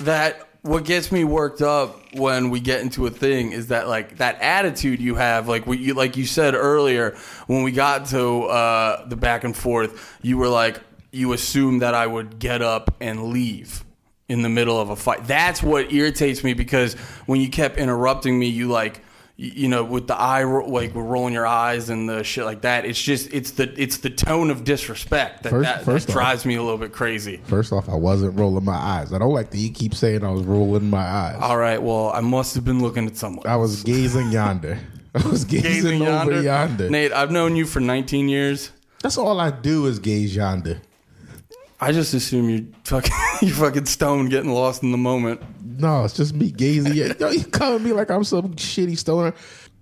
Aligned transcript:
that 0.00 0.48
what 0.62 0.84
gets 0.84 1.12
me 1.12 1.24
worked 1.24 1.60
up 1.60 2.00
when 2.14 2.48
we 2.48 2.58
get 2.58 2.80
into 2.80 3.06
a 3.06 3.10
thing 3.10 3.52
is 3.52 3.66
that 3.68 3.86
like 3.86 4.16
that 4.16 4.40
attitude 4.40 4.98
you 4.98 5.14
have 5.14 5.46
like 5.46 5.66
what 5.66 5.78
you 5.78 5.92
like 5.92 6.16
you 6.16 6.24
said 6.24 6.54
earlier 6.54 7.14
when 7.46 7.62
we 7.62 7.70
got 7.70 8.06
to 8.06 8.44
uh, 8.44 9.06
the 9.06 9.16
back 9.16 9.44
and 9.44 9.54
forth 9.54 10.18
you 10.22 10.38
were 10.38 10.48
like 10.48 10.80
you 11.14 11.32
assumed 11.32 11.82
that 11.82 11.94
I 11.94 12.06
would 12.06 12.38
get 12.38 12.60
up 12.62 12.96
and 13.00 13.24
leave 13.24 13.84
in 14.28 14.42
the 14.42 14.48
middle 14.48 14.80
of 14.80 14.90
a 14.90 14.96
fight. 14.96 15.26
That's 15.26 15.62
what 15.62 15.92
irritates 15.92 16.42
me 16.42 16.54
because 16.54 16.94
when 17.26 17.40
you 17.40 17.48
kept 17.48 17.76
interrupting 17.76 18.38
me 18.38 18.48
you 18.48 18.68
like 18.68 19.03
you 19.36 19.66
know 19.68 19.82
with 19.82 20.06
the 20.06 20.14
eye 20.16 20.44
like 20.44 20.94
rolling 20.94 21.34
your 21.34 21.46
eyes 21.46 21.88
and 21.90 22.08
the 22.08 22.22
shit 22.22 22.44
like 22.44 22.60
that 22.60 22.84
it's 22.84 23.02
just 23.02 23.32
it's 23.34 23.50
the 23.52 23.72
it's 23.80 23.96
the 23.96 24.08
tone 24.10 24.48
of 24.48 24.62
disrespect 24.62 25.42
that, 25.42 25.50
First- 25.50 25.64
that, 25.68 25.84
first 25.84 26.06
that 26.06 26.12
off- 26.12 26.14
drives 26.22 26.46
me 26.46 26.54
a 26.54 26.62
little 26.62 26.78
bit 26.78 26.92
crazy 26.92 27.40
First 27.44 27.72
off, 27.72 27.88
I 27.88 27.96
wasn't 27.96 28.38
rolling 28.38 28.64
my 28.64 28.76
eyes. 28.76 29.12
I 29.12 29.18
don't 29.18 29.32
like 29.32 29.50
that 29.50 29.58
you 29.58 29.70
keep 29.72 29.92
saying 29.94 30.22
I 30.24 30.30
was 30.30 30.44
rolling 30.44 30.88
my 30.88 30.98
eyes. 31.04 31.38
All 31.40 31.56
right. 31.58 31.82
Well, 31.82 32.10
I 32.14 32.20
must 32.20 32.54
have 32.54 32.64
been 32.64 32.80
looking 32.80 33.06
at 33.06 33.16
someone. 33.16 33.44
I 33.46 33.56
was 33.56 33.82
gazing 33.82 34.30
yonder. 34.30 34.78
I 35.16 35.26
was 35.28 35.44
gazing, 35.44 35.62
Gazing 35.72 36.02
over 36.02 36.30
yonder. 36.30 36.42
yonder. 36.42 36.90
Nate, 36.90 37.12
I've 37.12 37.30
known 37.32 37.56
you 37.56 37.66
for 37.66 37.80
19 37.80 38.28
years. 38.28 38.70
That's 39.02 39.18
all 39.18 39.40
I 39.40 39.50
do 39.50 39.86
is 39.86 39.98
gaze 39.98 40.34
yonder. 40.36 40.80
I 41.80 41.90
just 41.92 42.14
assume 42.14 42.48
you're 42.50 42.64
fucking 42.84 43.12
you're 43.42 43.54
fucking 43.56 43.86
stoned, 43.86 44.30
getting 44.30 44.50
lost 44.52 44.82
in 44.84 44.92
the 44.92 44.98
moment. 44.98 45.40
No, 45.78 46.04
it's 46.04 46.14
just 46.14 46.34
me 46.34 46.50
gazing. 46.50 46.94
Yo, 46.94 47.30
you 47.30 47.44
calling 47.44 47.82
me 47.82 47.92
like 47.92 48.10
I'm 48.10 48.24
some 48.24 48.54
shitty 48.54 48.98
stoner. 48.98 49.34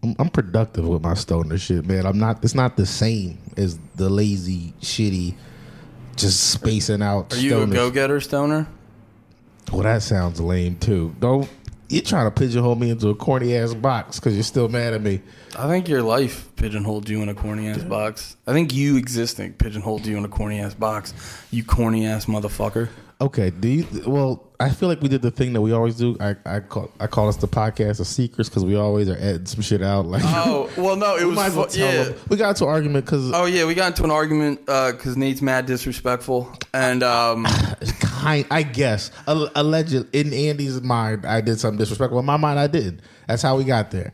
I'm, 0.02 0.16
I'm 0.18 0.28
productive 0.28 0.86
with 0.86 1.02
my 1.02 1.14
stoner 1.14 1.58
shit, 1.58 1.86
man. 1.86 2.06
I'm 2.06 2.18
not. 2.18 2.42
It's 2.44 2.54
not 2.54 2.76
the 2.76 2.86
same 2.86 3.38
as 3.56 3.78
the 3.96 4.08
lazy, 4.08 4.74
shitty, 4.80 5.34
just 6.16 6.50
spacing 6.50 7.02
out. 7.02 7.32
Are 7.32 7.38
you 7.38 7.62
a 7.62 7.66
go-getter 7.66 8.20
stoner? 8.20 8.66
Well, 9.72 9.82
that 9.82 10.02
sounds 10.02 10.40
lame 10.40 10.76
too. 10.76 11.14
Don't 11.20 11.48
you're 11.92 12.02
trying 12.02 12.24
to 12.26 12.30
pigeonhole 12.30 12.74
me 12.74 12.90
into 12.90 13.10
a 13.10 13.14
corny 13.14 13.54
ass 13.54 13.74
box 13.74 14.18
because 14.18 14.34
you're 14.34 14.42
still 14.42 14.68
mad 14.68 14.94
at 14.94 15.02
me. 15.02 15.20
I 15.58 15.68
think 15.68 15.88
your 15.88 16.02
life 16.02 16.48
pigeonholed 16.56 17.08
you 17.08 17.22
in 17.22 17.28
a 17.28 17.34
corny 17.34 17.68
ass 17.68 17.82
box. 17.82 18.36
I 18.46 18.54
think 18.54 18.72
you 18.72 18.96
existing 18.96 19.52
pigeonholed 19.54 20.06
you 20.06 20.16
in 20.16 20.24
a 20.24 20.28
corny 20.28 20.60
ass 20.60 20.72
box. 20.72 21.12
You 21.50 21.64
corny 21.64 22.06
ass 22.06 22.24
motherfucker. 22.24 22.88
Okay, 23.22 23.50
do 23.50 23.68
you? 23.68 23.86
Well, 24.04 24.44
I 24.58 24.70
feel 24.70 24.88
like 24.88 25.00
we 25.00 25.08
did 25.08 25.22
the 25.22 25.30
thing 25.30 25.52
that 25.52 25.60
we 25.60 25.70
always 25.70 25.94
do. 25.96 26.16
I 26.18 26.34
I 26.44 26.58
call 26.58 26.90
I 26.98 27.06
call 27.06 27.28
us 27.28 27.36
the 27.36 27.46
podcast 27.46 28.00
of 28.00 28.08
secrets 28.08 28.48
because 28.48 28.64
we 28.64 28.74
always 28.74 29.08
are 29.08 29.14
editing 29.14 29.46
some 29.46 29.62
shit 29.62 29.80
out. 29.80 30.06
Like, 30.06 30.22
Oh 30.24 30.68
well, 30.76 30.96
no, 30.96 31.16
it 31.16 31.24
was 31.24 31.36
might 31.36 31.46
as 31.46 31.54
well 31.54 31.66
tell 31.66 31.86
yeah. 31.94 32.02
them. 32.04 32.18
We 32.28 32.36
got 32.36 32.48
into 32.50 32.64
an 32.64 32.70
argument 32.70 33.04
because 33.04 33.30
Oh 33.32 33.44
yeah, 33.44 33.64
we 33.64 33.74
got 33.74 33.92
into 33.92 34.02
an 34.02 34.10
argument 34.10 34.66
because 34.66 35.16
Nate's 35.16 35.40
mad 35.40 35.66
disrespectful, 35.66 36.52
and 36.74 37.04
um, 37.04 37.44
kind, 38.00 38.44
I 38.50 38.64
guess, 38.64 39.12
alleged 39.28 39.94
in 40.12 40.34
Andy's 40.34 40.82
mind, 40.82 41.24
I 41.24 41.42
did 41.42 41.60
something 41.60 41.78
disrespectful. 41.78 42.18
In 42.18 42.24
my 42.26 42.36
mind, 42.36 42.58
I 42.58 42.66
did. 42.66 43.02
That's 43.28 43.42
how 43.42 43.56
we 43.56 43.62
got 43.62 43.92
there. 43.92 44.12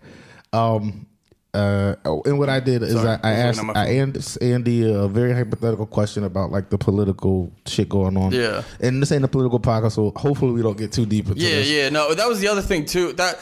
Um, 0.52 1.06
uh, 1.54 1.94
oh, 2.04 2.22
and 2.26 2.38
what 2.38 2.48
I 2.50 2.60
did 2.60 2.82
is 2.82 2.92
Sorry, 2.92 3.18
I, 3.22 3.30
I 3.30 3.42
I 3.42 3.46
was 3.48 3.56
looking 3.56 3.70
asked 3.70 3.78
I 3.78 4.18
asked 4.18 4.42
Andy 4.42 4.92
a 4.92 5.08
very 5.08 5.32
hypothetical 5.32 5.86
question 5.86 6.24
about 6.24 6.50
like 6.50 6.68
the 6.68 6.76
political 6.78 7.50
shit 7.66 7.88
going 7.88 8.16
on. 8.16 8.32
Yeah. 8.32 8.62
and 8.80 9.00
this 9.00 9.10
ain't 9.12 9.24
a 9.24 9.28
political 9.28 9.58
podcast, 9.58 9.92
so 9.92 10.12
hopefully 10.14 10.52
we 10.52 10.62
don't 10.62 10.76
get 10.76 10.92
too 10.92 11.06
deep 11.06 11.28
into 11.28 11.40
yeah, 11.40 11.50
this. 11.56 11.70
yeah, 11.70 11.82
yeah, 11.84 11.88
no, 11.88 12.14
that 12.14 12.28
was 12.28 12.40
the 12.40 12.48
other 12.48 12.62
thing 12.62 12.84
too. 12.84 13.12
That 13.14 13.38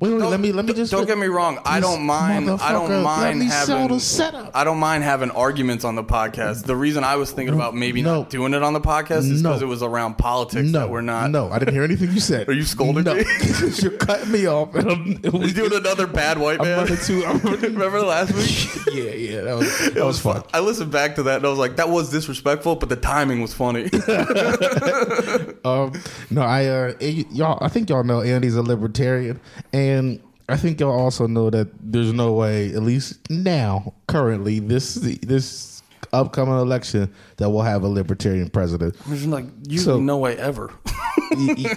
Wait, 0.00 0.12
wait, 0.12 0.22
let 0.24 0.38
me 0.38 0.52
let 0.52 0.64
me 0.66 0.72
just 0.72 0.92
don't 0.92 1.06
get 1.06 1.18
me 1.18 1.26
wrong. 1.26 1.58
I 1.64 1.80
don't 1.80 2.02
mind. 2.04 2.48
I 2.50 2.72
don't 2.72 3.02
mind 3.02 3.42
having. 3.42 3.98
setup. 3.98 4.50
I 4.54 4.62
don't 4.62 4.78
mind 4.78 5.02
having 5.02 5.30
arguments 5.30 5.84
on 5.84 5.94
the 5.94 6.04
podcast. 6.04 6.64
The 6.64 6.76
reason 6.76 7.02
I 7.02 7.16
was 7.16 7.32
thinking 7.32 7.54
about 7.54 7.74
maybe 7.74 8.02
No. 8.02 8.20
not 8.20 8.30
doing 8.30 8.54
it 8.54 8.62
on 8.62 8.72
the 8.72 8.80
podcast 8.80 9.30
is 9.30 9.42
No. 9.42 9.50
because 9.50 9.62
it 9.62 9.66
was 9.66 9.82
around 9.82 10.16
politics 10.18 10.68
No, 10.68 10.80
that 10.80 10.90
we're 10.90 11.00
not. 11.00 11.30
No, 11.30 11.50
I 11.50 11.58
didn't 11.58 11.74
hear 11.74 11.82
anything 11.84 12.12
you 12.12 12.20
said. 12.20 12.48
Are 12.50 12.52
you 12.52 12.64
scolding 12.64 13.04
no. 13.04 13.14
me? 13.14 13.24
You're 13.76 13.92
cutting 13.92 14.30
me 14.30 14.46
off. 14.46 14.74
And 14.74 14.90
I'm, 14.90 15.40
We 15.40 15.52
doing 15.52 15.72
another 15.72 16.06
bad 16.06 16.38
white 16.38 16.60
I'm 16.60 16.66
man. 16.66 16.78
running 16.78 16.98
too. 16.98 17.24
I'm 17.24 17.40
Remember 17.44 18.00
last 18.02 18.32
week? 18.34 18.86
yeah, 18.94 19.12
yeah, 19.12 19.40
that 19.42 19.56
was 19.56 19.90
that 19.94 20.04
was 20.04 20.20
fun. 20.20 20.42
I 20.52 20.60
listened 20.60 20.90
back 20.90 21.16
to 21.16 21.24
that 21.24 21.36
and 21.36 21.46
I 21.46 21.48
was 21.48 21.58
like, 21.58 21.76
that 21.76 21.88
was 21.88 22.10
disrespectful, 22.10 22.76
but 22.76 22.88
the 22.88 22.96
timing 22.96 23.40
was 23.42 23.54
funny. 23.54 23.90
Um, 25.64 25.92
no, 26.30 26.42
I 26.42 26.66
uh, 26.66 26.92
y'all. 27.00 27.58
I 27.62 27.68
think 27.68 27.88
y'all 27.88 28.04
know 28.04 28.20
Andy's 28.20 28.54
a 28.54 28.62
libertarian, 28.62 29.40
and 29.72 30.20
I 30.48 30.58
think 30.58 30.78
y'all 30.78 30.98
also 30.98 31.26
know 31.26 31.48
that 31.48 31.68
there's 31.80 32.12
no 32.12 32.34
way, 32.34 32.68
at 32.74 32.82
least 32.82 33.18
now, 33.30 33.94
currently, 34.06 34.58
this 34.58 34.96
this 34.96 35.73
upcoming 36.14 36.54
election, 36.58 37.12
that 37.36 37.50
we'll 37.50 37.62
have 37.62 37.82
a 37.82 37.88
libertarian 37.88 38.48
president. 38.48 38.96
There's 39.06 39.26
like 39.26 39.46
usually 39.68 39.96
So- 39.96 40.00
no 40.00 40.18
way 40.18 40.36
ever. 40.38 40.70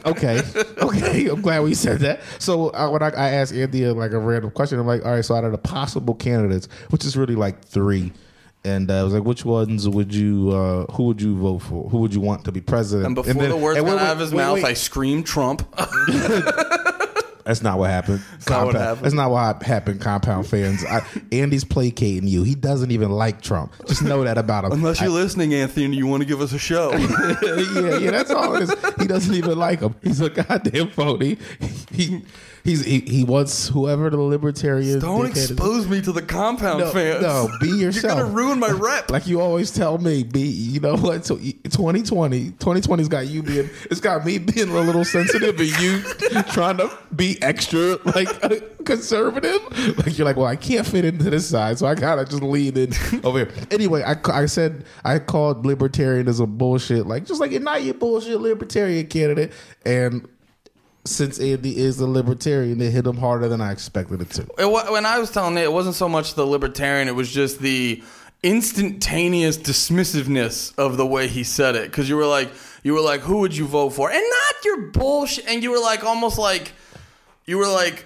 Okay, 0.06 0.40
okay, 0.78 1.28
I'm 1.30 1.42
glad 1.42 1.62
we 1.64 1.74
said 1.74 2.00
that. 2.02 2.22
So 2.38 2.70
uh, 2.76 2.90
when 2.92 3.02
I, 3.02 3.08
I 3.10 3.30
asked 3.32 3.54
Andy 3.54 3.86
uh, 3.88 3.94
like 3.96 4.12
a 4.12 4.20
random 4.20 4.52
question, 4.52 4.78
I'm 4.78 4.86
like, 4.86 5.04
all 5.04 5.12
right, 5.14 5.26
so 5.26 5.34
out 5.34 5.46
of 5.46 5.52
the 5.52 5.58
possible 5.58 6.14
candidates, 6.14 6.68
which 6.92 7.04
is 7.06 7.18
really 7.18 7.34
like 7.34 7.66
three. 7.66 8.12
And 8.64 8.92
uh, 8.92 9.00
I 9.00 9.04
was 9.04 9.14
like, 9.14 9.24
which 9.24 9.46
ones 9.46 9.90
would 9.90 10.14
you, 10.14 10.52
uh, 10.52 10.92
who 10.94 11.04
would 11.06 11.20
you 11.22 11.36
vote 11.38 11.60
for? 11.60 11.90
Who 11.90 12.00
would 12.00 12.14
you 12.14 12.22
want 12.22 12.46
to 12.46 12.52
be 12.52 12.62
president? 12.62 13.08
And 13.08 13.16
before 13.16 13.34
then- 13.34 13.50
the 13.50 13.58
words 13.58 13.80
and 13.80 13.88
got 13.88 13.98
out 14.00 14.12
of 14.14 14.20
his 14.20 14.32
wait, 14.32 14.38
mouth, 14.38 14.54
wait. 14.56 14.66
I 14.66 14.74
screamed 14.74 15.26
Trump. 15.26 15.64
That's 17.48 17.62
not 17.62 17.80
what 17.80 17.90
happened. 17.90 18.22
That's 18.34 18.50
not 18.50 18.66
what 18.66 18.76
happened. 18.76 19.06
That's 19.06 19.16
not 19.16 19.32
what 19.32 19.64
happened. 19.64 20.02
Compound 20.02 20.48
fans, 20.48 20.84
I, 20.84 21.02
Andy's 21.32 21.64
placating 21.64 22.28
you. 22.28 22.44
He 22.44 22.56
doesn't 22.56 22.92
even 22.92 23.10
like 23.10 23.42
Trump. 23.42 23.72
Just 23.88 24.04
know 24.04 24.22
that 24.26 24.38
about 24.38 24.66
him. 24.66 24.74
Unless 24.74 25.00
you're 25.00 25.10
listening, 25.10 25.54
Anthony, 25.54 25.96
you 25.96 26.08
want 26.08 26.24
to 26.24 26.28
give 26.28 26.42
us 26.42 26.52
a 26.52 26.60
show. 26.60 26.92
yeah, 26.98 28.00
yeah, 28.00 28.12
that's 28.12 28.32
all 28.32 28.54
it 28.56 28.64
is. 28.64 28.76
He 29.00 29.08
doesn't 29.08 29.34
even 29.34 29.58
like 29.58 29.80
him. 29.80 29.96
He's 30.04 30.20
a 30.20 30.30
goddamn 30.30 30.90
phony. 30.90 31.38
He 31.94 32.22
he's 32.68 32.84
he, 32.86 33.00
he 33.00 33.24
wants 33.24 33.70
whoever 33.70 34.10
the 34.10 34.18
libertarian. 34.18 34.98
Is. 34.98 35.02
Don't 35.04 35.28
dickhead 35.28 35.38
is. 35.38 35.52
expose 35.52 35.88
me 35.88 36.02
to 36.02 36.12
the 36.12 36.22
compound 36.22 36.80
No, 36.80 36.92
fans. 36.92 37.22
no, 37.22 37.50
be 37.60 37.70
yourself. 37.70 38.04
You're 38.18 38.26
gonna 38.26 38.36
ruin 38.36 38.60
my 38.60 38.70
rep. 38.70 39.10
Like 39.18 39.26
you 39.26 39.40
always 39.42 39.72
tell 39.72 39.98
me, 39.98 40.24
be 40.24 40.42
you 40.42 40.80
know 40.80 40.96
what? 40.98 41.26
So 41.26 41.38
2020, 41.38 42.52
2020's 42.52 43.08
got 43.08 43.28
you 43.28 43.42
being, 43.42 43.70
it's 43.90 44.02
got 44.02 44.26
me 44.26 44.38
being 44.38 44.70
a 44.70 44.80
little 44.82 45.06
sensitive, 45.06 45.60
and 45.60 45.70
you 45.80 46.02
trying 46.52 46.78
to 46.78 46.96
be 47.16 47.42
extra 47.42 47.98
like 48.06 48.28
uh, 48.44 48.56
conservative. 48.86 49.62
Like 49.98 50.18
you're 50.18 50.26
like, 50.26 50.36
well, 50.36 50.46
I 50.46 50.58
can't 50.58 50.86
fit 50.86 51.06
into 51.06 51.30
this 51.30 51.48
side, 51.50 51.80
so 51.80 51.88
I 51.88 51.96
gotta 51.96 52.26
just 52.26 52.44
lean 52.44 52.78
in 52.78 52.92
over 53.24 53.40
here. 53.40 53.52
Anyway, 53.72 54.04
I, 54.04 54.18
I 54.32 54.46
said 54.46 54.84
I 55.06 55.20
called 55.20 55.66
libertarianism 55.66 56.58
bullshit. 56.58 57.08
Like 57.08 57.26
just 57.26 57.40
like 57.40 57.52
you're 57.52 57.62
not 57.62 57.84
your 57.84 57.94
bullshit 57.94 58.40
libertarian 58.42 59.08
candidate, 59.08 59.54
and 59.86 60.28
since 61.08 61.40
Andy 61.40 61.78
is 61.78 62.00
a 62.00 62.08
libertarian, 62.08 62.80
it 62.82 62.92
hit 62.92 63.06
him 63.06 63.18
harder 63.18 63.50
than 63.50 63.62
I 63.62 63.72
expected 63.72 64.22
it 64.22 64.30
to. 64.32 64.44
It, 64.58 64.92
when 64.92 65.06
I 65.06 65.20
was 65.20 65.32
telling 65.32 65.58
it, 65.58 65.64
it 65.64 65.72
wasn't 65.72 65.96
so 65.96 66.08
much 66.08 66.36
the 66.36 66.46
libertarian; 66.46 67.08
it 67.08 67.16
was 67.16 67.32
just 67.32 67.60
the 67.60 68.04
instantaneous 68.44 69.58
dismissiveness 69.58 70.78
of 70.78 70.98
the 70.98 71.06
way 71.06 71.28
he 71.28 71.44
said 71.44 71.76
it. 71.76 71.90
Because 71.90 72.08
you 72.08 72.16
were 72.16 72.26
like, 72.26 72.52
you 72.84 72.94
were 72.94 73.02
like, 73.02 73.22
"Who 73.22 73.40
would 73.40 73.56
you 73.56 73.66
vote 73.66 73.90
for?" 73.90 74.12
And 74.12 74.22
not 74.22 74.66
your 74.66 74.92
bullshit. 74.92 75.46
And 75.48 75.64
you 75.64 75.72
were 75.72 75.80
like, 75.80 76.04
almost 76.04 76.38
like, 76.38 76.72
you 77.46 77.58
were 77.58 77.68
like, 77.68 78.06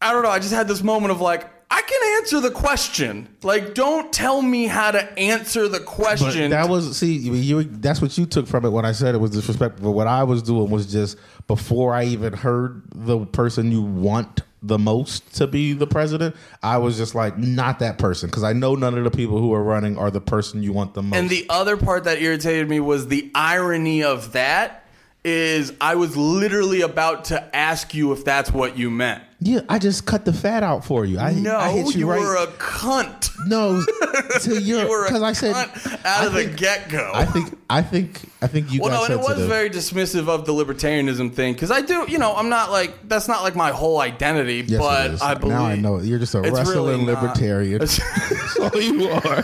I 0.00 0.12
don't 0.12 0.22
know. 0.22 0.30
I 0.30 0.38
just 0.38 0.52
had 0.52 0.68
this 0.68 0.82
moment 0.82 1.12
of 1.12 1.20
like, 1.20 1.48
I 1.70 1.82
can 1.82 2.18
answer 2.18 2.40
the 2.40 2.50
question. 2.50 3.28
Like, 3.42 3.74
don't 3.74 4.12
tell 4.12 4.40
me 4.40 4.66
how 4.66 4.92
to 4.92 5.18
answer 5.18 5.68
the 5.68 5.78
But 5.78 5.86
question. 5.86 6.50
that 6.50 6.68
was 6.68 6.96
see 6.96 7.16
you, 7.16 7.34
you. 7.34 7.62
That's 7.64 8.00
what 8.00 8.16
you 8.16 8.26
took 8.26 8.46
from 8.46 8.64
it 8.64 8.70
when 8.70 8.84
I 8.84 8.92
said 8.92 9.14
it 9.14 9.18
was 9.18 9.32
disrespectful. 9.32 9.84
But 9.84 9.92
what 9.92 10.06
I 10.06 10.22
was 10.24 10.42
doing 10.42 10.70
was 10.70 10.90
just 10.90 11.18
before 11.46 11.92
I 11.94 12.04
even 12.04 12.32
heard 12.32 12.82
the 12.94 13.26
person 13.26 13.72
you 13.72 13.82
want 13.82 14.42
the 14.62 14.78
most 14.78 15.34
to 15.36 15.46
be 15.46 15.72
the 15.72 15.86
president. 15.86 16.34
I 16.62 16.78
was 16.78 16.96
just 16.96 17.14
like, 17.14 17.36
not 17.38 17.78
that 17.80 17.98
person, 17.98 18.28
because 18.28 18.42
I 18.44 18.52
know 18.52 18.74
none 18.74 18.96
of 18.96 19.04
the 19.04 19.10
people 19.10 19.38
who 19.38 19.52
are 19.52 19.62
running 19.62 19.98
are 19.98 20.10
the 20.10 20.20
person 20.20 20.62
you 20.62 20.72
want 20.72 20.94
the 20.94 21.02
most. 21.02 21.16
And 21.16 21.28
the 21.28 21.46
other 21.48 21.76
part 21.76 22.04
that 22.04 22.20
irritated 22.20 22.68
me 22.68 22.80
was 22.80 23.08
the 23.08 23.30
irony 23.34 24.02
of 24.02 24.32
that 24.32 24.85
is 25.26 25.72
I 25.80 25.96
was 25.96 26.16
literally 26.16 26.82
about 26.82 27.26
to 27.26 27.56
ask 27.56 27.94
you 27.94 28.12
if 28.12 28.24
that's 28.24 28.52
what 28.52 28.78
you 28.78 28.90
meant. 28.90 29.24
yeah, 29.40 29.60
I 29.68 29.80
just 29.80 30.06
cut 30.06 30.24
the 30.24 30.32
fat 30.32 30.62
out 30.62 30.84
for 30.84 31.04
you. 31.04 31.18
I 31.18 31.32
No, 31.32 31.56
I 31.58 31.72
hit 31.72 31.94
you, 31.94 32.00
you 32.00 32.10
right. 32.10 32.20
were 32.20 32.36
a 32.36 32.46
cunt. 32.46 33.30
no, 33.48 33.82
to 34.40 34.62
your 34.62 34.82
You 34.84 34.88
were 34.88 35.04
a 35.04 35.08
because 35.08 35.22
I 35.22 35.32
said 35.32 35.54
cunt 35.54 36.04
out 36.04 36.26
of 36.28 36.32
the 36.32 36.44
get 36.46 36.88
go. 36.88 37.10
I 37.12 37.24
think 37.24 37.58
I 37.68 37.82
think 37.82 38.20
I 38.40 38.46
think 38.46 38.72
you 38.72 38.80
Well, 38.80 38.92
no, 38.92 39.04
and 39.04 39.14
it 39.14 39.18
was 39.18 39.44
very 39.46 39.68
dismissive 39.68 40.28
of 40.28 40.46
the 40.46 40.52
libertarianism 40.52 41.34
thing 41.34 41.54
because 41.54 41.72
I 41.72 41.80
do, 41.80 42.06
you 42.08 42.18
know, 42.18 42.32
I'm 42.36 42.48
not 42.48 42.70
like 42.70 43.08
that's 43.08 43.26
not 43.26 43.42
like 43.42 43.56
my 43.56 43.72
whole 43.72 43.98
identity, 44.00 44.64
Yes, 44.66 44.80
but. 44.80 45.20
I 45.22 45.34
believe 45.34 45.56
now 45.56 45.66
I 45.66 45.74
know 45.74 45.98
you're 45.98 46.20
just 46.20 46.36
a 46.36 46.40
wrestling 46.40 46.66
really 46.66 47.04
libertarian. 47.04 47.78
That's 47.80 48.58
all 48.60 48.80
you 48.80 49.08
are. 49.08 49.42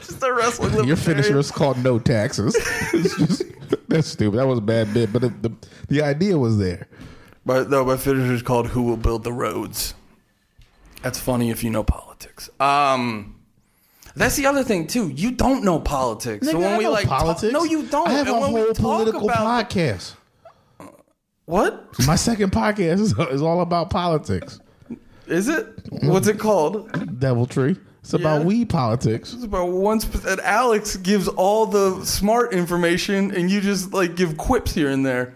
just 0.00 0.22
a 0.22 0.32
wrestling 0.32 0.70
libertarian. 0.70 0.88
Your 0.88 0.96
finisher 0.96 1.38
is 1.38 1.52
called 1.52 1.82
no 1.82 1.98
taxes. 2.00 2.56
It's 2.92 3.16
just, 3.16 3.42
that's 3.92 4.08
stupid. 4.08 4.38
That 4.38 4.46
was 4.46 4.58
a 4.58 4.62
bad 4.62 4.92
bit, 4.94 5.12
but 5.12 5.24
it, 5.24 5.42
the 5.42 5.52
the 5.88 6.02
idea 6.02 6.38
was 6.38 6.58
there. 6.58 6.88
But 7.44 7.70
no, 7.70 7.84
my 7.84 7.96
finisher 7.96 8.32
is 8.32 8.42
called 8.42 8.68
"Who 8.68 8.82
Will 8.82 8.96
Build 8.96 9.24
the 9.24 9.32
Roads." 9.32 9.94
That's 11.02 11.18
funny 11.18 11.50
if 11.50 11.64
you 11.64 11.70
know 11.70 11.82
politics. 11.82 12.48
Um, 12.60 13.40
that's 14.14 14.36
the 14.36 14.46
other 14.46 14.62
thing 14.62 14.86
too. 14.86 15.08
You 15.08 15.32
don't 15.32 15.64
know 15.64 15.80
politics. 15.80 16.48
so 16.48 16.58
when 16.58 16.72
I 16.74 16.78
we 16.78 16.84
know 16.84 16.90
like 16.92 17.06
talk- 17.08 17.22
politics, 17.22 17.52
no, 17.52 17.64
you 17.64 17.82
don't. 17.86 18.08
I 18.08 18.12
have 18.12 18.28
and 18.28 18.36
a 18.36 18.40
when 18.40 18.52
we 18.52 18.60
whole 18.60 18.74
political 18.74 19.24
about, 19.28 19.68
podcast. 19.70 20.14
What 21.44 21.84
My 22.06 22.14
second 22.16 22.52
podcast 22.52 23.00
is, 23.00 23.18
is 23.30 23.42
all 23.42 23.60
about 23.62 23.90
politics. 23.90 24.60
is 25.26 25.48
it? 25.48 25.66
What's 26.02 26.28
it 26.28 26.38
called? 26.38 27.18
Deviltry. 27.18 27.76
It's 28.02 28.14
about 28.14 28.40
Yeah. 28.40 28.46
weed 28.46 28.68
politics. 28.68 29.32
It's 29.32 29.44
about 29.44 29.70
once 29.70 30.04
and 30.26 30.40
Alex 30.40 30.96
gives 30.96 31.28
all 31.28 31.66
the 31.66 32.04
smart 32.04 32.52
information, 32.52 33.30
and 33.32 33.50
you 33.50 33.60
just 33.60 33.92
like 33.92 34.16
give 34.16 34.36
quips 34.36 34.74
here 34.74 34.88
and 34.90 35.06
there. 35.06 35.32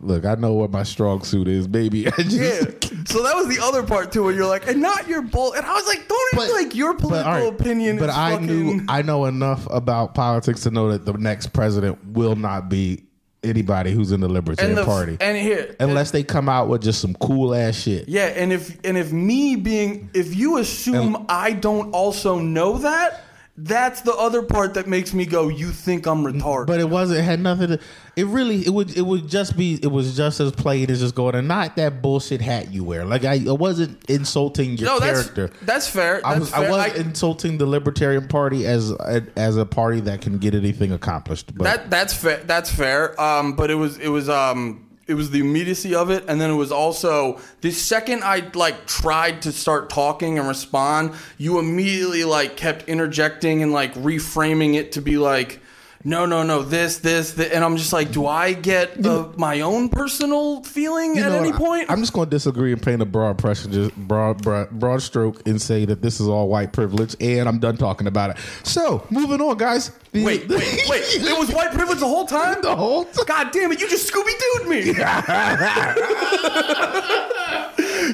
Look, 0.00 0.24
I 0.24 0.36
know 0.36 0.52
what 0.52 0.70
my 0.70 0.84
strong 0.84 1.22
suit 1.24 1.48
is, 1.48 1.66
baby. 1.66 2.06
I 2.18 2.22
just, 2.22 2.36
Yeah. 2.36 2.60
so 3.08 3.22
that 3.24 3.34
was 3.34 3.48
the 3.54 3.58
other 3.62 3.82
part 3.82 4.12
too, 4.12 4.22
where 4.22 4.32
you're 4.32 4.46
like, 4.46 4.68
and 4.68 4.80
not 4.80 5.08
your 5.08 5.22
bull. 5.22 5.52
And 5.54 5.66
I 5.66 5.74
was 5.74 5.86
like, 5.88 6.06
don't 6.08 6.28
But- 6.34 6.44
even 6.48 6.54
like 6.64 6.74
your 6.76 6.92
But, 6.94 7.02
political 7.02 7.48
opinion. 7.48 7.98
But 7.98 8.10
I 8.10 8.32
fucking, 8.32 8.46
knew 8.46 8.84
I 8.88 9.02
know 9.02 9.24
enough 9.26 9.66
about 9.70 10.14
politics 10.14 10.62
to 10.62 10.70
know 10.70 10.92
that 10.92 11.04
the 11.04 11.14
next 11.14 11.52
president 11.52 11.98
will 12.12 12.36
not 12.36 12.68
be 12.68 13.02
anybody 13.48 13.92
who's 13.92 14.12
in 14.12 14.20
the 14.20 14.28
Libertarian 14.28 14.76
and 14.76 14.78
the, 14.78 14.84
Party. 14.84 15.16
and 15.20 15.36
here 15.36 15.74
unless 15.80 16.10
they 16.10 16.22
come 16.22 16.48
out 16.48 16.68
with 16.68 16.82
just 16.82 17.00
some 17.00 17.14
cool 17.14 17.54
ass 17.54 17.76
shit. 17.76 18.08
Yeah, 18.08 18.26
and 18.26 18.52
if 18.52 18.78
and 18.84 18.96
if 18.96 19.12
me 19.12 19.56
being 19.56 20.10
if 20.14 20.34
you 20.34 20.58
assume 20.58 21.26
I 21.28 21.52
don't 21.52 21.90
also 21.92 22.38
know 22.38 22.78
that, 22.78 23.24
that's 23.60 24.02
the 24.02 24.14
other 24.14 24.42
part 24.42 24.74
that 24.74 24.86
makes 24.86 25.12
me 25.12 25.26
go, 25.26 25.48
you 25.48 25.70
think 25.70 26.06
I'm 26.06 26.24
retarded. 26.24 26.68
But 26.68 26.78
it 26.78 26.88
wasn't 26.88 27.20
it 27.20 27.22
had 27.22 27.40
nothing 27.40 27.68
to 27.68 27.80
it 28.14 28.26
really 28.26 28.64
it 28.64 28.70
would 28.70 28.96
it 28.96 29.02
would 29.02 29.28
just 29.28 29.56
be 29.56 29.80
it 29.82 29.90
was 29.90 30.16
just 30.16 30.38
as 30.38 30.52
plain 30.52 30.90
as 30.90 31.00
just 31.00 31.14
going 31.16 31.34
and 31.34 31.48
not 31.48 31.74
that 31.76 32.00
bullshit 32.00 32.40
hat 32.40 32.72
you 32.72 32.84
wear. 32.84 33.04
Like 33.04 33.24
I 33.24 33.34
it 33.34 33.58
wasn't 33.58 34.08
insulting 34.08 34.76
your 34.76 34.88
no, 34.88 35.00
character. 35.00 35.50
that's 35.62 35.88
fair. 35.88 36.20
I 36.24 36.34
That's 36.34 36.40
was 36.40 36.50
fair. 36.50 36.66
I 36.66 36.70
wasn't 36.70 37.06
insulting 37.06 37.58
the 37.58 37.66
Libertarian 37.66 38.28
Party 38.28 38.64
as 38.64 38.92
as 39.36 39.56
a 39.56 39.66
party 39.66 40.00
that 40.00 40.20
can 40.20 40.38
get 40.38 40.54
anything 40.54 40.92
accomplished. 40.92 41.54
But 41.54 41.64
that 41.64 41.90
that's 41.90 42.14
fair. 42.14 42.38
That's 42.44 42.70
fair. 42.70 43.20
Um, 43.20 43.56
but 43.56 43.70
it 43.70 43.76
was 43.76 43.98
it 43.98 44.08
was 44.08 44.28
um 44.28 44.87
it 45.08 45.14
was 45.14 45.30
the 45.30 45.40
immediacy 45.40 45.94
of 45.94 46.10
it, 46.10 46.24
and 46.28 46.40
then 46.40 46.50
it 46.50 46.54
was 46.54 46.70
also 46.70 47.40
the 47.62 47.70
second 47.70 48.22
I 48.22 48.50
like 48.54 48.86
tried 48.86 49.42
to 49.42 49.52
start 49.52 49.90
talking 49.90 50.38
and 50.38 50.46
respond, 50.46 51.14
you 51.38 51.58
immediately 51.58 52.24
like 52.24 52.56
kept 52.56 52.88
interjecting 52.88 53.62
and 53.62 53.72
like 53.72 53.94
reframing 53.94 54.74
it 54.74 54.92
to 54.92 55.00
be 55.00 55.18
like. 55.18 55.60
No, 56.04 56.26
no, 56.26 56.44
no. 56.44 56.62
This, 56.62 56.98
this, 56.98 57.32
this, 57.32 57.50
and 57.52 57.64
I'm 57.64 57.76
just 57.76 57.92
like, 57.92 58.12
do 58.12 58.24
I 58.26 58.52
get 58.52 59.04
uh, 59.04 59.30
my 59.36 59.62
own 59.62 59.88
personal 59.88 60.62
feeling 60.62 61.16
You 61.16 61.24
at 61.24 61.32
know, 61.32 61.38
any 61.38 61.52
point? 61.52 61.90
I'm 61.90 61.98
just 61.98 62.12
going 62.12 62.26
to 62.26 62.30
disagree 62.30 62.72
and 62.72 62.80
paint 62.80 63.02
a 63.02 63.04
broad 63.04 63.36
brush, 63.38 63.64
just 63.64 63.96
broad, 63.96 64.40
broad, 64.42 64.70
broad 64.70 65.02
stroke, 65.02 65.44
and 65.46 65.60
say 65.60 65.84
that 65.86 66.00
this 66.00 66.20
is 66.20 66.28
all 66.28 66.48
white 66.48 66.72
privilege, 66.72 67.16
and 67.20 67.48
I'm 67.48 67.58
done 67.58 67.76
talking 67.76 68.06
about 68.06 68.30
it. 68.30 68.36
So, 68.62 69.04
moving 69.10 69.40
on, 69.40 69.56
guys. 69.56 69.90
The- 70.12 70.24
Wait, 70.24 70.48
wait, 70.48 70.86
wait! 70.88 71.02
It 71.16 71.38
was 71.38 71.50
white 71.52 71.72
privilege 71.72 71.98
the 71.98 72.06
whole 72.06 72.26
time. 72.26 72.62
the 72.62 72.74
whole 72.74 73.04
time. 73.04 73.24
God 73.26 73.50
damn 73.52 73.72
it! 73.72 73.80
You 73.80 73.90
just 73.90 74.10
Scooby 74.10 74.32
Dooed 74.38 74.68
me. 74.68 74.78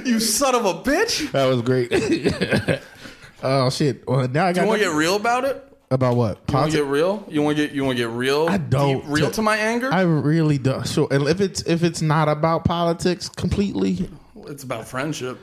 you 0.10 0.18
son 0.18 0.54
of 0.56 0.64
a 0.64 0.74
bitch! 0.82 1.30
That 1.32 1.46
was 1.46 1.62
great. 1.62 1.92
oh 3.44 3.70
shit! 3.70 4.06
Well, 4.08 4.26
now 4.26 4.46
I 4.46 4.52
got 4.52 4.54
Do 4.54 4.60
You 4.62 4.66
want 4.66 4.80
to 4.80 4.88
get 4.88 4.94
real 4.96 5.14
about 5.16 5.44
it? 5.44 5.73
About 5.90 6.16
what? 6.16 6.38
You 6.48 6.54
want 6.54 6.70
to 6.72 6.76
get 6.78 6.86
real? 6.86 7.24
You 7.28 7.42
want 7.42 7.56
to 7.56 7.66
get 7.66 7.74
you 7.74 7.84
want 7.84 7.96
to 7.98 8.04
get 8.04 8.10
real? 8.10 8.46
I 8.48 8.56
don't. 8.58 9.00
Deep- 9.00 9.04
real 9.06 9.30
to 9.30 9.42
my 9.42 9.56
anger. 9.56 9.92
I 9.92 10.02
really 10.02 10.58
don't. 10.58 10.86
Sure, 10.86 11.08
and 11.10 11.28
if 11.28 11.40
it's 11.40 11.62
if 11.62 11.82
it's 11.82 12.02
not 12.02 12.28
about 12.28 12.64
politics 12.64 13.28
completely, 13.28 14.08
it's 14.46 14.64
about 14.64 14.88
friendship. 14.88 15.38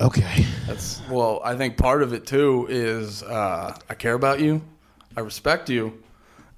okay. 0.00 0.46
That's 0.66 1.02
well. 1.10 1.40
I 1.44 1.56
think 1.56 1.76
part 1.76 2.02
of 2.02 2.12
it 2.12 2.26
too 2.26 2.66
is 2.70 3.22
uh, 3.22 3.76
I 3.88 3.94
care 3.94 4.14
about 4.14 4.40
you, 4.40 4.62
I 5.16 5.20
respect 5.20 5.68
you, 5.68 6.02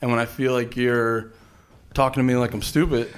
and 0.01 0.11
when 0.11 0.21
I 0.21 0.27
feel 0.27 0.53
like 0.53 0.77
you're 0.77 1.33
talking 1.95 2.21
to 2.21 2.25
me 2.25 2.37
like 2.37 2.55
I'm 2.55 2.63
stupid, 2.63 3.13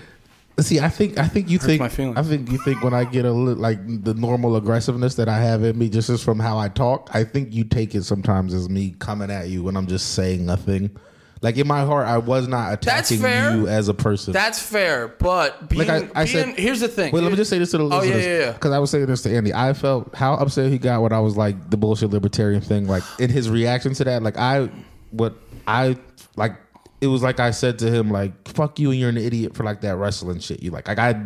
See, 0.60 0.78
I 0.78 0.88
think 0.88 1.18
I 1.18 1.26
think 1.26 1.50
you 1.50 1.58
think 1.58 1.80
my 1.80 1.88
feelings. 1.88 2.16
I 2.16 2.22
think 2.22 2.50
you 2.50 2.58
think 2.58 2.82
when 2.84 2.94
I 2.94 3.04
get 3.04 3.24
a 3.24 3.32
little 3.32 3.60
like 3.60 3.78
the 4.04 4.14
normal 4.14 4.54
aggressiveness 4.54 5.16
that 5.16 5.28
I 5.28 5.38
have 5.40 5.64
in 5.64 5.76
me, 5.76 5.88
just 5.88 6.08
as 6.10 6.22
from 6.22 6.38
how 6.38 6.58
I 6.58 6.68
talk, 6.68 7.10
I 7.12 7.24
think 7.24 7.52
you 7.52 7.64
take 7.64 7.94
it 7.96 8.04
sometimes 8.04 8.54
as 8.54 8.68
me 8.68 8.94
coming 9.00 9.30
at 9.32 9.48
you 9.48 9.64
when 9.64 9.76
I'm 9.76 9.88
just 9.88 10.14
saying 10.14 10.46
nothing. 10.46 10.96
Like 11.42 11.56
in 11.58 11.66
my 11.66 11.84
heart, 11.84 12.06
I 12.06 12.18
was 12.18 12.46
not 12.48 12.72
attacking 12.72 13.20
you 13.20 13.66
as 13.68 13.88
a 13.88 13.94
person. 13.94 14.32
that's 14.32 14.62
fair. 14.62 15.08
But 15.08 15.68
being, 15.68 15.86
Like 15.88 16.16
I- 16.16 16.20
I 16.22 16.24
being 16.24 16.36
said- 16.46 16.58
here's 16.58 16.80
the 16.80 16.88
thing. 16.88 17.12
Wait, 17.12 17.22
let 17.22 17.30
me 17.32 17.36
just 17.36 17.50
say 17.50 17.58
this 17.58 17.72
to 17.72 17.78
the 17.78 17.84
Oh, 17.84 17.88
yeah, 17.88 17.98
listeners. 18.14 18.24
yeah, 18.24 18.38
yeah. 18.46 18.52
Because 18.52 18.70
I 18.72 18.78
was 18.78 18.90
saying 18.90 19.06
this 19.06 19.22
to 19.22 19.36
Andy. 19.36 19.52
I 19.52 19.72
felt 19.74 20.14
how 20.14 20.34
upset 20.34 20.70
he 20.70 20.78
got 20.78 21.02
when 21.02 21.12
I 21.12 21.18
was 21.20 21.36
like 21.36 21.68
the 21.68 21.76
bullshit 21.76 22.10
libertarian 22.10 22.62
thing. 22.62 22.86
Like 22.86 23.02
in 23.18 23.28
his 23.28 23.50
reaction 23.50 23.92
to 23.94 24.04
that, 24.04 24.22
like 24.22 24.38
I, 24.38 24.70
what 25.10 25.34
I 25.66 25.98
like, 26.36 26.52
it 27.04 27.08
was 27.08 27.22
like 27.22 27.38
I 27.38 27.50
said 27.50 27.78
to 27.80 27.90
him, 27.90 28.10
like 28.10 28.48
"fuck 28.48 28.78
you" 28.78 28.90
and 28.90 28.98
you're 28.98 29.10
an 29.10 29.18
idiot 29.18 29.54
for 29.54 29.62
like 29.62 29.82
that 29.82 29.96
wrestling 29.96 30.40
shit. 30.40 30.62
You 30.62 30.70
like, 30.70 30.88
like 30.88 30.98
I 30.98 31.20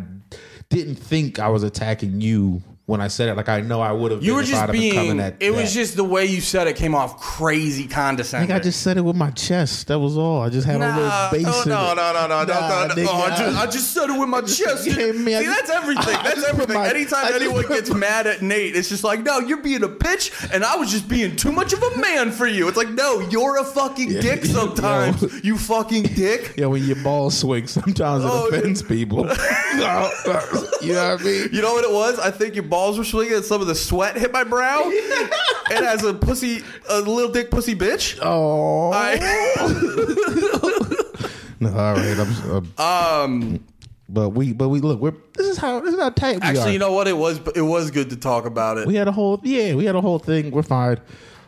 didn't 0.69 0.97
think 0.97 1.39
I 1.39 1.49
was 1.49 1.63
attacking 1.63 2.21
you 2.21 2.63
when 2.89 3.03
I 3.03 3.09
said 3.09 3.29
it. 3.29 3.37
Like 3.37 3.51
I 3.51 3.61
know 3.61 3.83
I 3.83 3.93
would 3.93 4.13
have. 4.13 4.23
You 4.23 4.29
been 4.31 4.37
were 4.37 4.43
just 4.45 4.65
coming 4.67 4.81
being. 4.81 5.21
at 5.21 5.37
It 5.41 5.51
was 5.51 5.75
that. 5.75 5.81
just 5.81 5.97
the 5.97 6.05
way 6.05 6.25
you 6.25 6.41
said 6.41 6.67
it 6.69 6.77
came 6.77 6.95
off 6.95 7.21
crazy 7.21 7.87
condescending. 7.87 8.51
I 8.51 8.55
think 8.55 8.61
I 8.63 8.65
just 8.65 8.81
said 8.83 8.97
it 8.97 9.03
with 9.03 9.15
my 9.15 9.31
chest. 9.33 9.89
That 9.89 9.99
was 9.99 10.17
all. 10.17 10.41
I 10.41 10.49
just 10.49 10.67
had 10.67 10.77
a 10.77 10.79
Nah, 10.79 10.97
little 10.97 11.11
oh, 11.13 11.29
bass. 11.33 11.67
no, 11.67 11.95
no, 11.95 11.95
no, 11.95 12.13
no, 12.13 12.27
no, 12.29 12.45
Nah, 12.45 12.45
no, 12.45 12.87
no. 12.89 12.95
nigga, 12.95 13.07
Oh, 13.11 13.17
I, 13.23 13.29
just, 13.37 13.59
I- 13.59 13.67
just 13.67 13.93
said 13.93 14.09
it 14.11 14.19
with 14.19 14.29
my 14.31 14.41
chest. 14.57 14.87
Yeah, 14.87 15.13
man, 15.13 15.37
I 15.37 15.41
See, 15.41 15.45
just- 15.45 15.47
that's 15.67 15.71
everything. 15.71 16.15
I 16.17 16.23
That's 16.23 16.45
everything. 16.49 16.75
my- 16.77 16.89
Anytime 16.89 17.27
I 17.27 17.33
anyone 17.37 17.67
gets 17.69 17.93
mad 17.93 18.27
at 18.27 18.41
Nate, 18.41 18.75
it's 18.75 18.89
just 18.89 19.05
like, 19.05 19.23
no, 19.23 19.39
you're 19.41 19.61
being 19.63 19.85
a 19.85 19.89
bitch, 19.89 20.51
and 20.53 20.65
I 20.65 20.77
was 20.77 20.91
just 20.91 21.09
being 21.09 21.37
too 21.37 21.53
much 21.53 21.75
of 21.75 21.83
a 21.83 21.99
man 21.99 22.31
for 22.33 22.47
you. 22.47 22.67
It's 22.69 22.77
like, 22.79 22.89
no, 22.91 23.21
you're 23.29 23.59
a 23.59 23.65
fucking 23.65 24.09
dick 24.09 24.45
Yo. 24.45 24.51
sometimes, 24.53 25.45
you 25.45 25.59
fucking 25.59 26.05
dick. 26.05 26.55
Yeah, 26.57 26.67
when 26.67 26.85
your 26.85 26.97
balls 27.03 27.37
swing, 27.37 27.67
sometimes 27.67 28.25
it 28.25 28.31
Oh, 28.33 28.49
offends 28.49 28.83
people. 28.83 29.29
you 29.29 30.93
know 30.95 31.11
what 31.13 31.21
I 31.21 31.23
mean? 31.23 31.49
You 31.53 31.63
know 31.63 31.75
what 31.75 31.85
it 31.85 31.93
was? 31.93 32.19
I 32.19 32.31
think 32.31 32.55
your 32.55 32.65
balls 32.79 32.97
were 32.97 33.05
swinging 33.05 33.35
and 33.35 33.45
some 33.45 33.61
of 33.61 33.67
the 33.67 33.75
sweat 33.75 34.17
hit 34.17 34.33
my 34.33 34.45
brow. 34.45 34.89
and 35.73 35.85
as 35.85 36.05
a 36.05 36.15
pussy, 36.15 36.63
a 36.89 37.01
little 37.01 37.33
dick 37.33 37.51
pussy 37.51 37.75
bitch, 37.75 38.17
Oh. 38.23 38.93
I. 38.95 39.17
no, 41.61 41.71
all 41.71 41.95
right. 41.95 42.17
I'm, 42.19 42.73
uh, 42.79 43.25
Um, 43.25 43.65
but 44.09 44.31
we, 44.31 44.53
but 44.53 44.69
we 44.69 44.81
look. 44.81 45.01
We're 45.01 45.15
this 45.35 45.49
is 45.49 45.59
how 45.59 45.81
this 45.81 45.93
is 45.93 46.01
how 46.01 46.11
tight 46.11 46.37
we 46.37 46.43
are. 46.47 46.51
actually, 46.51 46.75
you 46.75 46.79
know 46.79 46.93
what? 46.93 47.09
It 47.09 47.17
was 47.17 47.41
it 47.57 47.63
was 47.63 47.91
good 47.91 48.11
to 48.11 48.17
talk 48.17 48.47
about 48.47 48.79
it. 48.79 48.87
we 48.87 48.95
had 48.95 49.09
a 49.09 49.13
whole 49.13 49.41
yeah, 49.43 49.75
we 49.75 49.85
had 49.85 49.97
a 49.97 50.01
whole 50.01 50.21
thing. 50.21 50.53
We're 50.53 50.63
fine. 50.63 51.01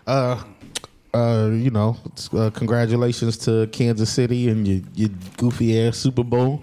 Uh, 0.06 0.42
uh, 1.14 1.48
you 1.52 1.70
know, 1.70 1.96
uh, 2.32 2.50
congratulations 2.50 3.36
to 3.38 3.68
Kansas 3.68 4.10
City 4.10 4.48
and 4.48 4.66
your, 4.66 4.80
your 4.94 5.10
goofy 5.36 5.80
ass 5.80 5.96
Super 5.96 6.24
Bowl. 6.24 6.62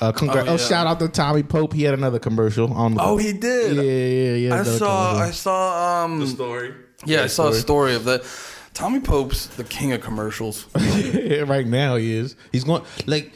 Uh, 0.00 0.12
congra- 0.12 0.46
Oh, 0.46 0.54
oh, 0.54 0.56
shout 0.56 0.86
out 0.86 0.98
to 1.00 1.08
Tommy 1.08 1.42
Pope. 1.42 1.72
He 1.72 1.82
had 1.84 1.94
another 1.94 2.18
commercial 2.18 2.72
on. 2.72 2.94
The, 2.94 3.02
Oh, 3.02 3.16
he 3.16 3.32
did. 3.32 3.76
Yeah, 3.76 3.82
yeah, 3.82 4.48
yeah. 4.48 4.54
I 4.54 4.58
another 4.60 4.78
saw. 4.78 5.16
I 5.18 5.30
saw. 5.30 6.04
Um, 6.04 6.26
story. 6.26 6.74
yeah, 7.04 7.22
I 7.22 7.26
saw 7.26 7.48
a 7.48 7.54
story. 7.54 7.60
story 7.60 7.94
of 7.94 8.04
that. 8.04 8.24
Tommy 8.74 9.00
Pope's 9.00 9.46
the 9.46 9.64
king 9.64 9.92
of 9.92 10.02
commercials. 10.02 10.66
right 10.74 11.66
now 11.66 11.96
he 11.96 12.12
is. 12.14 12.36
He's 12.52 12.64
going 12.64 12.82
like. 13.06 13.32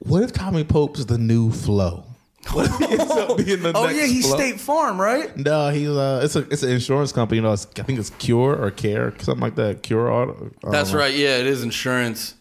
What 0.00 0.22
if 0.22 0.32
Tommy 0.32 0.62
Pope's 0.62 1.04
the 1.06 1.18
new 1.18 1.50
Flo? 1.50 2.04
What 2.52 2.66
if 2.70 2.78
he 2.78 2.84
ends 2.98 3.10
up 3.12 3.36
being 3.36 3.62
the 3.62 3.72
oh 3.74 3.86
next 3.86 3.98
yeah, 3.98 4.06
he's 4.06 4.24
Flo? 4.26 4.36
State 4.36 4.60
Farm, 4.60 5.00
right? 5.00 5.36
No, 5.36 5.70
he's 5.70 5.88
uh, 5.88 6.20
it's 6.22 6.36
a 6.36 6.48
it's 6.48 6.62
an 6.62 6.70
insurance 6.70 7.10
company. 7.10 7.38
You 7.38 7.42
know, 7.42 7.52
it's, 7.52 7.66
I 7.78 7.82
think 7.82 7.98
it's 7.98 8.10
Cure 8.10 8.54
or 8.54 8.70
Care, 8.70 9.12
something 9.18 9.42
like 9.42 9.56
that. 9.56 9.82
Cure 9.82 10.10
Auto. 10.10 10.50
That's 10.62 10.92
know. 10.92 11.00
right. 11.00 11.12
Yeah, 11.12 11.38
it 11.38 11.46
is 11.46 11.64
insurance. 11.64 12.34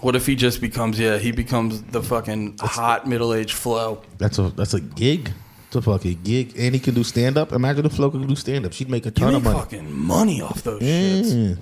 What 0.00 0.14
if 0.16 0.26
he 0.26 0.36
just 0.36 0.60
becomes? 0.60 0.98
Yeah, 0.98 1.18
he 1.18 1.32
becomes 1.32 1.82
the 1.82 2.02
fucking 2.02 2.58
hot 2.60 3.06
middle 3.06 3.32
aged 3.32 3.52
Flo. 3.54 4.02
That's 4.18 4.38
a 4.38 4.50
that's 4.50 4.74
a 4.74 4.80
gig. 4.80 5.30
It's 5.68 5.76
a 5.76 5.82
fucking 5.82 6.20
gig, 6.22 6.52
and 6.56 6.74
he 6.74 6.80
can 6.80 6.94
do 6.94 7.02
stand 7.02 7.36
up. 7.36 7.52
Imagine 7.52 7.86
if 7.86 7.92
Flo 7.94 8.10
could 8.10 8.26
do 8.28 8.36
stand 8.36 8.66
up. 8.66 8.72
She'd 8.72 8.88
make 8.90 9.04
a 9.04 9.08
You 9.08 9.12
ton 9.12 9.28
make 9.32 9.36
of 9.38 9.44
money. 9.44 9.58
fucking 9.58 9.92
money 9.92 10.40
off 10.42 10.62
those 10.62 10.80
shits. 10.82 11.58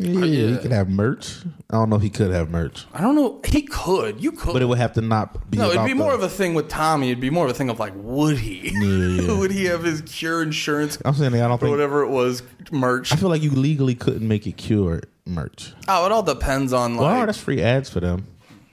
Yeah. 0.00 0.24
Yeah, 0.24 0.50
he 0.52 0.58
could 0.58 0.70
have 0.70 0.88
merch. 0.88 1.38
I 1.70 1.74
don't 1.74 1.90
know 1.90 1.96
if 1.96 2.02
he 2.02 2.08
could 2.10 2.30
have 2.30 2.50
merch, 2.50 2.86
I 2.94 3.00
don't 3.00 3.16
know. 3.16 3.40
He 3.44 3.62
could. 3.62 4.22
You 4.22 4.30
could. 4.32 4.52
but 4.52 4.62
it 4.62 4.66
would 4.66 4.78
have 4.78 4.92
to 4.92 5.00
not 5.00 5.50
be. 5.50 5.58
no, 5.58 5.64
it'd 5.64 5.76
about 5.76 5.86
be 5.86 5.94
more 5.94 6.10
the- 6.12 6.18
of 6.18 6.22
a 6.22 6.28
thing 6.28 6.54
with 6.54 6.68
Tommy. 6.68 7.08
It'd 7.10 7.20
be 7.20 7.30
more 7.30 7.46
of 7.46 7.50
a 7.50 7.54
thing 7.54 7.68
of 7.68 7.78
like, 7.80 7.92
would 7.96 8.38
he? 8.38 8.70
yeah. 8.72 9.32
would 9.38 9.50
he 9.50 9.64
have 9.64 9.82
his 9.82 10.00
cure 10.02 10.40
insurance 10.42 10.98
I'm 11.04 11.14
saying 11.14 11.34
I 11.34 11.38
don't 11.38 11.50
or 11.52 11.58
think. 11.58 11.70
whatever 11.70 12.02
it 12.02 12.08
was 12.10 12.42
merch? 12.70 13.12
I 13.12 13.16
feel 13.16 13.28
like 13.28 13.42
you 13.42 13.50
legally 13.50 13.94
couldn't 13.96 14.26
make 14.26 14.46
it 14.46 14.56
Cure 14.56 15.02
merch. 15.26 15.74
Oh, 15.88 16.06
it 16.06 16.12
all 16.12 16.22
depends 16.22 16.72
on 16.72 16.96
like. 16.96 17.02
Well, 17.16 17.26
that's 17.26 17.38
free 17.38 17.60
ads 17.60 17.90
for 17.90 18.00
them. 18.00 18.26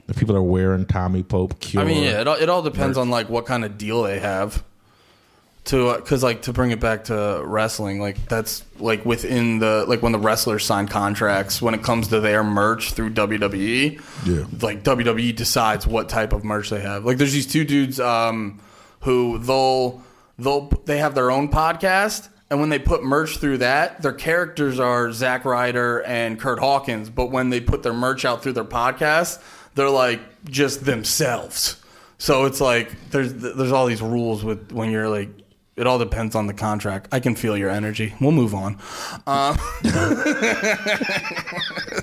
If 0.08 0.16
people 0.16 0.36
are 0.36 0.42
wearing 0.42 0.86
Tommy 0.86 1.24
Pope 1.24 1.58
Cure, 1.58 1.82
I 1.82 1.86
mean, 1.86 2.04
yeah, 2.04 2.20
it 2.20 2.28
all, 2.28 2.36
it 2.36 2.48
all 2.48 2.62
depends 2.62 2.96
on 2.96 3.10
like 3.10 3.28
what 3.28 3.44
kind 3.46 3.64
of 3.64 3.76
deal 3.76 4.04
they 4.04 4.20
have. 4.20 4.62
To 5.66 5.94
because 5.96 6.22
like 6.22 6.42
to 6.42 6.52
bring 6.52 6.70
it 6.70 6.78
back 6.78 7.04
to 7.04 7.42
wrestling, 7.44 8.00
like 8.00 8.28
that's 8.28 8.64
like 8.78 9.04
within 9.04 9.58
the 9.58 9.84
like 9.88 10.00
when 10.00 10.12
the 10.12 10.18
wrestlers 10.18 10.64
sign 10.64 10.86
contracts 10.86 11.60
when 11.60 11.74
it 11.74 11.82
comes 11.82 12.06
to 12.08 12.20
their 12.20 12.44
merch 12.44 12.92
through 12.92 13.10
WWE. 13.10 14.00
Yeah. 14.24 14.44
like 14.62 14.84
WWE 14.84 15.34
decides 15.34 15.84
what 15.84 16.08
type 16.08 16.32
of 16.32 16.44
merch 16.44 16.70
they 16.70 16.80
have. 16.80 17.04
Like 17.04 17.18
there's 17.18 17.32
these 17.32 17.48
two 17.48 17.64
dudes 17.64 17.98
um, 17.98 18.60
who 19.00 19.38
they'll 19.38 20.02
they'll 20.38 20.68
they 20.84 20.98
have 20.98 21.16
their 21.16 21.32
own 21.32 21.48
podcast. 21.48 22.28
And 22.48 22.60
when 22.60 22.68
they 22.68 22.78
put 22.78 23.02
merch 23.02 23.38
through 23.38 23.58
that, 23.58 24.02
their 24.02 24.12
characters 24.12 24.78
are 24.78 25.10
Zack 25.10 25.44
Ryder 25.44 25.98
and 26.04 26.38
Kurt 26.38 26.60
Hawkins. 26.60 27.10
But 27.10 27.32
when 27.32 27.50
they 27.50 27.60
put 27.60 27.82
their 27.82 27.92
merch 27.92 28.24
out 28.24 28.40
through 28.40 28.52
their 28.52 28.62
podcast, 28.64 29.42
they're 29.74 29.90
like 29.90 30.20
just 30.44 30.84
themselves. 30.84 31.82
So 32.18 32.44
it's 32.44 32.60
like 32.60 33.10
there's 33.10 33.34
there's 33.34 33.72
all 33.72 33.86
these 33.86 34.00
rules 34.00 34.44
with 34.44 34.70
when 34.70 34.92
you're 34.92 35.08
like 35.08 35.28
it 35.76 35.86
all 35.86 35.98
depends 35.98 36.34
on 36.34 36.46
the 36.46 36.54
contract. 36.54 37.08
I 37.12 37.20
can 37.20 37.34
feel 37.34 37.56
your 37.56 37.68
energy. 37.68 38.14
We'll 38.20 38.32
move 38.32 38.54
on. 38.54 38.78
Um, 39.26 39.58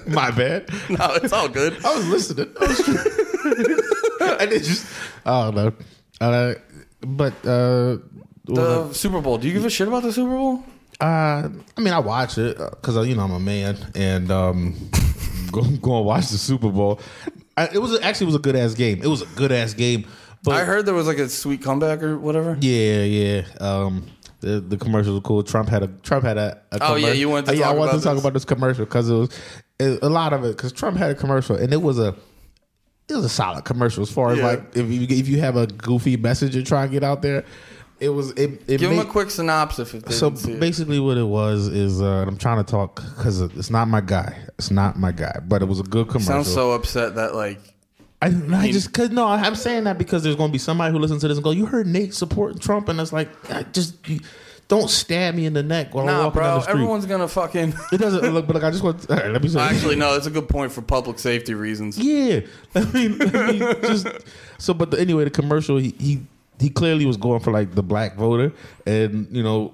My 0.07 0.29
bad. 0.31 0.69
no, 0.89 1.13
it's 1.15 1.33
all 1.33 1.49
good. 1.49 1.83
I 1.83 1.95
was 1.95 2.07
listening. 2.07 2.53
I, 2.61 2.67
was 2.67 2.79
I 4.39 4.45
did 4.45 4.63
just. 4.63 4.87
I 5.25 5.51
don't 5.51 5.55
know. 5.55 5.73
Uh, 6.21 6.53
but 7.01 7.33
uh, 7.45 7.97
The 8.45 8.93
Super 8.93 9.21
Bowl. 9.21 9.39
Do 9.39 9.47
you 9.47 9.53
give 9.53 9.65
a 9.65 9.69
shit 9.71 9.87
about 9.87 10.03
the 10.03 10.13
Super 10.13 10.35
Bowl? 10.35 10.63
Uh, 11.01 11.49
I 11.75 11.81
mean, 11.81 11.93
I 11.93 11.99
watch 11.99 12.37
it 12.37 12.55
because 12.57 13.07
you 13.07 13.15
know 13.15 13.23
I'm 13.23 13.31
a 13.31 13.39
man, 13.39 13.77
and 13.95 14.31
um, 14.31 14.75
go 15.51 15.63
go 15.63 15.97
and 15.97 16.05
watch 16.05 16.27
the 16.29 16.37
Super 16.37 16.69
Bowl. 16.69 16.99
I, 17.57 17.69
it 17.73 17.79
was 17.79 17.99
actually 18.01 18.25
it 18.25 18.27
was 18.27 18.35
a 18.35 18.39
good 18.39 18.55
ass 18.55 18.75
game. 18.75 19.01
It 19.01 19.07
was 19.07 19.23
a 19.23 19.25
good 19.35 19.51
ass 19.51 19.73
game. 19.73 20.05
But 20.43 20.55
I 20.55 20.63
heard 20.65 20.85
there 20.85 20.93
was 20.93 21.07
like 21.07 21.19
a 21.19 21.29
sweet 21.29 21.61
comeback 21.61 22.03
or 22.03 22.17
whatever. 22.17 22.57
yeah, 22.59 23.03
yeah. 23.03 23.43
Um, 23.61 24.05
the, 24.41 24.59
the 24.59 24.75
commercials 24.77 25.15
were 25.15 25.21
cool. 25.21 25.41
Trump 25.43 25.69
had 25.69 25.83
a 25.83 25.87
Trump 25.87 26.25
had 26.25 26.37
a. 26.37 26.61
a 26.73 26.79
Oh, 26.81 26.95
yeah, 26.95 27.11
you 27.13 27.29
wanted 27.29 27.45
to 27.51 27.55
yeah, 27.55 27.63
talk 27.65 27.75
I 27.75 27.77
wanted 27.77 27.91
about 27.91 27.97
to 27.99 28.03
talk 28.03 28.13
this. 28.15 28.23
about 28.23 28.33
this 28.33 28.45
commercial 28.45 28.85
because 28.85 29.09
it 29.09 29.13
was 29.13 29.29
it, 29.79 29.99
a 30.03 30.09
lot 30.09 30.33
of 30.33 30.43
it 30.43 30.57
because 30.57 30.71
Trump 30.73 30.97
had 30.97 31.11
a 31.11 31.15
commercial 31.15 31.55
and 31.55 31.71
it 31.73 31.81
was 31.81 31.97
a. 31.99 32.15
It 33.09 33.15
was 33.15 33.25
a 33.25 33.29
solid 33.29 33.65
commercial 33.65 34.01
as 34.01 34.09
far 34.09 34.31
as 34.31 34.37
Yeah. 34.39 34.47
like 34.47 34.75
if 34.77 34.89
you 34.89 35.01
if 35.09 35.27
you 35.27 35.39
have 35.41 35.57
a 35.57 35.67
goofy 35.67 36.15
message 36.17 36.55
you're 36.55 36.63
trying 36.63 36.87
to 36.87 36.91
get 36.93 37.03
out 37.03 37.21
there, 37.21 37.43
it 37.99 38.09
was 38.09 38.31
it. 38.31 38.61
it 38.65 38.67
Give 38.79 38.81
them 38.81 38.95
made- 38.97 39.05
a 39.05 39.09
quick 39.09 39.29
synopsis 39.29 39.93
if 39.93 40.09
so 40.13 40.29
didn't 40.29 40.55
it. 40.55 40.59
basically, 40.61 40.99
what 41.01 41.17
it 41.17 41.25
was 41.27 41.67
is 41.67 42.01
uh, 42.01 42.23
I'm 42.27 42.37
trying 42.37 42.63
to 42.63 42.69
talk 42.69 42.95
because 43.15 43.41
it's 43.41 43.69
not 43.69 43.89
my 43.89 43.99
guy. 43.99 44.37
It's 44.57 44.71
not 44.71 44.97
my 44.97 45.11
guy, 45.11 45.37
but 45.45 45.61
it 45.61 45.65
was 45.65 45.81
a 45.81 45.83
good 45.83 46.07
commercial. 46.07 46.33
Sounds 46.33 46.53
so 46.53 46.71
upset 46.71 47.15
that 47.15 47.35
like 47.35 47.59
I, 48.23 48.57
I 48.57 48.71
just 48.71 48.93
cause 48.93 49.09
no, 49.09 49.27
I'm 49.27 49.55
saying 49.55 49.83
that 49.83 49.97
because 49.97 50.23
there's 50.23 50.35
going 50.35 50.49
to 50.49 50.53
be 50.53 50.59
somebody 50.59 50.93
who 50.93 50.99
listens 50.99 51.21
to 51.21 51.27
this 51.27 51.37
and 51.37 51.43
go, 51.43 51.51
"You 51.51 51.65
heard 51.65 51.87
Nate 51.87 52.13
supporting 52.13 52.59
Trump," 52.59 52.87
and 52.87 52.99
it's 52.99 53.11
like, 53.11 53.29
I 53.51 53.63
just 53.63 53.95
don't 54.69 54.89
stab 54.89 55.35
me 55.35 55.45
in 55.45 55.53
the 55.53 55.63
neck 55.63 55.93
while 55.93 56.07
I'm 56.07 56.15
nah, 56.15 56.23
walking 56.25 56.41
down 56.41 56.49
bro. 56.49 56.55
the 56.55 56.61
street. 56.61 56.73
Everyone's 56.73 57.05
gonna 57.05 57.27
fucking. 57.27 57.73
it 57.91 57.97
doesn't 57.97 58.33
look, 58.33 58.47
but 58.47 58.55
like 58.55 58.63
I 58.63 58.71
just 58.71 58.83
want. 58.83 59.09
All 59.09 59.17
right, 59.17 59.29
let 59.29 59.43
me 59.43 59.49
say. 59.49 59.59
Actually, 59.61 59.97
no. 59.97 60.13
That's 60.13 60.27
a 60.27 60.31
good 60.31 60.47
point 60.47 60.71
for 60.71 60.81
public 60.81 61.19
safety 61.19 61.53
reasons. 61.53 61.97
Yeah, 61.97 62.41
I 62.75 62.85
mean, 62.91 63.21
I 63.21 63.51
mean, 63.51 63.59
just 63.81 64.07
so. 64.57 64.73
But 64.73 64.91
the, 64.91 64.99
anyway, 64.99 65.25
the 65.25 65.29
commercial 65.29 65.77
he, 65.77 65.93
he 65.99 66.21
he 66.59 66.69
clearly 66.69 67.05
was 67.05 67.17
going 67.17 67.41
for 67.41 67.51
like 67.51 67.75
the 67.75 67.83
black 67.83 68.15
voter, 68.15 68.53
and 68.85 69.27
you 69.35 69.43
know 69.43 69.73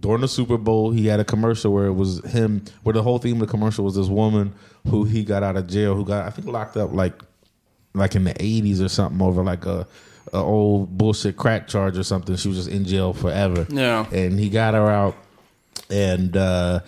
during 0.00 0.20
the 0.20 0.28
Super 0.28 0.56
Bowl 0.56 0.90
he 0.90 1.06
had 1.06 1.20
a 1.20 1.24
commercial 1.24 1.72
where 1.72 1.86
it 1.86 1.94
was 1.94 2.24
him, 2.30 2.64
where 2.82 2.92
the 2.92 3.02
whole 3.02 3.18
theme 3.18 3.34
of 3.34 3.46
the 3.46 3.50
commercial 3.50 3.84
was 3.84 3.96
this 3.96 4.08
woman 4.08 4.54
who 4.88 5.04
he 5.04 5.22
got 5.24 5.42
out 5.42 5.56
of 5.56 5.66
jail, 5.66 5.94
who 5.94 6.04
got 6.04 6.26
I 6.26 6.30
think 6.30 6.46
locked 6.46 6.76
up 6.76 6.92
like 6.92 7.14
like 7.94 8.14
in 8.14 8.24
the 8.24 8.34
eighties 8.42 8.80
or 8.80 8.88
something 8.88 9.20
over 9.22 9.42
like 9.42 9.66
a. 9.66 9.86
A 10.32 10.36
old 10.36 10.96
bullshit 10.96 11.36
crack 11.36 11.66
charge 11.66 11.98
or 11.98 12.04
something. 12.04 12.36
She 12.36 12.46
was 12.46 12.58
just 12.58 12.68
in 12.68 12.84
jail 12.84 13.12
forever. 13.12 13.66
Yeah. 13.68 14.06
and 14.12 14.38
he 14.38 14.48
got 14.48 14.74
her 14.74 14.88
out, 14.88 15.16
and 15.90 16.36
uh, 16.36 16.80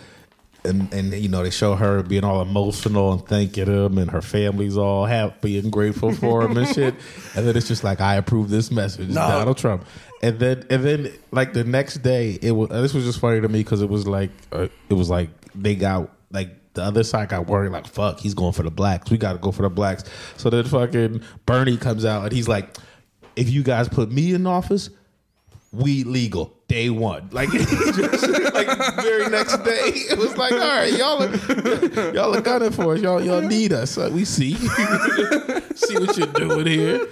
and 0.63 0.93
and 0.93 1.13
you 1.13 1.27
know 1.27 1.43
they 1.43 1.49
show 1.49 1.75
her 1.75 2.03
being 2.03 2.23
all 2.23 2.41
emotional 2.41 3.11
and 3.11 3.27
thanking 3.27 3.65
him, 3.65 3.97
and 3.97 4.11
her 4.11 4.21
family's 4.21 4.77
all 4.77 5.05
happy 5.05 5.57
and 5.59 5.71
grateful 5.73 6.13
for 6.13 6.43
him 6.43 6.55
and 6.57 6.67
shit. 6.73 6.95
And 7.35 7.45
then 7.45 7.57
it's 7.57 7.67
just 7.67 7.83
like 7.83 7.99
I 7.99 8.15
approve 8.15 8.49
this 8.49 8.71
message, 8.71 9.09
No. 9.09 9.15
Donald 9.27 9.57
Trump. 9.57 9.83
And 10.21 10.39
then 10.39 10.65
and 10.69 10.83
then 10.83 11.11
like 11.31 11.51
the 11.51 11.65
next 11.65 11.95
day, 11.97 12.37
it 12.41 12.51
was 12.51 12.69
this 12.69 12.93
was 12.93 13.03
just 13.03 13.19
funny 13.19 13.41
to 13.41 13.49
me 13.49 13.59
because 13.59 13.81
it 13.81 13.89
was 13.89 14.07
like 14.07 14.29
uh, 14.53 14.67
it 14.87 14.93
was 14.93 15.09
like 15.09 15.29
they 15.53 15.75
got 15.75 16.09
like. 16.31 16.49
The 16.73 16.83
other 16.83 17.03
side 17.03 17.29
got 17.29 17.47
worried, 17.47 17.71
like, 17.71 17.87
fuck, 17.87 18.19
he's 18.19 18.33
going 18.33 18.53
for 18.53 18.63
the 18.63 18.71
blacks. 18.71 19.11
We 19.11 19.17
got 19.17 19.33
to 19.33 19.39
go 19.39 19.51
for 19.51 19.61
the 19.61 19.69
blacks. 19.69 20.03
So 20.37 20.49
then 20.49 20.65
fucking 20.65 21.21
Bernie 21.45 21.77
comes 21.77 22.03
out 22.03 22.23
and 22.23 22.31
he's 22.31 22.47
like, 22.47 22.77
if 23.35 23.49
you 23.49 23.63
guys 23.63 23.87
put 23.89 24.11
me 24.11 24.33
in 24.33 24.47
office, 24.47 24.89
weed 25.71 26.07
legal 26.07 26.53
day 26.67 26.89
one. 26.89 27.29
Like, 27.31 27.53
like 27.53 28.67
very 29.01 29.29
next 29.29 29.57
day, 29.57 29.91
it 30.09 30.17
was 30.17 30.37
like, 30.37 30.53
all 30.53 30.59
right, 30.59 30.93
y'all 30.93 31.23
are 31.23 32.13
y'all 32.13 32.35
are 32.35 32.41
gunning 32.41 32.71
for 32.71 32.93
us. 32.93 33.01
Y'all 33.01 33.21
y'all 33.21 33.41
need 33.41 33.73
us. 33.73 33.97
Uh, 33.97 34.09
we 34.13 34.25
see, 34.25 34.53
see 35.75 35.97
what 35.97 36.17
you're 36.17 36.27
doing 36.27 36.67
here. 36.67 37.07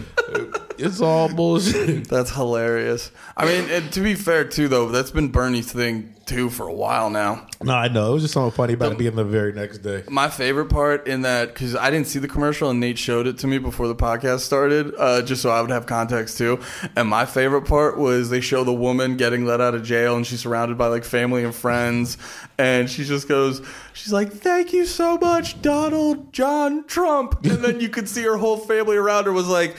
It's 0.82 1.02
all 1.02 1.34
bullshit. 1.34 2.08
That's 2.10 2.32
hilarious. 2.32 3.12
I 3.38 3.46
mean, 3.46 3.70
and 3.70 3.92
to 3.94 4.02
be 4.02 4.16
fair 4.16 4.46
too, 4.46 4.68
though, 4.68 4.90
that's 4.90 5.12
been 5.12 5.30
Bernie's 5.30 5.72
thing 5.72 6.14
too 6.26 6.50
for 6.50 6.68
a 6.68 6.74
while 6.74 7.10
now. 7.10 7.48
No, 7.62 7.74
I 7.74 7.88
know. 7.88 8.12
It 8.12 8.14
was 8.14 8.24
just 8.24 8.34
something 8.34 8.52
funny 8.52 8.74
about 8.74 8.94
it 8.94 8.98
being 8.98 9.16
the 9.16 9.24
very 9.24 9.54
next 9.54 9.80
day. 9.80 10.04
My 10.10 10.30
favorite 10.30 10.70
part 10.70 11.08
in 11.08 11.24
that 11.24 11.50
because 11.50 11.76
I 11.76 11.90
didn't 11.90 12.08
see 12.08 12.20
the 12.20 12.28
commercial 12.28 12.70
and 12.70 12.80
Nate 12.80 12.98
showed 12.98 13.28
it 13.28 13.38
to 13.40 13.48
me 13.48 13.58
before 13.58 13.88
the 13.88 13.96
podcast 13.96 14.40
started, 14.40 14.94
uh, 14.98 15.22
just 15.22 15.42
so 15.42 15.50
I 15.50 15.62
would 15.62 15.72
have 15.72 15.86
context 15.86 16.38
too. 16.38 16.60
And 16.96 17.10
my 17.10 17.26
favorite 17.26 17.64
part 17.64 17.98
was 17.98 18.30
they 18.30 18.42
show 18.42 18.64
the 18.64 18.74
woman 18.74 19.18
getting 19.18 19.46
let 19.46 19.62
out 19.62 19.76
of 19.76 19.84
jail 19.84 20.16
and 20.16 20.26
she's 20.26 20.42
surrounded 20.42 20.78
by 20.78 20.88
like 20.88 21.04
family 21.04 21.44
and 21.44 21.54
friends, 21.54 22.18
and 22.58 22.90
she 22.90 23.04
just 23.04 23.28
goes, 23.28 23.62
she's 23.94 24.14
like, 24.14 24.32
"Thank 24.32 24.74
you 24.74 24.86
so 24.86 25.18
much, 25.18 25.62
Donald 25.62 26.32
John 26.34 26.86
Trump," 26.86 27.46
and 27.46 27.64
then 27.64 27.80
you 27.80 27.90
could 27.90 28.08
see 28.08 28.24
her 28.24 28.38
whole 28.38 28.58
family 28.58 28.98
around 28.98 29.26
her 29.26 29.34
was 29.34 29.48
like. 29.48 29.76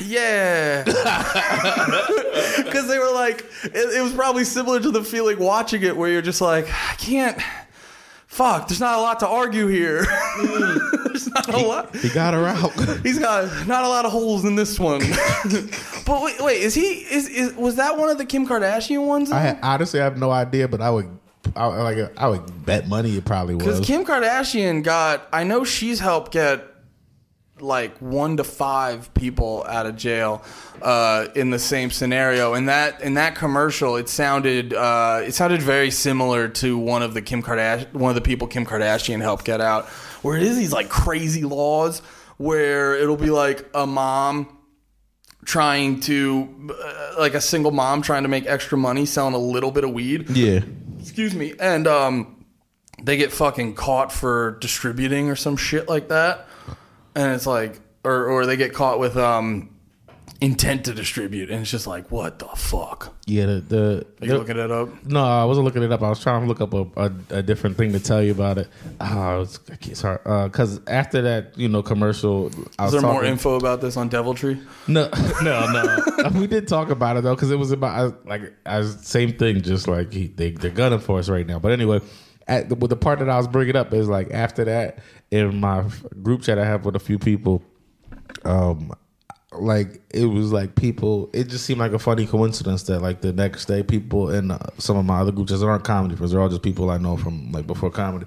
Yeah, 0.00 0.82
because 2.56 2.88
they 2.88 2.98
were 2.98 3.12
like, 3.12 3.44
it, 3.64 3.98
it 3.98 4.02
was 4.02 4.12
probably 4.12 4.44
similar 4.44 4.80
to 4.80 4.90
the 4.90 5.04
feeling 5.04 5.38
watching 5.38 5.82
it, 5.82 5.96
where 5.96 6.10
you're 6.10 6.22
just 6.22 6.40
like, 6.40 6.66
I 6.68 6.94
can't. 6.94 7.38
Fuck, 8.26 8.66
there's 8.66 8.80
not 8.80 8.98
a 8.98 9.00
lot 9.00 9.20
to 9.20 9.28
argue 9.28 9.68
here. 9.68 10.04
there's 11.04 11.30
not 11.30 11.54
a 11.54 11.58
lot. 11.58 11.94
He 11.94 12.08
got 12.08 12.34
her 12.34 12.46
out. 12.46 12.72
He's 13.04 13.20
got 13.20 13.68
not 13.68 13.84
a 13.84 13.88
lot 13.88 14.04
of 14.06 14.10
holes 14.10 14.44
in 14.44 14.56
this 14.56 14.76
one. 14.76 15.02
but 16.04 16.20
wait, 16.20 16.40
wait, 16.40 16.60
is 16.62 16.74
he? 16.74 16.82
Is, 16.82 17.28
is 17.28 17.54
was 17.54 17.76
that 17.76 17.96
one 17.96 18.08
of 18.08 18.18
the 18.18 18.24
Kim 18.24 18.44
Kardashian 18.44 19.06
ones? 19.06 19.30
I 19.30 19.38
had, 19.38 19.58
honestly 19.62 20.00
I 20.00 20.04
have 20.04 20.18
no 20.18 20.32
idea, 20.32 20.66
but 20.66 20.80
I 20.80 20.90
would, 20.90 21.08
I, 21.54 21.66
like, 21.66 22.18
I 22.18 22.26
would 22.28 22.66
bet 22.66 22.88
money 22.88 23.16
it 23.16 23.24
probably 23.24 23.54
was. 23.54 23.66
Because. 23.66 23.86
Kim 23.86 24.04
Kardashian 24.04 24.82
got, 24.82 25.28
I 25.32 25.44
know 25.44 25.62
she's 25.62 26.00
helped 26.00 26.32
get 26.32 26.73
like 27.60 27.96
one 27.98 28.36
to 28.36 28.44
five 28.44 29.12
people 29.14 29.64
out 29.68 29.86
of 29.86 29.96
jail 29.96 30.44
uh, 30.82 31.28
in 31.34 31.50
the 31.50 31.58
same 31.58 31.90
scenario. 31.90 32.54
And 32.54 32.68
that 32.68 33.00
in 33.00 33.14
that 33.14 33.36
commercial, 33.36 33.96
it 33.96 34.08
sounded 34.08 34.74
uh, 34.74 35.22
it 35.24 35.34
sounded 35.34 35.62
very 35.62 35.90
similar 35.90 36.48
to 36.48 36.76
one 36.78 37.02
of 37.02 37.14
the 37.14 37.22
Kim 37.22 37.42
Kardashian, 37.42 37.92
one 37.92 38.10
of 38.10 38.16
the 38.16 38.20
people 38.20 38.48
Kim 38.48 38.66
Kardashian 38.66 39.20
helped 39.20 39.44
get 39.44 39.60
out, 39.60 39.86
where 40.22 40.36
it 40.36 40.42
is 40.42 40.56
these 40.56 40.72
like 40.72 40.88
crazy 40.88 41.42
laws 41.42 42.00
where 42.36 42.94
it'll 42.94 43.16
be 43.16 43.30
like 43.30 43.68
a 43.74 43.86
mom 43.86 44.58
trying 45.44 46.00
to 46.00 46.72
uh, 46.82 47.14
like 47.18 47.34
a 47.34 47.40
single 47.40 47.70
mom 47.70 48.02
trying 48.02 48.22
to 48.22 48.28
make 48.28 48.46
extra 48.46 48.78
money 48.78 49.06
selling 49.06 49.34
a 49.34 49.38
little 49.38 49.70
bit 49.70 49.84
of 49.84 49.92
weed. 49.92 50.30
Yeah, 50.30 50.60
excuse 50.98 51.34
me, 51.34 51.54
and 51.60 51.86
um, 51.86 52.44
they 53.02 53.16
get 53.16 53.32
fucking 53.32 53.74
caught 53.74 54.12
for 54.12 54.58
distributing 54.60 55.30
or 55.30 55.36
some 55.36 55.56
shit 55.56 55.88
like 55.88 56.08
that, 56.08 56.48
and 57.14 57.32
it's 57.32 57.46
like, 57.46 57.80
or 58.04 58.26
or 58.26 58.46
they 58.46 58.56
get 58.56 58.72
caught 58.72 58.98
with 58.98 59.16
um 59.16 59.70
intent 60.40 60.84
to 60.86 60.92
distribute, 60.92 61.48
and 61.50 61.62
it's 61.62 61.70
just 61.70 61.86
like, 61.86 62.10
what 62.10 62.38
the 62.38 62.46
fuck? 62.56 63.14
yeah. 63.26 63.46
The, 63.46 63.60
the, 63.60 64.06
Are 64.20 64.26
you 64.26 64.36
looking 64.38 64.58
it 64.58 64.70
up? 64.70 65.04
No, 65.06 65.24
I 65.24 65.44
wasn't 65.44 65.64
looking 65.64 65.82
it 65.82 65.90
up. 65.92 66.02
I 66.02 66.08
was 66.10 66.20
trying 66.22 66.42
to 66.42 66.46
look 66.46 66.60
up 66.60 66.74
a, 66.74 66.86
a, 66.96 67.38
a 67.38 67.42
different 67.42 67.78
thing 67.78 67.92
to 67.92 68.00
tell 68.00 68.22
you 68.22 68.32
about 68.32 68.58
it. 68.58 68.68
Oh, 69.00 69.40
it's, 69.42 69.58
it's 69.82 70.02
hard 70.02 70.22
because 70.50 70.80
after 70.86 71.22
that, 71.22 71.56
you 71.56 71.68
know, 71.68 71.82
commercial. 71.82 72.50
I 72.78 72.86
Is 72.86 72.92
was 72.92 72.92
there 72.92 73.00
more 73.02 73.14
talking- 73.14 73.30
info 73.30 73.54
about 73.54 73.80
this 73.80 73.96
on 73.96 74.08
Deviltry? 74.08 74.60
No, 74.88 75.08
no, 75.42 75.70
no. 75.72 76.28
we 76.34 76.46
did 76.46 76.68
talk 76.68 76.90
about 76.90 77.16
it 77.16 77.22
though 77.22 77.34
because 77.34 77.50
it 77.50 77.58
was 77.58 77.72
about 77.72 78.14
I, 78.26 78.28
like 78.28 78.52
I, 78.66 78.82
same 78.82 79.38
thing. 79.38 79.62
Just 79.62 79.88
like 79.88 80.12
he, 80.12 80.26
they 80.26 80.50
they're 80.50 80.70
gunning 80.70 80.98
for 80.98 81.18
us 81.18 81.30
right 81.30 81.46
now. 81.46 81.58
But 81.58 81.72
anyway, 81.72 82.00
at 82.46 82.68
the, 82.68 82.74
with 82.74 82.90
the 82.90 82.96
part 82.96 83.18
that 83.20 83.28
I 83.28 83.36
was 83.36 83.48
bringing 83.48 83.76
up 83.76 83.92
is 83.92 84.08
like 84.08 84.30
after 84.30 84.64
that 84.64 84.98
in 85.30 85.60
my 85.60 85.84
group 86.22 86.42
chat 86.42 86.58
I 86.58 86.64
have 86.64 86.84
with 86.84 86.96
a 86.96 87.00
few 87.00 87.18
people, 87.18 87.62
um, 88.44 88.92
like 89.52 90.02
it 90.10 90.26
was 90.26 90.52
like 90.52 90.74
people. 90.74 91.30
It 91.32 91.48
just 91.48 91.64
seemed 91.64 91.80
like 91.80 91.92
a 91.92 91.98
funny 91.98 92.26
coincidence 92.26 92.82
that 92.84 93.00
like 93.00 93.20
the 93.20 93.32
next 93.32 93.66
day 93.66 93.82
people 93.82 94.30
in 94.30 94.50
uh, 94.50 94.70
some 94.78 94.96
of 94.96 95.04
my 95.04 95.20
other 95.20 95.32
group 95.32 95.48
chats 95.48 95.60
that 95.60 95.66
aren't 95.66 95.84
comedy 95.84 96.16
friends, 96.16 96.32
they're 96.32 96.40
all 96.40 96.48
just 96.48 96.62
people 96.62 96.90
I 96.90 96.98
know 96.98 97.16
from 97.16 97.52
like 97.52 97.66
before 97.66 97.90
comedy, 97.90 98.26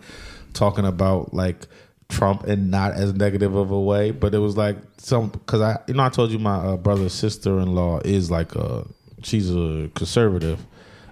talking 0.54 0.86
about 0.86 1.34
like 1.34 1.68
Trump 2.10 2.46
in 2.46 2.70
not 2.70 2.94
as 2.94 3.14
negative 3.14 3.56
of 3.56 3.72
a 3.72 3.80
way, 3.80 4.12
but 4.12 4.34
it 4.34 4.40
was 4.40 4.56
like 4.56 4.78
some 4.98 5.30
because 5.30 5.62
I 5.62 5.80
you 5.88 5.94
know 5.96 6.04
I 6.04 6.10
told 6.10 6.32
you 6.32 6.40
my 6.40 6.56
uh, 6.56 6.78
brother's 6.78 7.14
sister 7.14 7.60
in 7.60 7.76
law 7.76 8.00
is 8.00 8.32
like 8.32 8.56
a 8.56 8.86
she's 9.24 9.52
a 9.52 9.90
conservative, 9.94 10.66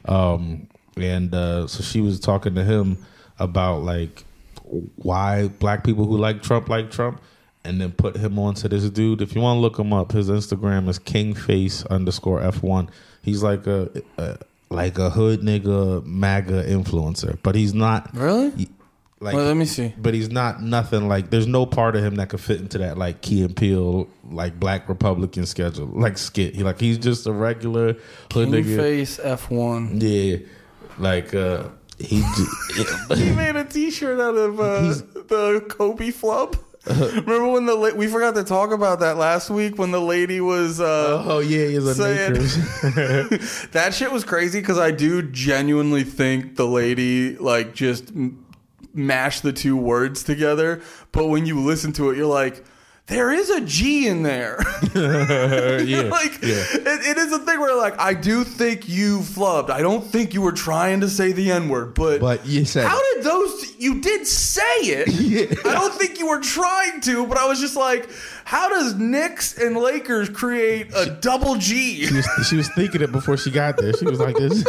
um, 0.05 0.67
and 0.97 1.33
uh, 1.33 1.67
so 1.67 1.83
she 1.83 2.01
was 2.01 2.19
talking 2.19 2.55
to 2.55 2.63
him 2.63 2.97
about 3.39 3.83
like 3.83 4.23
why 4.95 5.47
black 5.47 5.83
people 5.83 6.05
who 6.05 6.17
like 6.17 6.41
Trump 6.41 6.69
like 6.69 6.91
Trump, 6.91 7.21
and 7.63 7.79
then 7.81 7.91
put 7.91 8.15
him 8.17 8.39
on 8.39 8.53
to 8.55 8.69
this 8.69 8.89
dude. 8.89 9.21
If 9.21 9.35
you 9.35 9.41
want 9.41 9.57
to 9.57 9.61
look 9.61 9.77
him 9.77 9.93
up, 9.93 10.11
his 10.11 10.29
Instagram 10.29 10.87
is 10.89 10.99
kingface 10.99 11.85
underscore 11.87 12.41
f 12.41 12.63
one. 12.63 12.89
He's 13.21 13.43
like 13.43 13.67
a, 13.67 13.89
a 14.17 14.37
like 14.69 14.97
a 14.97 15.09
hood 15.09 15.41
nigga 15.41 16.03
MAGA 16.05 16.63
influencer, 16.63 17.37
but 17.43 17.55
he's 17.55 17.73
not 17.73 18.15
Really? 18.15 18.69
Like, 19.21 19.33
Well, 19.33 19.45
let 19.45 19.55
me 19.55 19.65
see. 19.65 19.93
but 19.97 20.13
he's 20.13 20.29
not 20.29 20.61
nothing 20.61 21.07
like. 21.07 21.29
There's 21.29 21.47
no 21.47 21.65
part 21.65 21.95
of 21.95 22.03
him 22.03 22.15
that 22.15 22.29
could 22.29 22.41
fit 22.41 22.59
into 22.59 22.79
that 22.79 22.97
like 22.97 23.21
Key 23.21 23.43
and 23.43 23.55
Peele 23.55 24.07
like 24.29 24.59
Black 24.59 24.89
Republican 24.89 25.45
schedule 25.45 25.87
like 25.87 26.17
skit. 26.17 26.53
He 26.53 26.63
like 26.63 26.79
he's 26.79 26.97
just 26.97 27.25
a 27.25 27.31
regular 27.31 27.93
hood 28.33 28.49
King 28.51 28.51
nigga. 28.51 28.75
Face 28.75 29.17
F1. 29.17 30.01
Yeah, 30.01 30.45
like 30.97 31.33
uh, 31.33 31.63
he. 31.99 32.21
j- 32.21 33.15
He 33.15 33.31
made 33.31 33.55
a 33.55 33.63
T-shirt 33.63 34.19
out 34.19 34.35
of 34.35 34.59
uh, 34.59 34.81
the 35.27 35.65
Kobe 35.69 36.11
flub. 36.11 36.57
Remember 36.87 37.47
when 37.49 37.65
the 37.65 37.73
la- 37.73 37.93
we 37.95 38.05
forgot 38.07 38.35
to 38.35 38.43
talk 38.43 38.71
about 38.71 38.99
that 38.99 39.17
last 39.17 39.49
week 39.49 39.77
when 39.79 39.89
the 39.91 39.99
lady 40.01 40.39
was 40.41 40.79
uh, 40.79 41.23
oh 41.25 41.39
yeah, 41.39 41.65
he's 41.67 41.85
a 41.85 41.95
Say 41.95 42.27
it. 42.27 42.29
Lakers. 42.33 43.67
that 43.71 43.93
shit 43.93 44.11
was 44.11 44.23
crazy 44.23 44.59
because 44.59 44.77
I 44.77 44.91
do 44.91 45.23
genuinely 45.23 46.03
think 46.03 46.57
the 46.57 46.67
lady 46.67 47.37
like 47.37 47.73
just 47.73 48.09
m- 48.09 48.45
mashed 48.93 49.41
the 49.41 49.51
two 49.53 49.75
words 49.75 50.23
together. 50.23 50.81
But 51.11 51.27
when 51.27 51.45
you 51.47 51.59
listen 51.61 51.91
to 51.93 52.11
it, 52.11 52.17
you're 52.17 52.27
like, 52.27 52.63
there 53.07 53.31
is 53.31 53.51
a 53.51 53.61
G 53.61 54.07
in 54.07 54.23
there. 54.23 54.57
yeah, 54.95 56.01
like 56.09 56.41
yeah. 56.41 56.65
it, 56.73 57.05
it 57.05 57.17
is 57.17 57.31
a 57.31 57.39
thing 57.39 57.59
where 57.59 57.75
like 57.75 57.99
I 57.99 58.15
do 58.15 58.43
think 58.43 58.89
you 58.89 59.19
flubbed. 59.19 59.69
I 59.69 59.81
don't 59.81 60.03
think 60.03 60.33
you 60.33 60.41
were 60.41 60.51
trying 60.51 61.01
to 61.01 61.09
say 61.09 61.31
the 61.31 61.51
N 61.51 61.69
word, 61.69 61.93
but 61.93 62.19
But 62.19 62.45
you 62.47 62.65
said 62.65 62.87
how 62.87 62.99
did 63.13 63.23
those? 63.23 63.75
You 63.77 64.01
did 64.01 64.25
say 64.25 64.61
it. 64.81 65.07
Yeah. 65.25 65.47
I 65.65 65.73
don't 65.73 65.93
think 65.93 66.19
you 66.19 66.27
were 66.27 66.39
trying 66.39 67.01
to, 67.01 67.25
but 67.25 67.37
I 67.37 67.47
was 67.47 67.59
just 67.59 67.75
like, 67.75 68.07
how 68.43 68.69
does 68.69 68.93
Knicks 68.93 69.57
and 69.57 69.75
Lakers 69.75 70.29
create 70.29 70.91
a 70.95 71.17
double 71.19 71.55
G? 71.55 72.05
she 72.05 72.13
was, 72.13 72.27
she 72.47 72.55
was 72.55 72.69
thinking 72.69 73.01
it 73.01 73.11
before 73.11 73.37
she 73.37 73.49
got 73.49 73.75
there. 73.77 73.91
She 73.93 74.05
was 74.05 74.19
like 74.19 74.35
this. 74.35 74.63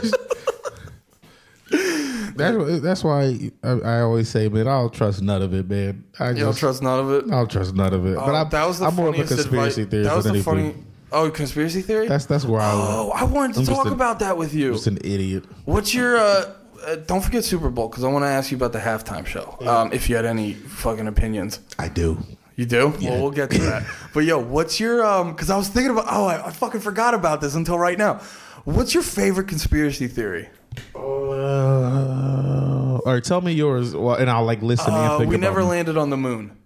That's 2.37 2.81
that's 2.83 3.03
why 3.03 3.51
I, 3.65 3.69
I 3.69 4.01
always 4.01 4.29
say, 4.29 4.49
man, 4.49 4.69
I 4.69 4.79
don't 4.81 4.93
trust 4.93 5.23
none 5.23 5.41
of 5.41 5.55
it, 5.55 5.69
man. 5.71 6.05
I 6.19 6.29
You 6.31 6.35
don't 6.37 6.49
just 6.51 6.59
trust 6.61 6.83
none 6.83 7.01
of 7.01 7.11
it. 7.11 7.25
I 7.27 7.31
don't 7.39 7.51
trust 7.51 7.75
none 7.75 7.95
of 7.95 8.05
it. 8.07 8.15
but 8.17 8.29
Oh, 8.29 8.35
I, 8.35 8.45
that 8.45 8.67
was 8.67 8.79
the 8.79 8.87
I'm 8.87 8.95
more 8.95 9.09
of 9.09 9.15
a 9.15 9.25
conspiracy 9.25 9.83
advice- 9.83 9.91
theorist 9.91 10.11
That 10.11 10.17
was 10.17 10.25
than 10.27 10.35
anything. 10.35 10.73
funny. 10.73 10.85
Oh, 11.13 11.31
conspiracy 11.31 11.81
theory. 11.83 12.09
That's 12.09 12.27
that's 12.27 12.45
where 12.45 12.61
I 12.61 12.71
oh, 12.75 13.11
I 13.15 13.25
wanted 13.25 13.55
to 13.55 13.61
I'm 13.61 13.67
talk 13.67 13.87
about 13.87 14.19
that 14.19 14.37
with 14.37 14.53
you. 14.53 14.73
Just 14.75 14.87
an 14.87 14.99
idiot. 14.99 15.45
What's 15.65 15.95
your? 15.95 16.17
Uh, 16.19 16.53
uh, 16.87 16.97
don't 17.07 17.23
forget 17.25 17.43
Super 17.43 17.71
Bowl 17.71 17.89
because 17.89 18.05
I 18.05 18.09
want 18.09 18.25
to 18.25 18.29
ask 18.29 18.51
you 18.51 18.57
about 18.59 18.73
the 18.73 18.81
halftime 18.81 19.25
show. 19.25 19.57
Um, 19.67 19.93
if 19.95 20.11
you 20.11 20.17
had 20.17 20.27
any 20.27 20.53
fucking 20.53 21.07
opinions. 21.07 21.61
I 21.79 21.89
do. 21.89 22.19
You 22.57 22.67
do? 22.67 22.89
Well, 23.01 23.23
we'll 23.23 23.31
get 23.31 23.51
to 23.53 23.59
that. 23.63 23.87
but 24.15 24.25
yo, 24.25 24.39
what's 24.41 24.79
your 24.79 25.05
um? 25.07 25.33
Because 25.33 25.49
I 25.49 25.57
was 25.57 25.69
thinking 25.69 25.93
about. 25.93 26.07
Oh, 26.11 26.27
I, 26.27 26.49
I 26.49 26.51
fucking 26.51 26.81
forgot 26.81 27.15
about 27.15 27.41
this 27.41 27.55
until 27.55 27.79
right 27.79 27.97
now. 27.97 28.21
What's 28.65 28.93
your 28.93 29.03
favorite 29.05 29.47
conspiracy 29.49 30.09
theory? 30.09 30.49
Uh, 30.95 32.99
right, 33.05 33.23
tell 33.25 33.41
me 33.41 33.53
yours, 33.53 33.95
well, 33.95 34.17
and 34.17 34.31
I'll 34.31 34.45
like 34.45 34.63
listen 34.63 34.93
and 34.93 35.13
Uh, 35.13 35.19
think 35.19 35.31
we 35.31 35.37
never 35.37 35.61
them. 35.61 35.71
landed 35.71 35.97
on 35.97 36.11
the 36.11 36.17
moon. 36.17 36.57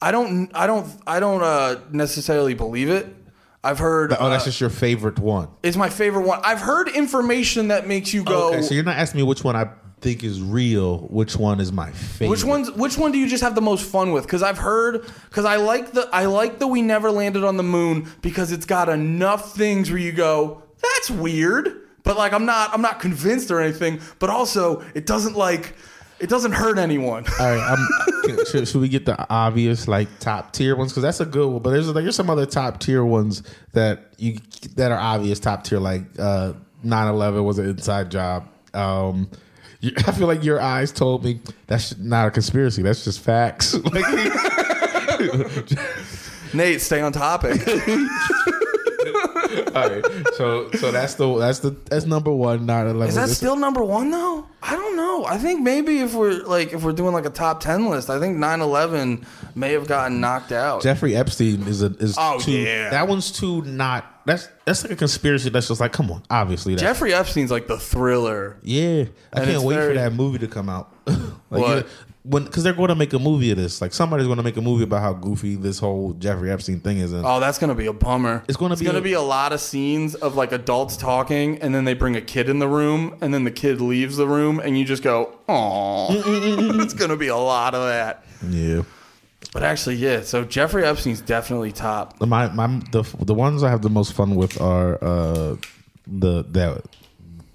I 0.00 0.12
don't. 0.12 0.50
I 0.54 0.66
don't. 0.66 0.88
I 1.06 1.20
don't 1.20 1.42
uh, 1.42 1.80
necessarily 1.90 2.54
believe 2.54 2.88
it. 2.88 3.14
I've 3.64 3.80
heard. 3.80 4.12
Oh, 4.12 4.30
that's 4.30 4.44
uh, 4.44 4.46
just 4.46 4.60
your 4.60 4.70
favorite 4.70 5.18
one. 5.18 5.48
it's 5.62 5.76
my 5.76 5.88
favorite 5.88 6.26
one. 6.26 6.40
I've 6.44 6.60
heard 6.60 6.88
information 6.88 7.68
that 7.68 7.86
makes 7.86 8.14
you 8.14 8.22
go. 8.22 8.48
Okay, 8.50 8.62
so 8.62 8.74
you're 8.74 8.84
not 8.84 8.96
asking 8.96 9.18
me 9.18 9.22
which 9.24 9.42
one 9.42 9.56
I 9.56 9.68
think 10.00 10.22
is 10.22 10.40
real. 10.40 10.98
Which 11.08 11.36
one 11.36 11.58
is 11.58 11.72
my 11.72 11.90
favorite? 11.90 12.30
Which 12.30 12.44
one's 12.44 12.70
which 12.72 12.96
one 12.96 13.10
do 13.10 13.18
you 13.18 13.28
just 13.28 13.42
have 13.42 13.56
the 13.56 13.60
most 13.60 13.84
fun 13.84 14.12
with? 14.12 14.24
Because 14.24 14.44
I've 14.44 14.58
heard 14.58 15.04
because 15.28 15.44
I 15.44 15.56
like 15.56 15.92
the 15.92 16.08
I 16.12 16.26
like 16.26 16.60
the 16.60 16.68
we 16.68 16.82
never 16.82 17.10
landed 17.10 17.42
on 17.42 17.56
the 17.56 17.64
moon 17.64 18.08
because 18.22 18.52
it's 18.52 18.66
got 18.66 18.88
enough 18.88 19.56
things 19.56 19.90
where 19.90 19.98
you 19.98 20.12
go 20.12 20.62
that's 20.80 21.10
weird, 21.10 21.87
but 22.08 22.16
like 22.16 22.32
I'm 22.32 22.46
not 22.46 22.72
I'm 22.72 22.80
not 22.80 23.00
convinced 23.00 23.50
or 23.50 23.60
anything. 23.60 24.00
But 24.18 24.30
also 24.30 24.82
it 24.94 25.04
doesn't 25.04 25.36
like 25.36 25.74
it 26.18 26.30
doesn't 26.30 26.52
hurt 26.52 26.78
anyone. 26.78 27.26
All 27.38 27.54
right, 27.54 27.60
I'm, 27.60 28.36
should, 28.46 28.66
should 28.66 28.80
we 28.80 28.88
get 28.88 29.04
the 29.04 29.30
obvious 29.30 29.86
like 29.86 30.08
top 30.18 30.54
tier 30.54 30.74
ones? 30.74 30.90
Because 30.90 31.02
that's 31.02 31.20
a 31.20 31.26
good 31.26 31.46
one. 31.46 31.62
But 31.62 31.70
there's 31.70 31.86
like 31.88 32.04
there's 32.04 32.16
some 32.16 32.30
other 32.30 32.46
top 32.46 32.80
tier 32.80 33.04
ones 33.04 33.42
that 33.74 34.14
you 34.16 34.38
that 34.76 34.90
are 34.90 34.98
obvious 34.98 35.38
top 35.38 35.64
tier. 35.64 35.78
Like 35.78 36.04
uh, 36.18 36.54
9/11 36.82 37.44
was 37.44 37.58
an 37.58 37.68
inside 37.68 38.10
job. 38.10 38.48
Um, 38.72 39.30
I 39.82 40.12
feel 40.12 40.28
like 40.28 40.42
your 40.42 40.62
eyes 40.62 40.90
told 40.90 41.24
me 41.24 41.40
that's 41.66 41.96
not 41.98 42.26
a 42.26 42.30
conspiracy. 42.30 42.80
That's 42.80 43.04
just 43.04 43.20
facts. 43.20 43.76
Like, 43.84 44.04
Nate, 46.54 46.80
stay 46.80 47.00
on 47.02 47.12
topic. 47.12 47.60
All 49.74 49.88
right, 49.88 50.04
so 50.36 50.70
so 50.72 50.90
that's 50.92 51.14
the 51.14 51.38
that's 51.38 51.58
the 51.60 51.70
that's 51.90 52.06
number 52.06 52.30
one. 52.32 52.66
9/11. 52.66 53.08
Is 53.08 53.14
that 53.16 53.28
still 53.28 53.56
number 53.56 53.82
one 53.84 54.10
though? 54.10 54.46
I 54.62 54.72
don't 54.74 54.96
know. 54.96 55.24
I 55.24 55.38
think 55.38 55.62
maybe 55.62 55.98
if 56.00 56.14
we're 56.14 56.42
like 56.44 56.72
if 56.72 56.82
we're 56.82 56.92
doing 56.92 57.12
like 57.12 57.26
a 57.26 57.30
top 57.30 57.60
ten 57.60 57.86
list, 57.88 58.10
I 58.10 58.18
think 58.18 58.38
9-11 58.38 59.24
may 59.54 59.72
have 59.72 59.86
gotten 59.86 60.20
knocked 60.20 60.52
out. 60.52 60.82
Jeffrey 60.82 61.14
Epstein 61.14 61.62
is 61.68 61.82
a 61.82 61.86
is 61.98 62.16
Oh, 62.18 62.38
too, 62.40 62.52
yeah. 62.52 62.90
that 62.90 63.06
one's 63.08 63.30
too 63.30 63.62
not 63.62 64.04
that's 64.26 64.48
that's 64.64 64.82
like 64.82 64.92
a 64.92 64.96
conspiracy 64.96 65.48
that's 65.48 65.68
just 65.68 65.80
like 65.80 65.92
come 65.92 66.10
on 66.10 66.22
obviously 66.28 66.74
that 66.74 66.80
Jeffrey 66.82 67.14
Epstein's 67.14 67.50
like 67.50 67.66
the 67.66 67.78
thriller. 67.78 68.58
yeah 68.62 69.04
I 69.32 69.40
And 69.40 69.50
can't 69.50 69.62
wait 69.62 69.74
very- 69.76 69.94
for 69.94 70.00
that 70.00 70.12
movie 70.12 70.38
to 70.38 70.48
come 70.48 70.68
out 70.68 70.92
like 71.06 71.22
What? 71.50 71.86
When 72.28 72.44
because 72.44 72.62
they're 72.62 72.72
going 72.72 72.88
to 72.88 72.94
make 72.94 73.12
a 73.12 73.18
movie 73.18 73.50
of 73.50 73.56
this 73.56 73.80
like 73.80 73.92
somebody's 73.92 74.26
going 74.26 74.36
to 74.36 74.42
make 74.42 74.56
a 74.56 74.60
movie 74.60 74.84
about 74.84 75.00
how 75.02 75.12
goofy 75.12 75.54
this 75.56 75.78
whole 75.78 76.12
Jeffrey 76.14 76.50
Epstein 76.50 76.80
thing 76.80 76.98
is 76.98 77.12
and 77.12 77.24
Oh, 77.24 77.40
that's 77.40 77.58
gonna 77.58 77.74
be 77.74 77.86
a 77.86 77.92
bummer. 77.92 78.44
It's 78.48 78.56
gonna 78.56 78.72
it's 78.74 78.80
be 78.80 78.86
gonna 78.86 78.98
a- 78.98 79.02
be 79.02 79.14
a 79.14 79.20
lot 79.22 79.52
of 79.52 79.60
scenes 79.60 80.14
of 80.14 80.36
like 80.36 80.52
adults 80.52 80.96
talking, 80.96 81.58
and 81.62 81.74
then 81.74 81.84
they 81.84 81.94
bring 81.94 82.16
a 82.16 82.20
kid 82.20 82.48
in 82.48 82.58
the 82.58 82.68
room, 82.68 83.16
and 83.20 83.32
then 83.32 83.44
the 83.44 83.50
kid 83.50 83.80
leaves 83.80 84.16
the 84.16 84.26
room, 84.26 84.60
and 84.60 84.78
you 84.78 84.84
just 84.84 85.02
go, 85.02 85.32
"Oh." 85.48 86.08
it's 86.82 86.94
gonna 86.94 87.16
be 87.16 87.28
a 87.28 87.36
lot 87.36 87.74
of 87.74 87.86
that. 87.88 88.24
yeah 88.50 88.82
But 89.52 89.62
actually, 89.62 89.96
yeah. 89.96 90.20
So 90.22 90.44
Jeffrey 90.44 90.84
Epstein's 90.84 91.20
definitely 91.20 91.72
top. 91.72 92.20
my 92.20 92.48
my 92.48 92.66
the 92.92 93.02
the 93.20 93.34
ones 93.34 93.62
I 93.62 93.70
have 93.70 93.82
the 93.82 93.90
most 93.90 94.12
fun 94.12 94.34
with 94.34 94.60
are 94.60 95.02
uh 95.02 95.56
the 96.06 96.44
that 96.50 96.84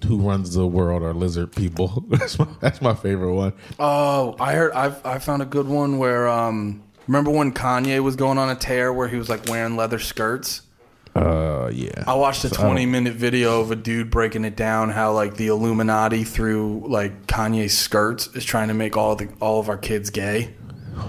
who 0.04 0.18
runs 0.20 0.54
the 0.54 0.66
world 0.66 1.02
are 1.02 1.12
lizard 1.14 1.50
people 1.52 2.04
that's 2.10 2.38
my 2.38 2.46
that's 2.60 2.80
my 2.80 2.94
favorite 2.94 3.34
one 3.34 3.52
Oh, 3.78 4.36
I 4.38 4.52
heard. 4.54 4.72
I've 4.72 5.04
I 5.04 5.18
found 5.18 5.42
a 5.42 5.46
good 5.46 5.66
one 5.68 5.98
where 5.98 6.28
um. 6.28 6.82
Remember 7.06 7.30
when 7.30 7.52
Kanye 7.52 8.02
was 8.02 8.16
going 8.16 8.38
on 8.38 8.48
a 8.48 8.54
tear 8.54 8.90
where 8.90 9.08
he 9.08 9.16
was 9.18 9.28
like 9.28 9.46
wearing 9.48 9.76
leather 9.76 9.98
skirts? 9.98 10.62
uh 11.16 11.70
yeah 11.72 12.02
I 12.08 12.14
watched 12.14 12.42
a 12.44 12.48
So 12.48 12.60
20 12.64 12.86
minute 12.86 13.14
video 13.14 13.60
of 13.60 13.70
a 13.70 13.76
dude 13.76 14.10
breaking 14.10 14.44
it 14.44 14.56
down 14.56 14.90
how 14.90 15.12
like 15.12 15.36
the 15.36 15.46
Illuminati 15.46 16.24
through 16.24 16.86
like 16.88 17.26
Kanye's 17.26 17.76
skirts 17.78 18.26
is 18.34 18.44
trying 18.44 18.66
to 18.68 18.74
make 18.74 18.96
all 18.96 19.14
the 19.14 19.28
all 19.40 19.60
of 19.60 19.68
our 19.68 19.76
kids 19.78 20.10
gay. 20.10 20.54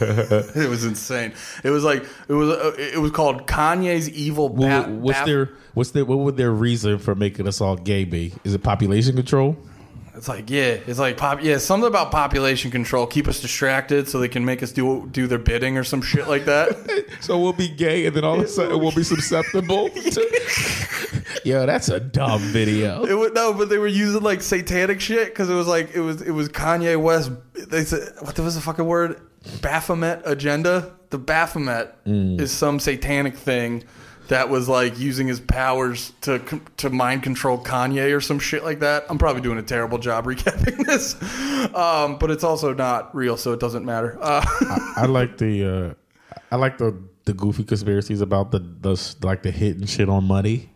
it 0.00 0.68
was 0.68 0.84
insane. 0.84 1.32
It 1.62 1.70
was 1.70 1.84
like 1.84 2.04
it 2.28 2.32
was 2.32 2.50
uh, 2.50 2.74
it 2.78 2.98
was 2.98 3.10
called 3.12 3.46
Kanye's 3.46 4.08
evil. 4.10 4.48
Ba- 4.48 4.86
what's 4.88 5.20
Ba- 5.20 5.26
their 5.26 5.50
what's 5.78 5.92
their 5.92 6.04
what 6.04 6.18
would 6.18 6.36
their 6.36 6.50
reason 6.50 6.98
for 6.98 7.14
making 7.14 7.46
us 7.46 7.60
all 7.60 7.76
gay 7.76 8.04
be? 8.04 8.34
Is 8.42 8.52
it 8.52 8.62
population 8.62 9.14
control? 9.14 9.56
It's 10.14 10.26
like 10.26 10.50
yeah, 10.50 10.78
it's 10.86 10.98
like 10.98 11.16
pop. 11.16 11.40
Yeah, 11.40 11.58
something 11.58 11.86
about 11.86 12.10
population 12.10 12.72
control. 12.72 13.06
Keep 13.06 13.28
us 13.28 13.40
distracted 13.40 14.08
so 14.08 14.18
they 14.18 14.28
can 14.28 14.44
make 14.44 14.60
us 14.64 14.72
do 14.72 15.08
do 15.12 15.28
their 15.28 15.38
bidding 15.38 15.78
or 15.78 15.84
some 15.84 16.02
shit 16.02 16.28
like 16.28 16.44
that. 16.44 16.76
So 17.20 17.38
we'll 17.38 17.52
be 17.52 17.68
gay, 17.68 18.06
and 18.06 18.14
then 18.14 18.24
all 18.24 18.38
of 18.38 18.44
a 18.44 18.48
sudden 18.48 18.78
we'll 18.78 18.92
be 18.92 19.02
susceptible. 19.02 19.88
To... 19.98 21.40
Yo, 21.44 21.66
that's 21.66 21.88
a 21.88 22.00
dumb 22.00 22.40
video. 22.40 23.04
It 23.04 23.16
would, 23.16 23.34
no, 23.34 23.52
but 23.52 23.68
they 23.68 23.78
were 23.78 23.88
using 23.88 24.22
like 24.22 24.40
satanic 24.42 25.00
shit 25.00 25.28
because 25.28 25.48
it 25.50 25.54
was 25.54 25.66
like 25.66 25.94
it 25.94 26.00
was 26.00 26.22
it 26.22 26.30
was 26.30 26.48
Kanye 26.48 27.00
West. 27.00 27.30
They 27.54 27.84
said 27.84 28.12
what 28.20 28.38
was 28.38 28.54
the 28.54 28.60
fucking 28.60 28.84
word? 28.84 29.20
Baphomet 29.62 30.22
agenda. 30.24 30.94
The 31.10 31.18
Baphomet 31.18 32.04
mm. 32.04 32.40
is 32.40 32.52
some 32.52 32.78
satanic 32.80 33.36
thing 33.36 33.84
that 34.28 34.48
was 34.48 34.68
like 34.68 34.98
using 34.98 35.26
his 35.26 35.40
powers 35.40 36.12
to 36.22 36.38
to 36.78 36.90
mind 36.90 37.22
control 37.22 37.58
Kanye 37.58 38.16
or 38.16 38.20
some 38.20 38.38
shit 38.38 38.64
like 38.64 38.80
that. 38.80 39.04
I'm 39.08 39.18
probably 39.18 39.42
doing 39.42 39.58
a 39.58 39.62
terrible 39.62 39.98
job 39.98 40.24
recapping 40.26 40.84
this, 40.86 41.14
um, 41.74 42.18
but 42.18 42.30
it's 42.30 42.44
also 42.44 42.72
not 42.74 43.14
real, 43.14 43.36
so 43.36 43.52
it 43.52 43.60
doesn't 43.60 43.84
matter. 43.84 44.18
Uh, 44.20 44.44
I 44.96 45.06
like 45.06 45.38
the 45.38 45.96
uh, 46.32 46.38
I 46.52 46.56
like 46.56 46.78
the 46.78 46.96
the 47.24 47.34
goofy 47.34 47.64
conspiracies 47.64 48.20
about 48.20 48.50
the 48.52 48.60
the 48.60 49.16
like 49.22 49.42
the 49.42 49.50
hidden 49.50 49.86
shit 49.86 50.08
on 50.08 50.24
money. 50.24 50.70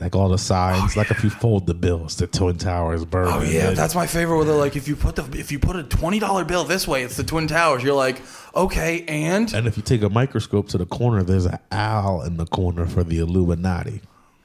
Like 0.00 0.16
all 0.16 0.30
the 0.30 0.38
signs, 0.38 0.96
oh, 0.96 1.00
like 1.00 1.10
if 1.10 1.22
you 1.22 1.28
fold 1.28 1.66
the 1.66 1.74
bills, 1.74 2.16
the 2.16 2.26
Twin 2.26 2.56
Towers 2.56 3.04
burn. 3.04 3.28
Oh 3.28 3.42
yeah, 3.42 3.72
that's 3.72 3.94
my 3.94 4.06
favorite. 4.06 4.36
Where 4.36 4.46
they're 4.46 4.54
like, 4.56 4.74
if 4.74 4.88
you 4.88 4.96
put 4.96 5.16
the 5.16 5.38
if 5.38 5.52
you 5.52 5.58
put 5.58 5.76
a 5.76 5.82
twenty 5.82 6.18
dollar 6.18 6.44
bill 6.44 6.64
this 6.64 6.88
way, 6.88 7.02
it's 7.02 7.16
the 7.16 7.24
Twin 7.24 7.46
Towers. 7.46 7.82
You're 7.82 7.94
like, 7.94 8.22
okay, 8.54 9.04
and 9.06 9.52
And 9.52 9.66
if 9.66 9.76
you 9.76 9.82
take 9.82 10.02
a 10.02 10.08
microscope 10.08 10.68
to 10.70 10.78
the 10.78 10.86
corner, 10.86 11.22
there's 11.22 11.44
an 11.44 11.58
owl 11.70 12.22
in 12.22 12.38
the 12.38 12.46
corner 12.46 12.86
for 12.86 13.04
the 13.04 13.18
Illuminati. 13.18 14.00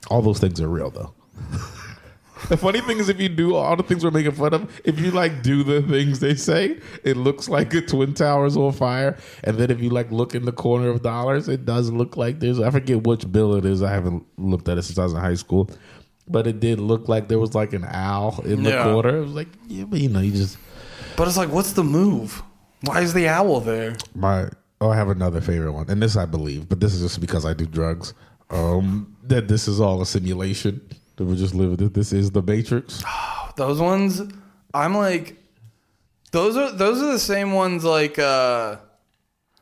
All 0.10 0.22
those 0.22 0.40
things 0.40 0.60
are 0.60 0.68
real, 0.68 0.90
though. 0.90 1.14
the 2.50 2.58
funny 2.58 2.82
thing 2.82 2.98
is, 3.00 3.10
if 3.10 3.20
you 3.20 3.30
do 3.30 3.56
all 3.56 3.76
the 3.76 3.84
things 3.84 4.04
we're 4.04 4.12
making 4.12 4.32
fun 4.34 4.54
of, 4.54 4.82
if 4.84 5.00
you 5.00 5.12
like 5.12 5.42
do 5.44 5.64
the 5.64 5.82
things 5.82 6.20
they 6.20 6.36
say, 6.36 6.80
it 7.04 7.18
looks 7.18 7.50
like 7.50 7.74
a 7.74 7.82
twin 7.82 8.14
towers 8.14 8.56
on 8.58 8.72
fire. 8.72 9.18
And 9.44 9.58
then 9.58 9.72
if 9.72 9.82
you 9.82 9.90
like 9.90 10.12
look 10.12 10.36
in 10.36 10.46
the 10.46 10.52
corner 10.52 10.90
of 10.90 11.02
dollars, 11.02 11.48
it 11.48 11.66
does 11.66 11.92
look 11.92 12.18
like 12.18 12.40
there's. 12.40 12.60
I 12.60 12.70
forget 12.72 13.04
which 13.04 13.32
bill 13.32 13.56
it 13.56 13.66
is. 13.66 13.82
I 13.84 13.92
haven't 13.92 14.26
looked 14.38 14.70
at 14.70 14.78
it 14.78 14.84
since 14.84 14.98
I 14.98 15.04
was 15.04 15.14
in 15.14 15.20
high 15.20 15.34
school, 15.36 15.70
but 16.28 16.48
it 16.48 16.60
did 16.60 16.80
look 16.80 17.08
like 17.08 17.28
there 17.28 17.40
was 17.40 17.56
like 17.56 17.74
an 17.74 17.86
owl 17.86 18.42
in 18.46 18.64
the 18.64 18.70
Yeah. 18.72 18.84
corner. 18.84 19.18
It 19.18 19.22
was 19.22 19.32
like, 19.34 19.50
yeah, 19.68 19.86
but 19.86 20.00
you 20.00 20.10
know, 20.10 20.20
you 20.20 20.32
just 20.32 20.58
But 21.16 21.28
it's 21.28 21.38
like, 21.38 21.50
what's 21.50 21.74
the 21.74 21.84
move? 21.84 22.44
Why 22.82 23.02
is 23.02 23.14
the 23.14 23.28
owl 23.28 23.60
there? 23.62 23.96
My 24.14 24.50
oh, 24.80 24.90
I 24.92 24.96
have 24.96 25.10
another 25.10 25.42
favorite 25.42 25.72
one, 25.72 25.90
and 25.90 26.02
this 26.02 26.16
I 26.16 26.26
believe, 26.26 26.70
but 26.70 26.80
this 26.80 26.94
is 26.94 27.02
just 27.02 27.20
because 27.20 27.46
I 27.46 27.54
do 27.54 27.66
drugs. 27.66 28.14
Um, 28.50 29.16
that 29.24 29.48
this 29.50 29.68
is 29.68 29.82
all 29.82 30.02
a 30.02 30.06
simulation. 30.06 30.80
That 31.18 31.26
we're 31.26 31.36
just 31.36 31.54
it. 31.82 31.94
This 31.94 32.14
is 32.14 32.32
the 32.32 32.42
Matrix. 32.42 33.04
Those 33.58 33.82
ones, 33.82 34.22
I'm 34.74 34.96
like, 34.96 35.36
those 36.32 36.56
are 36.56 36.72
those 36.72 37.02
are 37.02 37.12
the 37.12 37.20
same 37.20 37.54
ones 37.54 37.84
like, 37.84 38.20
uh, 38.20 38.78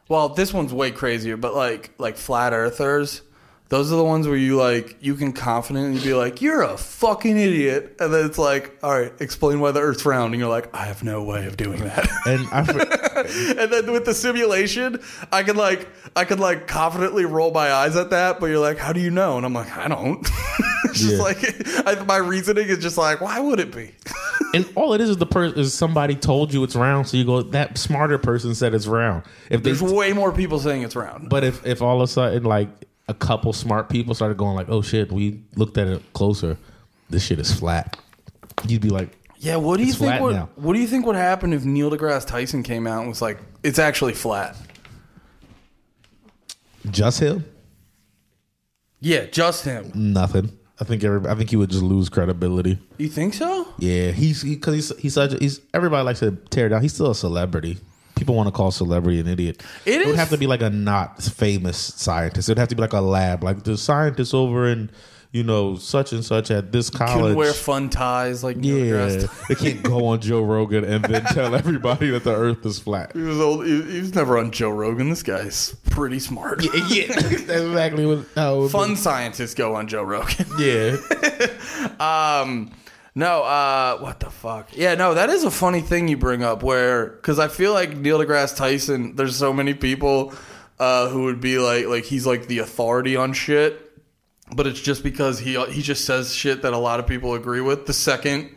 well, 0.10 0.30
this 0.30 0.54
one's 0.54 0.74
way 0.74 0.92
crazier, 0.92 1.38
but 1.38 1.56
like 1.56 1.92
like 1.98 2.18
flat 2.18 2.52
earthers. 2.52 3.22
Those 3.70 3.92
are 3.92 3.96
the 3.96 4.04
ones 4.04 4.28
where 4.28 4.38
you 4.38 4.58
like 4.58 4.96
you 5.02 5.16
can 5.16 5.34
confidently 5.34 6.00
be 6.00 6.14
like, 6.14 6.40
"You're 6.42 6.62
a 6.62 6.78
fucking 6.78 7.36
idiot," 7.36 7.96
and 8.00 8.14
then 8.14 8.26
it's 8.26 8.38
like, 8.38 8.78
"All 8.84 8.92
right, 8.92 9.12
explain 9.20 9.60
why 9.60 9.72
the 9.72 9.80
Earth's 9.82 10.06
round," 10.06 10.34
and 10.34 10.40
you're 10.40 10.50
like, 10.52 10.70
"I 10.76 10.86
have 10.86 11.04
no 11.04 11.24
way 11.24 11.48
of 11.48 11.58
doing 11.58 11.80
that." 11.84 12.08
And 12.28 12.48
I, 12.52 12.60
and 13.64 13.72
then 13.72 13.92
with 13.92 14.06
the 14.06 14.14
simulation, 14.14 15.00
I 15.32 15.42
could 15.44 15.58
like 15.58 15.88
I 16.16 16.26
could 16.26 16.40
like 16.40 16.68
confidently 16.68 17.26
roll 17.26 17.52
my 17.52 17.72
eyes 17.72 17.96
at 17.96 18.12
that, 18.12 18.40
but 18.40 18.48
you're 18.48 18.60
like, 18.60 18.78
"How 18.78 18.94
do 18.94 19.00
you 19.00 19.10
know?" 19.10 19.38
And 19.38 19.46
I'm 19.46 19.54
like, 19.54 19.76
"I 19.76 19.88
don't." 19.88 20.20
it's 20.86 21.00
just 21.00 21.14
Yeah. 21.18 21.22
like 21.24 21.88
I, 21.88 22.04
my 22.04 22.18
reasoning 22.18 22.68
is 22.68 22.78
just 22.80 22.98
like, 23.00 23.20
"Why 23.20 23.40
would 23.40 23.60
it 23.60 23.74
be?" 23.76 23.92
and 24.54 24.70
all 24.76 24.94
it 24.94 25.02
is 25.02 25.10
is 25.10 25.18
the 25.18 25.26
person 25.26 25.58
is 25.58 25.74
somebody 25.74 26.14
told 26.16 26.54
you 26.54 26.64
it's 26.64 26.76
round, 26.76 27.08
so 27.08 27.18
you 27.18 27.26
go. 27.26 27.42
That 27.42 27.78
smarter 27.80 28.20
person 28.20 28.54
said 28.54 28.76
it's 28.76 28.86
round. 28.86 29.24
If 29.50 29.64
There's 29.64 29.82
way 29.82 30.14
more 30.14 30.32
people 30.32 30.60
saying 30.60 30.84
it's 30.84 30.96
round. 30.96 31.30
but 31.30 31.44
if 31.44 31.66
if 31.66 31.82
all 31.82 31.98
of 32.02 32.04
a 32.04 32.12
sudden 32.12 32.44
like 32.44 32.70
a 33.08 33.14
couple 33.14 33.54
smart 33.54 33.90
people 33.90 34.14
started 34.16 34.38
going 34.38 34.56
like, 34.56 34.68
oh 34.70 34.82
shit, 34.82 35.12
we 35.12 35.42
looked 35.56 35.78
at 35.78 35.88
it 35.88 36.02
closer, 36.14 36.58
this 37.10 37.24
shit 37.26 37.40
is 37.40 37.52
flat. 37.54 37.98
You'd 38.68 38.82
be 38.82 38.90
like, 38.90 39.10
Yeah, 39.38 39.58
what 39.58 39.78
do 39.78 39.86
you 39.86 39.94
think 39.94 40.22
now. 40.22 40.50
what 40.56 40.74
do 40.74 40.80
you 40.80 40.88
think 40.88 41.06
would 41.06 41.16
happen 41.16 41.54
if 41.54 41.64
Neil 41.66 41.92
deGrasse 41.92 42.26
Tyson 42.26 42.64
came 42.64 42.88
out 42.88 43.00
and 43.02 43.10
was 43.10 43.22
like, 43.22 43.38
"It's 43.64 43.78
actually 43.80 44.14
flat"? 44.14 44.56
just 46.92 47.20
him, 47.20 47.46
Yeah, 49.00 49.26
just 49.26 49.66
him. 49.66 49.92
nothing. 49.96 50.52
I 50.80 50.84
think 50.84 51.04
every, 51.04 51.30
I 51.30 51.36
think 51.36 51.50
he 51.50 51.56
would 51.56 51.70
just 51.70 51.82
lose 51.84 52.10
credibility. 52.10 52.78
You 52.98 53.08
think 53.08 53.34
so? 53.34 53.68
Yeah, 53.80 54.12
he's 54.12 54.44
because 54.44 54.74
he's 54.74 54.98
he's 55.00 55.14
such 55.14 55.34
a, 55.34 55.38
he's 55.38 55.62
everybody 55.74 56.04
likes 56.04 56.20
to 56.20 56.32
tear 56.50 56.68
down. 56.70 56.82
He's 56.82 56.94
still 56.94 57.12
a 57.12 57.16
celebrity. 57.16 57.78
People 58.26 58.38
want 58.38 58.48
to 58.48 58.52
call 58.52 58.72
celebrity 58.72 59.20
an 59.20 59.28
idiot. 59.28 59.62
It 59.86 60.04
would 60.08 60.16
have 60.16 60.30
to 60.30 60.38
be 60.40 60.48
like 60.48 60.64
a 60.64 60.72
not 60.72 61.22
famous 61.22 61.78
scientist. 61.78 62.50
It 62.50 62.54
would 62.54 62.58
have 62.58 62.70
to 62.70 62.76
be 62.76 62.82
like 62.82 62.94
a 62.94 63.00
lab, 63.02 63.44
like 63.44 63.64
the 63.66 63.78
scientist 63.78 64.34
over 64.34 64.68
in 64.68 64.90
you 65.32 65.44
know 65.44 65.76
such 65.76 66.12
and 66.12 66.26
such 66.26 66.50
at 66.50 66.72
this 66.72 66.90
college. 66.90 67.36
wear 67.36 67.54
fun 67.54 67.88
ties 67.88 68.44
like 68.44 68.58
yeah, 68.62 69.28
they 69.50 69.54
can't 69.54 69.84
go 69.84 70.08
on 70.08 70.22
Joe 70.22 70.42
Rogan 70.42 70.84
and 70.84 71.04
then 71.06 71.24
tell 71.26 71.54
everybody 71.54 72.10
that 72.10 72.24
the 72.24 72.34
Earth 72.34 72.66
is 72.66 72.80
flat. 72.80 73.12
He 73.14 73.20
was 73.22 73.40
old. 73.40 73.64
He, 73.64 73.80
he 73.84 74.00
was 74.00 74.16
never 74.16 74.40
on 74.40 74.50
Joe 74.50 74.72
Rogan. 74.72 75.12
This 75.12 75.22
guy's 75.22 75.76
pretty 75.92 76.18
smart. 76.18 76.64
yeah, 76.88 77.06
that's 77.10 77.32
exactly 77.32 78.08
what 78.08 78.26
how 78.34 78.68
Fun 78.70 78.96
scientists 78.96 79.54
go 79.54 79.76
on 79.76 79.88
Joe 79.88 80.02
Rogan. 80.02 80.48
Yeah, 80.58 80.98
Um, 82.00 82.72
no, 83.16 83.44
uh, 83.44 83.98
what 84.00 84.20
the 84.20 84.30
fuck? 84.30 84.76
Yeah, 84.76 84.96
no, 84.96 85.14
that 85.14 85.30
is 85.30 85.46
a 85.46 85.52
funny 85.52 85.80
thing 85.80 86.10
you 86.10 86.18
bring 86.18 86.44
up 86.44 86.62
where, 86.62 87.08
because 87.08 87.40
I 87.40 87.48
feel 87.48 87.74
like 87.74 87.96
Neil 87.96 88.20
deGrasse 88.20 88.58
Tyson, 88.58 89.16
there's 89.16 89.38
so 89.38 89.54
many 89.54 89.74
people 89.74 90.34
uh, 90.80 91.08
who 91.08 91.24
would 91.24 91.40
be 91.40 91.58
like, 91.58 91.86
like 91.86 92.04
he's 92.04 92.28
like 92.28 92.48
the 92.48 92.60
authority 92.60 93.16
on 93.16 93.32
shit, 93.32 93.82
but 94.54 94.68
it's 94.68 94.82
just 94.82 95.02
because 95.02 95.40
he 95.40 95.60
he 95.72 95.82
just 95.82 96.04
says 96.04 96.36
shit 96.36 96.62
that 96.64 96.74
a 96.74 96.78
lot 96.78 97.00
of 97.00 97.08
people 97.08 97.34
agree 97.34 97.62
with. 97.62 97.86
The 97.86 97.94
second. 97.94 98.52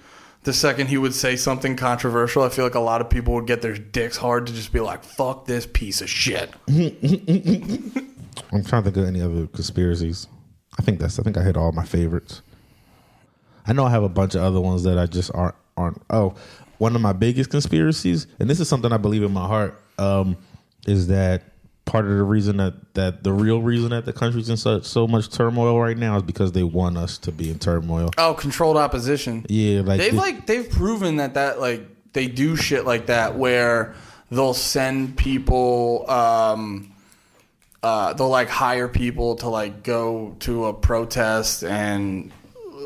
The 0.45 0.53
second 0.53 0.87
he 0.87 0.97
would 0.97 1.15
say 1.15 1.35
something 1.35 1.77
controversial, 1.77 2.45
I 2.45 2.49
feel 2.49 2.65
like 2.65 2.77
a 2.77 2.81
lot 2.81 3.01
of 3.01 3.11
people 3.11 3.35
would 3.35 3.47
get 3.47 3.61
their 3.61 3.77
dicks 3.77 4.17
hard 4.17 4.47
to 4.47 4.53
just 4.53 4.73
be 4.73 4.81
like, 4.81 5.03
"Fuck 5.03 5.47
this 5.47 5.67
piece 5.67 6.01
of 6.01 6.09
shit." 6.09 6.51
I'm 6.69 8.65
trying 8.65 8.83
to 8.83 8.83
think 8.83 8.97
of 8.97 9.05
any 9.05 9.21
other 9.21 9.49
conspiracies. 9.49 10.29
I 10.79 10.83
think 10.83 11.01
that's. 11.01 11.19
I 11.19 11.23
think 11.23 11.37
I 11.37 11.43
hit 11.43 11.57
all 11.57 11.73
my 11.73 11.85
favorites. 11.85 12.41
I 13.69 13.75
know 13.75 13.85
I 13.85 13.91
have 13.91 14.03
a 14.03 14.09
bunch 14.09 14.35
of 14.35 14.43
other 14.43 14.61
ones 14.61 14.83
that 14.85 14.99
I 14.99 15.07
just 15.07 15.31
aren't 15.35 15.55
aren't. 15.77 16.03
Oh, 16.11 16.35
one 16.79 16.97
of 16.97 17.03
my 17.03 17.13
biggest 17.13 17.51
conspiracies, 17.51 18.27
and 18.41 18.49
this 18.49 18.61
is 18.61 18.69
something 18.69 18.93
I 18.93 18.97
believe 18.97 19.23
in 19.23 19.33
my 19.33 19.47
heart, 19.47 19.81
um, 19.99 20.37
is 20.87 21.09
that 21.09 21.43
part 21.85 22.05
of 22.05 22.17
the 22.17 22.23
reason 22.23 22.59
that 22.59 22.95
that 22.95 23.25
the 23.25 23.33
real 23.33 23.61
reason 23.61 23.91
that 23.91 24.05
the 24.05 24.13
country's 24.13 24.49
in 24.49 24.57
such 24.57 24.85
so 24.85 25.07
much 25.07 25.31
turmoil 25.31 25.81
right 25.81 25.97
now 25.97 26.17
is 26.17 26.23
because 26.23 26.53
they 26.53 26.63
want 26.63 26.97
us 26.97 27.19
to 27.19 27.33
be 27.33 27.51
in 27.51 27.59
turmoil. 27.59 28.11
Oh, 28.17 28.35
controlled 28.35 28.77
opposition. 28.77 29.45
Yeah, 29.49 29.83
like 29.83 29.99
They've 29.99 30.15
like 30.15 30.47
they've 30.47 30.69
proven 30.69 31.17
that 31.17 31.35
that 31.35 31.61
like 31.61 31.87
they 32.15 32.27
do 32.27 32.57
shit 32.57 32.85
like 32.85 33.07
that 33.07 33.37
where 33.37 33.95
they'll 34.31 34.55
send 34.55 35.17
people 35.17 36.09
um 36.11 36.93
uh 37.83 38.13
they'll 38.15 38.29
like 38.29 38.49
hire 38.49 38.89
people 38.89 39.37
to 39.37 39.49
like 39.49 39.83
go 39.83 40.37
to 40.41 40.67
a 40.67 40.75
protest 40.75 41.65
and 41.65 42.33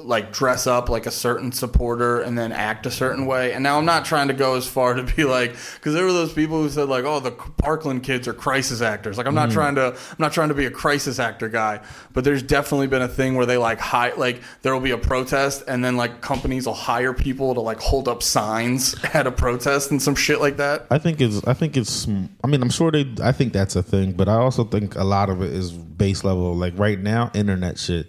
like 0.05 0.33
dress 0.33 0.67
up 0.67 0.89
like 0.89 1.07
a 1.07 1.11
certain 1.11 1.53
supporter 1.53 2.21
and 2.21 2.37
then 2.39 2.53
act 2.53 2.87
a 2.87 2.91
certain 2.91 3.27
way. 3.27 3.53
And 3.53 3.63
now 3.63 3.79
I'm 3.79 3.85
not 3.85 4.05
trying 4.05 4.29
to 4.29 4.35
go 4.35 4.55
as 4.57 4.67
far 4.67 4.95
to 4.95 5.03
be 5.03 5.25
like 5.25 5.55
because 5.75 5.95
there 5.95 6.05
were 6.05 6.13
those 6.13 6.33
people 6.33 6.63
who 6.63 6.69
said 6.69 6.89
like, 6.89 7.05
oh, 7.05 7.21
the 7.21 7.33
Parkland 7.33 8.03
kids 8.03 8.27
are 8.29 8.35
crisis 8.35 8.81
actors. 8.81 9.19
Like 9.19 9.27
I'm 9.27 9.35
not 9.35 9.49
hmm. 9.49 9.55
trying 9.55 9.75
to 9.77 9.87
I'm 9.93 10.17
not 10.19 10.33
trying 10.33 10.49
to 10.49 10.55
be 10.55 10.67
a 10.67 10.71
crisis 10.71 11.19
actor 11.19 11.49
guy, 11.49 11.81
but 12.13 12.25
there's 12.25 12.43
definitely 12.43 12.87
been 12.87 13.03
a 13.03 13.09
thing 13.09 13.35
where 13.35 13.47
they 13.47 13.57
like 13.57 13.79
hire 13.79 14.15
like 14.17 14.43
there 14.63 14.73
will 14.73 14.81
be 14.81 14.93
a 14.93 14.99
protest 14.99 15.65
and 15.69 15.85
then 15.85 15.97
like 15.97 16.21
companies 16.21 16.67
will 16.67 16.75
hire 16.75 17.13
people 17.13 17.55
to 17.55 17.61
like 17.61 17.81
hold 17.81 18.09
up 18.09 18.23
signs 18.23 18.95
at 19.15 19.27
a 19.27 19.33
protest 19.33 19.91
and 19.91 20.01
some 20.03 20.15
shit 20.15 20.41
like 20.41 20.57
that. 20.57 20.87
I 20.91 20.99
think 20.99 21.21
it's. 21.21 21.47
I 21.47 21.55
think 21.55 21.77
it's. 21.77 22.07
I 22.07 22.47
mean, 22.47 22.63
I'm 22.63 22.71
sure 22.71 22.91
they. 22.91 23.13
I 23.23 23.33
think 23.33 23.53
that's 23.53 23.77
a 23.77 23.83
thing, 23.83 24.13
but 24.13 24.29
I 24.29 24.35
also 24.35 24.65
think 24.65 24.95
a 24.97 25.05
lot 25.05 25.31
of 25.31 25.43
it 25.43 25.53
is 25.53 25.73
base 25.73 26.25
level. 26.25 26.55
Like 26.55 26.79
right 26.79 26.99
now, 26.99 27.31
internet 27.35 27.79
shit. 27.79 28.07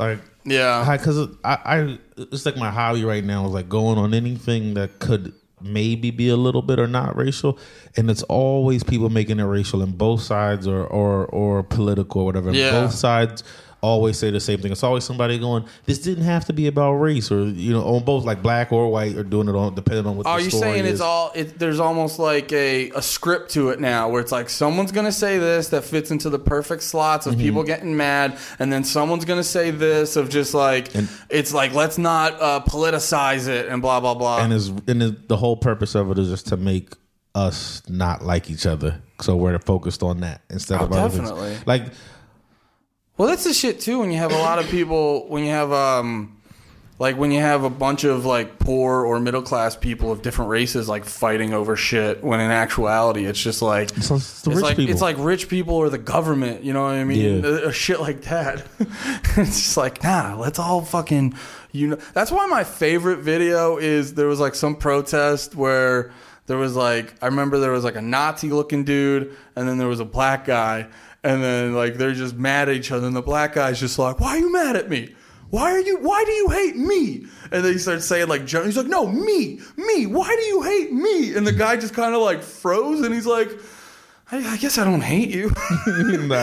Like 0.00 0.20
Yeah. 0.44 0.96
because 0.96 1.28
I, 1.44 1.58
I, 1.64 1.98
it's 2.16 2.44
like 2.46 2.56
my 2.56 2.70
hobby 2.70 3.04
right 3.04 3.22
now 3.24 3.46
is 3.46 3.52
like 3.52 3.68
going 3.68 3.98
on 3.98 4.14
anything 4.14 4.74
that 4.74 4.98
could 4.98 5.32
maybe 5.62 6.10
be 6.10 6.30
a 6.30 6.36
little 6.36 6.62
bit 6.62 6.78
or 6.78 6.86
not 6.86 7.16
racial, 7.16 7.58
and 7.96 8.10
it's 8.10 8.22
always 8.24 8.82
people 8.82 9.10
making 9.10 9.38
it 9.38 9.44
racial 9.44 9.82
in 9.82 9.92
both 9.92 10.22
sides 10.22 10.66
or 10.66 10.86
or 10.86 11.26
or 11.26 11.62
political 11.62 12.22
or 12.22 12.24
whatever. 12.24 12.50
Yeah. 12.50 12.70
Both 12.70 12.94
sides 12.94 13.44
always 13.82 14.18
say 14.18 14.30
the 14.30 14.40
same 14.40 14.58
thing. 14.60 14.72
It's 14.72 14.82
always 14.82 15.04
somebody 15.04 15.38
going, 15.38 15.64
"This 15.86 15.98
didn't 15.98 16.24
have 16.24 16.44
to 16.46 16.52
be 16.52 16.66
about 16.66 16.92
race," 16.94 17.30
or 17.32 17.44
you 17.44 17.72
know, 17.72 17.82
on 17.84 18.04
both 18.04 18.24
like 18.24 18.42
black 18.42 18.72
or 18.72 18.88
white, 18.90 19.16
or 19.16 19.22
doing 19.22 19.48
it 19.48 19.54
on 19.54 19.74
depending 19.74 20.06
on 20.06 20.16
what. 20.16 20.26
Are 20.26 20.40
you 20.40 20.50
saying 20.50 20.84
is. 20.84 20.92
it's 20.92 21.00
all? 21.00 21.32
It, 21.34 21.58
there's 21.58 21.80
almost 21.80 22.18
like 22.18 22.52
a, 22.52 22.90
a 22.90 23.02
script 23.02 23.50
to 23.52 23.70
it 23.70 23.80
now, 23.80 24.08
where 24.08 24.20
it's 24.20 24.32
like 24.32 24.48
someone's 24.48 24.92
gonna 24.92 25.12
say 25.12 25.38
this 25.38 25.68
that 25.68 25.84
fits 25.84 26.10
into 26.10 26.28
the 26.30 26.38
perfect 26.38 26.82
slots 26.82 27.26
Mm-hmm. 27.26 27.34
of 27.34 27.40
people 27.40 27.62
getting 27.62 27.96
mad, 27.96 28.38
and 28.58 28.72
then 28.72 28.84
someone's 28.84 29.24
gonna 29.24 29.42
say 29.44 29.70
this 29.70 30.16
of 30.16 30.28
just 30.28 30.54
like 30.54 30.94
And- 30.94 31.08
it's 31.28 31.52
like 31.54 31.72
let's 31.72 31.98
not 31.98 32.40
uh, 32.40 32.60
politicize 32.66 33.48
it 33.48 33.66
and 33.68 33.80
blah 33.82 34.00
blah 34.00 34.14
blah. 34.14 34.42
and 34.42 34.52
is 34.52 34.68
and 34.88 35.02
is, 35.02 35.12
the 35.28 35.36
whole 35.36 35.56
purpose 35.56 35.94
of 35.94 36.10
it 36.10 36.18
is 36.18 36.28
just 36.28 36.46
to 36.48 36.56
make 36.56 36.94
us 37.34 37.82
not 37.88 38.24
like 38.24 38.50
each 38.50 38.66
other. 38.66 39.00
So 39.20 39.36
we're 39.36 39.58
focused 39.58 40.02
on 40.02 40.20
that 40.20 40.40
instead 40.50 40.80
Oh, 40.80 40.84
of 40.86 40.92
other 40.92 41.08
definitely. 41.18 41.56
Like 41.66 41.84
Well, 43.20 43.28
that's 43.28 43.44
the 43.44 43.52
shit 43.52 43.80
too. 43.80 43.98
When 43.98 44.10
you 44.10 44.16
have 44.16 44.32
a 44.32 44.38
lot 44.38 44.58
of 44.58 44.66
people, 44.70 45.28
when 45.28 45.44
you 45.44 45.50
have 45.50 45.70
um, 45.72 46.40
like 46.98 47.18
when 47.18 47.30
you 47.30 47.40
have 47.40 47.64
a 47.64 47.68
bunch 47.68 48.04
of 48.04 48.24
like 48.24 48.58
poor 48.58 49.04
or 49.04 49.20
middle 49.20 49.42
class 49.42 49.76
people 49.76 50.10
of 50.10 50.22
different 50.22 50.50
races 50.50 50.88
like 50.88 51.04
fighting 51.04 51.52
over 51.52 51.76
shit. 51.76 52.24
When 52.24 52.40
in 52.40 52.50
actuality, 52.50 53.26
it's 53.26 53.38
just 53.38 53.60
like 53.60 53.90
it's, 53.94 54.10
it's 54.10 54.40
the 54.40 54.52
it's 54.52 54.56
rich 54.56 54.62
like 54.62 54.76
people. 54.78 54.92
it's 54.92 55.02
like 55.02 55.16
rich 55.18 55.50
people 55.50 55.74
or 55.74 55.90
the 55.90 55.98
government. 55.98 56.64
You 56.64 56.72
know 56.72 56.84
what 56.84 56.94
I 56.94 57.04
mean? 57.04 57.44
Yeah. 57.44 57.70
Shit 57.72 58.00
like 58.00 58.22
that. 58.22 58.66
it's 58.80 59.34
just 59.34 59.76
like 59.76 60.02
nah. 60.02 60.36
Let's 60.38 60.58
all 60.58 60.80
fucking 60.80 61.34
you 61.72 61.88
know. 61.88 61.96
That's 62.14 62.30
why 62.30 62.46
my 62.46 62.64
favorite 62.64 63.18
video 63.18 63.76
is 63.76 64.14
there 64.14 64.28
was 64.28 64.40
like 64.40 64.54
some 64.54 64.76
protest 64.76 65.54
where 65.54 66.10
there 66.46 66.56
was 66.56 66.74
like 66.74 67.12
I 67.20 67.26
remember 67.26 67.58
there 67.58 67.72
was 67.72 67.84
like 67.84 67.96
a 67.96 68.02
Nazi 68.02 68.48
looking 68.48 68.84
dude 68.84 69.36
and 69.56 69.68
then 69.68 69.76
there 69.76 69.88
was 69.88 70.00
a 70.00 70.06
black 70.06 70.46
guy 70.46 70.88
and 71.22 71.42
then 71.42 71.74
like 71.74 71.94
they're 71.94 72.12
just 72.12 72.34
mad 72.36 72.68
at 72.68 72.74
each 72.74 72.90
other 72.92 73.06
and 73.06 73.16
the 73.16 73.22
black 73.22 73.54
guy's 73.54 73.78
just 73.78 73.98
like 73.98 74.20
why 74.20 74.30
are 74.30 74.38
you 74.38 74.52
mad 74.52 74.76
at 74.76 74.88
me 74.88 75.14
why 75.50 75.70
are 75.72 75.80
you 75.80 75.98
why 75.98 76.24
do 76.24 76.32
you 76.32 76.48
hate 76.48 76.76
me 76.76 77.26
and 77.52 77.64
then 77.64 77.72
he 77.72 77.78
starts 77.78 78.04
saying 78.06 78.28
like 78.28 78.46
Joe- 78.46 78.64
he's 78.64 78.76
like 78.76 78.86
no 78.86 79.06
me 79.06 79.60
me 79.76 80.06
why 80.06 80.28
do 80.28 80.42
you 80.42 80.62
hate 80.62 80.92
me 80.92 81.34
and 81.34 81.46
the 81.46 81.52
guy 81.52 81.76
just 81.76 81.94
kind 81.94 82.14
of 82.14 82.22
like 82.22 82.42
froze 82.42 83.00
and 83.00 83.14
he's 83.14 83.26
like 83.26 83.50
I, 84.32 84.52
I 84.52 84.56
guess 84.58 84.78
I 84.78 84.84
don't 84.84 85.00
hate 85.00 85.30
you. 85.30 85.52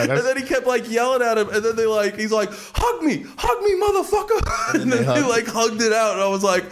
And 0.10 0.20
then 0.20 0.38
he 0.38 0.44
kept 0.44 0.68
like 0.68 0.90
yelling 0.92 1.22
at 1.22 1.38
him, 1.38 1.48
and 1.50 1.64
then 1.64 1.76
they 1.78 1.86
like 1.86 2.18
he's 2.18 2.34
like, 2.34 2.50
"Hug 2.52 3.02
me, 3.02 3.26
hug 3.38 3.64
me, 3.64 3.80
motherfucker!" 3.80 4.74
And, 4.82 4.92
then 4.92 5.04
then 5.06 5.16
they 5.16 5.22
they 5.22 5.28
like 5.28 5.48
hugged 5.48 5.82
it 5.82 5.94
out, 5.94 6.14
and 6.14 6.22
I 6.22 6.28
was 6.28 6.44
like, 6.44 6.66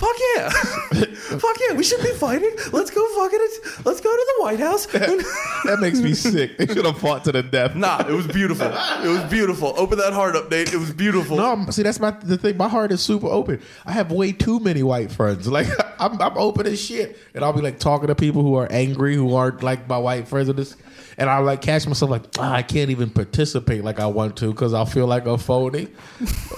fuck 0.00 0.16
yeah, 0.34 0.48
fuck 1.38 1.56
yeah, 1.68 1.74
we 1.76 1.84
should 1.84 2.02
be 2.02 2.10
fighting. 2.12 2.50
Let's 2.72 2.90
go 2.90 3.06
fucking, 3.16 3.38
let's 3.84 4.00
go 4.00 4.10
to 4.10 4.26
the 4.36 4.42
White 4.42 4.58
House. 4.60 4.86
That 4.86 5.78
makes 5.80 6.00
me 6.00 6.14
sick. 6.34 6.56
They 6.56 6.66
should 6.66 6.86
have 6.86 6.98
fought 6.98 7.24
to 7.24 7.32
the 7.32 7.42
death. 7.42 7.76
nah, 7.76 8.00
it 8.08 8.12
was 8.12 8.26
beautiful. 8.26 8.66
It 8.68 9.08
was 9.08 9.22
beautiful. 9.30 9.74
Open 9.76 9.98
that 9.98 10.12
heart 10.14 10.36
up, 10.36 10.50
Nate. 10.50 10.72
It 10.72 10.78
was 10.78 10.92
beautiful. 10.92 11.36
No, 11.36 11.66
see 11.70 11.82
that's 11.82 12.00
my 12.00 12.12
the 12.12 12.38
thing. 12.38 12.56
My 12.56 12.68
heart 12.68 12.92
is 12.92 13.02
super 13.02 13.26
open. 13.26 13.60
I 13.84 13.92
have 13.92 14.10
way 14.10 14.32
too 14.32 14.58
many 14.60 14.82
white 14.82 15.12
friends. 15.12 15.48
Like 15.60 15.66
I'm, 15.98 16.20
I'm 16.22 16.38
open 16.38 16.66
as 16.66 16.80
shit, 16.80 17.18
and 17.34 17.44
I'll 17.44 17.52
be 17.52 17.60
like 17.60 17.78
talking 17.78 18.06
to 18.06 18.14
people 18.14 18.42
who 18.42 18.54
are 18.54 18.68
angry, 18.70 19.16
who 19.16 19.34
aren't 19.34 19.62
like 19.62 19.86
my 19.88 19.98
white 19.98 20.28
friends, 20.28 20.48
and 20.48 20.56
this, 20.58 20.76
and 21.18 21.28
I 21.28 21.38
like 21.38 21.60
catch 21.60 21.86
myself 21.86 22.10
like 22.10 22.22
"Ah, 22.38 22.54
I 22.54 22.62
can't 22.62 22.90
even 22.90 23.10
participate 23.10 23.84
like 23.84 24.00
I 24.00 24.06
want 24.06 24.36
to 24.38 24.50
because 24.50 24.72
I'll 24.72 24.86
feel 24.86 25.06
like 25.06 25.26
a 25.26 25.36
phony. 25.36 25.88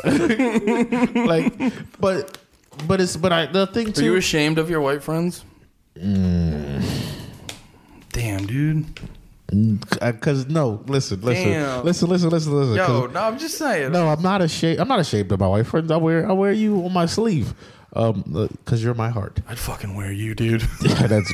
like, 0.05 1.72
but 1.98 2.38
but 2.87 3.01
it's 3.01 3.17
but 3.17 3.33
I 3.33 3.47
the 3.47 3.67
thing 3.67 3.93
too. 3.93 4.03
Are 4.03 4.05
you 4.05 4.17
ashamed 4.17 4.59
of 4.59 4.69
your 4.71 4.81
white 4.81 5.03
friends? 5.03 5.45
Mm. 5.97 6.83
Damn, 8.11 8.47
dude. 8.47 8.87
Because 10.01 10.47
no, 10.49 10.83
listen, 10.87 11.21
listen, 11.21 11.51
Damn. 11.53 11.85
listen, 11.85 12.09
listen, 12.09 12.31
listen, 12.31 12.53
listen. 12.53 12.75
Yo, 12.77 13.07
no, 13.07 13.21
I'm 13.23 13.39
just 13.39 13.59
saying. 13.59 13.93
No, 13.93 14.09
I'm 14.09 14.23
not 14.23 14.41
ashamed. 14.41 14.81
I'm 14.81 14.89
not 14.89 15.01
ashamed 15.01 15.31
of 15.31 15.41
my 15.41 15.47
white 15.47 15.67
friends. 15.67 15.91
I 15.91 15.97
wear 15.99 16.27
I 16.29 16.33
wear 16.33 16.53
you 16.53 16.83
on 16.87 16.93
my 16.93 17.05
sleeve, 17.05 17.53
um, 17.93 18.23
because 18.65 18.83
you're 18.83 18.95
my 18.95 19.11
heart. 19.11 19.41
I'd 19.47 19.59
fucking 19.59 19.95
wear 19.95 20.11
you, 20.11 20.35
dude. 20.35 20.63
Yeah, 20.83 21.07
that's 21.07 21.33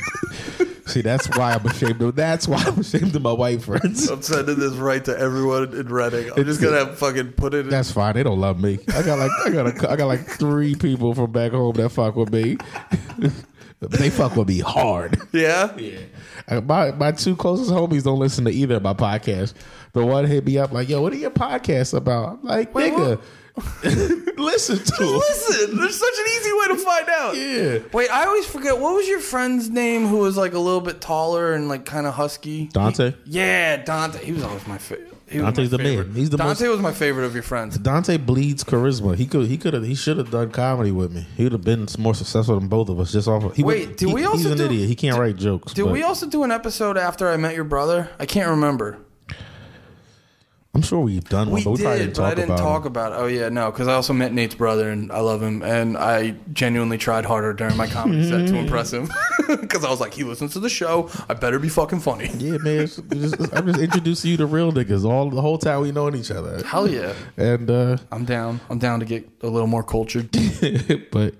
see. 0.89 1.01
That's 1.01 1.27
why 1.37 1.53
I'm 1.53 1.65
ashamed 1.65 2.01
of. 2.01 2.15
That's 2.15 2.47
why 2.47 2.63
I'm 2.65 2.79
ashamed 2.79 3.15
of 3.15 3.21
my 3.21 3.31
white 3.31 3.61
friends. 3.61 4.09
I'm 4.09 4.21
sending 4.21 4.59
this 4.59 4.73
right 4.73 5.03
to 5.05 5.17
everyone 5.17 5.73
in 5.75 5.87
Reading. 5.87 6.31
I'm 6.35 6.43
just 6.45 6.61
gonna 6.61 6.93
fucking 6.95 7.33
put 7.33 7.53
it. 7.53 7.59
in. 7.65 7.69
That's 7.69 7.91
fine. 7.91 8.15
They 8.15 8.23
don't 8.23 8.39
love 8.39 8.59
me. 8.61 8.79
I 8.95 9.01
got 9.03 9.19
like 9.19 9.31
I 9.45 9.49
got 9.49 9.67
a, 9.67 9.91
I 9.91 9.95
got 9.95 10.05
like 10.07 10.25
three 10.27 10.75
people 10.75 11.13
from 11.13 11.31
back 11.31 11.51
home 11.51 11.73
that 11.75 11.89
fuck 11.89 12.15
with 12.15 12.31
me. 12.33 12.57
they 13.79 14.09
fuck 14.09 14.35
with 14.35 14.47
me 14.47 14.59
hard. 14.59 15.17
Yeah. 15.31 15.71
Uh, 16.47 16.61
My 16.61 16.91
my 16.91 17.11
two 17.11 17.35
closest 17.35 17.71
homies 17.71 18.03
don't 18.03 18.19
listen 18.19 18.45
to 18.45 18.51
either 18.51 18.75
of 18.75 18.83
my 18.83 18.93
podcasts. 18.93 19.53
The 19.93 20.05
one 20.05 20.25
hit 20.25 20.45
me 20.45 20.57
up 20.57 20.71
like, 20.71 20.89
"Yo, 20.89 21.01
what 21.01 21.13
are 21.13 21.17
your 21.17 21.31
podcasts 21.31 21.93
about?" 21.95 22.39
I'm 22.39 22.43
like, 22.43 22.73
Wait, 22.75 22.93
nigga, 22.93 23.21
listen 24.37 24.77
to 24.79 25.03
'em." 25.03 25.07
Listen, 25.17 25.77
there's 25.77 25.99
such 25.99 26.13
an 26.17 26.25
easy 26.37 26.51
way 26.53 26.67
to 26.67 26.75
find 26.77 27.09
out. 27.09 27.35
Yeah. 27.35 27.79
Wait, 27.93 28.09
I 28.09 28.25
always 28.25 28.45
forget. 28.45 28.77
What 28.79 28.95
was 28.95 29.07
your 29.07 29.19
friend's 29.19 29.69
name 29.69 30.07
who 30.07 30.17
was 30.17 30.37
like 30.37 30.53
a 30.53 30.59
little 30.59 30.81
bit 30.81 31.01
taller 31.01 31.53
and 31.53 31.67
like 31.69 31.85
kind 31.85 32.07
of 32.07 32.13
husky? 32.13 32.67
Dante. 32.67 33.13
Yeah, 33.25 33.77
Dante. 33.77 34.23
He 34.23 34.31
was 34.31 34.43
always 34.43 34.65
my 34.67 34.77
favorite. 34.77 35.07
Dante's 35.31 35.69
the 35.69 35.77
man. 35.77 36.11
He's 36.15 36.31
the 36.31 36.37
Dante 36.37 36.65
most- 36.65 36.71
was 36.71 36.79
my 36.79 36.91
favorite 36.91 37.23
of 37.25 37.35
your 37.35 37.43
friends. 37.43 37.77
Dante 37.77 38.17
bleeds 38.17 38.63
charisma. 38.63 39.15
He 39.15 39.27
could. 39.27 39.45
He 39.47 39.57
could 39.59 39.75
have. 39.75 39.83
He 39.83 39.93
should 39.93 40.17
have 40.17 40.31
done 40.31 40.49
comedy 40.49 40.91
with 40.91 41.11
me. 41.13 41.27
He 41.37 41.43
would 41.43 41.51
have 41.51 41.63
been 41.63 41.87
more 41.99 42.15
successful 42.15 42.59
than 42.59 42.67
both 42.67 42.89
of 42.89 42.99
us. 42.99 43.11
Just 43.11 43.27
off. 43.27 43.43
Of, 43.43 43.55
he 43.55 43.61
Wait, 43.63 43.89
would- 43.89 43.95
did 43.97 44.07
he- 44.09 44.13
we 44.15 44.23
also 44.25 44.37
He's 44.37 44.45
an 44.47 44.57
do- 44.57 44.65
idiot. 44.65 44.89
He 44.89 44.95
can't 44.95 45.19
write 45.19 45.35
jokes. 45.35 45.73
Did 45.73 45.83
but 45.83 45.91
we 45.93 46.01
also 46.01 46.25
do 46.25 46.41
an 46.43 46.51
episode 46.51 46.97
after 46.97 47.29
I 47.29 47.37
met 47.37 47.53
your 47.53 47.63
brother? 47.63 48.09
I 48.19 48.25
can't 48.25 48.49
remember. 48.49 48.97
I'm 50.75 50.83
sure 50.83 50.99
we've 50.99 51.23
done 51.27 51.47
one, 51.49 51.55
We 51.55 51.63
but 51.63 51.71
we 51.71 51.81
probably 51.81 51.99
did, 51.99 52.05
didn't 52.05 52.15
but 52.17 52.21
talk 52.21 52.31
I 52.31 52.35
didn't 52.35 52.49
about. 52.51 52.59
talk 52.59 52.85
about 52.85 53.11
it. 53.11 53.15
Oh 53.15 53.25
yeah, 53.25 53.49
no, 53.49 53.71
because 53.71 53.87
I 53.87 53.93
also 53.95 54.13
met 54.13 54.31
Nate's 54.33 54.53
brother 54.53 54.89
and 54.91 55.11
I 55.11 55.19
love 55.19 55.41
him, 55.41 55.63
and 55.63 55.97
I 55.97 56.35
genuinely 56.53 56.97
tried 56.99 57.25
harder 57.25 57.53
during 57.53 57.75
my 57.75 57.87
comedy 57.87 58.23
set 58.29 58.47
to 58.47 58.55
impress 58.55 58.93
him 58.93 59.09
because 59.47 59.83
I 59.83 59.89
was 59.89 59.99
like, 59.99 60.13
he 60.13 60.23
listens 60.23 60.53
to 60.53 60.59
the 60.59 60.69
show. 60.69 61.09
I 61.27 61.33
better 61.33 61.57
be 61.57 61.69
fucking 61.69 62.01
funny. 62.01 62.29
Yeah, 62.37 62.57
man. 62.59 62.81
it's 62.83 62.97
just- 62.97 63.53
I'm 63.53 63.65
just 63.65 63.79
introducing 63.79 64.29
you 64.31 64.37
to 64.37 64.45
real 64.45 64.71
niggas. 64.71 65.03
All 65.05 65.29
the 65.31 65.41
whole 65.41 65.57
time 65.57 65.81
we 65.81 65.91
knowing 65.91 66.15
each 66.15 66.29
other. 66.31 66.63
Hell 66.63 66.87
yeah, 66.87 67.13
And 67.35 67.69
uh 67.69 67.97
I'm 68.11 68.25
down. 68.25 68.61
I'm 68.69 68.77
down 68.77 68.99
to 68.99 69.05
get 69.07 69.27
a 69.41 69.47
little 69.47 69.67
more 69.67 69.83
cultured. 69.83 70.29
but 71.11 71.33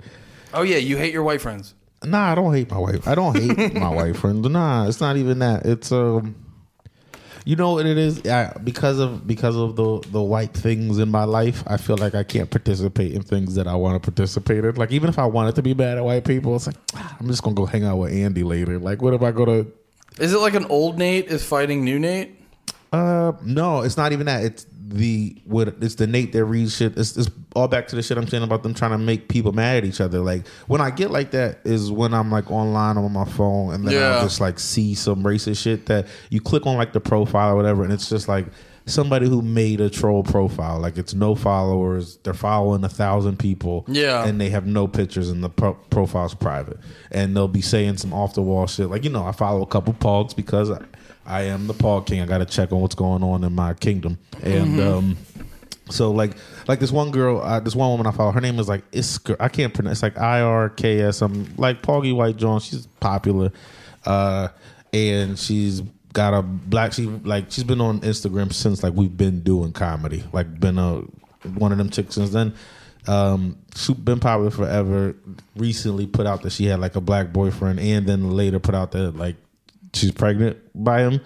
Oh 0.56 0.64
yeah, 0.64 0.78
you 0.78 0.98
hate 0.98 1.14
your 1.14 1.24
white 1.24 1.40
friends. 1.40 1.76
nah, 2.04 2.32
I 2.32 2.36
don't 2.36 2.52
hate 2.54 2.72
my 2.72 2.80
wife. 2.80 3.08
I 3.08 3.14
don't 3.14 3.38
hate 3.38 3.76
my 3.76 3.90
white 3.90 4.18
friends. 4.18 4.50
Nah, 4.50 4.88
it's 4.88 5.00
not 5.00 5.18
even 5.18 5.38
that. 5.40 5.68
It's 5.68 5.92
um 5.92 6.36
you 7.50 7.56
know 7.56 7.74
what 7.74 7.88
it 7.88 7.98
is? 7.98 8.24
I, 8.28 8.56
because 8.64 9.00
of 9.00 9.26
because 9.26 9.56
of 9.56 9.76
the 9.76 10.08
the 10.12 10.22
white 10.22 10.54
things 10.54 11.00
in 11.00 11.10
my 11.10 11.24
life, 11.24 11.64
I 11.66 11.78
feel 11.78 11.98
like 11.98 12.14
I 12.14 12.22
can't 12.22 12.48
participate 12.48 13.12
in 13.12 13.24
things 13.24 13.56
that 13.56 13.68
I 13.68 13.74
want 13.74 13.96
to 13.96 14.12
participate 14.12 14.64
in. 14.64 14.76
Like 14.76 14.92
even 14.92 15.10
if 15.10 15.18
I 15.18 15.26
wanted 15.26 15.56
to 15.56 15.64
be 15.64 15.74
mad 15.74 15.98
at 15.98 16.06
white 16.06 16.26
people, 16.26 16.56
it's 16.56 16.68
like 16.68 16.76
ah, 16.94 17.18
I'm 17.20 17.26
just 17.26 17.42
gonna 17.42 17.56
go 17.56 17.66
hang 17.66 17.84
out 17.86 17.98
with 17.98 18.14
Andy 18.14 18.44
later. 18.44 18.78
Like 18.78 19.02
what 19.02 19.16
if 19.16 19.24
I 19.24 19.32
go 19.32 19.46
to 19.46 19.66
Is 20.20 20.32
it 20.32 20.38
like 20.38 20.54
an 20.54 20.66
old 20.66 21.00
Nate 21.00 21.26
is 21.26 21.44
fighting 21.44 21.84
new 21.84 21.98
Nate? 21.98 22.40
Uh, 22.94 23.32
no, 23.44 23.82
it's 23.82 23.98
not 23.98 24.12
even 24.12 24.28
that. 24.28 24.44
It's 24.44 24.68
the 24.90 25.36
what 25.46 25.68
it's 25.82 25.96
the 25.96 26.08
Nate 26.08 26.32
that 26.34 26.46
reads 26.46 26.76
shit. 26.76 26.98
It's, 26.98 27.16
it's 27.16 27.30
all 27.56 27.68
back 27.68 27.88
to 27.90 27.96
the 27.96 28.02
shit 28.02 28.18
I'm 28.18 28.28
saying 28.28 28.44
about 28.44 28.64
them 28.64 28.74
trying 28.74 28.92
to 28.92 28.98
make 28.98 29.30
people 29.30 29.52
mad 29.52 29.78
at 29.78 29.86
each 29.86 30.02
other. 30.02 30.20
Like 30.20 30.48
when 30.68 30.82
I 30.82 30.90
get 30.90 31.12
like 31.12 31.32
that 31.32 31.60
is 31.64 31.92
when 31.92 32.14
I'm 32.14 32.32
like 32.32 32.50
online 32.52 32.98
on 32.98 33.12
my 33.12 33.26
phone 33.26 33.74
and 33.74 33.86
then 33.86 33.94
Yeah. 33.94 34.16
I'll 34.18 34.24
just 34.24 34.42
like 34.42 34.60
see 34.60 34.96
some 34.96 35.24
racist 35.24 35.62
shit 35.62 35.86
that 35.88 36.08
you 36.30 36.42
click 36.42 36.66
on 36.66 36.76
like 36.78 36.94
the 36.94 37.00
profile 37.00 37.54
or 37.54 37.56
whatever, 37.56 37.84
and 37.84 37.94
it's 37.94 38.10
just 38.10 38.28
like 38.28 38.48
somebody 38.86 39.28
who 39.30 39.44
made 39.44 39.80
a 39.80 39.90
troll 39.92 40.24
profile. 40.24 40.80
Like 40.80 40.98
it's 40.98 41.14
no 41.14 41.36
followers. 41.36 42.18
They're 42.24 42.34
following 42.34 42.84
a 42.84 42.90
thousand 42.90 43.38
people. 43.38 43.86
Yeah. 43.88 44.26
and 44.26 44.42
they 44.42 44.50
have 44.50 44.66
no 44.66 44.88
pictures 44.88 45.30
and 45.30 45.44
the 45.44 45.50
pro- 45.50 45.76
profile's 45.92 46.34
private. 46.34 46.78
And 47.12 47.36
they'll 47.36 47.48
be 47.48 47.62
saying 47.62 47.98
some 47.98 48.14
off 48.14 48.34
the 48.34 48.42
wall 48.42 48.66
shit. 48.66 48.90
Like 48.90 49.04
you 49.04 49.12
know, 49.12 49.24
I 49.26 49.32
follow 49.34 49.62
a 49.62 49.68
couple 49.68 49.94
pogs 49.94 50.36
because. 50.36 50.72
I, 50.72 50.84
I 51.30 51.44
am 51.44 51.68
the 51.68 51.74
Paul 51.76 52.02
King. 52.02 52.22
I 52.22 52.26
got 52.26 52.40
to 52.40 52.46
check 52.46 52.72
on 52.72 52.82
what's 52.82 52.96
going 52.96 53.24
on 53.24 53.44
in 53.44 53.54
my 53.54 53.76
kingdom. 53.76 54.18
And 54.42 54.82
um, 54.82 55.18
so, 55.90 56.12
like, 56.12 56.36
like 56.68 56.80
this 56.80 56.92
one 56.92 57.12
girl, 57.12 57.40
uh, 57.40 57.60
this 57.60 57.76
one 57.76 57.92
woman 57.92 58.08
I 58.08 58.12
follow, 58.12 58.32
her 58.32 58.42
name 58.42 58.58
is 58.58 58.68
like 58.68 58.90
Isker. 58.92 59.36
I 59.40 59.48
can't 59.48 59.74
pronounce. 59.74 59.98
It's 59.98 60.04
like 60.04 60.18
I 60.18 60.42
R 60.42 60.70
K 60.70 61.02
S. 61.02 61.22
I'm 61.22 61.56
like 61.56 61.84
Poggy 61.84 62.14
White 62.14 62.38
Jones. 62.38 62.66
She's 62.66 62.88
popular, 63.00 63.52
uh, 64.06 64.48
and 64.92 65.38
she's 65.38 65.82
got 66.14 66.34
a 66.34 66.42
black. 66.42 66.94
She 66.94 67.06
like 67.06 67.52
she's 67.52 67.64
been 67.64 67.82
on 67.82 68.00
Instagram 68.02 68.52
since 68.52 68.82
like 68.82 68.94
we've 68.94 69.16
been 69.16 69.42
doing 69.42 69.72
comedy. 69.72 70.24
Like 70.34 70.60
been 70.60 70.80
a 70.80 71.02
one 71.48 71.72
of 71.72 71.78
them 71.78 71.92
chicks 71.92 72.16
since 72.16 72.32
then. 72.32 72.56
Um, 73.08 73.58
she's 73.76 73.96
been 73.96 74.20
popular 74.20 74.50
forever. 74.50 75.16
Recently 75.56 76.08
put 76.08 76.26
out 76.26 76.42
that 76.42 76.52
she 76.52 76.66
had 76.66 76.80
like 76.80 76.96
a 76.96 77.02
black 77.02 77.32
boyfriend, 77.32 77.80
and 77.80 78.08
then 78.08 78.32
later 78.32 78.60
put 78.60 78.74
out 78.74 78.92
that 78.94 79.16
like 79.16 79.36
she's 79.94 80.12
pregnant 80.12 80.58
by 80.76 81.02
him. 81.02 81.22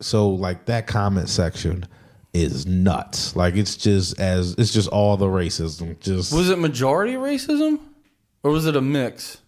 So 0.00 0.30
like 0.30 0.66
that 0.66 0.86
comment 0.86 1.28
section 1.28 1.86
is 2.32 2.66
nuts. 2.66 3.36
Like 3.36 3.54
it's 3.56 3.76
just 3.76 4.18
as 4.20 4.54
it's 4.58 4.72
just 4.72 4.88
all 4.88 5.16
the 5.16 5.26
racism. 5.26 5.98
Just 6.00 6.32
Was 6.32 6.50
it 6.50 6.58
majority 6.58 7.14
racism, 7.14 7.80
or 8.42 8.50
was 8.50 8.66
it 8.66 8.76
a 8.76 8.80
mix? 8.80 9.38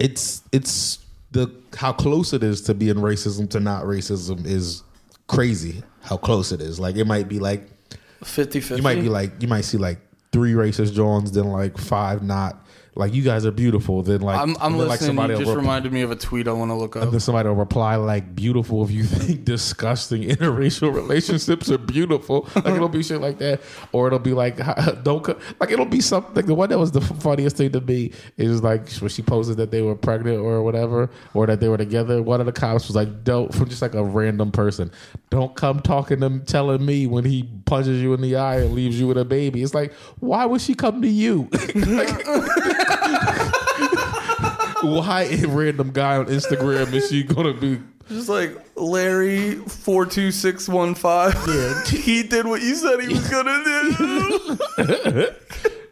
it's 0.00 0.42
it's 0.50 0.98
the 1.30 1.54
how 1.76 1.92
close 1.92 2.32
it 2.32 2.42
is 2.42 2.62
to 2.62 2.74
being 2.74 2.96
racism 2.96 3.48
to 3.50 3.60
not 3.60 3.84
racism 3.84 4.44
is 4.46 4.82
crazy. 5.28 5.82
How 6.02 6.16
close 6.16 6.50
it 6.50 6.60
is. 6.60 6.80
Like 6.80 6.96
it 6.96 7.04
might 7.06 7.28
be 7.28 7.38
like 7.38 7.68
50-50? 8.24 8.78
you 8.78 8.82
might 8.82 9.00
be 9.00 9.08
like 9.08 9.40
you 9.40 9.46
might 9.46 9.60
see 9.60 9.76
like 9.78 10.00
three 10.32 10.54
racist 10.54 10.94
Johns, 10.94 11.30
then 11.32 11.44
like 11.44 11.78
five 11.78 12.22
not. 12.22 12.59
Like 12.96 13.14
you 13.14 13.22
guys 13.22 13.46
are 13.46 13.52
beautiful. 13.52 14.02
Then 14.02 14.20
like 14.20 14.38
I'm, 14.40 14.56
I'm 14.60 14.76
then, 14.76 14.88
like 14.88 15.00
listening. 15.00 15.30
you 15.30 15.36
just 15.36 15.48
rep- 15.48 15.56
reminded 15.56 15.92
me 15.92 16.02
of 16.02 16.10
a 16.10 16.16
tweet 16.16 16.48
I 16.48 16.52
want 16.52 16.70
to 16.70 16.74
look 16.74 16.96
up. 16.96 17.04
And 17.04 17.12
then 17.12 17.20
somebody 17.20 17.48
will 17.48 17.56
reply 17.56 17.96
like 17.96 18.34
beautiful 18.34 18.82
if 18.84 18.90
you 18.90 19.04
think 19.04 19.44
disgusting 19.44 20.22
interracial 20.22 20.92
relationships 20.94 21.70
are 21.70 21.78
beautiful. 21.78 22.48
Like 22.56 22.66
it'll 22.66 22.88
be 22.88 23.02
shit 23.02 23.20
like 23.20 23.38
that. 23.38 23.60
Or 23.92 24.08
it'll 24.08 24.18
be 24.18 24.32
like 24.32 24.56
don't 25.04 25.22
co- 25.22 25.38
like 25.60 25.70
it'll 25.70 25.86
be 25.86 26.00
something 26.00 26.34
Like 26.34 26.46
the 26.46 26.54
one 26.54 26.68
that 26.70 26.78
was 26.78 26.90
the 26.90 27.00
funniest 27.00 27.56
thing 27.56 27.70
to 27.72 27.80
me 27.80 28.12
is 28.36 28.62
like 28.62 28.90
when 28.94 29.08
she 29.08 29.22
posted 29.22 29.56
that 29.58 29.70
they 29.70 29.82
were 29.82 29.94
pregnant 29.94 30.38
or 30.40 30.62
whatever, 30.62 31.10
or 31.34 31.46
that 31.46 31.60
they 31.60 31.68
were 31.68 31.78
together. 31.78 32.22
One 32.22 32.40
of 32.40 32.46
the 32.46 32.52
cops 32.52 32.88
was 32.88 32.96
like, 32.96 33.24
Don't 33.24 33.54
from 33.54 33.68
just 33.68 33.82
like 33.82 33.94
a 33.94 34.02
random 34.02 34.50
person. 34.50 34.90
Don't 35.30 35.54
come 35.54 35.80
talking 35.80 36.20
to 36.20 36.40
telling 36.40 36.84
me 36.84 37.06
when 37.06 37.24
he 37.24 37.44
punches 37.66 38.02
you 38.02 38.12
in 38.14 38.20
the 38.20 38.36
eye 38.36 38.56
and 38.60 38.72
leaves 38.74 38.98
you 38.98 39.06
with 39.06 39.16
a 39.18 39.24
baby. 39.24 39.62
It's 39.62 39.74
like, 39.74 39.92
why 40.18 40.44
would 40.44 40.60
she 40.60 40.74
come 40.74 41.02
to 41.02 41.08
you? 41.08 41.48
Like- 41.74 42.26
why 44.82 45.22
a 45.30 45.46
random 45.46 45.90
guy 45.92 46.16
on 46.16 46.26
Instagram 46.26 46.92
is 46.92 47.08
she 47.08 47.22
gonna 47.22 47.54
be? 47.54 47.80
Just 48.08 48.28
like 48.28 48.56
Larry 48.76 49.54
four 49.54 50.04
two 50.06 50.30
six 50.32 50.68
one 50.68 50.94
five. 50.94 51.34
Yeah, 51.46 51.84
he 51.86 52.22
did 52.22 52.46
what 52.46 52.60
you 52.62 52.74
said 52.74 53.00
he 53.00 53.08
was 53.08 53.28
gonna 53.28 53.62
do. 53.64 54.56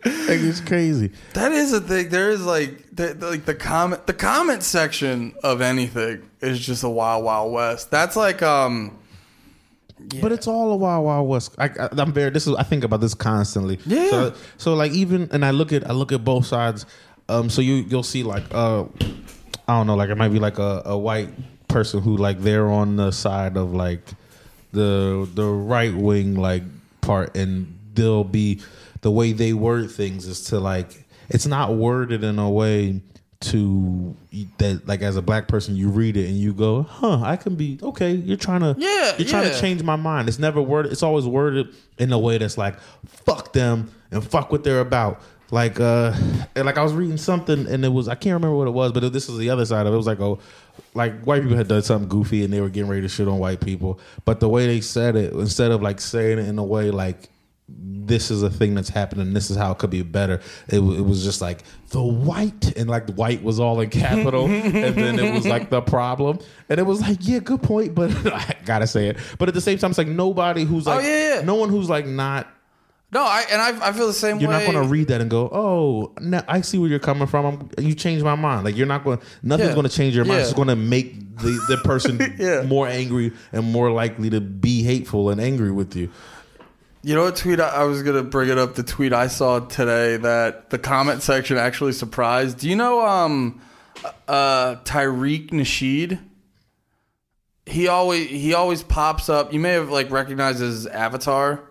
Like 0.05 0.41
it's 0.41 0.61
crazy. 0.61 1.11
that 1.35 1.53
is 1.53 1.73
a 1.73 1.81
thing. 1.81 2.09
There 2.09 2.31
is 2.31 2.45
like 2.45 2.85
the, 2.95 3.15
the- 3.15 3.31
like 3.31 3.45
the 3.47 3.55
comment 3.55 4.07
the 4.07 4.13
comment 4.15 4.63
section 4.63 5.35
of 5.43 5.61
anything 5.61 6.23
is 6.41 6.61
just 6.61 6.85
a 6.85 6.89
wild 6.89 7.25
wild 7.25 7.53
west. 7.53 7.91
That's 7.91 8.15
like 8.15 8.41
um 8.43 8.97
But 10.21 10.33
it's 10.33 10.47
all 10.47 10.71
a 10.73 10.77
wild 10.77 11.05
wild 11.05 11.29
west. 11.29 11.55
I, 11.59 11.71
I'm 11.93 12.13
very. 12.13 12.31
This 12.31 12.47
is. 12.47 12.55
I 12.55 12.63
think 12.63 12.85
about 12.85 13.01
this 13.01 13.15
constantly. 13.15 13.79
Yeah. 13.85 14.11
So, 14.11 14.35
so 14.57 14.75
like 14.75 14.93
even 14.93 15.29
and 15.33 15.45
I 15.45 15.51
look 15.51 15.73
at 15.73 15.89
I 15.89 15.93
look 15.93 16.13
at 16.13 16.25
both 16.25 16.47
sides. 16.47 16.87
Um. 17.29 17.51
So 17.51 17.61
you 17.61 17.75
you'll 17.75 18.03
see 18.03 18.23
like 18.23 18.45
uh, 18.53 18.85
I 19.67 19.77
don't 19.77 19.87
know. 19.87 19.97
Like 19.97 20.11
it 20.11 20.17
might 20.17 20.29
be 20.31 20.39
like 20.39 20.59
a, 20.59 20.83
a 20.85 20.97
white 20.97 21.31
person 21.69 22.01
who 22.01 22.17
like 22.17 22.41
they're 22.41 22.71
on 22.71 22.97
the 22.97 23.11
side 23.11 23.57
of 23.57 23.75
like 23.75 24.03
the 24.73 25.29
the 25.35 25.47
right 25.47 25.95
wing 25.95 26.35
like 26.37 26.63
part, 27.01 27.37
and 27.37 27.79
they'll 27.95 28.25
be 28.25 28.61
the 29.01 29.11
way 29.11 29.33
they 29.33 29.53
word 29.53 29.91
things 29.91 30.27
is 30.27 30.43
to 30.45 30.61
like 30.61 31.05
it's 31.29 31.47
not 31.47 31.75
worded 31.75 32.25
in 32.25 32.39
a 32.39 32.51
way 32.51 33.01
to 33.41 34.17
that 34.59 34.83
like 34.87 35.01
as 35.01 35.17
a 35.17 35.23
black 35.23 35.47
person 35.47 35.77
you 35.77 35.89
read 35.89 36.17
it 36.17 36.27
and 36.27 36.37
you 36.37 36.53
go 36.53 36.83
huh 36.83 37.21
i 37.23 37.37
can 37.37 37.55
be 37.55 37.79
okay 37.83 38.11
you're 38.13 38.37
trying 38.37 38.61
to 38.61 38.75
Yeah, 38.79 39.15
you're 39.17 39.29
trying 39.29 39.47
yeah. 39.47 39.53
to 39.55 39.61
change 39.61 39.83
my 39.85 39.95
mind. 39.95 40.29
It's 40.29 40.41
never 40.41 40.61
worded 40.61 40.91
it's 40.91 41.05
always 41.05 41.25
worded 41.25 41.69
in 41.99 42.13
a 42.13 42.19
way 42.19 42.39
that's 42.39 42.59
like 42.59 42.77
fuck 43.07 43.53
them 43.53 43.93
and 44.11 44.25
fuck 44.25 44.51
what 44.51 44.65
they're 44.65 44.81
about. 44.81 45.21
Like 45.53 45.79
uh 45.79 46.15
like 46.57 46.77
i 46.77 46.83
was 46.83 46.93
reading 46.93 47.17
something 47.17 47.67
and 47.69 47.85
it 47.85 47.89
was 47.89 48.09
i 48.09 48.15
can't 48.17 48.35
remember 48.35 48.57
what 48.57 48.67
it 48.67 48.73
was 48.73 48.93
but 48.93 49.11
this 49.13 49.29
is 49.29 49.39
the 49.39 49.51
other 49.51 49.65
side 49.65 49.87
of 49.87 49.93
it. 49.93 49.95
It 49.95 49.97
was 49.99 50.07
like 50.09 50.21
oh 50.21 50.41
like 50.95 51.23
white 51.23 51.43
people 51.43 51.57
had 51.57 51.69
done 51.69 51.83
something 51.83 52.09
goofy 52.09 52.43
and 52.45 52.53
they 52.53 52.61
were 52.61 52.69
getting 52.69 52.91
ready 52.91 53.03
to 53.03 53.09
shit 53.09 53.29
on 53.29 53.39
white 53.39 53.61
people. 53.61 54.01
But 54.25 54.41
the 54.41 54.49
way 54.49 54.67
they 54.67 54.81
said 54.81 55.15
it 55.15 55.33
instead 55.33 55.71
of 55.71 55.81
like 55.81 56.01
saying 56.01 56.39
it 56.41 56.49
in 56.49 56.59
a 56.59 56.65
way 56.65 56.91
like 56.91 57.29
this 57.69 58.31
is 58.31 58.43
a 58.43 58.49
thing 58.51 58.75
that's 58.75 58.89
happening. 58.89 59.35
This 59.35 59.51
is 59.51 59.57
how 59.57 59.71
it 59.73 59.79
could 59.79 59.91
be 59.91 60.03
better. 60.03 60.41
It, 60.69 60.79
it 60.79 60.81
was 60.81 61.23
just 61.23 61.41
like 61.43 61.63
the 61.91 62.03
white, 62.03 62.75
and 62.77 62.89
like 62.89 63.07
the 63.07 63.13
white 63.13 63.43
was 63.43 63.61
all 63.61 63.81
in 63.81 63.91
capital, 63.91 64.47
and 64.47 64.73
then 64.97 65.19
it 65.19 65.35
was 65.35 65.47
like 65.47 65.69
the 65.71 65.83
problem, 65.83 66.39
and 66.69 66.81
it 66.81 66.85
was 66.85 67.01
like, 67.03 67.19
yeah, 67.21 67.39
good 67.41 67.63
point, 67.63 67.95
but 67.95 68.11
I 68.33 68.57
gotta 68.65 68.87
say 68.87 69.09
it. 69.09 69.19
But 69.39 69.49
at 69.49 69.55
the 69.55 69.61
same 69.61 69.79
time, 69.79 69.91
it's 69.91 69.99
like 69.99 70.09
nobody 70.09 70.65
who's 70.65 70.87
oh, 70.89 70.97
like, 70.97 71.05
Oh, 71.05 71.09
yeah, 71.09 71.35
yeah. 71.37 71.41
no 71.43 71.57
one 71.57 71.69
who's 71.69 71.91
like 71.91 72.07
not. 72.07 72.49
No, 73.11 73.23
I 73.23 73.45
and 73.51 73.61
I, 73.63 73.89
I 73.89 73.93
feel 73.93 74.07
the 74.07 74.13
same 74.13 74.39
You're 74.39 74.51
way. 74.51 74.65
not 74.65 74.71
going 74.71 74.83
to 74.87 74.91
read 74.91 75.09
that 75.09 75.23
and 75.23 75.31
go, 75.31 75.49
oh, 75.51 76.13
no, 76.21 76.43
I 76.47 76.61
see 76.61 76.77
where 76.77 76.91
you're 76.91 76.99
coming 76.99 77.27
from. 77.27 77.71
I'm, 77.79 77.85
you 77.87 77.95
changed 77.95 78.23
my 78.23 78.35
mind. 78.35 78.65
Like 78.67 78.77
you're 78.77 78.87
not 78.87 79.03
going. 79.03 79.19
Nothing's 79.43 79.71
Yeah. 79.71 79.75
going 79.75 79.89
to 79.89 79.95
change 79.95 80.15
your 80.15 80.27
mind. 80.27 80.41
It's 80.43 80.53
going 80.53 80.69
to 80.69 80.77
make 80.77 81.37
the 81.39 81.59
the 81.69 81.79
person 81.85 82.19
Yeah. 82.39 82.63
more 82.63 82.87
angry 82.87 83.33
and 83.53 83.65
more 83.73 83.91
likely 83.91 84.29
to 84.31 84.43
be 84.43 84.83
hateful 84.83 85.31
and 85.31 85.41
angry 85.41 85.71
with 85.71 85.97
you. 85.97 86.11
You 87.09 87.15
know 87.15 87.23
what 87.23 87.37
tweet 87.37 87.59
I, 87.59 87.69
I 87.69 87.85
was 87.85 88.03
gonna 88.03 88.23
bring 88.23 88.51
it 88.51 88.59
up? 88.59 88.75
The 88.75 88.83
tweet 88.83 89.15
I 89.15 89.29
saw 89.29 89.61
today 89.61 90.19
that 90.19 90.69
the 90.69 90.79
comment 90.79 91.23
section 91.23 91.57
actually 91.57 91.93
surprised. 91.93 92.59
Do 92.59 92.69
you 92.69 92.77
know 92.77 93.01
um 93.01 93.63
uh 94.29 94.75
Tariq 94.85 95.49
Nasheed? 95.49 96.19
He 97.65 97.89
always 97.89 98.29
he 98.29 98.53
always 98.53 98.83
pops 98.83 99.31
up. 99.31 99.55
You 99.55 99.59
may 99.59 99.71
have 99.71 99.89
like 99.89 100.11
recognized 100.11 100.61
his 100.61 100.87
avatar. 100.87 101.63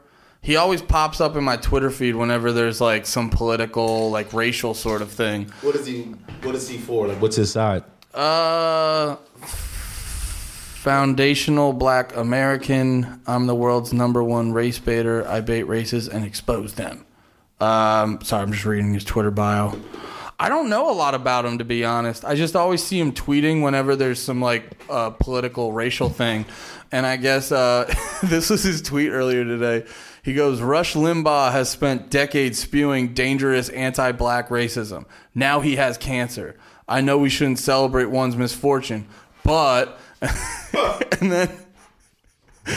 He 0.42 0.56
always 0.56 0.82
pops 0.82 1.22
up 1.22 1.36
in 1.36 1.44
my 1.44 1.58
Twitter 1.58 1.92
feed 1.92 2.16
whenever 2.16 2.52
there's 2.52 2.82
like 2.82 3.06
some 3.06 3.30
political, 3.30 4.10
like 4.10 4.34
racial 4.34 4.74
sort 4.74 5.04
of 5.04 5.12
thing. 5.12 5.52
What 5.62 5.76
is 5.76 5.86
he? 5.86 6.02
What 6.42 6.56
is 6.56 6.68
he 6.68 6.80
for? 6.80 7.06
Like, 7.10 7.22
what's 7.22 7.36
his 7.36 7.52
side? 7.52 7.84
Uh, 8.12 9.18
foundational 10.88 11.74
black 11.74 12.16
American. 12.16 13.20
I'm 13.28 13.46
the 13.46 13.54
world's 13.54 13.92
number 13.92 14.24
one 14.24 14.54
race 14.54 14.80
baiter. 14.80 15.28
I 15.28 15.42
bait 15.42 15.64
races 15.64 16.08
and 16.08 16.24
expose 16.24 16.76
them. 16.76 17.06
Um, 17.60 18.22
sorry, 18.24 18.44
I'm 18.44 18.54
just 18.54 18.64
reading 18.64 18.94
his 18.94 19.04
Twitter 19.04 19.30
bio. 19.30 19.78
I 20.40 20.48
don't 20.48 20.70
know 20.70 20.90
a 20.90 20.96
lot 20.96 21.14
about 21.14 21.44
him 21.44 21.58
to 21.58 21.66
be 21.66 21.84
honest. 21.84 22.24
I 22.24 22.36
just 22.36 22.56
always 22.56 22.82
see 22.82 22.98
him 22.98 23.12
tweeting 23.12 23.62
whenever 23.64 23.98
there's 23.98 24.22
some 24.22 24.40
like 24.40 24.64
uh, 24.90 25.10
political 25.10 25.74
racial 25.74 26.08
thing, 26.08 26.46
and 26.90 27.06
I 27.06 27.18
guess 27.18 27.52
uh, 27.52 27.94
this 28.24 28.50
was 28.50 28.64
his 28.64 28.82
tweet 28.82 29.12
earlier 29.12 29.44
today. 29.44 29.86
He 30.24 30.34
goes, 30.34 30.62
Rush 30.62 30.94
Limbaugh 30.94 31.52
has 31.52 31.70
spent 31.70 32.10
decades 32.10 32.60
spewing 32.60 33.14
dangerous 33.14 33.68
anti 33.68 34.14
black 34.14 34.48
racism. 34.48 35.04
Now 35.36 35.60
he 35.60 35.76
has 35.76 35.98
cancer. 35.98 36.56
I 36.88 37.02
know 37.02 37.18
we 37.18 37.30
shouldn't 37.30 37.60
celebrate 37.60 38.06
one's 38.06 38.38
misfortune, 38.38 39.06
but. 39.44 40.00
and 41.22 41.32
then. 41.32 41.50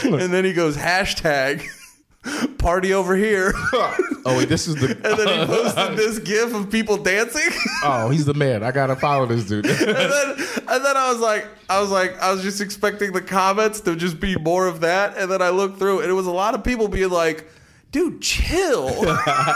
And 0.03 0.33
then 0.33 0.45
he 0.45 0.53
goes, 0.53 0.77
hashtag 0.77 1.65
party 2.57 2.93
over 2.93 3.15
here. 3.15 3.53
Oh 4.23 4.37
wait, 4.37 4.49
this 4.49 4.67
is 4.67 4.75
the. 4.75 4.89
And 5.03 5.17
then 5.17 5.39
he 5.39 5.45
posted 5.47 5.97
this 5.97 6.19
gif 6.19 6.53
of 6.53 6.69
people 6.69 6.95
dancing. 6.95 7.49
oh, 7.83 8.09
he's 8.11 8.25
the 8.25 8.35
man. 8.35 8.61
I 8.61 8.71
gotta 8.71 8.95
follow 8.95 9.25
this 9.25 9.45
dude. 9.45 9.65
and 9.65 9.79
then 9.79 10.29
and 10.67 10.85
then 10.85 10.95
I 10.95 11.09
was 11.11 11.19
like 11.19 11.47
I 11.71 11.81
was 11.81 11.89
like 11.89 12.19
I 12.21 12.31
was 12.31 12.43
just 12.43 12.61
expecting 12.61 13.13
the 13.13 13.21
comments 13.21 13.81
to 13.81 13.95
just 13.95 14.19
be 14.19 14.35
more 14.35 14.67
of 14.67 14.81
that. 14.81 15.17
And 15.17 15.31
then 15.31 15.41
I 15.41 15.49
looked 15.49 15.79
through 15.79 16.01
and 16.01 16.09
it 16.11 16.13
was 16.13 16.27
a 16.27 16.31
lot 16.31 16.53
of 16.53 16.63
people 16.63 16.87
being 16.87 17.09
like, 17.09 17.49
dude, 17.91 18.21
chill. 18.21 18.91
yeah, 19.07 19.55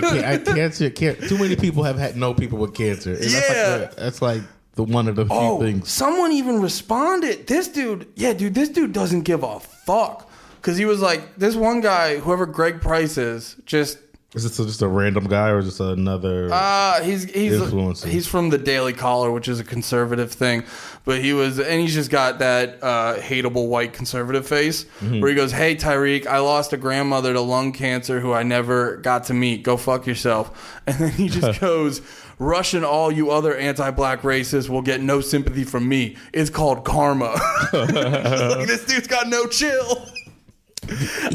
can, 0.00 0.24
I, 0.24 0.38
cancer. 0.38 0.90
Can't, 0.90 1.20
too 1.28 1.36
many 1.36 1.56
people 1.56 1.82
have 1.82 1.98
had 1.98 2.16
no 2.16 2.34
people 2.34 2.58
with 2.58 2.72
cancer. 2.72 3.14
And 3.14 3.20
that's 3.24 3.50
Yeah. 3.50 3.76
like, 3.80 3.96
that's 3.96 4.22
like 4.22 4.42
the 4.74 4.84
one 4.84 5.08
of 5.08 5.16
the 5.16 5.24
few 5.26 5.34
oh, 5.36 5.60
things. 5.60 5.90
someone 5.90 6.32
even 6.32 6.60
responded. 6.60 7.46
This 7.46 7.68
dude, 7.68 8.06
yeah, 8.16 8.32
dude, 8.32 8.54
this 8.54 8.68
dude 8.68 8.92
doesn't 8.92 9.22
give 9.22 9.42
a 9.42 9.60
fuck. 9.60 10.30
Cause 10.62 10.76
he 10.78 10.84
was 10.86 11.00
like, 11.02 11.36
this 11.36 11.54
one 11.54 11.80
guy, 11.82 12.16
whoever 12.18 12.46
Greg 12.46 12.80
Price 12.80 13.18
is, 13.18 13.54
just 13.66 13.98
Is 14.34 14.44
this 14.44 14.56
just 14.56 14.80
a 14.80 14.88
random 14.88 15.24
guy 15.26 15.50
or 15.50 15.60
just 15.60 15.78
another? 15.78 16.48
Uh, 16.50 17.02
he's 17.02 17.24
he's 17.24 17.52
Influencer. 17.52 18.06
he's 18.06 18.26
from 18.26 18.48
the 18.48 18.56
Daily 18.56 18.94
Caller, 18.94 19.30
which 19.30 19.46
is 19.46 19.60
a 19.60 19.64
conservative 19.64 20.32
thing, 20.32 20.64
but 21.04 21.20
he 21.20 21.34
was 21.34 21.60
and 21.60 21.80
he's 21.82 21.92
just 21.92 22.10
got 22.10 22.38
that 22.38 22.82
uh, 22.82 23.16
hateable 23.18 23.68
white 23.68 23.92
conservative 23.92 24.46
face 24.48 24.84
Mm-hmm. 25.00 25.20
where 25.20 25.28
he 25.28 25.36
goes, 25.36 25.52
"Hey 25.52 25.76
Tariq, 25.76 26.26
I 26.26 26.38
lost 26.38 26.72
a 26.72 26.78
grandmother 26.78 27.34
to 27.34 27.42
lung 27.42 27.72
cancer 27.72 28.20
who 28.20 28.32
I 28.32 28.42
never 28.42 28.96
got 28.96 29.24
to 29.24 29.34
meet. 29.34 29.62
Go 29.64 29.76
fuck 29.76 30.06
yourself." 30.06 30.80
And 30.86 30.96
then 30.98 31.10
he 31.12 31.28
just 31.28 31.60
goes, 31.68 32.00
"Russian, 32.38 32.84
all 32.84 33.10
you 33.10 33.30
other 33.30 33.56
anti-black 33.56 34.22
racists 34.22 34.68
will 34.68 34.82
get 34.82 35.00
no 35.00 35.20
sympathy 35.20 35.64
from 35.64 35.88
me. 35.88 36.16
It's 36.32 36.50
called 36.50 36.84
karma." 36.84 37.34
like 37.72 38.66
this 38.66 38.84
dude's 38.84 39.06
got 39.06 39.28
no 39.28 39.46
chill. 39.46 40.08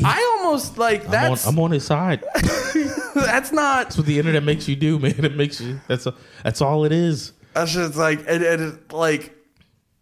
I 0.04 0.38
almost 0.38 0.78
like 0.78 1.08
I'm 1.10 1.32
on, 1.32 1.38
I'm 1.46 1.60
on 1.60 1.72
his 1.72 1.86
side. 1.86 2.24
that's 3.16 3.52
not 3.52 3.86
That's 3.86 3.98
what 3.98 4.06
the 4.06 4.20
internet 4.20 4.44
makes 4.44 4.68
you 4.68 4.76
do, 4.76 5.00
man. 5.00 5.26
It 5.26 5.36
makes 5.36 5.60
you. 5.62 5.80
That's 5.88 6.06
a, 6.06 6.14
that's 6.44 6.62
all 6.62 6.86
it 6.86 6.92
is. 6.92 7.34
That's 7.54 7.74
just 7.74 7.96
like 7.96 8.20
and, 8.28 8.44
and 8.44 8.62
it, 8.62 8.94
like 8.94 9.36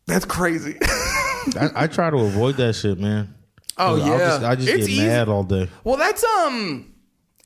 that's 0.05 0.25
crazy. 0.25 0.77
I, 0.81 1.69
I 1.75 1.87
try 1.87 2.09
to 2.09 2.17
avoid 2.17 2.55
that 2.57 2.73
shit, 2.73 2.99
man. 2.99 3.33
Oh, 3.77 3.95
yeah. 3.95 4.17
just, 4.17 4.43
I 4.43 4.55
just 4.55 4.67
get 4.67 4.79
easy. 4.79 4.97
mad 4.97 5.29
all 5.29 5.43
day. 5.43 5.69
well, 5.83 5.97
that's 5.97 6.23
um 6.23 6.93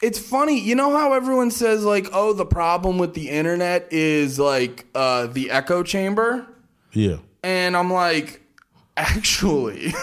it's 0.02 0.20
funny. 0.20 0.60
You 0.60 0.76
know 0.76 0.92
how 0.92 1.14
everyone 1.14 1.52
says 1.52 1.84
like, 1.84 2.08
"Oh, 2.12 2.34
the 2.34 2.46
problem 2.46 2.98
with 2.98 3.14
the 3.14 3.30
internet 3.30 3.88
is 3.92 4.40
like 4.40 4.86
uh 4.96 5.28
the 5.28 5.52
echo 5.52 5.84
chamber?" 5.84 6.48
Yeah. 6.92 7.18
And 7.44 7.76
I'm 7.76 7.92
like, 7.92 8.42
actually, 8.98 9.94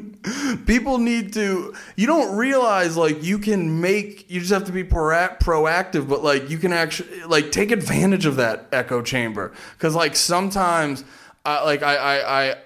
people 0.66 0.98
need 0.98 1.32
to. 1.34 1.74
You 1.96 2.06
don't 2.06 2.36
realize 2.36 2.96
like 2.96 3.22
you 3.22 3.38
can 3.38 3.80
make. 3.80 4.30
You 4.30 4.40
just 4.40 4.52
have 4.52 4.64
to 4.64 4.72
be 4.72 4.84
proac- 4.84 5.40
proactive, 5.40 6.08
but 6.08 6.22
like 6.22 6.50
you 6.50 6.58
can 6.58 6.72
actually 6.72 7.22
like 7.24 7.52
take 7.52 7.70
advantage 7.70 8.26
of 8.26 8.36
that 8.36 8.68
echo 8.72 9.02
chamber 9.02 9.52
because 9.76 9.94
like 9.94 10.16
sometimes, 10.16 11.04
I 11.44 11.64
like 11.64 11.82
I 11.82 11.96
I. 11.96 12.50
I 12.50 12.56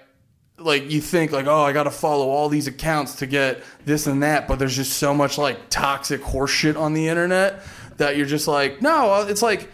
like 0.59 0.89
you 0.91 1.01
think 1.01 1.31
like 1.31 1.47
oh 1.47 1.61
I 1.63 1.71
got 1.73 1.83
to 1.83 1.91
follow 1.91 2.29
all 2.29 2.49
these 2.49 2.67
accounts 2.67 3.15
to 3.15 3.25
get 3.25 3.61
this 3.85 4.07
and 4.07 4.23
that 4.23 4.47
but 4.47 4.59
there's 4.59 4.75
just 4.75 4.93
so 4.97 5.13
much 5.13 5.37
like 5.37 5.69
toxic 5.69 6.21
horseshit 6.21 6.77
on 6.77 6.93
the 6.93 7.07
internet 7.07 7.61
that 7.97 8.17
you're 8.17 8.25
just 8.25 8.47
like 8.47 8.81
no 8.81 9.11
uh, 9.13 9.25
it's 9.29 9.41
like 9.41 9.69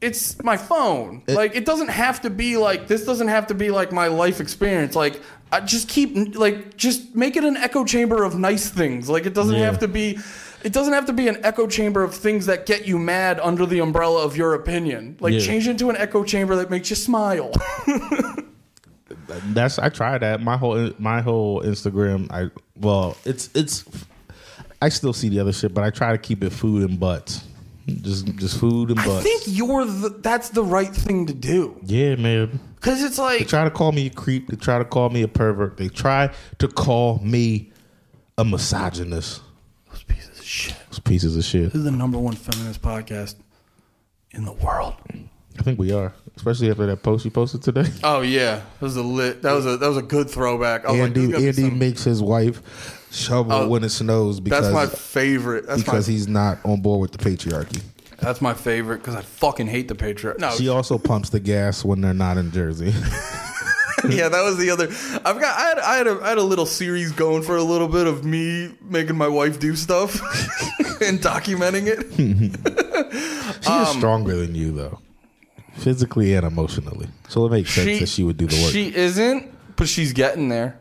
it's 0.00 0.42
my 0.42 0.56
phone. 0.56 1.22
like 1.28 1.54
it 1.54 1.66
doesn't 1.66 1.88
have 1.88 2.22
to 2.22 2.30
be 2.30 2.56
like 2.56 2.88
this. 2.88 3.04
Doesn't 3.04 3.28
have 3.28 3.48
to 3.48 3.54
be 3.54 3.70
like 3.70 3.92
my 3.92 4.06
life 4.06 4.40
experience. 4.40 4.96
Like 4.96 5.20
I 5.52 5.60
just 5.60 5.90
keep 5.90 6.34
like 6.38 6.74
just 6.78 7.14
make 7.14 7.36
it 7.36 7.44
an 7.44 7.58
echo 7.58 7.84
chamber 7.84 8.24
of 8.24 8.38
nice 8.38 8.70
things. 8.70 9.10
Like 9.10 9.26
it 9.26 9.34
doesn't 9.34 9.56
Yeah. 9.56 9.66
have 9.66 9.78
to 9.80 9.88
be. 9.88 10.18
It 10.64 10.72
doesn't 10.72 10.94
have 10.94 11.04
to 11.04 11.12
be 11.12 11.28
an 11.28 11.44
echo 11.44 11.66
chamber 11.66 12.02
of 12.02 12.14
things 12.14 12.46
that 12.46 12.64
get 12.64 12.86
you 12.86 12.98
mad 12.98 13.40
under 13.40 13.66
the 13.66 13.80
umbrella 13.80 14.24
of 14.24 14.38
your 14.38 14.54
opinion. 14.54 15.18
Like 15.20 15.34
Yeah. 15.34 15.40
change 15.40 15.68
it 15.68 15.72
into 15.72 15.90
an 15.90 15.98
echo 15.98 16.24
chamber 16.24 16.56
that 16.56 16.70
makes 16.70 16.88
you 16.88 16.96
smile. 16.96 17.52
That's 19.52 19.78
I 19.78 19.88
tried 19.88 20.18
that. 20.18 20.40
My 20.40 20.56
whole 20.56 20.90
my 20.98 21.20
whole 21.20 21.62
Instagram. 21.62 22.30
I 22.30 22.50
well, 22.78 23.16
it's 23.24 23.50
it's. 23.54 23.84
I 24.82 24.88
still 24.88 25.12
see 25.12 25.28
the 25.28 25.40
other 25.40 25.52
shit, 25.52 25.74
but 25.74 25.84
I 25.84 25.90
try 25.90 26.12
to 26.12 26.18
keep 26.18 26.42
it 26.42 26.50
food 26.50 26.88
and 26.88 26.98
butts. 26.98 27.44
Just 27.86 28.26
just 28.36 28.58
food 28.58 28.88
and 28.90 28.96
butts. 28.96 29.08
I 29.08 29.22
think 29.22 29.42
you're 29.46 29.84
the, 29.84 30.10
that's 30.10 30.50
the 30.50 30.62
right 30.64 30.94
thing 30.94 31.26
to 31.26 31.34
do 31.34 31.78
yeah, 31.82 32.14
man. 32.16 32.60
because 32.76 33.02
it's 33.02 33.18
like 33.18 33.40
They 33.40 33.44
try 33.44 33.64
to 33.64 33.70
call 33.70 33.92
me 33.92 34.06
a 34.06 34.10
creep. 34.10 34.48
They 34.48 34.56
try 34.56 34.78
to 34.78 34.84
call 34.84 35.10
me 35.10 35.22
a 35.22 35.28
pervert. 35.28 35.76
They 35.76 35.88
try 35.88 36.32
to 36.58 36.68
call 36.68 37.18
me 37.18 37.72
a 38.38 38.44
misogynist. 38.44 39.42
those 39.90 40.02
pieces 40.04 40.38
of 40.38 40.44
shit. 40.44 40.76
Those 40.90 41.00
pieces 41.00 41.36
of 41.36 41.44
shit. 41.44 41.64
This 41.64 41.74
is 41.76 41.84
the 41.84 41.90
number 41.90 42.18
one 42.18 42.34
feminist 42.34 42.80
podcast 42.80 43.36
in 44.30 44.44
the 44.44 44.52
world. 44.52 44.94
I 45.60 45.62
think 45.62 45.78
we 45.78 45.92
are, 45.92 46.14
especially 46.36 46.70
after 46.70 46.86
that 46.86 47.02
post 47.02 47.26
you 47.26 47.30
posted 47.30 47.62
today. 47.62 47.84
Oh 48.02 48.22
yeah, 48.22 48.56
that 48.56 48.80
was 48.80 48.96
a 48.96 49.02
lit. 49.02 49.42
That 49.42 49.52
was 49.52 49.66
a 49.66 49.76
that 49.76 49.86
was 49.86 49.98
a 49.98 50.02
good 50.02 50.30
throwback. 50.30 50.86
I 50.86 50.92
was 50.92 51.00
Andy 51.02 51.26
like, 51.26 51.36
Andy 51.36 51.52
some- 51.52 51.78
makes 51.78 52.02
his 52.02 52.22
wife 52.22 53.06
shovel 53.12 53.52
Oh, 53.52 53.68
when 53.68 53.84
it 53.84 53.90
snows 53.90 54.40
because 54.40 54.62
that's 54.62 54.74
my 54.74 54.86
favorite. 54.86 55.66
That's 55.66 55.82
because 55.82 56.08
my 56.08 56.12
he's 56.12 56.26
not 56.28 56.58
on 56.64 56.80
board 56.80 57.02
with 57.02 57.12
the 57.12 57.18
patriarchy. 57.18 57.82
that's 58.20 58.40
my 58.40 58.54
favorite 58.54 58.98
because 58.98 59.16
I 59.16 59.20
fucking 59.20 59.66
hate 59.66 59.88
the 59.88 59.94
patriarchy. 59.94 60.38
No, 60.38 60.50
She 60.52 60.68
also 60.68 60.96
pumps 60.96 61.28
the 61.28 61.40
gas 61.40 61.84
when 61.84 62.00
they're 62.00 62.14
not 62.14 62.38
in 62.38 62.50
Jersey. 62.52 62.94
yeah, 64.08 64.30
that 64.30 64.42
was 64.42 64.56
the 64.56 64.70
other. 64.70 64.88
I've 65.26 65.38
got. 65.38 65.58
I 65.58 65.62
had. 65.68 65.78
I 65.78 65.96
had, 65.96 66.06
a, 66.06 66.20
I 66.22 66.28
had 66.30 66.38
a 66.38 66.42
little 66.42 66.64
series 66.64 67.12
going 67.12 67.42
for 67.42 67.56
a 67.56 67.62
little 67.62 67.88
bit 67.88 68.06
of 68.06 68.24
me 68.24 68.74
making 68.80 69.16
my 69.18 69.28
wife 69.28 69.60
do 69.60 69.76
stuff 69.76 70.14
and 71.02 71.18
documenting 71.20 71.86
it. 71.86 72.10
She 73.56 73.70
is 73.70 73.88
um, 73.88 73.98
stronger 73.98 74.36
than 74.36 74.54
you, 74.54 74.72
though, 74.72 75.00
physically 75.80 76.34
and 76.34 76.46
emotionally. 76.46 77.08
So 77.28 77.46
it 77.46 77.50
makes 77.50 77.72
sense 77.72 78.00
that 78.00 78.08
she 78.08 78.22
would 78.22 78.36
do 78.36 78.46
the 78.46 78.62
work. 78.62 78.72
She 78.72 78.94
isn't, 78.94 79.52
but 79.76 79.88
she's 79.88 80.12
getting 80.12 80.48
there 80.48 80.80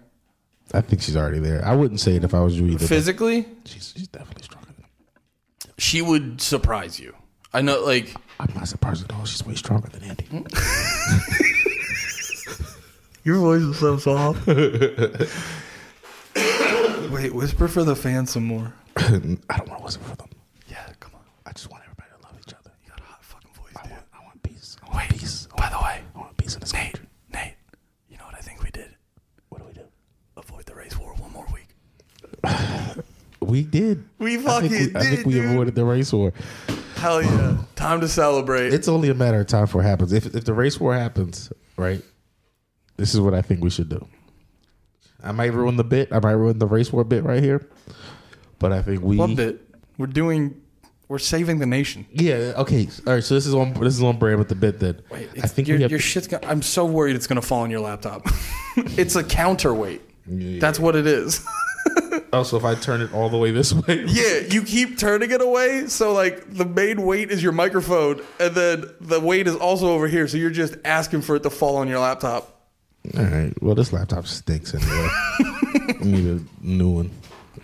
I 0.74 0.82
think 0.82 1.02
she's 1.02 1.16
already 1.18 1.40
there. 1.40 1.66
I 1.66 1.76
wouldn't 1.76 2.00
say 2.00 2.16
it 2.16 2.24
if 2.24 2.34
I 2.34 2.40
was 2.42 2.58
you 2.60 2.68
either. 2.68 2.80
but 2.80 2.88
physically. 2.88 3.46
She's, 3.66 3.94
she's 3.96 4.08
definitely 4.08 4.44
stronger 4.44 4.68
than 4.68 4.76
him. 4.76 4.86
She 5.78 6.02
would 6.02 6.42
surprise 6.42 7.00
you. 7.00 7.16
I 7.54 7.62
know, 7.62 7.84
like 7.84 8.14
I'm 8.40 8.54
not 8.54 8.68
surprised 8.68 9.04
at 9.04 9.14
all. 9.16 9.26
She's 9.26 9.46
way 9.46 9.56
stronger 9.56 9.90
than 9.90 10.04
Andy. 10.04 10.26
Hmm? 10.26 10.44
your 13.24 13.38
voice 13.38 13.62
is 13.62 13.80
so 13.80 13.98
soft. 13.98 14.46
Wait, 17.12 17.34
whisper 17.34 17.68
for 17.68 17.84
the 17.84 17.96
fans 17.96 18.30
some 18.30 18.44
more. 18.44 18.72
I 18.98 19.10
don't 19.10 19.50
want 19.50 19.80
to 19.80 19.84
whisper 19.84 20.04
for 20.04 20.16
them. 20.18 20.30
Yeah, 20.68 20.86
come 21.00 21.14
on. 21.16 21.22
I 21.48 21.52
just 21.54 21.72
want 21.72 21.82
everybody 21.84 22.10
to 22.16 22.22
love 22.28 22.36
each 22.40 22.54
other. 22.54 22.70
You 22.86 22.92
got 22.92 23.00
a 23.00 23.04
hot 23.04 23.24
fucking 23.24 23.50
voice, 23.54 23.74
I 23.76 23.82
dude. 23.82 23.92
want, 23.94 24.04
I 24.14 24.20
want 24.96 25.10
peace. 25.10 25.48
I. 25.56 25.58
By 25.62 25.70
the 25.70 25.78
way, 25.84 26.02
I 26.16 26.20
want 26.20 26.38
peace 26.38 26.54
in 26.56 26.60
this 26.62 26.74
Nate, 26.74 26.94
country. 26.94 27.08
Nate, 27.34 27.54
you 28.10 28.18
know 28.18 28.26
what 28.26 28.36
I 28.36 28.40
think 28.40 28.64
we 28.64 28.72
did? 28.72 28.96
What 29.50 29.60
do 29.62 29.68
we 29.68 29.74
do? 29.74 29.82
Avoid 30.38 30.66
the 30.66 30.76
race 30.76 30.98
war 30.98 31.14
one 31.16 31.32
more 31.32 31.48
week. 31.54 31.68
We 33.42 33.64
did. 33.64 34.04
We 34.20 34.38
I 34.38 34.42
fucking 34.42 34.70
think 34.70 34.94
we, 34.94 35.00
I 35.00 35.04
think 35.04 35.26
we 35.26 35.34
dude. 35.34 35.46
avoided 35.46 35.76
the 35.76 35.86
race 35.86 36.12
war. 36.14 36.34
Hell 36.98 37.24
yeah! 37.24 37.58
Time 37.76 38.02
to 38.02 38.08
celebrate. 38.08 38.74
It's 38.74 38.88
only 38.88 39.10
a 39.10 39.14
matter 39.14 39.40
of 39.40 39.48
time 39.48 39.64
before 39.66 39.82
it 39.82 39.86
happens. 39.86 40.12
If 40.14 40.36
if 40.36 40.44
the 40.46 40.54
race 40.54 40.80
war 40.80 40.94
happens, 40.94 41.52
right? 41.78 42.02
This 42.98 43.14
is 43.14 43.22
what 43.22 43.34
I 43.34 43.42
think 43.42 43.64
we 43.64 43.70
should 43.70 43.88
do. 43.90 44.06
I 45.24 45.32
might 45.32 45.54
ruin 45.54 45.78
the 45.78 45.84
bit. 45.86 46.10
I 46.12 46.20
might 46.20 46.34
ruin 46.34 46.60
the 46.60 46.68
race 46.68 46.92
war 46.92 47.04
bit 47.06 47.24
right 47.24 47.42
here. 47.42 47.68
But 48.60 48.74
I 48.74 48.82
think 48.82 49.02
we 49.02 49.16
What 49.18 49.36
bit? 49.38 49.62
We're 49.98 50.08
doing. 50.08 50.62
We're 51.10 51.18
saving 51.18 51.58
the 51.58 51.66
nation. 51.66 52.06
Yeah. 52.12 52.54
Okay. 52.58 52.88
All 53.08 53.14
right. 53.14 53.24
So 53.24 53.34
this 53.34 53.48
is 53.48 53.56
on 53.56 53.74
this 53.74 53.96
is 53.96 54.04
on 54.04 54.18
brand 54.18 54.38
with 54.38 54.48
the 54.48 54.56
bit 54.56 54.80
that 54.80 55.10
Wait, 55.10 55.28
I 55.42 55.48
think 55.48 55.68
your, 55.68 55.78
we 55.78 55.82
have. 55.82 55.92
your 55.92 56.00
shit's. 56.00 56.28
Gonna, 56.28 56.46
I'm 56.46 56.62
so 56.62 56.86
worried 56.86 57.16
it's 57.16 57.26
gonna 57.26 57.42
fall 57.42 57.64
on 57.64 57.72
your 57.72 57.80
laptop. 57.80 58.28
it's 58.78 59.16
a 59.16 59.24
counterweight. 59.24 60.02
Yeah. 60.28 60.60
That's 60.60 60.80
what 60.80 60.96
it 60.96 61.08
is. 61.08 61.46
Oh, 62.32 62.40
also, 62.40 62.58
if 62.58 62.66
I 62.66 62.76
turn 62.76 63.02
it 63.02 63.14
all 63.14 63.30
the 63.30 63.38
way 63.38 63.50
this 63.52 63.74
way, 63.74 64.04
yeah, 64.08 64.40
you 64.40 64.62
keep 64.62 65.00
turning 65.00 65.32
it 65.32 65.42
away, 65.42 65.88
so 65.88 66.14
like 66.14 66.54
the 66.54 66.66
main 66.66 67.04
weight 67.04 67.32
is 67.32 67.42
your 67.42 67.52
microphone, 67.52 68.22
and 68.40 68.54
then 68.54 68.86
the 69.02 69.20
weight 69.20 69.48
is 69.48 69.56
also 69.56 69.90
over 69.90 70.08
here. 70.08 70.28
So 70.28 70.38
you're 70.38 70.50
just 70.52 70.76
asking 70.86 71.22
for 71.22 71.36
it 71.36 71.44
to 71.44 71.50
fall 71.50 71.78
on 71.78 71.88
your 71.88 72.00
laptop. 72.00 72.68
All 73.18 73.24
right. 73.24 73.54
Well, 73.64 73.74
this 73.74 73.92
laptop 73.92 74.28
stinks 74.28 74.76
anyway. 74.76 75.08
I 75.10 75.96
need 76.02 76.26
a 76.28 76.42
new 76.62 76.90
one. 76.90 77.12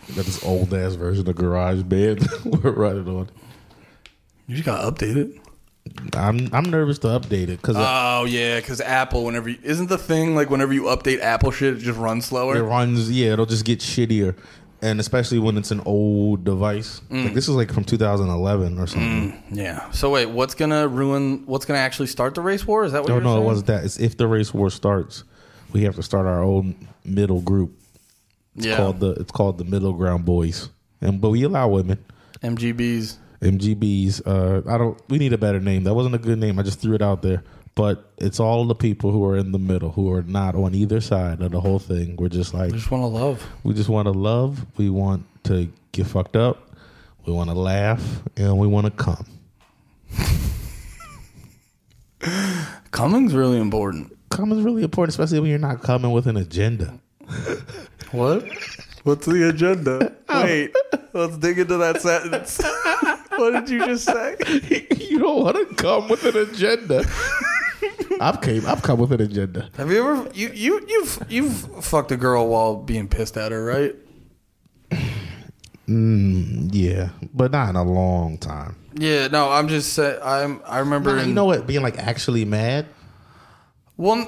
Got 0.07 0.25
this 0.25 0.43
old 0.43 0.73
ass 0.73 0.93
version 0.93 1.27
of 1.27 1.35
GarageBand 1.35 2.63
we're 2.63 2.71
running 2.71 3.07
on. 3.07 3.29
You 4.47 4.55
just 4.55 4.65
gotta 4.65 4.91
update 4.91 5.17
it. 5.17 5.41
I'm 6.15 6.49
I'm 6.53 6.65
nervous 6.65 6.99
to 6.99 7.07
update 7.07 7.49
it 7.49 7.61
because 7.61 7.75
Oh 7.77 8.25
yeah, 8.25 8.59
because 8.59 8.81
Apple, 8.81 9.23
whenever 9.25 9.49
you, 9.49 9.57
isn't 9.63 9.87
the 9.87 9.97
thing 9.97 10.35
like 10.35 10.49
whenever 10.49 10.73
you 10.73 10.83
update 10.83 11.21
Apple 11.21 11.51
shit, 11.51 11.75
it 11.75 11.79
just 11.79 11.97
runs 11.99 12.25
slower. 12.25 12.55
it 12.55 12.61
runs. 12.61 13.09
Yeah, 13.11 13.33
it'll 13.33 13.45
just 13.45 13.65
get 13.65 13.79
shittier, 13.79 14.35
and 14.81 14.99
especially 14.99 15.39
when 15.39 15.57
it's 15.57 15.71
an 15.71 15.81
old 15.85 16.43
device. 16.43 17.01
Mm. 17.09 17.25
Like 17.25 17.33
this 17.33 17.47
is 17.47 17.55
like 17.55 17.71
from 17.71 17.83
2011 17.83 18.79
or 18.79 18.87
something. 18.87 19.31
Mm, 19.31 19.43
yeah. 19.51 19.89
So 19.91 20.11
wait, 20.11 20.27
what's 20.27 20.53
gonna 20.53 20.87
ruin? 20.87 21.45
What's 21.45 21.65
gonna 21.65 21.79
actually 21.79 22.07
start 22.07 22.35
the 22.35 22.41
race 22.41 22.65
war? 22.65 22.83
Is 22.83 22.91
that 22.91 23.01
what? 23.01 23.11
Oh 23.11 23.15
you're 23.15 23.23
no, 23.23 23.33
saying? 23.33 23.43
it 23.43 23.45
wasn't 23.45 23.67
that. 23.67 23.83
It's 23.85 23.99
if 23.99 24.17
the 24.17 24.27
race 24.27 24.53
war 24.53 24.69
starts, 24.69 25.23
we 25.71 25.83
have 25.83 25.95
to 25.95 26.03
start 26.03 26.25
our 26.25 26.43
own 26.43 26.87
middle 27.03 27.41
group. 27.41 27.79
It's 28.55 28.65
Yeah. 28.65 28.77
called 28.77 28.99
the 28.99 29.11
it's 29.11 29.31
called 29.31 29.57
the 29.57 29.65
Middle 29.65 29.93
Ground 29.93 30.25
Boys, 30.25 30.69
and 31.01 31.19
but 31.21 31.29
we 31.31 31.43
allow 31.43 31.67
women. 31.69 31.99
MGBs. 32.41 33.17
MGBs. 33.41 34.21
Uh, 34.25 34.61
I 34.69 34.77
don't. 34.77 34.97
We 35.09 35.17
need 35.17 35.33
a 35.33 35.37
better 35.37 35.59
name. 35.59 35.83
That 35.83 35.93
wasn't 35.93 36.15
a 36.15 36.19
good 36.19 36.39
name. 36.39 36.57
I 36.59 36.63
just 36.63 36.79
threw 36.79 36.95
it 36.95 37.01
out 37.01 37.21
there. 37.21 37.43
But 37.75 38.09
it's 38.17 38.39
all 38.39 38.63
the 38.65 38.75
people 38.75 39.11
who 39.11 39.25
are 39.25 39.35
in 39.35 39.51
the 39.51 39.59
middle, 39.59 39.91
who 39.91 40.09
are 40.13 40.21
not 40.23 40.55
on 40.55 40.73
either 40.73 41.01
side 41.01 41.41
of 41.41 41.51
the 41.51 41.59
whole 41.59 41.79
thing. 41.79 42.15
We're 42.15 42.29
just 42.29 42.53
like 42.53 42.71
I 42.71 42.75
just 42.75 42.89
want 42.89 43.01
to 43.03 43.07
love. 43.07 43.45
we 43.63 43.73
just 43.73 43.89
want 43.89 44.05
to 44.05 44.11
love. 44.13 44.65
We 44.77 44.89
want 44.89 45.25
to 45.43 45.67
get 45.91 46.07
fucked 46.07 46.37
up. 46.37 46.69
We 47.25 47.33
want 47.33 47.49
to 47.49 47.55
laugh, 47.55 48.21
and 48.37 48.57
we 48.57 48.67
want 48.67 48.85
to 48.85 48.91
come. 48.91 49.25
Coming's 52.91 53.33
really 53.33 53.59
important. 53.59 54.15
Come 54.29 54.51
is 54.53 54.61
really 54.63 54.83
important, 54.83 55.09
especially 55.13 55.39
when 55.39 55.49
you're 55.49 55.59
not 55.59 55.81
coming 55.83 56.11
with 56.11 56.27
an 56.27 56.37
agenda. 56.37 56.99
What? 58.15 58.47
What's 59.03 59.25
the 59.27 59.49
agenda? 59.49 60.13
Wait, 60.29 60.73
let's 61.13 61.37
dig 61.37 61.59
into 61.59 61.77
that 61.77 62.01
sentence. 62.01 62.59
what 63.35 63.51
did 63.51 63.69
you 63.69 63.85
just 63.85 64.05
say? 64.05 64.35
you 64.97 65.19
don't 65.19 65.43
want 65.43 65.57
to 65.57 65.75
come 65.75 66.07
with 66.07 66.23
an 66.25 66.35
agenda. 66.37 67.05
I've 68.19 68.41
came. 68.41 68.65
I've 68.65 68.81
come 68.81 68.99
with 68.99 69.11
an 69.11 69.21
agenda. 69.21 69.69
Have 69.77 69.91
you 69.91 69.99
ever 69.99 70.29
you 70.33 70.49
you 70.53 70.85
you've 70.87 71.19
you've 71.29 71.85
fucked 71.85 72.11
a 72.11 72.17
girl 72.17 72.47
while 72.47 72.77
being 72.77 73.07
pissed 73.07 73.37
at 73.37 73.51
her, 73.51 73.63
right? 73.63 73.95
Mm, 75.87 76.69
yeah, 76.71 77.09
but 77.33 77.51
not 77.51 77.69
in 77.69 77.75
a 77.75 77.83
long 77.83 78.39
time. 78.39 78.75
Yeah. 78.95 79.27
No, 79.27 79.51
I'm 79.51 79.67
just 79.67 79.93
saying. 79.93 80.19
I'm. 80.23 80.61
I 80.65 80.79
remember. 80.79 81.17
In, 81.17 81.29
you 81.29 81.33
know 81.35 81.45
what? 81.45 81.67
Being 81.67 81.83
like 81.83 81.99
actually 81.99 82.45
mad, 82.45 82.87
Well, 83.97 84.27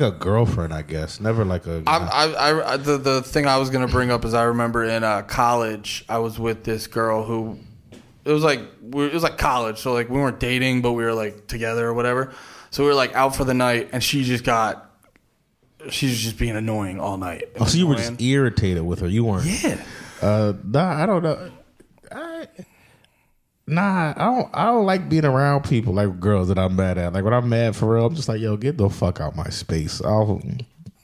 like 0.00 0.14
a 0.14 0.16
girlfriend, 0.16 0.72
I 0.72 0.82
guess. 0.82 1.20
Never 1.20 1.44
like 1.44 1.66
a. 1.66 1.82
I, 1.86 1.98
I, 1.98 2.72
I, 2.72 2.76
the 2.76 2.98
the 2.98 3.22
thing 3.22 3.46
I 3.46 3.58
was 3.58 3.70
gonna 3.70 3.88
bring 3.88 4.10
up 4.10 4.24
is 4.24 4.34
I 4.34 4.44
remember 4.44 4.84
in 4.84 5.04
uh, 5.04 5.22
college 5.22 6.04
I 6.08 6.18
was 6.18 6.38
with 6.38 6.64
this 6.64 6.86
girl 6.86 7.24
who 7.24 7.58
it 8.24 8.32
was 8.32 8.42
like 8.42 8.60
we, 8.82 9.06
it 9.06 9.14
was 9.14 9.22
like 9.22 9.38
college, 9.38 9.78
so 9.78 9.92
like 9.92 10.08
we 10.08 10.18
weren't 10.18 10.40
dating, 10.40 10.82
but 10.82 10.92
we 10.92 11.04
were 11.04 11.14
like 11.14 11.46
together 11.46 11.86
or 11.86 11.94
whatever. 11.94 12.32
So 12.70 12.82
we 12.82 12.88
were 12.88 12.94
like 12.94 13.14
out 13.14 13.36
for 13.36 13.44
the 13.44 13.54
night, 13.54 13.90
and 13.92 14.02
she 14.02 14.24
just 14.24 14.44
got 14.44 14.90
she 15.90 16.06
was 16.06 16.18
just 16.18 16.38
being 16.38 16.56
annoying 16.56 17.00
all 17.00 17.16
night. 17.16 17.44
oh, 17.60 17.66
so 17.66 17.78
you 17.78 17.86
were 17.86 17.96
just 17.96 18.20
irritated 18.20 18.82
with 18.82 19.00
her. 19.00 19.08
You 19.08 19.24
weren't. 19.24 19.46
yeah. 19.46 19.84
Uh, 20.22 20.54
nah, 20.64 21.02
I 21.02 21.06
don't 21.06 21.22
know. 21.22 21.50
Nah, 23.66 24.12
I 24.16 24.24
don't. 24.26 24.50
I 24.52 24.64
don't 24.66 24.84
like 24.84 25.08
being 25.08 25.24
around 25.24 25.64
people 25.64 25.94
like 25.94 26.20
girls 26.20 26.48
that 26.48 26.58
I'm 26.58 26.76
mad 26.76 26.98
at. 26.98 27.12
Like 27.14 27.24
when 27.24 27.32
I'm 27.32 27.48
mad 27.48 27.74
for 27.74 27.94
real, 27.94 28.04
I'm 28.06 28.14
just 28.14 28.28
like, 28.28 28.40
yo, 28.40 28.56
get 28.56 28.76
the 28.76 28.90
fuck 28.90 29.20
out 29.20 29.32
of 29.32 29.36
my 29.36 29.48
space. 29.48 30.02
I'll 30.04 30.42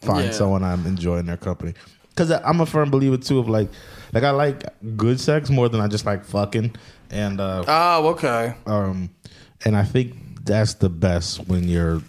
find 0.02 0.26
Yeah. 0.26 0.30
someone 0.32 0.62
I'm 0.62 0.86
enjoying 0.86 1.26
their 1.26 1.38
company. 1.38 1.72
Because 2.10 2.30
I'm 2.30 2.60
a 2.60 2.66
firm 2.66 2.90
believer 2.90 3.16
too 3.16 3.38
of 3.38 3.48
like, 3.48 3.70
like 4.12 4.24
I 4.24 4.30
like 4.30 4.64
good 4.96 5.18
sex 5.20 5.48
more 5.48 5.68
than 5.70 5.80
I 5.80 5.86
just 5.88 6.04
like 6.04 6.24
fucking. 6.24 6.76
And 7.10 7.40
uh, 7.40 7.64
Oh, 7.66 8.08
okay. 8.08 8.54
um, 8.66 9.08
and 9.64 9.74
I 9.76 9.84
think 9.84 10.44
that's 10.44 10.74
the 10.74 10.90
best 10.90 11.46
when 11.48 11.66
you're 11.66 12.02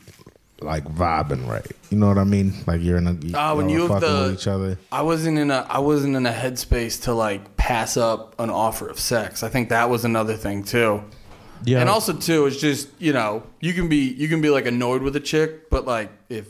like 0.60 0.84
vibing 0.86 1.48
right. 1.48 1.66
You 1.90 1.98
know 1.98 2.08
what 2.08 2.18
I 2.18 2.24
mean? 2.26 2.54
Like 2.68 2.82
you're 2.82 2.98
in 2.98 3.08
a 3.08 3.14
you 3.14 3.34
Ah, 3.36 3.56
when 3.56 3.68
know, 3.68 3.74
you 3.74 3.88
fucking 3.88 4.08
the- 4.10 4.22
with 4.24 4.34
each 4.34 4.48
other. 4.48 4.78
I 4.92 5.02
wasn't 5.02 5.38
in 5.40 5.50
a 5.50 5.66
I 5.70 5.80
wasn't 5.80 6.16
in 6.18 6.26
a 6.26 6.32
headspace 6.34 7.04
to 7.04 7.14
like 7.14 7.56
pass 7.62 7.96
up 7.96 8.34
an 8.40 8.50
offer 8.50 8.88
of 8.90 9.00
sex. 9.00 9.44
I 9.44 9.50
think 9.50 9.70
that 9.70 9.88
was 9.88 10.04
another 10.04 10.36
thing 10.36 10.64
too. 10.64 11.04
Yeah, 11.64 11.80
And 11.82 11.90
also 11.90 12.12
too, 12.14 12.48
it's 12.48 12.58
just 12.58 12.90
you 12.98 13.14
know 13.14 13.44
you 13.60 13.74
can 13.74 13.88
be 13.88 14.12
you 14.14 14.28
can 14.28 14.42
be 14.42 14.50
like 14.50 14.66
annoyed 14.66 15.04
with 15.04 15.16
a 15.16 15.20
chick, 15.20 15.70
but 15.70 15.86
like 15.86 16.10
if 16.28 16.48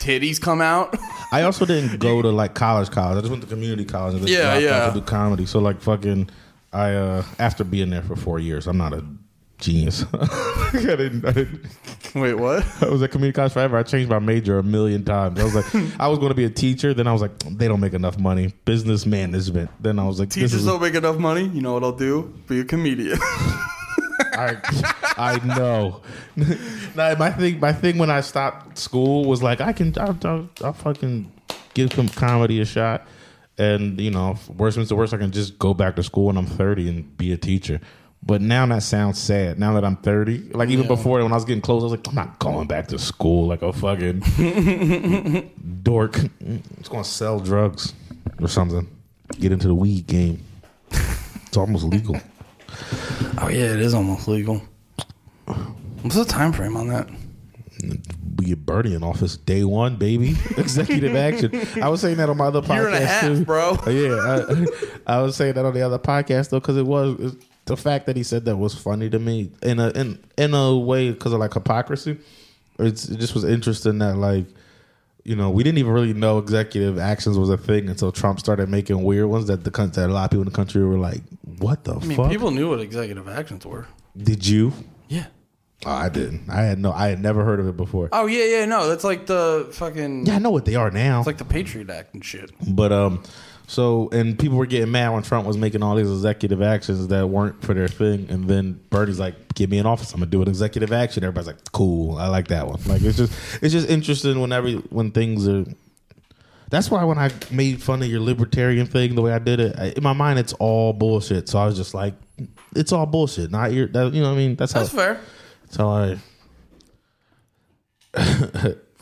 titties 0.00 0.40
come 0.40 0.62
out, 0.62 0.96
I 1.32 1.42
also 1.42 1.66
didn't 1.66 2.00
go 2.00 2.22
to 2.22 2.30
like 2.30 2.54
college, 2.54 2.90
college. 2.90 3.18
I 3.18 3.20
just 3.20 3.30
went 3.30 3.42
to 3.42 3.48
community 3.48 3.84
college 3.84 4.14
and 4.14 4.26
just 4.26 4.32
Yeah, 4.32 4.56
yeah. 4.56 4.88
to 4.88 5.00
do 5.00 5.04
comedy. 5.04 5.44
So 5.44 5.58
like 5.58 5.82
fucking, 5.82 6.30
I 6.72 6.94
uh 6.94 7.24
after 7.38 7.62
being 7.62 7.90
there 7.90 8.00
for 8.02 8.16
four 8.16 8.38
years, 8.38 8.66
I'm 8.66 8.78
not 8.78 8.94
a 8.94 9.04
genius. 9.58 10.04
I 10.12 10.70
didn't. 10.72 11.24
I 11.24 11.32
didn't. 11.32 11.66
wait, 12.14 12.34
what? 12.34 12.64
I 12.82 12.88
was 12.88 13.02
at 13.02 13.10
community 13.10 13.34
college 13.34 13.52
forever. 13.52 13.76
I 13.76 13.82
changed 13.82 14.10
my 14.10 14.18
major 14.18 14.58
a 14.58 14.62
million 14.62 15.04
times. 15.04 15.38
I 15.38 15.44
was 15.44 15.54
like, 15.54 15.74
I 16.00 16.08
was 16.08 16.18
going 16.18 16.30
to 16.30 16.34
be 16.34 16.44
a 16.44 16.50
teacher. 16.50 16.94
Then 16.94 17.06
I 17.06 17.12
was 17.12 17.22
like, 17.22 17.38
they 17.38 17.68
don't 17.68 17.80
make 17.80 17.94
enough 17.94 18.18
money. 18.18 18.54
Business 18.64 19.06
management. 19.06 19.70
Then 19.80 19.98
I 19.98 20.04
was 20.04 20.18
like, 20.18 20.28
this 20.28 20.36
Teachers 20.36 20.54
is 20.54 20.66
don't 20.66 20.80
make 20.80 20.94
enough 20.94 21.18
money. 21.18 21.46
You 21.48 21.60
know 21.60 21.72
what 21.74 21.84
I'll 21.84 21.92
do? 21.92 22.34
Be 22.46 22.60
a 22.60 22.64
comedian. 22.64 23.18
I, 23.20 24.56
I 25.16 25.44
know. 25.44 26.02
nah, 26.94 27.14
my 27.16 27.30
thing, 27.30 27.58
my 27.58 27.72
thing 27.72 27.98
when 27.98 28.10
I 28.10 28.20
stopped 28.20 28.78
school 28.78 29.24
was 29.24 29.42
like, 29.42 29.60
I 29.60 29.72
can, 29.72 29.92
I'll, 29.98 30.16
I'll, 30.24 30.48
I'll 30.62 30.72
fucking 30.72 31.32
give 31.74 31.92
some 31.92 32.08
comedy 32.08 32.60
a 32.60 32.64
shot, 32.64 33.06
and 33.56 34.00
you 34.00 34.10
know, 34.10 34.36
worst 34.56 34.76
comes 34.76 34.88
to 34.88 34.96
worst, 34.96 35.12
I 35.12 35.16
can 35.16 35.32
just 35.32 35.58
go 35.58 35.74
back 35.74 35.96
to 35.96 36.02
school 36.02 36.26
when 36.26 36.36
I'm 36.36 36.46
30 36.46 36.88
and 36.88 37.16
be 37.16 37.32
a 37.32 37.36
teacher. 37.36 37.80
But 38.22 38.42
now 38.42 38.66
that 38.66 38.82
sounds 38.82 39.18
sad. 39.18 39.58
Now 39.58 39.72
that 39.74 39.84
I'm 39.84 39.96
30, 39.96 40.50
like 40.52 40.68
even 40.68 40.86
before 40.86 41.22
when 41.22 41.32
I 41.32 41.34
was 41.34 41.44
getting 41.44 41.62
close, 41.62 41.82
I 41.82 41.84
was 41.84 41.92
like, 41.92 42.06
I'm 42.08 42.14
not 42.14 42.38
going 42.38 42.66
back 42.66 42.88
to 42.88 42.98
school 42.98 43.46
like 43.46 43.62
a 43.62 43.72
fucking 43.72 44.20
dork. 45.82 46.18
It's 46.78 46.88
gonna 46.88 47.04
sell 47.04 47.40
drugs 47.40 47.94
or 48.40 48.48
something. 48.48 48.86
Get 49.38 49.52
into 49.52 49.68
the 49.68 49.74
weed 49.74 50.06
game. 50.06 50.44
It's 50.90 51.56
almost 51.56 51.84
legal. 51.84 52.16
oh 53.40 53.48
yeah, 53.48 53.72
it 53.72 53.80
is 53.80 53.94
almost 53.94 54.28
legal. 54.28 54.60
What's 56.02 56.16
the 56.16 56.24
time 56.24 56.52
frame 56.52 56.76
on 56.76 56.88
that? 56.88 57.08
we 58.38 58.46
get 58.46 58.64
Bernie 58.64 58.94
in 58.94 59.02
office 59.02 59.36
day 59.36 59.64
one, 59.64 59.96
baby. 59.96 60.36
Executive 60.56 61.14
action. 61.14 61.50
I 61.82 61.88
was 61.88 62.00
saying 62.00 62.16
that 62.18 62.28
on 62.28 62.36
my 62.36 62.46
other 62.46 62.62
podcast 62.62 62.74
Year 62.74 62.86
and 62.88 62.94
a 62.94 63.06
half, 63.06 63.22
too, 63.22 63.44
bro. 63.44 63.78
Yeah, 63.86 64.44
I, 65.06 65.14
I 65.18 65.22
was 65.22 65.36
saying 65.36 65.54
that 65.54 65.64
on 65.64 65.74
the 65.74 65.82
other 65.82 65.98
podcast 65.98 66.50
though 66.50 66.60
because 66.60 66.76
it 66.76 66.86
was. 66.86 67.36
The 67.68 67.76
fact 67.76 68.06
that 68.06 68.16
he 68.16 68.22
said 68.22 68.44
that 68.46 68.56
was 68.56 68.74
funny 68.74 69.08
to 69.10 69.18
me 69.18 69.50
in 69.62 69.78
a 69.78 69.90
in 69.90 70.18
in 70.36 70.54
a 70.54 70.76
way 70.76 71.10
because 71.10 71.32
of 71.32 71.40
like 71.40 71.54
hypocrisy. 71.54 72.18
It's, 72.78 73.08
it 73.08 73.18
just 73.18 73.34
was 73.34 73.44
interesting 73.44 73.98
that 73.98 74.16
like 74.16 74.46
you 75.24 75.36
know 75.36 75.50
we 75.50 75.62
didn't 75.62 75.78
even 75.78 75.92
really 75.92 76.14
know 76.14 76.38
executive 76.38 76.98
actions 76.98 77.36
was 77.38 77.50
a 77.50 77.56
thing 77.56 77.88
until 77.88 78.12
Trump 78.12 78.40
started 78.40 78.68
making 78.68 79.02
weird 79.02 79.26
ones 79.26 79.46
that 79.46 79.64
the 79.64 79.70
that 79.70 80.08
a 80.10 80.12
lot 80.12 80.24
of 80.24 80.30
people 80.30 80.42
in 80.42 80.48
the 80.48 80.54
country 80.54 80.84
were 80.84 80.98
like, 80.98 81.22
"What 81.58 81.84
the 81.84 81.96
I 81.96 82.04
mean, 82.04 82.16
fuck?" 82.16 82.30
people 82.30 82.50
knew 82.50 82.70
what 82.70 82.80
executive 82.80 83.28
actions 83.28 83.66
were. 83.66 83.86
Did 84.16 84.46
you? 84.46 84.72
Yeah. 85.08 85.26
Oh, 85.86 85.92
I 85.92 86.08
didn't. 86.08 86.50
I 86.50 86.62
had 86.62 86.78
no. 86.78 86.92
I 86.92 87.08
had 87.08 87.20
never 87.20 87.44
heard 87.44 87.60
of 87.60 87.68
it 87.68 87.76
before. 87.76 88.08
Oh 88.10 88.26
yeah, 88.26 88.44
yeah. 88.44 88.64
No, 88.64 88.88
that's 88.88 89.04
like 89.04 89.26
the 89.26 89.68
fucking. 89.72 90.26
Yeah, 90.26 90.34
I 90.34 90.38
know 90.38 90.50
what 90.50 90.64
they 90.64 90.74
are 90.74 90.90
now. 90.90 91.18
It's 91.18 91.26
like 91.26 91.38
the 91.38 91.44
Patriot 91.44 91.88
Act 91.88 92.14
and 92.14 92.24
shit. 92.24 92.50
But 92.66 92.90
um, 92.90 93.22
so 93.68 94.08
and 94.12 94.36
people 94.38 94.56
were 94.56 94.66
getting 94.66 94.90
mad 94.90 95.10
when 95.10 95.22
Trump 95.22 95.46
was 95.46 95.56
making 95.56 95.82
all 95.82 95.94
these 95.94 96.10
executive 96.10 96.62
actions 96.62 97.06
that 97.08 97.28
weren't 97.28 97.62
for 97.62 97.74
their 97.74 97.86
thing, 97.86 98.26
and 98.30 98.48
then 98.48 98.80
Bernie's 98.90 99.20
like, 99.20 99.54
"Give 99.54 99.70
me 99.70 99.78
an 99.78 99.84
office, 99.86 100.12
I'm 100.12 100.20
gonna 100.20 100.30
do 100.30 100.42
an 100.42 100.48
executive 100.48 100.90
action." 100.90 101.22
Everybody's 101.22 101.46
like, 101.48 101.72
"Cool, 101.72 102.16
I 102.16 102.28
like 102.28 102.48
that 102.48 102.66
one." 102.66 102.80
Like 102.86 103.02
it's 103.02 103.18
just 103.18 103.32
it's 103.62 103.72
just 103.72 103.88
interesting 103.88 104.40
whenever 104.40 104.70
when 104.70 105.10
things 105.12 105.46
are. 105.46 105.64
That's 106.70 106.90
why 106.90 107.04
when 107.04 107.18
I 107.18 107.30
made 107.50 107.82
fun 107.82 108.02
of 108.02 108.08
your 108.08 108.20
libertarian 108.20 108.86
thing 108.86 109.14
the 109.14 109.22
way 109.22 109.32
I 109.32 109.38
did 109.38 109.60
it, 109.60 109.78
I, 109.78 109.86
in 109.96 110.02
my 110.02 110.12
mind 110.14 110.38
it's 110.38 110.54
all 110.54 110.92
bullshit. 110.92 111.48
So 111.48 111.58
I 111.58 111.66
was 111.66 111.76
just 111.76 111.92
like, 111.94 112.14
"It's 112.74 112.92
all 112.92 113.06
bullshit." 113.06 113.50
Not 113.50 113.72
your, 113.72 113.86
that, 113.88 114.14
you 114.14 114.22
know 114.22 114.28
what 114.30 114.34
I 114.34 114.38
mean? 114.38 114.56
That's 114.56 114.72
how 114.72 114.80
That's 114.80 114.92
fair. 114.94 115.20
that's 115.62 115.76
how 115.76 115.88
I 115.90 116.18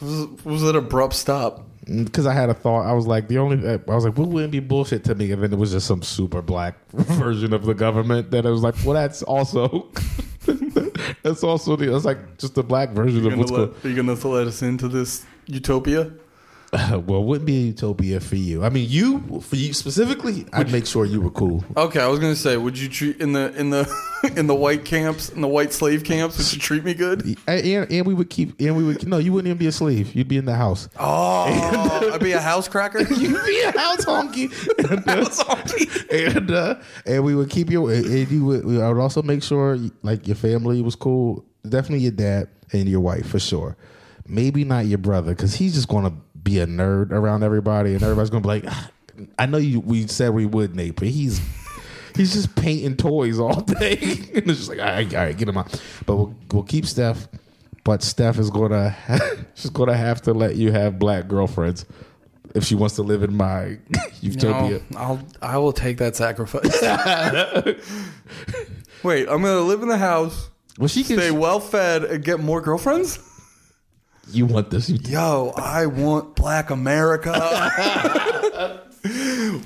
Was, 0.00 0.28
was 0.44 0.62
it 0.62 0.76
abrupt 0.76 1.14
stop? 1.14 1.66
Because 1.86 2.26
I 2.26 2.32
had 2.34 2.50
a 2.50 2.54
thought. 2.54 2.86
I 2.86 2.92
was 2.92 3.06
like, 3.06 3.28
the 3.28 3.38
only 3.38 3.66
uh, 3.66 3.78
I 3.88 3.94
was 3.94 4.04
like, 4.04 4.18
what 4.18 4.28
wouldn't 4.28 4.52
be 4.52 4.60
bullshit 4.60 5.04
to 5.04 5.14
me? 5.14 5.30
And 5.32 5.42
then 5.42 5.52
it 5.52 5.58
was 5.58 5.72
just 5.72 5.86
some 5.86 6.02
super 6.02 6.42
black 6.42 6.74
version 6.92 7.52
of 7.52 7.64
the 7.64 7.74
government 7.74 8.30
that 8.32 8.46
I 8.46 8.50
was 8.50 8.62
like, 8.62 8.74
well, 8.84 8.94
that's 8.94 9.22
also 9.22 9.88
that's 11.22 11.44
also 11.44 11.76
the. 11.76 11.94
It's 11.94 12.04
like 12.04 12.38
just 12.38 12.54
the 12.54 12.62
black 12.62 12.90
version 12.90 13.26
Are 13.26 13.32
of 13.32 13.38
what's 13.38 13.50
going. 13.50 13.72
let, 13.72 13.84
are 13.84 13.88
you 13.88 13.96
gonna 13.96 14.14
let 14.14 14.46
us 14.46 14.62
into 14.62 14.88
this 14.88 15.24
utopia? 15.46 16.12
well, 17.06 17.20
it 17.20 17.24
wouldn't 17.24 17.46
be 17.46 17.56
a 17.56 17.66
utopia 17.66 18.20
for 18.20 18.36
you. 18.36 18.64
I 18.64 18.68
mean, 18.68 18.88
you 18.88 19.40
for 19.40 19.56
you 19.56 19.72
specifically, 19.72 20.46
I'd 20.52 20.70
make 20.70 20.86
sure 20.86 21.04
you 21.04 21.20
were 21.20 21.30
cool. 21.30 21.64
Okay, 21.76 22.00
I 22.00 22.06
was 22.08 22.18
gonna 22.18 22.36
say, 22.36 22.56
would 22.56 22.78
you 22.78 22.88
treat 22.88 23.20
in 23.20 23.32
the 23.32 23.54
in 23.56 23.70
the 23.70 23.90
in 24.36 24.46
the 24.46 24.54
white 24.54 24.84
camps, 24.84 25.30
in 25.30 25.40
the 25.40 25.48
white 25.48 25.72
slave 25.72 26.04
camps, 26.04 26.36
would 26.36 26.52
you 26.52 26.58
treat 26.58 26.84
me 26.84 26.94
good? 26.94 27.36
And, 27.46 27.64
and, 27.64 27.92
and 27.92 28.06
we 28.06 28.14
would 28.14 28.28
keep 28.28 28.60
and 28.60 28.76
we 28.76 28.82
would 28.82 29.06
no, 29.06 29.18
you 29.18 29.32
wouldn't 29.32 29.46
even 29.48 29.58
be 29.58 29.68
a 29.68 29.72
slave. 29.72 30.14
You'd 30.14 30.28
be 30.28 30.36
in 30.36 30.46
the 30.46 30.54
house. 30.54 30.88
Oh, 30.98 32.10
I'd 32.12 32.20
be 32.20 32.32
a 32.32 32.40
house 32.40 32.66
cracker. 32.66 33.00
You'd 33.00 33.44
be 33.46 33.62
a 33.62 33.78
house 33.78 34.04
honky. 34.04 34.50
And, 34.78 35.08
uh, 35.08 36.38
and 36.38 36.50
uh, 36.50 36.74
and 37.04 37.24
we 37.24 37.34
would 37.36 37.50
keep 37.50 37.70
you. 37.70 37.86
And 37.88 38.30
you 38.30 38.44
would. 38.44 38.64
I 38.80 38.88
would 38.90 39.00
also 39.00 39.22
make 39.22 39.42
sure 39.42 39.78
like 40.02 40.26
your 40.26 40.36
family 40.36 40.82
was 40.82 40.96
cool. 40.96 41.44
Definitely 41.68 42.00
your 42.00 42.12
dad 42.12 42.48
and 42.72 42.88
your 42.88 43.00
wife 43.00 43.28
for 43.28 43.38
sure. 43.38 43.76
Maybe 44.26 44.64
not 44.64 44.86
your 44.86 44.98
brother 44.98 45.34
because 45.34 45.54
he's 45.54 45.74
just 45.74 45.88
gonna 45.88 46.12
be 46.46 46.60
a 46.60 46.66
nerd 46.66 47.10
around 47.10 47.42
everybody, 47.42 47.92
and 47.94 48.02
everybody's 48.02 48.30
gonna 48.30 48.40
be 48.42 48.48
like, 48.48 48.64
"Ah, 48.68 48.90
I 49.38 49.46
know 49.46 49.58
you. 49.58 49.80
We 49.80 50.06
said 50.06 50.30
we 50.32 50.46
would, 50.46 50.74
Nate, 50.76 50.96
but 50.96 51.08
he's. 51.08 51.40
He's 52.14 52.32
just 52.32 52.56
painting 52.56 52.96
toys 52.96 53.38
all 53.38 53.60
day, 53.60 53.98
and 54.34 54.48
it's 54.48 54.56
just 54.60 54.68
like, 54.70 54.78
all 54.78 54.86
right, 54.86 55.14
all 55.14 55.20
right, 55.20 55.36
get 55.36 55.46
him 55.48 55.58
out. 55.58 55.78
But 56.06 56.16
we'll, 56.16 56.34
we'll 56.50 56.62
keep 56.62 56.86
Steph, 56.86 57.28
but 57.84 58.02
Steph 58.02 58.38
is 58.38 58.48
gonna, 58.48 58.96
she's 59.54 59.68
gonna 59.70 59.94
have 59.94 60.22
to 60.22 60.32
let 60.32 60.56
you 60.56 60.72
have 60.72 60.98
black 60.98 61.28
girlfriends 61.28 61.84
if 62.54 62.64
she 62.64 62.74
wants 62.74 62.94
to 62.96 63.02
live 63.02 63.22
in 63.22 63.36
my 63.36 63.76
utopia. 64.22 64.80
No, 64.92 64.98
I'll 64.98 65.20
I 65.42 65.58
will 65.58 65.74
take 65.74 65.98
that 65.98 66.16
sacrifice. 66.16 66.80
Wait, 69.02 69.28
I'm 69.28 69.42
gonna 69.42 69.60
live 69.60 69.82
in 69.82 69.88
the 69.88 69.98
house, 69.98 70.48
Well, 70.78 70.88
she 70.88 71.04
can. 71.04 71.18
stay 71.18 71.30
well 71.30 71.60
fed, 71.60 72.02
and 72.04 72.24
get 72.24 72.40
more 72.40 72.62
girlfriends. 72.62 73.18
You 74.30 74.46
want 74.46 74.70
this? 74.70 74.88
Yo, 74.90 75.52
I 75.56 75.86
want 75.86 76.34
Black 76.36 76.70
America. 76.70 77.32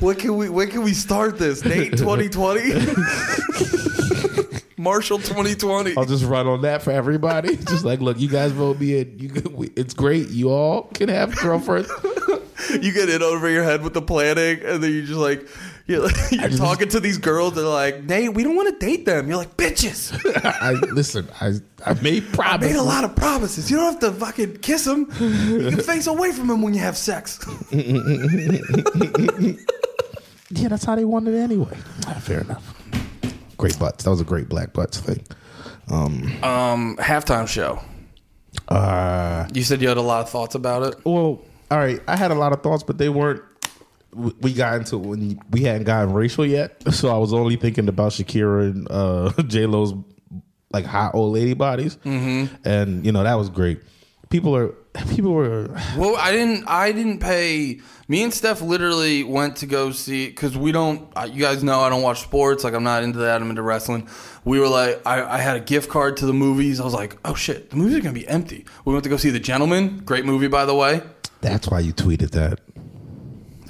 what 0.00 0.18
can 0.18 0.36
we? 0.36 0.48
When 0.48 0.68
can 0.70 0.82
we 0.82 0.92
start 0.92 1.38
this? 1.38 1.64
Nate 1.64 1.92
2020. 1.96 2.60
Marshall 4.76 5.18
2020. 5.18 5.94
I'll 5.96 6.04
just 6.06 6.24
run 6.24 6.46
on 6.46 6.62
that 6.62 6.80
for 6.82 6.90
everybody. 6.90 7.56
just 7.56 7.84
like, 7.84 8.00
look, 8.00 8.18
you 8.18 8.28
guys 8.28 8.50
vote 8.52 8.80
me 8.80 8.98
in. 9.00 9.18
You, 9.18 9.28
can- 9.28 9.52
we- 9.54 9.70
it's 9.76 9.92
great. 9.94 10.28
You 10.30 10.50
all 10.50 10.84
can 10.94 11.08
have 11.10 11.36
girlfriends. 11.36 11.90
You 12.70 12.92
get 12.92 13.08
in 13.10 13.22
over 13.22 13.48
your 13.50 13.64
head 13.64 13.82
with 13.82 13.94
the 13.94 14.02
planning, 14.02 14.60
and 14.64 14.82
then 14.82 14.90
you 14.92 15.02
just 15.04 15.18
like 15.18 15.46
you're, 15.86 16.00
like, 16.00 16.14
you're 16.30 16.48
just- 16.48 16.58
talking 16.58 16.88
to 16.90 17.00
these 17.00 17.18
girls. 17.18 17.54
They're 17.54 17.64
like, 17.64 18.04
Nate, 18.04 18.32
we 18.34 18.42
don't 18.44 18.56
want 18.56 18.78
to 18.78 18.86
date 18.86 19.04
them. 19.06 19.28
You're 19.28 19.36
like, 19.36 19.56
bitches. 19.56 20.12
I 20.44 20.72
listen. 20.92 21.28
I 21.40 21.54
I 21.84 21.94
made 22.00 22.24
I 22.24 22.34
promises. 22.36 22.72
made 22.72 22.78
a 22.78 22.82
lot 22.82 23.04
of 23.04 23.16
promises. 23.16 23.70
You 23.70 23.76
don't 23.78 23.92
have 23.92 24.00
to 24.00 24.12
fucking 24.12 24.56
kiss 24.58 24.84
them. 24.84 25.06
You 25.20 25.70
can 25.70 25.80
face 25.80 26.06
away 26.06 26.32
from 26.32 26.48
them 26.48 26.62
when 26.62 26.74
you 26.74 26.80
have 26.80 26.96
sex. 26.96 27.38
Yeah, 30.52 30.66
that's 30.66 30.84
how 30.84 30.96
they 30.96 31.04
wanted 31.04 31.34
it 31.34 31.38
anyway. 31.38 31.76
Fair 32.22 32.40
enough. 32.40 32.74
Great 33.56 33.78
butts. 33.78 34.02
That 34.02 34.10
was 34.10 34.20
a 34.20 34.24
great 34.24 34.48
black 34.48 34.72
butts 34.72 34.98
thing. 34.98 35.24
Um. 35.88 36.24
Um, 36.42 36.96
halftime 36.96 37.46
show. 37.46 37.80
Uh. 38.68 39.46
You 39.54 39.62
said 39.62 39.80
you 39.80 39.86
had 39.88 39.96
a 39.96 40.02
lot 40.02 40.22
of 40.22 40.28
thoughts 40.30 40.56
about 40.56 40.82
it. 40.82 40.96
Well, 41.04 41.40
all 41.70 41.78
right. 41.78 42.00
I 42.08 42.16
had 42.16 42.32
a 42.32 42.34
lot 42.34 42.52
of 42.52 42.62
thoughts, 42.64 42.82
but 42.82 42.98
they 42.98 43.08
weren't. 43.08 43.42
We- 44.12 44.52
got 44.52 44.76
into 44.76 44.98
when 44.98 45.40
we 45.50 45.62
hadn't 45.62 45.84
gotten 45.84 46.12
racial 46.12 46.44
yet, 46.44 46.82
so 46.92 47.14
I 47.14 47.18
was 47.18 47.32
only 47.32 47.56
thinking 47.56 47.88
about 47.88 48.12
Shakira 48.12 48.70
and 48.70 48.88
uh, 48.90 49.42
J 49.46 49.66
Lo's 49.66 49.94
like 50.72 50.84
hot 50.84 51.14
old 51.14 51.32
lady 51.32 51.54
bodies, 51.54 51.96
mm-hmm. 52.04 52.54
and 52.64 53.06
you 53.06 53.12
know 53.12 53.22
that 53.22 53.34
was 53.34 53.48
great. 53.48 53.80
People 54.28 54.56
are 54.56 54.74
people 55.10 55.32
were 55.32 55.68
Well, 55.96 56.16
I 56.16 56.32
didn't. 56.32 56.64
I 56.66 56.92
didn't 56.92 57.20
pay. 57.20 57.80
Me 58.08 58.22
and 58.22 58.34
Steph 58.34 58.60
literally 58.60 59.22
went 59.22 59.56
to 59.56 59.66
go 59.66 59.92
see 59.92 60.26
because 60.26 60.56
we 60.56 60.72
don't. 60.72 61.08
You 61.28 61.40
guys 61.40 61.62
know 61.62 61.80
I 61.80 61.88
don't 61.88 62.02
watch 62.02 62.22
sports. 62.22 62.64
Like 62.64 62.74
I'm 62.74 62.82
not 62.82 63.02
into 63.02 63.20
that. 63.20 63.40
I'm 63.40 63.50
into 63.50 63.62
wrestling. 63.62 64.08
We 64.44 64.58
were 64.58 64.68
like, 64.68 65.00
I, 65.06 65.22
I 65.22 65.38
had 65.38 65.56
a 65.56 65.60
gift 65.60 65.90
card 65.90 66.16
to 66.18 66.26
the 66.26 66.32
movies. 66.32 66.80
I 66.80 66.84
was 66.84 66.94
like, 66.94 67.18
oh 67.24 67.34
shit, 67.34 67.70
the 67.70 67.76
movies 67.76 67.96
are 67.96 68.00
gonna 68.00 68.14
be 68.14 68.26
empty. 68.26 68.64
We 68.84 68.92
went 68.92 69.04
to 69.04 69.10
go 69.10 69.16
see 69.16 69.30
The 69.30 69.40
Gentlemen. 69.40 69.98
Great 70.04 70.24
movie, 70.24 70.48
by 70.48 70.64
the 70.64 70.74
way. 70.74 71.02
That's 71.40 71.68
why 71.68 71.80
you 71.80 71.92
tweeted 71.92 72.30
that. 72.32 72.60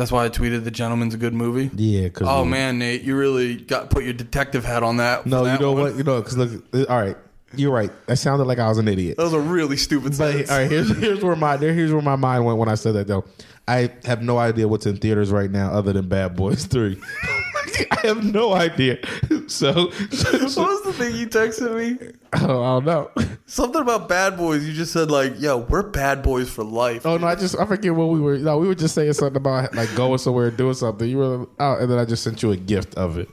That's 0.00 0.10
why 0.10 0.24
I 0.24 0.30
tweeted 0.30 0.64
The 0.64 0.70
Gentlemen's 0.70 1.12
a 1.12 1.18
good 1.18 1.34
movie. 1.34 1.70
Yeah. 1.76 2.08
Cause 2.08 2.26
Oh 2.26 2.42
man, 2.42 2.78
Nate, 2.78 3.02
you 3.02 3.14
really 3.14 3.56
got 3.56 3.90
put 3.90 4.02
your 4.02 4.14
detective 4.14 4.64
hat 4.64 4.82
on 4.82 4.96
that. 4.96 5.26
No, 5.26 5.44
for 5.44 5.52
you 5.52 5.58
know 5.58 5.72
one. 5.72 5.82
what? 5.82 5.96
You 5.96 6.04
know, 6.04 6.22
because 6.22 6.38
look. 6.38 6.88
All 6.88 6.98
right, 6.98 7.18
you're 7.56 7.72
right. 7.72 7.90
That 8.06 8.16
sounded 8.16 8.44
like 8.44 8.58
I 8.58 8.68
was 8.68 8.78
an 8.78 8.88
idiot. 8.88 9.16
That 9.16 9.24
was 9.24 9.32
a 9.32 9.40
really 9.40 9.76
stupid 9.76 10.10
But 10.10 10.14
sentence. 10.16 10.50
all 10.50 10.58
right, 10.58 10.70
here's 10.70 10.96
here's 10.98 11.22
where 11.22 11.36
my 11.36 11.56
here's 11.56 11.92
where 11.92 12.02
my 12.02 12.16
mind 12.16 12.44
went 12.44 12.58
when 12.58 12.68
I 12.68 12.74
said 12.74 12.94
that 12.94 13.06
though. 13.06 13.24
I 13.68 13.92
have 14.04 14.22
no 14.22 14.38
idea 14.38 14.66
what's 14.66 14.86
in 14.86 14.96
theaters 14.96 15.30
right 15.30 15.50
now 15.50 15.70
other 15.72 15.92
than 15.92 16.08
Bad 16.08 16.36
Boys 16.36 16.64
Three. 16.66 17.00
I 17.92 18.00
have 18.06 18.24
no 18.24 18.52
idea. 18.52 18.98
So, 19.46 19.72
What 19.72 20.56
was 20.56 20.82
the 20.82 20.92
thing 20.96 21.14
you 21.14 21.26
texted 21.28 21.76
me? 21.76 22.10
Oh, 22.34 22.62
I 22.78 22.80
don't 22.80 22.84
know. 22.84 23.10
Something 23.46 23.82
about 23.82 24.08
bad 24.08 24.36
boys. 24.36 24.66
You 24.66 24.72
just 24.72 24.92
said 24.92 25.10
like, 25.10 25.40
"Yo, 25.40 25.58
we're 25.58 25.82
bad 25.82 26.22
boys 26.22 26.50
for 26.50 26.64
life." 26.64 27.06
Oh 27.06 27.16
no, 27.16 27.26
I 27.26 27.34
just 27.36 27.56
I 27.58 27.66
forget 27.66 27.94
what 27.94 28.06
we 28.08 28.20
were. 28.20 28.38
No, 28.38 28.58
we 28.58 28.66
were 28.66 28.74
just 28.74 28.94
saying 28.94 29.12
something 29.12 29.36
about 29.36 29.74
like 29.74 29.94
going 29.94 30.18
somewhere 30.18 30.48
and 30.48 30.56
doing 30.56 30.74
something. 30.74 31.08
You 31.08 31.18
were 31.18 31.46
out, 31.58 31.80
and 31.80 31.90
then 31.90 31.98
I 31.98 32.04
just 32.04 32.22
sent 32.24 32.42
you 32.42 32.50
a 32.50 32.56
gift 32.56 32.94
of 32.96 33.18
it, 33.18 33.28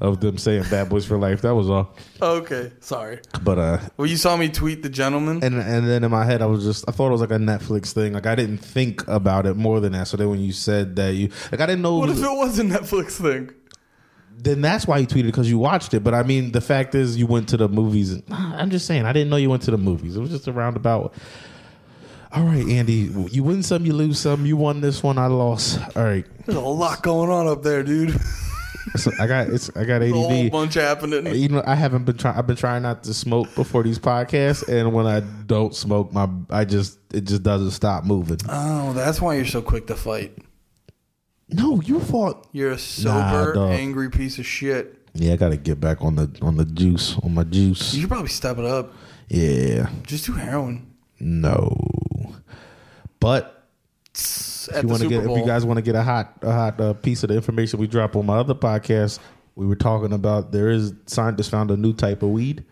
of 0.00 0.20
them 0.20 0.38
saying 0.38 0.64
"Bad 0.70 0.88
Boys 0.88 1.04
for 1.04 1.18
Life." 1.18 1.42
That 1.42 1.54
was 1.54 1.68
all. 1.68 1.94
Okay, 2.22 2.72
sorry. 2.80 3.20
But 3.42 3.58
uh, 3.58 3.78
Well, 3.96 4.06
you 4.06 4.16
saw 4.16 4.36
me 4.36 4.48
tweet 4.48 4.82
the 4.82 4.88
gentleman. 4.88 5.42
and 5.42 5.56
and 5.56 5.88
then 5.88 6.04
in 6.04 6.10
my 6.10 6.24
head 6.24 6.40
I 6.42 6.46
was 6.46 6.64
just 6.64 6.84
I 6.88 6.92
thought 6.92 7.08
it 7.08 7.12
was 7.12 7.20
like 7.20 7.30
a 7.30 7.34
Netflix 7.34 7.92
thing. 7.92 8.12
Like 8.12 8.26
I 8.26 8.34
didn't 8.34 8.58
think 8.58 9.06
about 9.08 9.46
it 9.46 9.56
more 9.56 9.80
than 9.80 9.92
that. 9.92 10.08
So 10.08 10.16
then 10.16 10.30
when 10.30 10.40
you 10.40 10.52
said 10.52 10.96
that 10.96 11.14
you 11.14 11.30
like 11.50 11.60
I 11.60 11.66
didn't 11.66 11.82
know. 11.82 11.96
What 11.98 12.10
if 12.10 12.18
it 12.18 12.22
was 12.22 12.58
a 12.58 12.64
Netflix 12.64 13.20
thing? 13.20 13.50
then 14.40 14.60
that's 14.60 14.86
why 14.86 14.98
you 14.98 15.06
tweeted 15.08 15.24
because 15.26 15.50
you 15.50 15.58
watched 15.58 15.92
it. 15.94 16.04
But 16.04 16.14
I 16.14 16.22
mean, 16.22 16.52
the 16.52 16.60
fact 16.60 16.94
is, 16.94 17.16
you 17.16 17.26
went 17.26 17.48
to 17.48 17.56
the 17.56 17.68
movies. 17.68 18.12
And, 18.12 18.22
I'm 18.30 18.70
just 18.70 18.86
saying, 18.86 19.04
I 19.04 19.12
didn't 19.12 19.30
know 19.30 19.36
you 19.36 19.50
went 19.50 19.62
to 19.64 19.72
the 19.72 19.78
movies. 19.78 20.16
It 20.16 20.20
was 20.20 20.30
just 20.30 20.46
a 20.46 20.52
roundabout. 20.52 21.12
All 22.30 22.44
right, 22.44 22.64
Andy, 22.68 23.10
you 23.32 23.42
win 23.42 23.64
some, 23.64 23.84
you 23.84 23.92
lose 23.94 24.20
some. 24.20 24.46
You 24.46 24.56
won 24.56 24.80
this 24.80 25.02
one, 25.02 25.18
I 25.18 25.26
lost. 25.26 25.80
All 25.96 26.04
right, 26.04 26.24
There's 26.44 26.56
a 26.56 26.60
lot 26.60 27.02
going 27.02 27.30
on 27.30 27.48
up 27.48 27.62
there, 27.64 27.82
dude. 27.82 28.14
so 28.96 29.10
I 29.20 29.26
got 29.26 29.48
it's 29.48 29.70
I 29.76 29.84
got 29.84 30.02
a 30.02 30.10
whole 30.10 30.30
ADD. 30.32 30.52
bunch 30.52 30.74
happening. 30.74 31.34
You 31.34 31.48
know, 31.48 31.62
I 31.66 31.74
haven't 31.74 32.04
been 32.04 32.16
trying. 32.16 32.36
I've 32.36 32.46
been 32.46 32.56
trying 32.56 32.82
not 32.82 33.04
to 33.04 33.14
smoke 33.14 33.54
before 33.54 33.82
these 33.82 33.98
podcasts, 33.98 34.66
and 34.68 34.92
when 34.92 35.06
I 35.06 35.20
don't 35.20 35.74
smoke, 35.74 36.12
my 36.12 36.28
I 36.50 36.64
just 36.64 36.98
it 37.12 37.22
just 37.22 37.42
doesn't 37.42 37.72
stop 37.72 38.04
moving. 38.04 38.38
Oh, 38.48 38.92
that's 38.92 39.20
why 39.20 39.34
you're 39.36 39.44
so 39.46 39.62
quick 39.62 39.86
to 39.88 39.94
fight. 39.96 40.36
No, 41.50 41.80
you 41.80 41.98
fought. 42.00 42.46
You're 42.52 42.72
a 42.72 42.78
sober, 42.78 43.54
dog. 43.54 43.70
angry 43.70 44.10
piece 44.10 44.38
of 44.38 44.44
shit. 44.46 44.94
Yeah, 45.14 45.32
I 45.32 45.36
got 45.36 45.48
to 45.48 45.56
get 45.56 45.80
back 45.80 46.02
on 46.02 46.16
the 46.16 46.30
on 46.42 46.56
the 46.56 46.64
juice 46.64 47.16
on 47.22 47.34
my 47.34 47.44
juice. 47.44 47.94
You 47.94 48.02
should 48.02 48.10
probably 48.10 48.28
step 48.28 48.58
it 48.58 48.64
up. 48.64 48.92
Yeah, 49.28 49.88
Just 50.04 50.26
do 50.26 50.32
heroin. 50.32 50.94
no, 51.20 51.74
but 53.20 53.66
If 54.74 54.84
you 55.02 55.08
get 55.08 55.24
if 55.24 55.36
you 55.36 55.46
guys 55.46 55.64
want 55.64 55.78
to 55.78 55.82
get 55.82 55.94
a 55.94 56.02
hot 56.02 56.32
a 56.42 56.52
hot 56.52 56.80
uh, 56.80 56.92
piece 56.94 57.22
of 57.22 57.28
the 57.28 57.34
information 57.36 57.78
we 57.78 57.86
drop 57.86 58.14
on 58.16 58.26
my 58.26 58.36
other 58.38 58.54
podcast 58.54 59.18
we 59.54 59.66
were 59.66 59.74
talking 59.76 60.12
about 60.12 60.52
there 60.52 60.68
is 60.68 60.92
scientists 61.06 61.48
found 61.48 61.70
a 61.72 61.76
new 61.76 61.92
type 61.92 62.22
of 62.22 62.28
weed. 62.30 62.64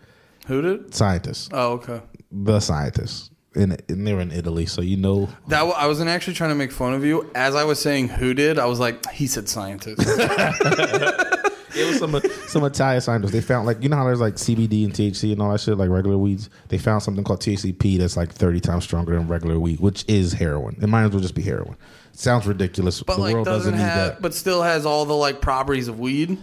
Who 0.47 0.61
did? 0.61 0.95
Scientists, 0.95 1.49
Oh, 1.51 1.73
okay. 1.73 2.01
the 2.31 2.61
scientists, 2.61 3.29
and, 3.55 3.81
and 3.89 4.07
they're 4.07 4.21
in 4.21 4.31
Italy, 4.31 4.65
so 4.65 4.81
you 4.81 4.95
know. 4.95 5.25
That 5.49 5.59
w- 5.59 5.75
I 5.75 5.87
wasn't 5.87 6.09
actually 6.09 6.35
trying 6.35 6.51
to 6.51 6.55
make 6.55 6.71
fun 6.71 6.93
of 6.93 7.03
you. 7.03 7.29
As 7.35 7.55
I 7.55 7.65
was 7.65 7.81
saying, 7.81 8.07
who 8.07 8.33
did? 8.33 8.57
I 8.57 8.65
was 8.67 8.79
like, 8.79 9.11
he 9.11 9.27
said 9.27 9.49
scientist. 9.49 9.99
It 11.77 11.87
was 11.87 11.99
some 11.99 12.19
some 12.47 12.63
Italian 12.63 13.01
scientists. 13.01 13.31
They 13.31 13.41
found 13.41 13.65
like 13.65 13.81
you 13.81 13.89
know 13.89 13.97
how 13.97 14.05
there's 14.05 14.19
like 14.19 14.35
CBD 14.35 14.85
and 14.85 14.93
THC 14.93 15.31
and 15.31 15.41
all 15.41 15.51
that 15.51 15.59
shit 15.61 15.77
like 15.77 15.89
regular 15.89 16.17
weeds. 16.17 16.49
They 16.69 16.77
found 16.77 17.03
something 17.03 17.23
called 17.23 17.41
THCP 17.41 17.97
that's 17.99 18.17
like 18.17 18.31
30 18.31 18.59
times 18.59 18.83
stronger 18.83 19.15
than 19.15 19.27
regular 19.27 19.59
weed, 19.59 19.79
which 19.79 20.05
is 20.07 20.33
heroin. 20.33 20.77
It 20.81 20.87
might 20.87 21.03
as 21.03 21.11
well 21.11 21.21
just 21.21 21.35
be 21.35 21.41
heroin. 21.41 21.75
It 22.13 22.19
sounds 22.19 22.47
ridiculous. 22.47 23.01
but 23.03 23.15
the 23.15 23.21
like 23.21 23.33
world 23.33 23.45
doesn't, 23.45 23.73
doesn't, 23.73 23.85
need 23.85 23.91
have, 23.93 24.13
that. 24.13 24.21
but 24.21 24.33
still 24.33 24.63
has 24.63 24.85
all 24.85 25.05
the 25.05 25.13
like 25.13 25.41
properties 25.41 25.87
of 25.87 25.99
weed. 25.99 26.37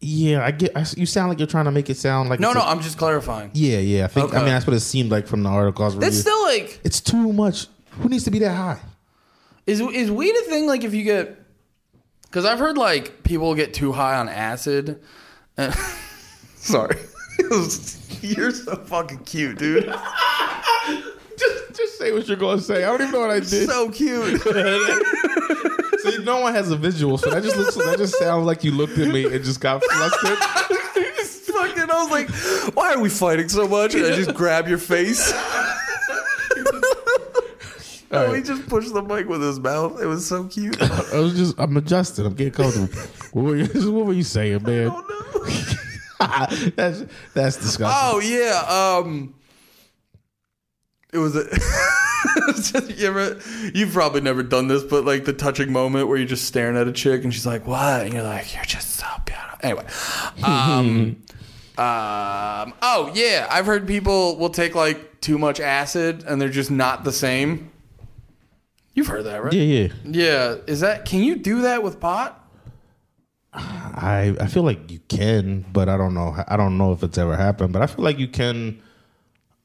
Yeah, 0.00 0.44
I 0.44 0.50
get. 0.50 0.76
I, 0.76 0.84
you 0.96 1.06
sound 1.06 1.30
like 1.30 1.38
you're 1.38 1.46
trying 1.48 1.64
to 1.64 1.70
make 1.70 1.88
it 1.88 1.96
sound 1.96 2.28
like 2.28 2.38
No, 2.38 2.52
no, 2.52 2.60
I'm 2.60 2.80
just 2.80 2.98
clarifying. 2.98 3.50
yeah, 3.54 3.78
yeah. 3.78 4.04
I 4.04 4.08
think. 4.08 4.34
I 4.34 4.38
mean, 4.38 4.48
that's 4.48 4.66
what 4.66 4.76
it 4.76 4.80
seemed 4.80 5.10
like 5.10 5.26
from 5.26 5.42
the 5.42 5.48
article. 5.48 5.84
I 5.84 5.88
was 5.88 6.06
It's 6.06 6.18
still 6.20 6.42
like 6.42 6.80
it's 6.84 7.00
too 7.00 7.32
much. 7.32 7.68
Who 8.00 8.08
needs 8.08 8.24
to 8.24 8.30
be 8.30 8.40
that 8.40 8.54
high? 8.54 8.80
is 9.66 9.80
is 9.80 10.10
weed 10.10 10.34
a 10.34 10.42
thing? 10.42 10.66
Like 10.66 10.84
if 10.84 10.92
you 10.92 11.04
get, 11.04 11.38
because 12.34 12.44
I've 12.46 12.58
heard 12.58 12.76
like 12.76 13.22
people 13.22 13.54
get 13.54 13.74
too 13.74 13.92
high 13.92 14.16
on 14.16 14.28
acid. 14.28 15.00
And, 15.56 15.72
sorry, 16.56 16.96
you're 18.22 18.50
so 18.50 18.74
fucking 18.74 19.20
cute, 19.20 19.56
dude. 19.58 19.84
Just, 21.36 21.76
just 21.76 21.98
say 21.98 22.12
what 22.12 22.28
you're 22.28 22.36
going 22.36 22.58
to 22.58 22.62
say. 22.62 22.84
I 22.84 22.86
don't 22.86 23.00
even 23.00 23.10
know 23.10 23.18
what 23.18 23.30
I 23.30 23.40
did. 23.40 23.68
so 23.68 23.90
cute. 23.90 24.40
See, 24.40 26.22
no 26.22 26.38
one 26.38 26.54
has 26.54 26.70
a 26.70 26.76
visual, 26.76 27.18
so 27.18 27.28
that 27.30 27.42
just 27.42 27.56
looks. 27.56 27.74
That 27.74 27.98
just 27.98 28.16
sounds 28.16 28.46
like 28.46 28.62
you 28.62 28.70
looked 28.70 28.96
at 28.98 29.08
me 29.08 29.24
and 29.24 29.44
just 29.44 29.60
got 29.60 29.82
flustered. 29.82 30.38
fucking, 30.38 31.90
I 31.90 32.04
was 32.04 32.10
like, 32.12 32.76
why 32.76 32.94
are 32.94 33.00
we 33.00 33.08
fighting 33.08 33.48
so 33.48 33.66
much? 33.66 33.96
And 33.96 34.06
I 34.06 34.14
just 34.14 34.32
grab 34.32 34.68
your 34.68 34.78
face. 34.78 35.32
Oh, 38.16 38.32
he 38.32 38.42
just 38.42 38.66
pushed 38.68 38.92
the 38.92 39.02
mic 39.02 39.28
with 39.28 39.42
his 39.42 39.60
mouth. 39.60 40.00
It 40.00 40.06
was 40.06 40.26
so 40.26 40.44
cute. 40.44 40.80
I 41.12 41.18
was 41.18 41.36
just. 41.36 41.58
I'm 41.58 41.76
adjusting. 41.76 42.26
I'm 42.26 42.34
getting 42.34 42.52
comfortable. 42.52 42.88
what, 43.32 43.44
were 43.44 43.56
you, 43.56 43.66
what 43.92 44.06
were 44.06 44.12
you 44.12 44.22
saying, 44.22 44.62
man? 44.62 44.90
Oh 44.92 45.14
that's 46.76 47.04
that's 47.34 47.56
disgusting. 47.56 47.86
Oh 47.86 48.20
yeah. 48.20 48.98
Um, 48.98 49.34
it 51.12 51.18
was 51.18 51.36
a. 51.36 51.44
you 52.96 53.06
ever, 53.06 53.38
you've 53.74 53.92
probably 53.92 54.20
never 54.20 54.42
done 54.42 54.68
this, 54.68 54.82
but 54.82 55.04
like 55.04 55.24
the 55.24 55.32
touching 55.32 55.72
moment 55.72 56.08
where 56.08 56.16
you're 56.16 56.26
just 56.26 56.46
staring 56.46 56.76
at 56.76 56.88
a 56.88 56.92
chick 56.92 57.24
and 57.24 57.32
she's 57.32 57.46
like, 57.46 57.66
"What?" 57.66 58.02
and 58.02 58.14
you're 58.14 58.22
like, 58.22 58.54
"You're 58.54 58.64
just 58.64 58.90
so 58.96 59.06
beautiful." 59.24 59.58
Anyway, 59.62 59.86
um, 60.42 61.22
um, 61.76 62.74
oh 62.82 63.10
yeah, 63.14 63.46
I've 63.50 63.66
heard 63.66 63.86
people 63.86 64.36
will 64.38 64.50
take 64.50 64.74
like 64.74 65.20
too 65.20 65.38
much 65.38 65.58
acid 65.60 66.24
and 66.26 66.40
they're 66.40 66.48
just 66.48 66.70
not 66.70 67.04
the 67.04 67.12
same. 67.12 67.70
You've 68.94 69.06
heard 69.08 69.24
that, 69.24 69.42
right? 69.42 69.52
Yeah, 69.52 69.62
yeah. 69.62 69.88
Yeah. 70.04 70.56
Is 70.66 70.80
that? 70.80 71.04
Can 71.04 71.22
you 71.24 71.36
do 71.36 71.62
that 71.62 71.82
with 71.82 72.00
pot? 72.00 72.40
I 73.52 74.34
I 74.40 74.46
feel 74.46 74.62
like 74.64 74.90
you 74.90 75.00
can, 75.08 75.64
but 75.72 75.88
I 75.88 75.96
don't 75.96 76.14
know. 76.14 76.34
I 76.48 76.56
don't 76.56 76.76
know 76.76 76.92
if 76.92 77.02
it's 77.02 77.18
ever 77.18 77.36
happened, 77.36 77.72
but 77.72 77.82
I 77.82 77.86
feel 77.86 78.04
like 78.04 78.18
you 78.18 78.28
can. 78.28 78.80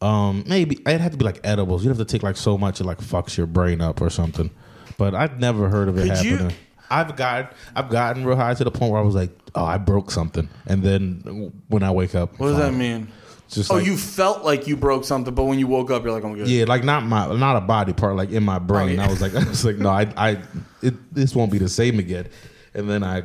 Um, 0.02 0.44
maybe 0.48 0.78
it'd 0.86 1.02
have 1.02 1.12
to 1.12 1.18
be 1.18 1.26
like 1.26 1.42
edibles. 1.44 1.84
You'd 1.84 1.90
have 1.90 1.98
to 1.98 2.06
take 2.06 2.24
like 2.24 2.38
so 2.38 2.58
much 2.58 2.80
it 2.80 2.86
like 2.86 3.00
fucks 3.00 3.36
your 3.36 3.48
brain 3.48 3.82
up 3.82 4.00
or 4.02 4.10
something. 4.10 4.50
But 4.98 5.14
I've 5.16 5.40
never 5.40 5.70
heard 5.70 5.90
of 5.90 5.98
it 5.98 6.08
Could 6.08 6.24
you- 6.24 6.38
happening. 6.38 6.56
I've 6.92 7.16
got 7.16 7.54
I've 7.76 7.90
gotten 7.90 8.26
real 8.26 8.36
high 8.36 8.54
to 8.56 8.64
the 8.64 8.72
point 8.72 8.92
where 8.92 9.00
I 9.02 9.04
was 9.04 9.14
like, 9.14 9.30
oh, 9.54 9.64
I 9.64 9.78
broke 9.78 10.10
something, 10.10 10.50
and 10.66 10.82
then 10.82 11.52
when 11.68 11.84
I 11.84 11.92
wake 11.92 12.16
up, 12.16 12.40
What 12.40 12.48
does 12.48 12.58
that 12.58 12.74
mean? 12.74 13.10
Just 13.50 13.72
Oh, 13.72 13.76
like, 13.76 13.86
you 13.86 13.98
felt 13.98 14.46
like 14.46 14.68
you 14.68 14.78
broke 14.78 15.04
something, 15.06 15.34
but 15.34 15.46
when 15.46 15.58
you 15.58 15.66
woke 15.68 15.90
up, 15.90 16.04
you're 16.04 16.12
like, 16.14 16.24
"I'm 16.24 16.36
good." 16.36 16.48
yeah, 16.48 16.66
like 16.66 16.84
not 16.84 17.04
my 17.04 17.34
not 17.36 17.56
a 17.56 17.62
body 17.62 17.94
part, 17.94 18.16
like 18.16 18.30
in 18.30 18.44
my 18.44 18.60
brain. 18.60 19.00
Oh, 19.00 19.04
yeah. 19.04 19.06
I 19.06 19.10
was 19.10 19.22
like, 19.22 19.36
I 19.36 19.44
was 19.48 19.66
like, 19.66 19.78
no, 19.78 19.90
I 19.90 20.12
I 20.16 20.38
it, 20.84 21.14
this 21.14 21.34
won't 21.36 21.52
be 21.52 21.58
the 21.58 21.68
same 21.70 21.98
again. 22.00 22.28
And 22.76 22.88
then 22.90 23.04
I 23.04 23.24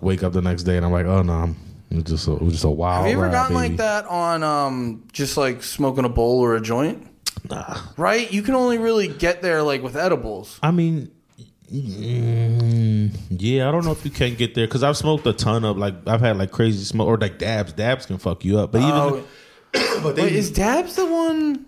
wake 0.00 0.22
up 0.22 0.32
the 0.32 0.40
next 0.42 0.62
day 0.62 0.76
and 0.76 0.86
I'm 0.86 0.92
like, 0.92 1.04
oh 1.06 1.22
no, 1.22 1.32
I'm 1.34 1.56
it 1.90 1.94
was 1.96 2.04
just 2.04 2.28
a, 2.28 2.32
it 2.32 2.42
was 2.42 2.52
just 2.54 2.64
a 2.64 2.70
wild. 2.70 3.04
Have 3.04 3.10
you 3.12 3.18
ever 3.18 3.26
ride, 3.26 3.32
gotten 3.32 3.56
baby. 3.56 3.68
like 3.68 3.76
that 3.78 4.06
on 4.06 4.42
um 4.42 5.04
just 5.12 5.36
like 5.36 5.62
smoking 5.62 6.04
a 6.06 6.08
bowl 6.08 6.40
or 6.40 6.56
a 6.56 6.60
joint? 6.60 7.06
Nah. 7.50 7.78
Right? 7.96 8.30
You 8.32 8.42
can 8.42 8.54
only 8.54 8.78
really 8.78 9.08
get 9.08 9.42
there 9.42 9.62
like 9.62 9.82
with 9.82 9.96
edibles. 9.96 10.58
I 10.62 10.70
mean, 10.70 11.10
mm, 11.70 13.16
yeah, 13.30 13.68
I 13.68 13.72
don't 13.72 13.84
know 13.84 13.92
if 13.92 14.04
you 14.04 14.10
can 14.10 14.34
get 14.34 14.54
there 14.54 14.66
because 14.66 14.82
I've 14.82 14.96
smoked 14.96 15.26
a 15.26 15.32
ton 15.32 15.64
of 15.64 15.76
like 15.76 15.94
I've 16.06 16.20
had 16.20 16.36
like 16.38 16.50
crazy 16.50 16.84
smoke 16.84 17.08
or 17.08 17.16
like 17.18 17.38
dabs. 17.38 17.72
Dabs 17.72 18.06
can 18.06 18.18
fuck 18.18 18.44
you 18.44 18.58
up, 18.58 18.72
but 18.72 18.78
even 18.80 18.92
Oh, 18.94 19.24
but 20.02 20.16
they, 20.16 20.22
wait, 20.22 20.32
is 20.32 20.50
Dabs 20.50 20.96
the 20.96 21.06
one? 21.06 21.66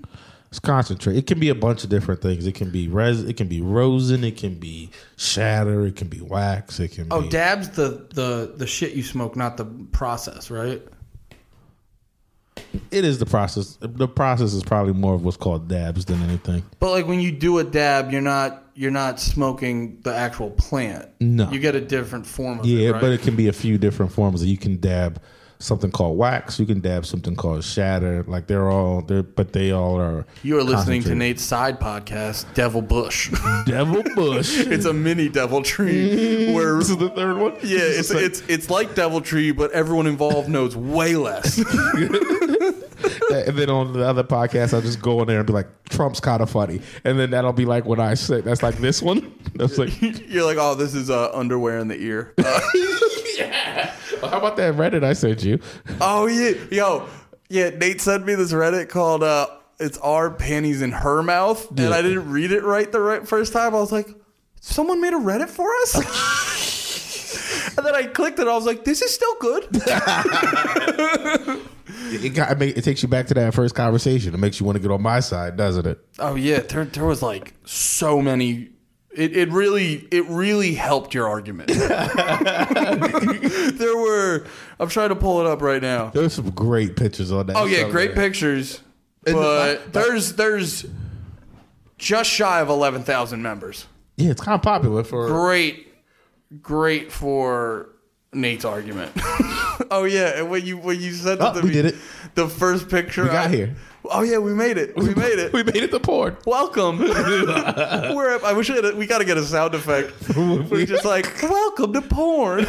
it's 0.49 0.59
concentrate. 0.59 1.17
It 1.17 1.27
can 1.27 1.39
be 1.39 1.49
a 1.49 1.55
bunch 1.55 1.85
of 1.85 1.91
different 1.91 2.23
things. 2.23 2.47
It 2.47 2.55
can 2.55 2.71
be 2.71 2.89
res. 2.89 3.23
It 3.23 3.37
can 3.37 3.47
be 3.49 3.61
rosin. 3.61 4.25
It 4.25 4.37
can 4.37 4.57
be 4.57 4.91
shatter. 5.17 5.87
It 5.87 5.97
can 5.97 6.09
be 6.09 6.21
wax. 6.21 6.81
It 6.81 6.93
can. 6.93 7.07
Oh, 7.11 7.23
be, 7.23 7.29
Dabs 7.29 7.71
the 7.71 8.07
the 8.15 8.55
the 8.57 8.67
shit 8.67 8.93
you 8.93 9.03
smoke, 9.03 9.37
not 9.37 9.57
the 9.57 9.67
process, 9.93 10.51
right? 10.51 10.83
it 12.91 13.05
is 13.05 13.19
the 13.19 13.27
process. 13.27 13.79
The 13.81 14.09
process 14.09 14.53
is 14.53 14.63
probably 14.63 14.93
more 14.93 15.15
of 15.15 15.25
what's 15.25 15.37
called 15.37 15.69
dabs 15.69 16.05
than 16.05 16.23
anything. 16.23 16.65
But 16.79 16.91
like 16.91 17.07
when 17.07 17.21
you 17.21 17.33
do 17.33 17.59
a 17.59 17.65
dab, 17.65 18.13
you're 18.13 18.21
not 18.21 18.65
you're 18.75 18.91
not 18.91 19.21
smoking 19.21 20.01
the 20.03 20.15
actual 20.15 20.51
plant. 20.51 21.09
No. 21.21 21.51
you 21.51 21.61
get 21.61 21.75
a 21.75 21.81
different 21.81 22.27
form 22.27 22.61
of 22.61 22.67
Yeah, 22.67 22.89
it. 22.89 22.93
Right? 22.93 23.01
but 23.01 23.13
it 23.13 23.23
can 23.23 23.37
be 23.37 23.49
a 23.49 23.53
few 23.53 23.79
different 23.79 24.13
forms. 24.13 24.41
That 24.41 24.49
you 24.49 24.59
can 24.59 24.81
dab 24.81 25.21
something 25.61 25.91
called 25.91 26.19
wax. 26.19 26.59
You 26.59 26.67
can 26.67 26.81
dab 26.81 27.07
something 27.07 27.37
called 27.37 27.63
shatter. 27.63 28.25
Like 28.25 28.49
they're 28.49 28.69
all 28.69 29.03
they're, 29.03 29.23
but 29.23 29.53
they 29.53 29.71
all 29.71 30.01
are. 30.01 30.27
you 30.43 30.59
are 30.59 30.65
listening 30.65 31.03
to. 31.05 31.15
Nate's 31.15 31.43
side 31.43 31.79
podcast, 31.79 32.53
Devil 32.55 32.83
Bush. 32.83 33.31
Devil 33.67 34.03
Bush. 34.15 34.59
it's 34.67 34.87
a 34.87 34.93
mini 34.93 35.29
Deviltry 35.29 36.53
where 36.53 36.79
this 36.79 36.91
is 36.91 36.97
the 36.97 37.11
third 37.11 37.37
one. 37.37 37.53
Yeah, 37.63 37.79
it's 37.83 38.11
it's 38.11 38.41
it's 38.49 38.71
like 38.71 38.95
Deviltry, 38.95 39.53
but 39.53 39.71
everyone 39.73 40.07
involved 40.07 40.49
knows 40.49 40.75
way 40.77 41.15
less. 41.15 41.59
and 43.31 43.57
then 43.57 43.71
on 43.71 43.93
the 43.93 44.05
other 44.05 44.25
podcast, 44.25 44.75
I'll 44.75 44.81
just 44.81 45.01
go 45.01 45.21
in 45.21 45.29
there 45.29 45.39
and 45.39 45.47
be 45.47 45.53
like, 45.53 45.69
"Trump's 45.91 46.21
kind 46.21 46.43
of 46.43 46.51
funny," 46.51 46.81
and 47.05 47.19
then 47.19 47.31
that'll 47.31 47.53
be 47.53 47.67
like 47.67 47.85
when 47.85 48.01
I 48.01 48.15
say 48.15 48.41
that's 48.41 48.63
like 48.63 48.77
this 48.79 49.03
one. 49.03 49.35
That's 49.55 49.77
like, 49.79 50.01
You're 50.01 50.45
like, 50.45 50.57
oh, 50.59 50.75
this 50.75 50.95
is 50.95 51.11
uh, 51.11 51.31
underwear 51.35 51.79
in 51.79 51.89
the 51.89 52.01
ear. 52.01 52.33
Uh, 52.39 52.61
how 53.49 54.39
about 54.39 54.57
that 54.57 54.75
Reddit 54.75 55.03
I 55.05 55.13
sent 55.13 55.43
you? 55.45 55.59
oh 56.01 56.27
yeah, 56.27 56.53
yo, 56.71 57.09
yeah. 57.49 57.71
Nate 57.71 58.01
sent 58.01 58.25
me 58.27 58.35
this 58.35 58.53
Reddit 58.53 58.89
called 58.89 59.23
uh, 59.23 59.47
"It's 59.79 59.99
our 59.99 60.31
panties 60.31 60.83
in 60.83 60.93
her 60.93 61.23
mouth," 61.23 61.67
Yeah. 61.77 61.87
and 61.87 61.95
I 61.95 62.03
didn't 62.03 62.31
read 62.31 62.53
it 62.53 62.63
right 62.65 62.91
the 62.91 63.01
right 63.01 63.27
first 63.27 63.53
time. 63.53 63.75
I 63.75 63.79
was 63.79 63.93
like, 63.93 64.09
someone 64.61 65.01
made 65.01 65.13
a 65.13 65.17
Reddit 65.17 65.49
for 65.49 65.69
us. 65.83 65.95
and 67.77 67.87
then 67.87 67.95
I 67.95 68.05
clicked 68.05 68.39
it. 68.39 68.49
I 68.49 68.55
was 68.55 68.67
like, 68.67 68.85
this 68.85 69.03
is 69.03 69.15
still 69.15 69.35
good. 69.41 69.67
It 72.13 72.31
got 72.35 72.61
it 72.63 72.83
takes 72.83 73.03
you 73.03 73.09
back 73.09 73.27
to 73.29 73.35
that 73.35 73.55
first 73.55 73.75
conversation. 73.75 74.33
It 74.35 74.39
makes 74.39 74.59
you 74.59 74.67
want 74.67 74.77
to 74.77 74.81
get 74.83 74.91
on 74.91 75.03
my 75.03 75.21
side, 75.21 75.57
doesn't 75.57 75.87
it? 75.87 75.99
Oh 76.19 76.35
yeah, 76.35 76.61
there, 76.61 76.85
there 76.85 77.05
was 77.05 77.23
like 77.23 77.55
so 77.65 78.21
many. 78.23 78.70
It, 79.13 79.37
it 79.37 79.49
really 79.51 80.07
it 80.13 80.25
really 80.27 80.75
helped 80.75 81.15
your 81.15 81.29
argument. 81.29 81.69
there 83.79 83.97
were. 83.97 84.45
I'm 84.79 84.89
trying 84.89 85.09
to 85.11 85.17
pull 85.17 85.41
it 85.41 85.47
up 85.47 85.63
right 85.63 85.83
now. 85.83 86.11
There's 86.11 86.33
some 86.35 86.51
great 86.51 86.97
pictures 86.97 87.33
on 87.33 87.47
that. 87.47 87.57
Oh 87.57 87.67
yeah, 87.67 87.89
great 87.89 88.15
man. 88.15 88.25
pictures. 88.25 88.81
And 89.27 89.37
the- 89.37 89.81
But 89.85 89.93
there's 89.93 90.35
there's 90.35 90.87
just 91.99 92.31
shy 92.31 92.61
of 92.61 92.69
eleven 92.69 93.03
thousand 93.03 93.43
members. 93.43 93.87
Yeah, 94.17 94.31
it's 94.31 94.41
kind 94.41 94.55
of 94.55 94.63
popular 94.63 95.03
for. 95.05 95.27
Great, 95.29 95.89
great 96.63 97.11
for 97.13 97.89
Nate's 98.33 98.65
argument. 98.65 99.13
oh 99.91 100.05
yeah, 100.09 100.39
and 100.39 100.51
when 100.51 100.65
you 100.65 100.79
when 100.79 101.01
you 101.01 101.13
said 101.13 101.39
Oh, 101.41 101.53
to 101.55 101.61
we 101.63 101.69
me, 101.69 101.75
did 101.75 101.87
it. 101.87 101.95
The 102.37 102.49
first 102.49 102.89
picture 102.89 103.25
We 103.25 103.29
got 103.31 103.47
I- 103.49 103.55
here. 103.57 103.75
Oh 104.13 104.23
yeah, 104.23 104.39
we 104.39 104.55
made 104.55 104.79
it. 104.79 104.97
We 104.97 105.15
made 105.15 105.39
it. 105.39 105.53
we 105.53 105.63
made 105.63 105.77
it 105.77 105.91
to 105.91 106.01
porn. 106.01 106.37
Welcome. 106.47 106.99
We're. 106.99 108.41
I 108.45 108.53
wish 108.55 108.69
we, 108.71 108.77
had 108.77 108.85
a, 108.87 108.97
we 108.97 109.07
got 109.07 109.19
to 109.19 109.25
get 109.25 109.37
a 109.37 109.45
sound 109.45 109.75
effect. 109.75 110.13
We're 110.37 110.87
just 110.87 111.05
like, 111.05 111.27
welcome 111.43 111.93
to 111.93 112.03
porn. 112.03 112.65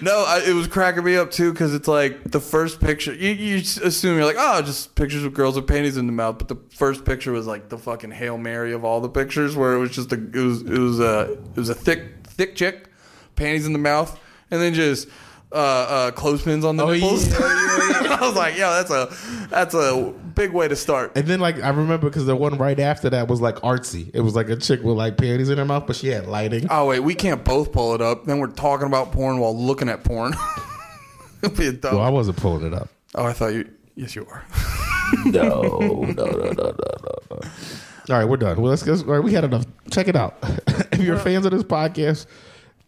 no, 0.00 0.24
I, 0.26 0.42
it 0.46 0.54
was 0.54 0.66
cracking 0.66 1.04
me 1.04 1.16
up 1.16 1.30
too 1.30 1.52
because 1.52 1.74
it's 1.74 1.88
like 1.88 2.30
the 2.30 2.40
first 2.40 2.80
picture. 2.80 3.12
You, 3.14 3.30
you 3.30 3.56
assume 3.58 4.16
you're 4.16 4.24
like, 4.26 4.36
oh, 4.38 4.62
just 4.62 4.94
pictures 4.94 5.24
of 5.24 5.34
girls 5.34 5.56
with 5.56 5.66
panties 5.66 5.96
in 5.96 6.06
the 6.06 6.12
mouth. 6.12 6.38
But 6.38 6.48
the 6.48 6.56
first 6.74 7.04
picture 7.04 7.32
was 7.32 7.46
like 7.46 7.68
the 7.68 7.78
fucking 7.78 8.10
hail 8.12 8.38
mary 8.38 8.72
of 8.72 8.84
all 8.84 9.00
the 9.00 9.08
pictures, 9.08 9.56
where 9.56 9.74
it 9.74 9.78
was 9.78 9.90
just 9.90 10.12
a 10.12 10.16
it 10.16 10.34
was 10.34 10.62
it 10.62 10.78
was 10.78 11.00
a 11.00 11.32
it 11.32 11.56
was 11.56 11.68
a 11.68 11.74
thick 11.74 12.26
thick 12.26 12.56
chick, 12.56 12.88
panties 13.36 13.66
in 13.66 13.72
the 13.72 13.78
mouth, 13.78 14.18
and 14.50 14.60
then 14.60 14.74
just. 14.74 15.08
Uh, 15.52 15.58
uh, 15.58 16.10
clothespins 16.10 16.64
on 16.64 16.76
the 16.76 16.84
Oh, 16.84 16.92
nipples. 16.92 17.28
yeah, 17.28 17.36
I 18.20 18.26
was 18.26 18.36
like, 18.36 18.56
yo, 18.56 18.70
that's 18.70 18.90
a 18.90 19.46
that's 19.48 19.74
a 19.74 20.12
big 20.34 20.52
way 20.52 20.68
to 20.68 20.76
start. 20.76 21.12
And 21.16 21.26
then 21.26 21.40
like 21.40 21.62
I 21.62 21.68
remember 21.70 22.08
because 22.08 22.26
the 22.26 22.36
one 22.36 22.56
right 22.58 22.78
after 22.78 23.10
that 23.10 23.28
was 23.28 23.40
like 23.40 23.56
artsy. 23.56 24.10
It 24.14 24.20
was 24.20 24.34
like 24.34 24.48
a 24.48 24.56
chick 24.56 24.82
with 24.82 24.96
like 24.96 25.16
panties 25.16 25.48
in 25.48 25.58
her 25.58 25.64
mouth, 25.64 25.86
but 25.86 25.96
she 25.96 26.08
had 26.08 26.26
lighting. 26.26 26.66
Oh 26.70 26.86
wait, 26.86 27.00
we 27.00 27.14
can't 27.14 27.44
both 27.44 27.72
pull 27.72 27.94
it 27.94 28.00
up. 28.00 28.24
Then 28.24 28.38
we're 28.38 28.48
talking 28.48 28.86
about 28.86 29.12
porn 29.12 29.38
while 29.38 29.56
looking 29.56 29.88
at 29.88 30.04
porn. 30.04 30.34
It'd 31.42 31.56
be 31.56 31.66
a 31.68 31.72
dumb. 31.72 31.96
Well, 31.96 32.04
I 32.04 32.08
wasn't 32.08 32.38
pulling 32.38 32.66
it 32.66 32.72
up. 32.74 32.88
oh, 33.14 33.24
I 33.26 33.32
thought 33.32 33.48
you. 33.52 33.70
Yes, 33.94 34.14
you 34.16 34.26
are. 34.30 34.44
No, 35.24 35.60
no, 35.62 36.02
no, 36.02 36.24
no, 36.24 36.50
no, 36.50 36.72
no. 37.30 37.38
All 38.10 38.16
right, 38.18 38.24
we're 38.24 38.36
done. 38.36 38.60
Well, 38.60 38.70
let's 38.70 38.82
go. 38.82 38.92
All 38.94 39.04
right, 39.04 39.22
we 39.22 39.32
had 39.32 39.44
enough. 39.44 39.64
Check 39.92 40.08
it 40.08 40.16
out. 40.16 40.36
if 40.90 41.00
you're 41.00 41.16
fans 41.16 41.46
of 41.46 41.52
this 41.52 41.62
podcast, 41.62 42.26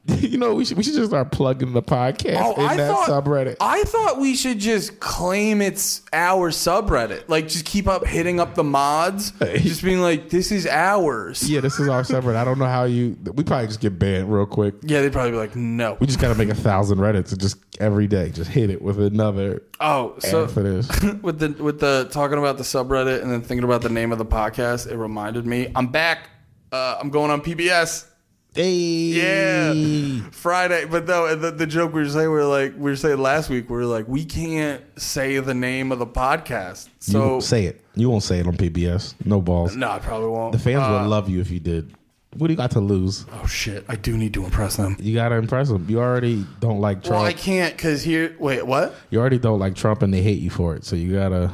you 0.20 0.38
know 0.38 0.54
we 0.54 0.64
should 0.64 0.76
we 0.76 0.82
should 0.82 0.94
just 0.94 1.11
start 1.11 1.30
plugging 1.32 1.72
the 1.72 1.82
podcast 1.82 2.36
Oh, 2.40 2.54
in 2.54 2.61
I 2.66 2.76
that 2.76 2.88
thought 2.90 3.09
subreddit. 3.24 3.56
I 3.61 3.82
thought 3.84 4.18
we 4.18 4.34
should 4.34 4.59
just 4.59 5.00
claim 5.00 5.61
it's 5.61 6.02
our 6.12 6.50
subreddit. 6.50 7.28
Like, 7.28 7.48
just 7.48 7.64
keep 7.64 7.86
up 7.86 8.06
hitting 8.06 8.40
up 8.40 8.54
the 8.54 8.64
mods, 8.64 9.32
Hey. 9.38 9.59
just 9.59 9.82
being 9.82 10.00
like, 10.00 10.30
"This 10.30 10.50
is 10.50 10.66
ours." 10.66 11.48
yeah, 11.48 11.61
this 11.61 11.78
is 11.78 11.88
our 11.88 12.02
subreddit. 12.04 12.36
I 12.36 12.44
don't 12.44 12.59
know 12.59 12.66
how 12.66 12.84
you. 12.84 13.16
We 13.34 13.44
probably 13.44 13.66
just 13.66 13.80
get 13.80 13.98
banned 13.98 14.32
real 14.32 14.46
quick. 14.46 14.74
Yeah, 14.82 15.02
they'd 15.02 15.12
probably 15.12 15.32
be 15.32 15.36
like, 15.36 15.54
"No." 15.56 15.96
We 16.00 16.06
just 16.06 16.20
gotta 16.20 16.34
make 16.34 16.48
a 16.48 16.54
thousand 16.54 16.98
Reddits 16.98 17.32
and 17.32 17.40
just 17.40 17.59
every 17.80 18.06
day 18.06 18.30
just 18.30 18.50
hit 18.50 18.70
it 18.70 18.82
with 18.82 19.00
another 19.00 19.62
Oh, 19.80 20.14
so, 20.18 20.28
so 20.28 20.48
for 20.48 20.62
this. 20.62 20.88
with 21.22 21.38
the 21.38 21.50
with 21.62 21.80
the 21.80 22.09
talking 22.11 22.38
about 22.38 22.56
the 22.56 22.64
subreddit 22.64 23.22
and 23.22 23.30
then 23.30 23.42
thinking 23.42 23.64
about 23.64 23.82
the 23.82 23.88
name 23.88 24.11
of 24.12 24.18
the 24.18 24.26
podcast, 24.26 24.90
it 24.90 24.96
reminded 24.96 25.46
me. 25.46 25.70
I'm 25.76 25.86
back. 25.88 26.30
Uh, 26.72 26.98
I'm 27.00 27.11
going 27.11 27.30
on 27.30 27.40
PBS. 27.40 28.06
Hey, 28.59 28.72
Yeah, 28.74 30.30
Friday. 30.32 30.84
But 30.84 31.06
though 31.06 31.32
the, 31.36 31.52
the 31.52 31.64
joke 31.64 31.92
we 31.92 32.02
were 32.02 32.09
saying, 32.09 32.26
we 32.28 32.34
were 32.34 32.44
like 32.44 32.72
we 32.74 32.90
were 32.90 32.96
saying 32.96 33.18
last 33.18 33.48
week, 33.48 33.70
we 33.70 33.76
were 33.76 33.84
like, 33.84 34.09
we 34.09 34.24
can't 34.24 34.82
say 35.00 35.38
the 35.38 35.54
name 35.54 35.92
of 35.92 36.00
the 36.00 36.06
podcast. 36.09 36.86
You 37.06 37.12
So 37.12 37.28
won't 37.28 37.44
say 37.44 37.66
it. 37.66 37.80
You 37.94 38.11
won't 38.11 38.24
say 38.24 38.40
it 38.40 38.48
on 38.48 38.56
PBS. 38.56 39.14
No 39.24 39.40
balls. 39.40 39.76
no, 39.76 39.88
I 39.88 40.00
probably 40.00 40.30
won't. 40.30 40.50
The 40.50 40.59
fans 40.59 40.82
Uh, 40.82 40.98
would 41.02 41.09
love 41.09 41.28
you 41.28 41.40
if 41.40 41.52
you 41.52 41.61
did. 41.61 41.94
What 42.36 42.48
do 42.48 42.52
you 42.52 42.56
got 42.56 42.72
to 42.72 42.80
lose? 42.80 43.26
Oh 43.32 43.46
shit! 43.46 43.84
I 43.88 43.94
do 43.94 44.16
need 44.16 44.34
to 44.34 44.44
impress 44.44 44.74
them. 44.76 44.96
You 44.98 45.14
gotta 45.14 45.36
impress 45.36 45.68
them. 45.68 45.86
You 45.88 46.00
already 46.00 46.44
don't 46.59 46.80
like 46.80 47.04
Trump. 47.04 47.18
Well, 47.20 47.24
I 47.26 47.32
can't 47.34 47.76
because 47.76 48.02
here. 48.02 48.34
Wait, 48.40 48.66
what? 48.66 48.92
you 49.11 49.20
already 49.20 49.38
don't 49.38 49.61
like 49.61 49.76
Trump, 49.76 50.02
and 50.02 50.12
they 50.12 50.20
hate 50.20 50.40
you 50.40 50.50
for 50.50 50.74
it. 50.74 50.84
So 50.84 50.96
you 50.96 51.12
gotta, 51.12 51.52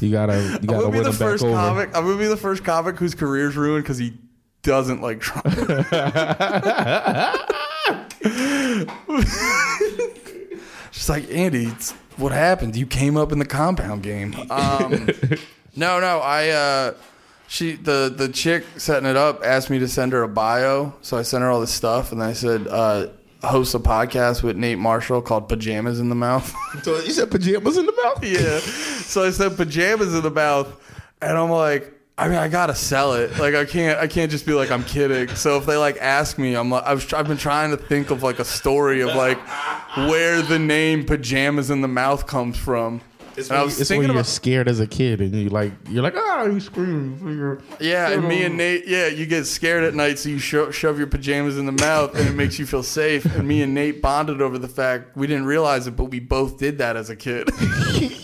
you 0.00 0.10
gotta, 0.12 0.36
you 0.42 0.48
I'm 0.60 0.66
gotta 0.66 0.82
gonna 0.84 0.90
be 0.98 1.00
the 1.02 1.12
first 1.12 1.42
comic. 1.42 1.88
I'm 1.96 2.04
gonna 2.04 2.18
be 2.18 2.26
the 2.26 2.36
first 2.36 2.62
comic 2.62 2.96
whose 2.96 3.14
career's 3.14 3.56
ruined 3.56 3.84
because 3.84 3.96
he 3.98 4.12
doesn't 4.64 5.00
like 5.00 5.20
Trump. 5.20 5.44
Just 10.90 11.08
like 11.08 11.30
Andy, 11.30 11.66
what 12.16 12.32
happened? 12.32 12.74
You 12.74 12.86
came 12.86 13.16
up 13.16 13.30
in 13.30 13.38
the 13.38 13.46
compound 13.46 14.02
game. 14.02 14.34
Um, 14.50 15.08
no, 15.76 16.00
no, 16.00 16.18
I. 16.18 16.48
Uh, 16.48 16.94
she 17.46 17.72
the 17.72 18.12
the 18.14 18.28
chick 18.28 18.64
setting 18.78 19.08
it 19.08 19.16
up 19.16 19.42
asked 19.44 19.70
me 19.70 19.78
to 19.78 19.86
send 19.86 20.12
her 20.12 20.22
a 20.22 20.28
bio, 20.28 20.94
so 21.02 21.16
I 21.16 21.22
sent 21.22 21.42
her 21.42 21.50
all 21.50 21.60
this 21.60 21.72
stuff, 21.72 22.10
and 22.10 22.22
I 22.22 22.32
said 22.32 22.66
uh, 22.66 23.08
host 23.42 23.74
a 23.74 23.78
podcast 23.78 24.42
with 24.42 24.56
Nate 24.56 24.78
Marshall 24.78 25.22
called 25.22 25.48
Pajamas 25.48 26.00
in 26.00 26.08
the 26.08 26.14
Mouth. 26.14 26.54
So 26.82 26.96
you 27.00 27.10
said 27.10 27.30
pajamas 27.30 27.76
in 27.76 27.86
the 27.86 27.92
mouth. 28.02 28.24
yeah. 28.24 28.58
So 28.58 29.24
I 29.24 29.30
said 29.30 29.56
pajamas 29.56 30.14
in 30.14 30.22
the 30.22 30.30
mouth, 30.30 30.68
and 31.20 31.36
I'm 31.36 31.50
like, 31.50 31.92
I 32.16 32.28
mean, 32.28 32.38
I 32.38 32.46
gotta 32.48 32.76
sell 32.76 33.14
it. 33.14 33.36
Like, 33.38 33.54
I 33.56 33.64
can't, 33.64 33.98
I 33.98 34.06
can't 34.06 34.30
just 34.30 34.46
be 34.46 34.52
like, 34.52 34.70
I'm 34.70 34.84
kidding. 34.84 35.34
So 35.34 35.56
if 35.58 35.66
they 35.66 35.76
like 35.76 35.96
ask 35.96 36.38
me, 36.38 36.54
I'm 36.54 36.70
like, 36.70 36.84
I've, 36.84 37.12
I've 37.12 37.26
been 37.26 37.36
trying 37.36 37.70
to 37.72 37.76
think 37.76 38.10
of 38.10 38.22
like 38.22 38.38
a 38.38 38.44
story 38.44 39.00
of 39.00 39.08
like 39.16 39.38
where 39.96 40.40
the 40.40 40.58
name 40.58 41.04
pajamas 41.04 41.70
in 41.70 41.80
the 41.80 41.88
mouth 41.88 42.26
comes 42.26 42.56
from. 42.56 43.00
It's 43.36 43.50
when, 43.50 43.62
was 43.62 43.80
it's 43.80 43.90
when 43.90 44.02
you're 44.02 44.12
about- 44.12 44.26
scared 44.26 44.68
as 44.68 44.78
a 44.78 44.86
kid, 44.86 45.20
and 45.20 45.34
you 45.34 45.48
like, 45.48 45.72
you're 45.88 46.04
like, 46.04 46.14
ah, 46.16 46.44
you 46.44 46.60
scream. 46.60 47.60
Yeah, 47.80 48.10
and 48.10 48.28
me 48.28 48.44
and 48.44 48.56
Nate, 48.56 48.86
yeah, 48.86 49.08
you 49.08 49.26
get 49.26 49.44
scared 49.46 49.82
at 49.82 49.92
night, 49.92 50.20
so 50.20 50.28
you 50.28 50.38
sho- 50.38 50.70
shove 50.70 50.98
your 50.98 51.08
pajamas 51.08 51.58
in 51.58 51.66
the 51.66 51.72
mouth, 51.72 52.14
and 52.16 52.28
it 52.28 52.34
makes 52.34 52.60
you 52.60 52.64
feel 52.66 52.84
safe. 52.84 53.24
And 53.24 53.48
me 53.48 53.60
and 53.62 53.74
Nate 53.74 54.00
bonded 54.00 54.40
over 54.40 54.56
the 54.56 54.68
fact 54.68 55.16
we 55.16 55.26
didn't 55.26 55.46
realize 55.46 55.88
it, 55.88 55.96
but 55.96 56.04
we 56.04 56.20
both 56.20 56.58
did 56.58 56.78
that 56.78 56.96
as 56.96 57.10
a 57.10 57.16
kid. 57.16 57.50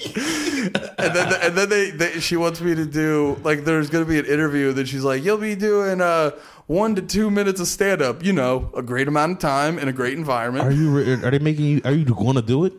and 1.05 1.15
then, 1.15 1.33
and 1.43 1.57
then 1.59 1.69
they, 1.69 1.91
they, 1.91 2.21
she 2.21 2.37
wants 2.37 2.61
me 2.61 2.75
to 2.75 2.85
do 2.87 3.39
like 3.45 3.65
there's 3.65 3.91
gonna 3.91 4.05
be 4.05 4.19
an 4.19 4.27
interview. 4.27 4.73
Then 4.73 4.85
she's 4.87 5.05
like, 5.05 5.25
"You'll 5.25 5.39
be 5.39 5.55
doing 5.55 6.01
uh 6.01 6.31
one 6.67 6.95
to 6.95 7.03
two 7.03 7.31
minutes 7.31 7.61
of 7.61 7.67
stand 7.69 8.01
up. 8.03 8.25
You 8.25 8.33
know, 8.33 8.71
a 8.77 8.83
great 8.83 9.09
amount 9.09 9.33
of 9.33 9.39
time 9.39 9.79
in 9.79 9.89
a 9.89 9.93
great 9.93 10.17
environment." 10.17 10.65
Are 10.67 10.71
you? 10.73 10.91
re- 10.91 11.13
Are 11.25 11.31
they 11.31 11.39
making 11.39 11.65
you? 11.67 11.81
Are 11.85 11.93
you 11.93 12.05
going 12.05 12.37
to 12.37 12.43
do 12.43 12.65
it? 12.65 12.73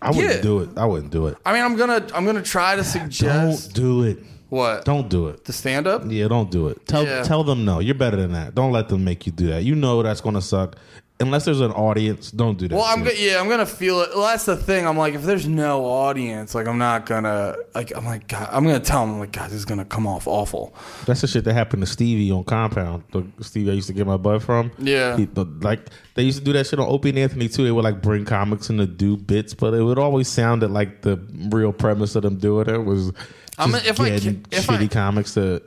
I 0.00 0.10
wouldn't 0.10 0.34
Yeah. 0.36 0.40
do 0.40 0.58
it. 0.60 0.70
I 0.76 0.84
wouldn't 0.84 1.12
do 1.12 1.26
it. 1.28 1.36
I 1.46 1.52
mean, 1.52 1.62
I'm 1.62 1.76
gonna 1.76 2.06
I'm 2.14 2.24
gonna 2.26 2.42
try 2.42 2.76
to 2.76 2.84
suggest 2.96 3.74
Don't 3.74 3.74
do 3.74 4.02
it. 4.02 4.18
what 4.48 4.84
Don't 4.84 5.08
do 5.08 5.28
it. 5.28 5.44
the 5.44 5.52
stand 5.52 5.86
up. 5.86 6.02
Yeah, 6.06 6.28
don't 6.28 6.50
do 6.50 6.68
it. 6.68 6.86
Tell 6.86 7.04
Yeah. 7.04 7.22
tell 7.22 7.44
them 7.44 7.64
no. 7.64 7.78
You're 7.78 7.94
better 7.94 8.16
than 8.16 8.32
that. 8.32 8.54
Don't 8.54 8.72
let 8.72 8.88
them 8.88 9.04
make 9.04 9.26
you 9.26 9.32
do 9.32 9.46
that. 9.48 9.62
You 9.62 9.74
know 9.76 10.02
that's 10.02 10.20
going 10.20 10.34
to 10.34 10.42
suck. 10.42 10.76
Unless 11.22 11.44
there's 11.46 11.60
an 11.60 11.70
audience, 11.72 12.30
don't 12.30 12.58
do 12.58 12.68
that. 12.68 12.74
Well, 12.76 12.84
I'm 12.84 13.04
shit. 13.04 13.16
go- 13.16 13.20
yeah, 13.24 13.40
I'm 13.40 13.48
gonna 13.48 13.64
feel 13.64 14.00
it. 14.02 14.10
Well, 14.14 14.26
that's 14.26 14.44
the 14.44 14.56
thing. 14.56 14.86
I'm 14.86 14.96
like, 14.98 15.14
if 15.14 15.22
there's 15.22 15.46
no 15.48 15.84
audience, 15.86 16.54
like, 16.54 16.66
I'm 16.66 16.78
not 16.78 17.06
gonna 17.06 17.56
like. 17.74 17.92
I'm 17.96 18.04
like, 18.04 18.28
God, 18.28 18.48
I'm 18.52 18.64
gonna 18.64 18.80
tell 18.80 19.06
them, 19.06 19.18
like, 19.18 19.32
God, 19.32 19.46
this 19.50 19.58
is 19.58 19.64
gonna 19.64 19.84
come 19.84 20.06
off 20.06 20.26
awful. 20.26 20.74
That's 21.06 21.22
the 21.22 21.26
shit 21.26 21.44
that 21.44 21.54
happened 21.54 21.82
to 21.82 21.86
Stevie 21.86 22.30
on 22.30 22.44
Compound. 22.44 23.04
The 23.12 23.24
Stevie 23.40 23.70
I 23.70 23.74
used 23.74 23.86
to 23.86 23.92
get 23.94 24.06
my 24.06 24.16
butt 24.16 24.42
from. 24.42 24.72
Yeah. 24.78 25.16
He- 25.16 25.24
the- 25.24 25.46
like 25.62 25.80
they 26.14 26.22
used 26.24 26.38
to 26.38 26.44
do 26.44 26.52
that 26.52 26.66
shit 26.66 26.78
on 26.78 26.86
Opie 26.88 27.08
and 27.10 27.18
Anthony 27.18 27.48
too. 27.48 27.64
They 27.64 27.72
would 27.72 27.84
like 27.84 28.02
bring 28.02 28.24
comics 28.24 28.68
in 28.68 28.76
to 28.78 28.86
do 28.86 29.16
bits, 29.16 29.54
but 29.54 29.72
it 29.74 29.82
would 29.82 29.98
always 29.98 30.28
sounded 30.28 30.70
like 30.70 31.02
the 31.02 31.18
real 31.48 31.72
premise 31.72 32.14
of 32.16 32.22
them 32.22 32.36
doing 32.36 32.68
it 32.68 32.84
was 32.84 33.06
just 33.12 33.18
I'm- 33.58 33.74
if 33.74 34.00
I 34.00 34.08
getting 34.10 34.42
ca- 34.42 34.48
if 34.58 34.66
shitty 34.66 34.84
I- 34.84 34.88
comics 34.88 35.34
to 35.34 35.62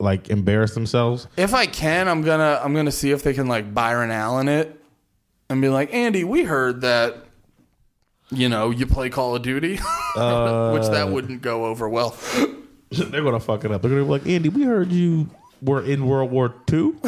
like 0.00 0.30
embarrass 0.30 0.74
themselves. 0.74 1.28
If 1.36 1.54
I 1.54 1.66
can, 1.66 2.08
I'm 2.08 2.22
gonna 2.22 2.60
I'm 2.62 2.74
gonna 2.74 2.92
see 2.92 3.10
if 3.10 3.22
they 3.22 3.34
can 3.34 3.46
like 3.46 3.72
Byron 3.72 4.10
Allen 4.10 4.48
it 4.48 4.80
and 5.48 5.60
be 5.60 5.68
like, 5.68 5.92
Andy, 5.92 6.24
we 6.24 6.44
heard 6.44 6.80
that. 6.82 7.26
You 8.32 8.48
know, 8.48 8.70
you 8.70 8.86
play 8.86 9.10
Call 9.10 9.34
of 9.34 9.42
Duty, 9.42 9.72
which 9.74 9.80
that 10.14 11.06
uh. 11.08 11.10
wouldn't 11.10 11.42
go 11.42 11.64
over 11.66 11.88
well. 11.88 12.16
They're 12.90 13.24
gonna 13.24 13.40
fuck 13.40 13.64
it 13.64 13.72
up. 13.72 13.82
They're 13.82 13.90
gonna 13.90 14.04
be 14.04 14.08
like, 14.08 14.26
Andy, 14.26 14.48
we 14.48 14.62
heard 14.62 14.92
you 14.92 15.28
were 15.60 15.82
in 15.84 16.06
World 16.06 16.30
War 16.30 16.54
II. 16.72 16.92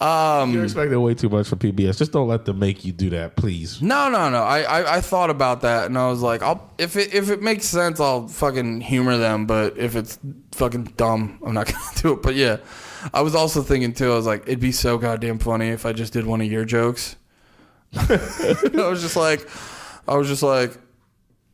um, 0.00 0.52
You're 0.52 0.64
expecting 0.64 1.00
way 1.00 1.14
too 1.14 1.28
much 1.28 1.48
from 1.48 1.58
PBS. 1.58 1.98
Just 1.98 2.12
don't 2.12 2.28
let 2.28 2.44
them 2.44 2.58
make 2.58 2.84
you 2.84 2.92
do 2.92 3.10
that, 3.10 3.36
please. 3.36 3.82
No, 3.82 4.08
no, 4.08 4.30
no. 4.30 4.42
I, 4.42 4.60
I, 4.60 4.96
I 4.96 5.00
thought 5.00 5.30
about 5.30 5.62
that 5.62 5.86
and 5.86 5.98
I 5.98 6.08
was 6.08 6.20
like, 6.20 6.42
I'll 6.42 6.72
if 6.78 6.96
it 6.96 7.12
if 7.12 7.30
it 7.30 7.42
makes 7.42 7.66
sense, 7.66 7.98
I'll 7.98 8.28
fucking 8.28 8.80
humor 8.80 9.16
them. 9.16 9.46
But 9.46 9.76
if 9.76 9.96
it's 9.96 10.18
fucking 10.52 10.92
dumb, 10.96 11.40
I'm 11.44 11.54
not 11.54 11.66
gonna 11.72 11.84
do 11.96 12.12
it. 12.12 12.22
But 12.22 12.36
yeah, 12.36 12.58
I 13.12 13.22
was 13.22 13.34
also 13.34 13.62
thinking 13.62 13.92
too. 13.92 14.12
I 14.12 14.16
was 14.16 14.26
like, 14.26 14.42
it'd 14.42 14.60
be 14.60 14.72
so 14.72 14.98
goddamn 14.98 15.38
funny 15.38 15.68
if 15.68 15.84
I 15.84 15.92
just 15.92 16.12
did 16.12 16.26
one 16.26 16.40
of 16.40 16.50
your 16.50 16.64
jokes. 16.64 17.16
I 17.96 18.06
was 18.74 19.02
just 19.02 19.16
like, 19.16 19.48
I 20.06 20.16
was 20.16 20.28
just 20.28 20.42
like, 20.42 20.78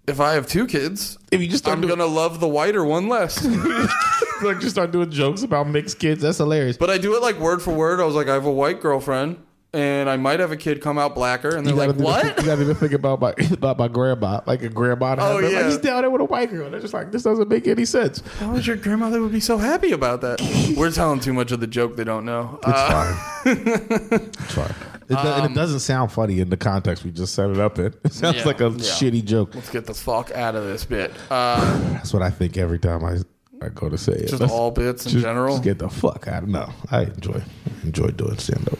if 0.07 0.20
I 0.20 0.32
have 0.34 0.46
two 0.46 0.66
kids, 0.66 1.18
If 1.30 1.40
you 1.40 1.48
just 1.48 1.66
I'm 1.66 1.80
doing, 1.80 1.96
gonna 1.96 2.11
love 2.11 2.40
the 2.40 2.48
whiter 2.48 2.84
one 2.84 3.09
less. 3.09 3.44
like, 4.42 4.61
just 4.61 4.70
start 4.70 4.90
doing 4.90 5.11
jokes 5.11 5.42
about 5.42 5.68
mixed 5.68 5.98
kids, 5.98 6.22
that's 6.22 6.38
hilarious. 6.38 6.76
but 6.76 6.90
I 6.90 6.98
do 6.98 7.14
it 7.16 7.22
like 7.22 7.38
word 7.38 7.62
for 7.62 7.72
word. 7.72 8.00
I 8.00 8.05
was 8.05 8.14
like, 8.14 8.28
I 8.28 8.34
have 8.34 8.46
a 8.46 8.52
white 8.52 8.80
girlfriend. 8.80 9.38
And 9.74 10.08
I 10.08 10.16
might 10.16 10.38
have 10.38 10.52
a 10.52 10.56
kid 10.56 10.80
come 10.80 10.98
out 10.98 11.14
blacker, 11.16 11.56
and 11.56 11.66
they're 11.66 11.74
like, 11.74 11.88
gotta 11.88 11.98
do 11.98 11.98
the- 11.98 12.04
"What?" 12.04 12.24
you 12.38 12.46
gotta 12.46 12.62
even 12.62 12.76
think 12.76 12.92
about 12.92 13.20
my 13.20 13.34
about 13.52 13.76
my 13.76 13.88
grandma, 13.88 14.40
like 14.46 14.62
a 14.62 14.68
grandma. 14.68 15.16
Oh, 15.18 15.40
like, 15.40 15.50
yeah. 15.50 15.64
he's 15.66 15.78
down 15.78 16.02
there 16.02 16.10
with 16.10 16.20
a 16.20 16.24
white 16.24 16.50
girl. 16.50 16.70
They're 16.70 16.80
just 16.80 16.94
like, 16.94 17.10
this 17.10 17.24
doesn't 17.24 17.48
make 17.48 17.66
any 17.66 17.84
sense. 17.84 18.20
Why 18.38 18.52
would 18.52 18.66
your 18.66 18.76
grandmother 18.76 19.20
would 19.20 19.32
be 19.32 19.40
so 19.40 19.58
happy 19.58 19.90
about 19.92 20.20
that? 20.20 20.40
We're 20.76 20.90
telling 20.92 21.18
too 21.20 21.32
much 21.32 21.50
of 21.50 21.58
the 21.60 21.66
joke 21.66 21.96
they 21.96 22.04
don't 22.04 22.24
know. 22.24 22.60
It's 22.62 22.68
Uh, 22.72 23.14
fine. 23.44 23.52
it's 23.66 24.54
fine. 24.54 24.74
It, 25.06 25.08
do- 25.08 25.16
and 25.18 25.50
it 25.50 25.54
doesn't 25.54 25.80
sound 25.80 26.12
funny 26.12 26.40
in 26.40 26.48
the 26.50 26.56
context 26.56 27.04
we 27.04 27.10
just 27.10 27.34
set 27.34 27.50
it 27.50 27.58
up 27.58 27.78
in. 27.78 27.92
It 28.04 28.12
sounds 28.12 28.36
Yeah, 28.38 28.44
like 28.44 28.60
a 28.60 28.68
yeah. 28.70 28.70
shitty 28.78 29.24
joke. 29.24 29.54
let's 29.54 29.70
get 29.70 29.86
the 29.86 29.92
fuck 29.94 30.30
out 30.32 30.54
of 30.54 30.64
this 30.64 30.84
bit. 30.84 31.12
Uh, 31.30 31.90
That's 31.94 32.12
what 32.12 32.22
I 32.22 32.30
think 32.30 32.56
every 32.56 32.78
time 32.78 33.04
I 33.04 33.16
I 33.64 33.68
go 33.70 33.88
to 33.88 33.98
say 33.98 34.12
it. 34.12 34.28
just 34.28 34.42
all 34.42 34.70
bits 34.70 35.06
in 35.06 35.12
just, 35.12 35.24
general. 35.24 35.54
just 35.54 35.64
get 35.64 35.78
the 35.78 35.88
fuck 35.88 36.28
out. 36.28 36.42
Of 36.44 36.48
No, 36.48 36.70
I 36.90 37.02
enjoy 37.02 37.42
enjoy 37.82 38.08
doing 38.08 38.38
stand 38.38 38.68
up. 38.68 38.78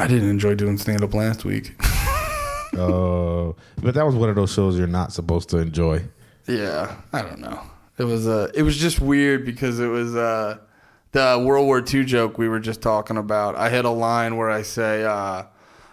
I 0.00 0.06
didn't 0.06 0.30
enjoy 0.30 0.54
doing 0.54 0.78
stand 0.78 1.04
up 1.04 1.12
last 1.12 1.44
week. 1.44 1.74
Uh, 2.72 3.52
but 3.82 3.94
that 3.94 4.06
was 4.06 4.14
one 4.14 4.30
of 4.30 4.34
those 4.34 4.52
shows 4.52 4.78
you're 4.78 4.86
not 4.86 5.12
supposed 5.12 5.50
to 5.50 5.58
enjoy. 5.58 6.02
yeah, 6.48 6.96
I 7.12 7.22
don't 7.22 7.40
know. 7.40 7.60
It 7.98 8.04
was 8.04 8.26
uh, 8.26 8.50
it 8.54 8.62
was 8.62 8.78
just 8.78 9.00
weird 9.00 9.44
because 9.44 9.78
it 9.78 9.88
was 9.88 10.16
uh, 10.16 10.56
the 11.12 11.42
World 11.44 11.66
War 11.66 11.84
II 11.86 12.04
joke 12.06 12.38
we 12.38 12.48
were 12.48 12.60
just 12.60 12.80
talking 12.80 13.18
about. 13.18 13.56
I 13.56 13.68
hit 13.68 13.84
a 13.84 13.90
line 13.90 14.36
where 14.36 14.50
I 14.50 14.62
say, 14.62 15.04
uh, 15.04 15.44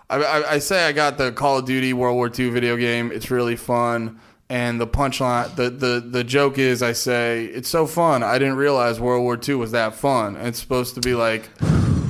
I, 0.09 0.15
I, 0.15 0.51
I 0.53 0.59
say 0.59 0.85
I 0.85 0.93
got 0.93 1.17
the 1.17 1.33
Call 1.33 1.57
of 1.57 1.65
Duty 1.65 1.91
World 1.91 2.15
War 2.15 2.27
II 2.27 2.49
video 2.49 2.77
game. 2.77 3.11
It's 3.11 3.29
really 3.29 3.57
fun. 3.57 4.21
And 4.49 4.79
the 4.79 4.87
punchline, 4.87 5.53
the, 5.57 5.69
the, 5.69 5.99
the 5.99 6.23
joke 6.23 6.57
is, 6.57 6.81
I 6.81 6.93
say, 6.93 7.43
it's 7.43 7.67
so 7.67 7.85
fun. 7.85 8.23
I 8.23 8.39
didn't 8.39 8.55
realize 8.55 8.97
World 8.97 9.23
War 9.23 9.37
II 9.37 9.55
was 9.55 9.71
that 9.71 9.95
fun. 9.95 10.37
And 10.37 10.47
it's 10.47 10.59
supposed 10.59 10.95
to 10.95 11.01
be 11.01 11.13
like, 11.13 11.49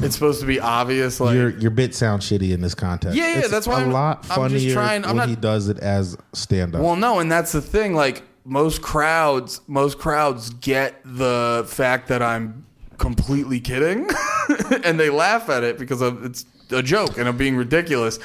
it's 0.04 0.14
supposed 0.16 0.40
to 0.42 0.46
be 0.48 0.60
obvious. 0.60 1.20
Like 1.20 1.36
your 1.36 1.50
your 1.50 1.72
bit 1.72 1.96
sounds 1.96 2.30
shitty 2.30 2.52
in 2.52 2.62
this 2.62 2.76
context. 2.76 3.18
Yeah, 3.18 3.30
yeah, 3.30 3.40
It's 3.40 3.50
that's 3.50 3.68
why 3.68 3.80
a 3.82 3.84
I'm- 3.84 3.92
lot 3.92 4.26
I'm 4.30 4.36
funnier 4.36 4.60
just 4.60 4.74
trying- 4.74 5.04
I'm 5.04 5.10
when 5.12 5.18
not- 5.18 5.30
he 5.30 5.36
does 5.36 5.70
it 5.70 5.80
as 5.80 6.18
stand 6.34 6.76
up. 6.76 6.82
Well, 6.82 6.96
no, 6.96 7.20
and 7.20 7.32
that's 7.32 7.52
the 7.52 7.62
thing. 7.62 7.94
Like 7.96 8.24
most 8.46 8.82
crowds, 8.82 9.62
most 9.68 9.98
crowds 10.00 10.50
get 10.52 11.02
the 11.04 11.66
fact 11.68 12.08
that 12.10 12.22
I'm 12.22 12.66
completely 12.98 13.60
kidding, 13.60 14.10
and 14.84 15.00
they 15.00 15.10
laugh 15.10 15.50
at 15.50 15.64
it 15.64 15.78
because 15.78 16.02
of 16.02 16.24
it's 16.26 16.46
a 16.72 16.82
joke 16.84 17.18
and 17.18 17.28
I'm 17.28 17.38
being 17.38 17.56
ridiculous. 17.56 18.20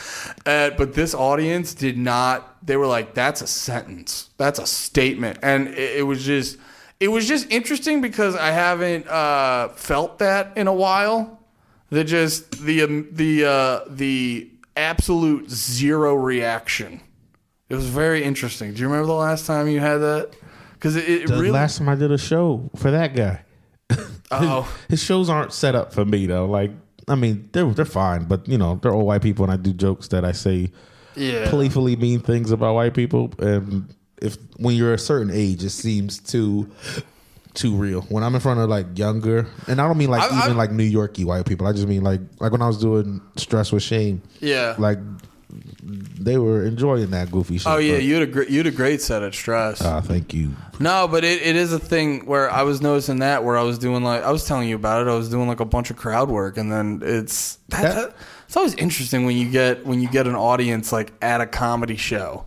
Uh, 0.46 0.70
but 0.76 0.94
this 0.94 1.14
audience 1.14 1.74
did 1.74 1.96
not. 1.96 2.56
They 2.64 2.76
were 2.76 2.86
like, 2.86 3.14
"That's 3.14 3.40
a 3.42 3.46
sentence. 3.46 4.30
That's 4.36 4.58
a 4.58 4.66
statement," 4.66 5.38
and 5.42 5.68
it, 5.68 5.98
it 5.98 6.02
was 6.02 6.24
just. 6.24 6.58
It 7.00 7.10
was 7.10 7.26
just 7.26 7.50
interesting 7.50 8.00
because 8.00 8.36
I 8.36 8.52
haven't 8.52 9.08
uh, 9.08 9.70
felt 9.70 10.20
that 10.20 10.56
in 10.56 10.68
a 10.68 10.72
while. 10.72 11.40
The 11.92 12.04
just 12.04 12.64
the 12.64 12.84
um, 12.84 13.06
the 13.12 13.44
uh, 13.44 13.80
the 13.86 14.50
absolute 14.74 15.50
zero 15.50 16.14
reaction. 16.14 17.02
It 17.68 17.74
was 17.74 17.84
very 17.84 18.24
interesting. 18.24 18.72
Do 18.72 18.80
you 18.80 18.88
remember 18.88 19.08
the 19.08 19.12
last 19.12 19.44
time 19.44 19.68
you 19.68 19.78
had 19.78 19.98
that? 19.98 20.30
Because 20.72 20.96
it, 20.96 21.06
it 21.06 21.26
the 21.28 21.34
really. 21.34 21.50
last 21.50 21.76
time 21.76 21.90
I 21.90 21.94
did 21.94 22.10
a 22.10 22.16
show 22.16 22.70
for 22.76 22.90
that 22.90 23.14
guy. 23.14 23.42
oh, 24.30 24.74
His 24.88 25.02
shows 25.02 25.28
aren't 25.28 25.52
set 25.52 25.74
up 25.74 25.92
for 25.92 26.06
me 26.06 26.24
though. 26.24 26.46
Like, 26.46 26.70
I 27.08 27.14
mean, 27.14 27.50
they're 27.52 27.66
they're 27.66 27.84
fine, 27.84 28.24
but 28.24 28.48
you 28.48 28.56
know, 28.56 28.76
they're 28.76 28.94
all 28.94 29.04
white 29.04 29.20
people, 29.20 29.44
and 29.44 29.52
I 29.52 29.58
do 29.58 29.74
jokes 29.74 30.08
that 30.08 30.24
I 30.24 30.32
say 30.32 30.72
yeah. 31.14 31.50
playfully 31.50 31.96
mean 31.96 32.20
things 32.20 32.52
about 32.52 32.74
white 32.74 32.94
people. 32.94 33.34
And 33.38 33.94
if 34.22 34.38
when 34.56 34.76
you're 34.76 34.94
a 34.94 34.98
certain 34.98 35.30
age, 35.30 35.62
it 35.62 35.70
seems 35.70 36.18
too 36.20 36.70
too 37.54 37.74
real. 37.74 38.02
When 38.02 38.22
I'm 38.24 38.34
in 38.34 38.40
front 38.40 38.60
of 38.60 38.68
like 38.70 38.98
younger, 38.98 39.46
and 39.68 39.80
I 39.80 39.86
don't 39.86 39.98
mean 39.98 40.10
like 40.10 40.22
I- 40.30 40.38
even 40.44 40.52
I- 40.52 40.56
like 40.56 40.72
New 40.72 40.84
Yorky 40.84 41.24
white 41.24 41.46
people. 41.46 41.66
I 41.66 41.72
just 41.72 41.86
mean 41.88 42.02
like 42.02 42.20
like 42.40 42.52
when 42.52 42.62
I 42.62 42.66
was 42.66 42.78
doing 42.78 43.20
Stress 43.36 43.72
with 43.72 43.82
shame. 43.82 44.22
Yeah. 44.40 44.74
Like 44.78 44.98
they 46.18 46.38
were 46.38 46.64
enjoying 46.64 47.10
that 47.10 47.30
goofy 47.30 47.58
shit. 47.58 47.66
oh 47.66 47.76
yeah, 47.76 47.94
but- 47.96 48.02
you 48.04 48.14
had 48.14 48.22
a 48.22 48.26
great, 48.26 48.48
you 48.48 48.58
had 48.58 48.66
a 48.66 48.70
great 48.70 49.02
set 49.02 49.22
at 49.22 49.34
stress. 49.34 49.82
Ah, 49.82 50.00
thank 50.00 50.32
you. 50.32 50.52
no, 50.80 51.06
but 51.08 51.24
it, 51.24 51.42
it 51.42 51.56
is 51.56 51.72
a 51.74 51.78
thing 51.78 52.24
where 52.24 52.50
I 52.50 52.62
was 52.62 52.80
noticing 52.80 53.18
that 53.18 53.44
where 53.44 53.58
I 53.58 53.62
was 53.62 53.78
doing 53.78 54.02
like 54.02 54.22
I 54.22 54.30
was 54.30 54.46
telling 54.46 54.68
you 54.68 54.76
about 54.76 55.06
it. 55.06 55.10
I 55.10 55.14
was 55.14 55.28
doing 55.28 55.48
like 55.48 55.60
a 55.60 55.64
bunch 55.66 55.90
of 55.90 55.96
crowd 55.96 56.30
work, 56.30 56.56
and 56.56 56.72
then 56.72 57.02
it's 57.04 57.56
that, 57.68 57.82
That- 57.82 57.94
that- 57.94 58.14
it's 58.46 58.56
always 58.56 58.74
interesting 58.74 59.24
when 59.26 59.36
you 59.36 59.50
get 59.50 59.84
when 59.86 60.00
you 60.00 60.08
get 60.08 60.26
an 60.26 60.34
audience 60.34 60.92
like 60.92 61.12
at 61.22 61.40
a 61.40 61.46
comedy 61.46 61.96
show, 61.96 62.44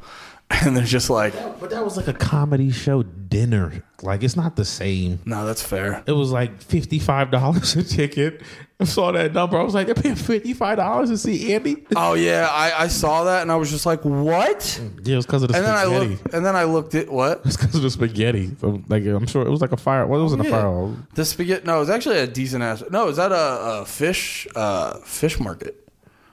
and 0.64 0.78
they're 0.78 0.84
just 0.84 1.10
like, 1.10 1.34
But 1.60 1.72
that 1.72 1.84
was 1.84 1.98
like 1.98 2.08
a 2.08 2.14
comedy 2.14 2.72
show 2.72 3.02
dinner. 3.04 3.84
Like 4.04 4.22
it's 4.24 4.36
not 4.36 4.56
the 4.56 4.66
same. 4.66 5.20
no, 5.26 5.46
that's 5.46 5.64
fair. 5.64 6.04
It 6.06 6.12
was 6.12 6.32
like 6.32 6.62
fifty 6.62 7.00
five 7.00 7.32
dollars 7.32 7.76
a 7.76 7.84
ticket. 7.84 8.42
I 8.80 8.84
saw 8.84 9.14
that 9.14 9.34
number. 9.34 9.58
I 9.58 9.64
was 9.64 9.74
like, 9.74 9.86
they're 9.88 9.96
paying 9.96 10.16
fifty 10.16 10.54
five 10.54 10.78
dollars 10.78 11.10
to 11.10 11.18
see 11.18 11.54
Andy. 11.54 11.86
Oh 11.96 12.14
yeah, 12.14 12.48
I, 12.52 12.84
I 12.84 12.88
saw 12.90 13.24
that 13.24 13.42
and 13.42 13.52
I 13.52 13.56
was 13.56 13.72
just 13.72 13.86
like, 13.86 14.04
what? 14.06 14.80
Yeah, 15.04 15.14
it 15.14 15.16
was 15.16 15.26
because 15.26 15.44
of 15.44 15.50
the 15.50 15.56
And 15.58 15.66
then 15.66 15.74
I 15.74 15.84
spaghetti. 15.86 16.08
looked, 16.10 16.34
and 16.34 16.46
then 16.46 16.56
I 16.56 16.66
looked 16.66 16.94
at 16.94 17.10
what 17.10 17.42
It's 17.46 17.58
because 17.58 17.74
of 17.76 17.82
the 17.82 17.90
spaghetti. 17.90 18.52
So, 18.62 18.84
like 18.90 19.04
I'm 19.06 19.26
sure 19.26 19.48
it 19.48 19.50
was 19.50 19.62
like 19.62 19.72
a 19.72 19.78
fire. 19.78 20.06
Well, 20.06 20.20
it 20.20 20.24
wasn't 20.24 20.42
a 20.46 20.50
Yeah. 20.50 20.62
fire. 20.62 20.94
the 21.16 21.26
spaghetti. 21.26 21.66
No, 21.66 21.78
it 21.78 21.80
was 21.80 21.90
actually 21.90 22.20
a 22.20 22.28
decent 22.28 22.64
ass. 22.64 22.84
No, 22.92 23.08
is 23.08 23.18
that 23.18 23.32
a, 23.32 23.82
a 23.82 23.86
fish 23.86 24.46
uh, 24.56 25.00
fish 25.00 25.40
market? 25.40 25.82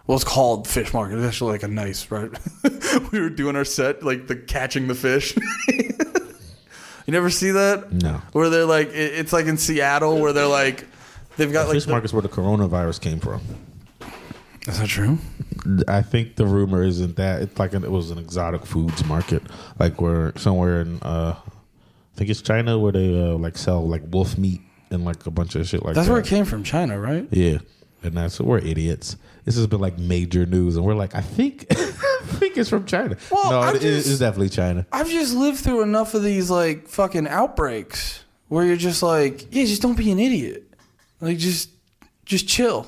Well, 0.07 0.17
it's 0.17 0.25
called 0.25 0.67
fish 0.67 0.93
market. 0.93 1.19
It's 1.19 1.27
actually 1.27 1.53
like 1.53 1.63
a 1.63 1.69
nice 1.69 2.11
right. 2.11 2.31
we 3.13 3.21
were 3.21 3.31
doing 3.31 3.57
our 3.57 3.65
set 3.65 4.03
like 4.03 4.27
the 4.27 4.37
catching 4.37 4.89
the 4.89 4.95
fish. 4.95 5.37
you 5.69 5.93
never 7.09 7.31
see 7.31 7.53
that? 7.53 7.93
No. 7.93 8.21
Where 8.33 8.51
they're 8.51 8.65
like, 8.67 8.89
it, 8.89 9.15
it's 9.15 9.33
like 9.33 9.47
in 9.47 9.57
Seattle 9.57 10.21
where 10.21 10.33
they're 10.33 10.47
like, 10.47 10.87
they've 11.37 11.53
got 11.53 11.69
like. 11.69 11.75
Fish 11.75 11.85
the- 11.85 11.93
market's 11.93 12.13
where 12.13 12.23
the 12.23 12.29
coronavirus 12.29 13.01
came 13.01 13.21
from. 13.21 13.41
Is 14.67 14.79
that 14.79 14.89
true? 14.89 15.19
I 15.89 16.03
think 16.03 16.37
the 16.37 16.47
rumor 16.47 16.83
isn't 16.83 17.17
that 17.17 17.43
it's 17.43 17.59
like 17.59 17.73
an, 17.73 17.85
it 17.85 17.91
was 17.91 18.11
an 18.11 18.19
exotic 18.19 18.65
foods 18.65 19.05
market, 19.05 19.43
like 19.79 20.01
where 20.01 20.33
somewhere 20.37 20.81
in 20.81 21.01
uh, 21.03 21.35
I 21.37 22.17
think 22.17 22.31
it's 22.31 22.43
China 22.43 22.79
where 22.79 22.93
they 22.93 23.21
uh, 23.21 23.35
like 23.35 23.57
sell 23.57 23.87
like 23.87 24.03
wolf 24.11 24.37
meat 24.39 24.61
and 24.91 25.05
like 25.05 25.25
a 25.27 25.31
bunch 25.31 25.55
of 25.57 25.67
shit 25.67 25.85
like 25.85 25.95
that. 25.95 26.01
That's 26.01 26.07
that. 26.09 26.13
where 26.13 26.21
it 26.21 26.27
came 26.27 26.45
from, 26.45 26.63
China, 26.63 26.99
right? 26.99 27.27
Yeah, 27.31 27.59
and 28.03 28.17
that's 28.17 28.41
we're 28.41 28.59
idiots. 28.59 29.17
This 29.45 29.57
has 29.57 29.67
been 29.67 29.81
like 29.81 29.99
major 29.99 30.47
news, 30.47 30.77
and 30.77 30.85
we're 30.85 30.95
like, 30.95 31.15
I 31.15 31.21
think, 31.21 31.67
I 31.71 31.75
think 31.75 32.57
it's 32.57 32.69
from 32.71 32.85
China. 32.87 33.17
Well, 33.31 33.51
no, 33.51 33.69
it 33.71 33.83
is 33.83 34.05
just- 34.05 34.11
it's 34.11 34.19
definitely 34.21 34.51
China. 34.51 34.87
I've 34.93 35.09
just 35.11 35.35
lived 35.35 35.59
through 35.59 35.83
enough 35.83 36.15
of 36.15 36.23
these 36.23 36.51
like 36.51 36.87
fucking 36.89 37.27
outbreaks 37.27 38.25
where 38.49 38.65
you're 38.65 38.77
just 38.77 39.03
like, 39.03 39.53
yeah, 39.53 39.65
just 39.65 39.83
don't 39.83 39.97
be 39.97 40.13
an 40.13 40.19
idiot. 40.21 40.69
Like 41.21 41.39
just 41.39 41.71
just 42.25 42.47
chill. 42.47 42.87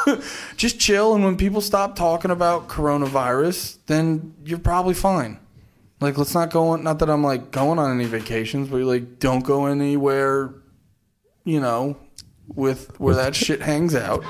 just 0.56 0.78
chill 0.78 1.14
and 1.14 1.24
when 1.24 1.36
people 1.36 1.60
stop 1.60 1.96
talking 1.96 2.30
about 2.30 2.68
coronavirus, 2.68 3.78
then 3.86 4.34
you're 4.44 4.58
probably 4.58 4.94
fine. 4.94 5.38
Like 6.00 6.16
let's 6.16 6.34
not 6.34 6.50
go 6.50 6.68
on 6.68 6.82
not 6.84 6.98
that 7.00 7.10
I'm 7.10 7.22
like 7.22 7.50
going 7.50 7.78
on 7.78 7.90
any 7.92 8.06
vacations, 8.08 8.68
but 8.68 8.80
like 8.82 9.18
don't 9.18 9.44
go 9.44 9.66
anywhere, 9.66 10.54
you 11.44 11.60
know, 11.60 11.96
with 12.46 12.98
where 13.00 13.14
that 13.14 13.34
shit 13.34 13.60
hangs 13.60 13.94
out. 13.94 14.22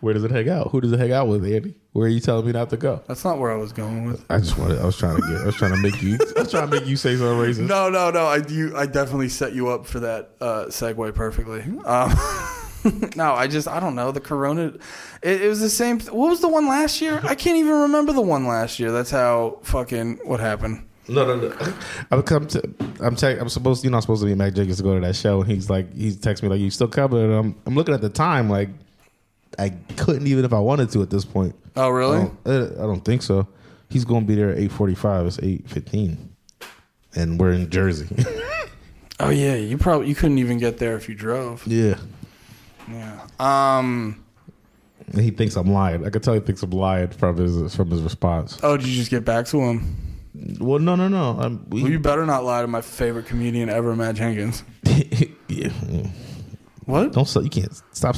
Where 0.00 0.14
does 0.14 0.24
it 0.24 0.30
hang 0.30 0.48
out? 0.48 0.70
Who 0.70 0.80
does 0.80 0.92
it 0.92 0.98
hang 0.98 1.12
out 1.12 1.28
with, 1.28 1.44
Andy? 1.44 1.74
Where 1.92 2.06
are 2.06 2.10
you 2.10 2.20
telling 2.20 2.46
me 2.46 2.52
not 2.52 2.70
to 2.70 2.76
go? 2.76 3.02
That's 3.06 3.24
not 3.24 3.38
where 3.38 3.52
I 3.52 3.56
was 3.56 3.72
going 3.72 4.04
with. 4.04 4.24
I 4.30 4.38
just 4.38 4.58
wanted. 4.58 4.80
I 4.80 4.84
was 4.84 4.96
trying 4.96 5.16
to 5.16 5.22
get. 5.22 5.40
I 5.40 5.46
was 5.46 5.56
trying 5.56 5.72
to 5.72 5.78
make 5.78 6.02
you. 6.02 6.18
I 6.36 6.40
was 6.40 6.50
trying 6.50 6.70
to 6.70 6.80
make 6.80 6.86
you 6.86 6.96
say 6.96 7.16
something 7.16 7.38
racist. 7.38 7.68
No, 7.68 7.88
no, 7.90 8.10
no. 8.10 8.26
I 8.26 8.36
you, 8.48 8.76
I 8.76 8.86
definitely 8.86 9.28
set 9.28 9.52
you 9.52 9.68
up 9.68 9.86
for 9.86 10.00
that 10.00 10.30
uh, 10.40 10.66
segue 10.66 11.14
perfectly. 11.14 11.62
Um, 11.84 13.10
no, 13.16 13.32
I 13.32 13.46
just 13.46 13.68
I 13.68 13.80
don't 13.80 13.94
know 13.94 14.12
the 14.12 14.20
Corona. 14.20 14.74
It, 15.22 15.42
it 15.42 15.48
was 15.48 15.60
the 15.60 15.70
same. 15.70 16.00
What 16.00 16.30
was 16.30 16.40
the 16.40 16.48
one 16.48 16.66
last 16.68 17.00
year? 17.00 17.20
I 17.22 17.34
can't 17.34 17.56
even 17.56 17.72
remember 17.72 18.12
the 18.12 18.22
one 18.22 18.46
last 18.46 18.78
year. 18.78 18.92
That's 18.92 19.10
how 19.10 19.58
fucking 19.62 20.20
what 20.24 20.40
happened. 20.40 20.86
No, 21.08 21.26
no, 21.26 21.36
no. 21.36 21.74
I'm 22.10 22.22
come 22.22 22.46
to. 22.48 22.62
I'm. 23.00 23.14
Te- 23.14 23.38
I'm 23.38 23.48
supposed. 23.48 23.84
You're 23.84 23.90
not 23.90 24.00
supposed 24.00 24.22
to 24.22 24.26
be 24.26 24.34
Mac 24.34 24.54
Jenkins 24.54 24.78
to 24.78 24.82
go 24.82 24.94
to 24.94 25.06
that 25.06 25.16
show. 25.16 25.42
And 25.42 25.50
he's 25.50 25.68
like, 25.68 25.94
he's 25.94 26.16
texting 26.16 26.44
me 26.44 26.48
like, 26.48 26.60
"You 26.60 26.70
still 26.70 26.88
coming?" 26.88 27.22
And 27.22 27.32
I'm. 27.32 27.56
I'm 27.66 27.74
looking 27.74 27.94
at 27.94 28.00
the 28.00 28.08
time 28.08 28.48
like, 28.48 28.70
I 29.58 29.70
couldn't 29.96 30.26
even 30.26 30.44
if 30.44 30.52
I 30.52 30.58
wanted 30.58 30.90
to 30.90 31.02
at 31.02 31.10
this 31.10 31.24
point. 31.24 31.54
Oh, 31.76 31.86
I 31.86 31.88
really? 31.88 32.18
don't, 32.18 32.38
uh, 32.46 32.82
I 32.82 32.86
don't 32.86 33.04
think 33.04 33.22
so. 33.22 33.46
He's 33.88 34.04
going 34.04 34.22
to 34.22 34.26
be 34.26 34.34
there 34.34 34.50
at 34.50 34.58
8:45. 34.58 35.26
It's 35.26 35.36
8:15, 35.38 36.16
and 37.14 37.38
we're 37.40 37.52
in 37.52 37.70
Jersey. 37.70 38.08
Oh 39.20 39.30
yeah, 39.30 39.54
you 39.54 39.78
probably 39.78 40.08
you 40.08 40.14
couldn't 40.16 40.38
even 40.38 40.58
get 40.58 40.78
there 40.78 40.96
if 40.96 41.08
you 41.08 41.14
drove. 41.14 41.64
yeah. 41.68 41.94
Yeah. 42.90 43.20
Um. 43.38 44.24
He 45.14 45.30
thinks 45.30 45.54
I'm 45.54 45.70
lying. 45.70 46.04
I 46.04 46.10
can 46.10 46.20
tell 46.20 46.34
he 46.34 46.40
thinks 46.40 46.62
I'm 46.64 46.70
lying 46.70 47.08
from 47.08 47.36
his 47.36 47.76
from 47.76 47.90
his 47.90 48.02
response. 48.02 48.58
Oh, 48.64 48.76
did 48.76 48.88
you 48.88 48.96
just 48.96 49.10
get 49.12 49.24
back 49.24 49.46
to 49.46 49.60
him? 49.60 49.96
Well, 50.58 50.80
no, 50.80 50.96
no, 50.96 51.06
no. 51.06 51.38
Um, 51.40 51.64
we, 51.68 51.82
Well, 51.82 51.92
you 51.92 52.00
better 52.00 52.26
not 52.26 52.42
lie 52.44 52.62
to 52.62 52.66
my 52.66 52.80
favorite 52.80 53.26
comedian 53.26 53.68
ever, 53.70 53.94
Matt 53.94 54.16
Jenkins. 54.16 54.64
yeah. 55.48 55.68
What? 56.84 57.12
Don't. 57.12 57.34
You 57.36 57.50
can't 57.50 57.72
stop. 57.92 58.16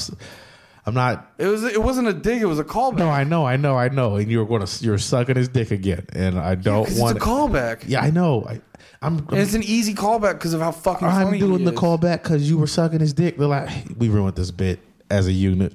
I'm 0.86 0.94
not. 0.94 1.32
It 1.36 1.46
was. 1.48 1.64
It 1.64 1.82
wasn't 1.82 2.06
a 2.06 2.12
dig. 2.12 2.40
It 2.40 2.46
was 2.46 2.60
a 2.60 2.64
callback. 2.64 2.98
No, 2.98 3.08
I 3.08 3.24
know, 3.24 3.44
I 3.44 3.56
know, 3.56 3.76
I 3.76 3.88
know. 3.88 4.14
And 4.16 4.30
you're 4.30 4.46
going 4.46 4.64
to 4.64 4.84
you're 4.84 4.98
sucking 4.98 5.34
his 5.34 5.48
dick 5.48 5.72
again, 5.72 6.06
and 6.12 6.38
I 6.38 6.54
don't 6.54 6.88
it's 6.88 6.98
want. 6.98 7.16
It's 7.16 7.26
a 7.26 7.28
callback. 7.28 7.84
Yeah, 7.88 8.02
I 8.02 8.10
know. 8.10 8.44
I, 8.48 8.60
I'm. 9.02 9.18
And 9.18 9.38
it's 9.38 9.54
an 9.54 9.64
easy 9.64 9.94
callback 9.94 10.34
because 10.34 10.54
of 10.54 10.60
how 10.60 10.70
fucking 10.70 11.08
I'm 11.08 11.26
funny 11.26 11.40
doing 11.40 11.58
he 11.58 11.64
the 11.64 11.72
callback 11.72 12.22
because 12.22 12.48
you 12.48 12.56
were 12.56 12.68
sucking 12.68 13.00
his 13.00 13.12
dick. 13.12 13.36
They're 13.36 13.48
like, 13.48 13.68
"Hey, 13.68 13.84
we 13.98 14.08
ruined 14.08 14.36
this 14.36 14.52
bit 14.52 14.78
as 15.10 15.26
a 15.26 15.32
unit 15.32 15.74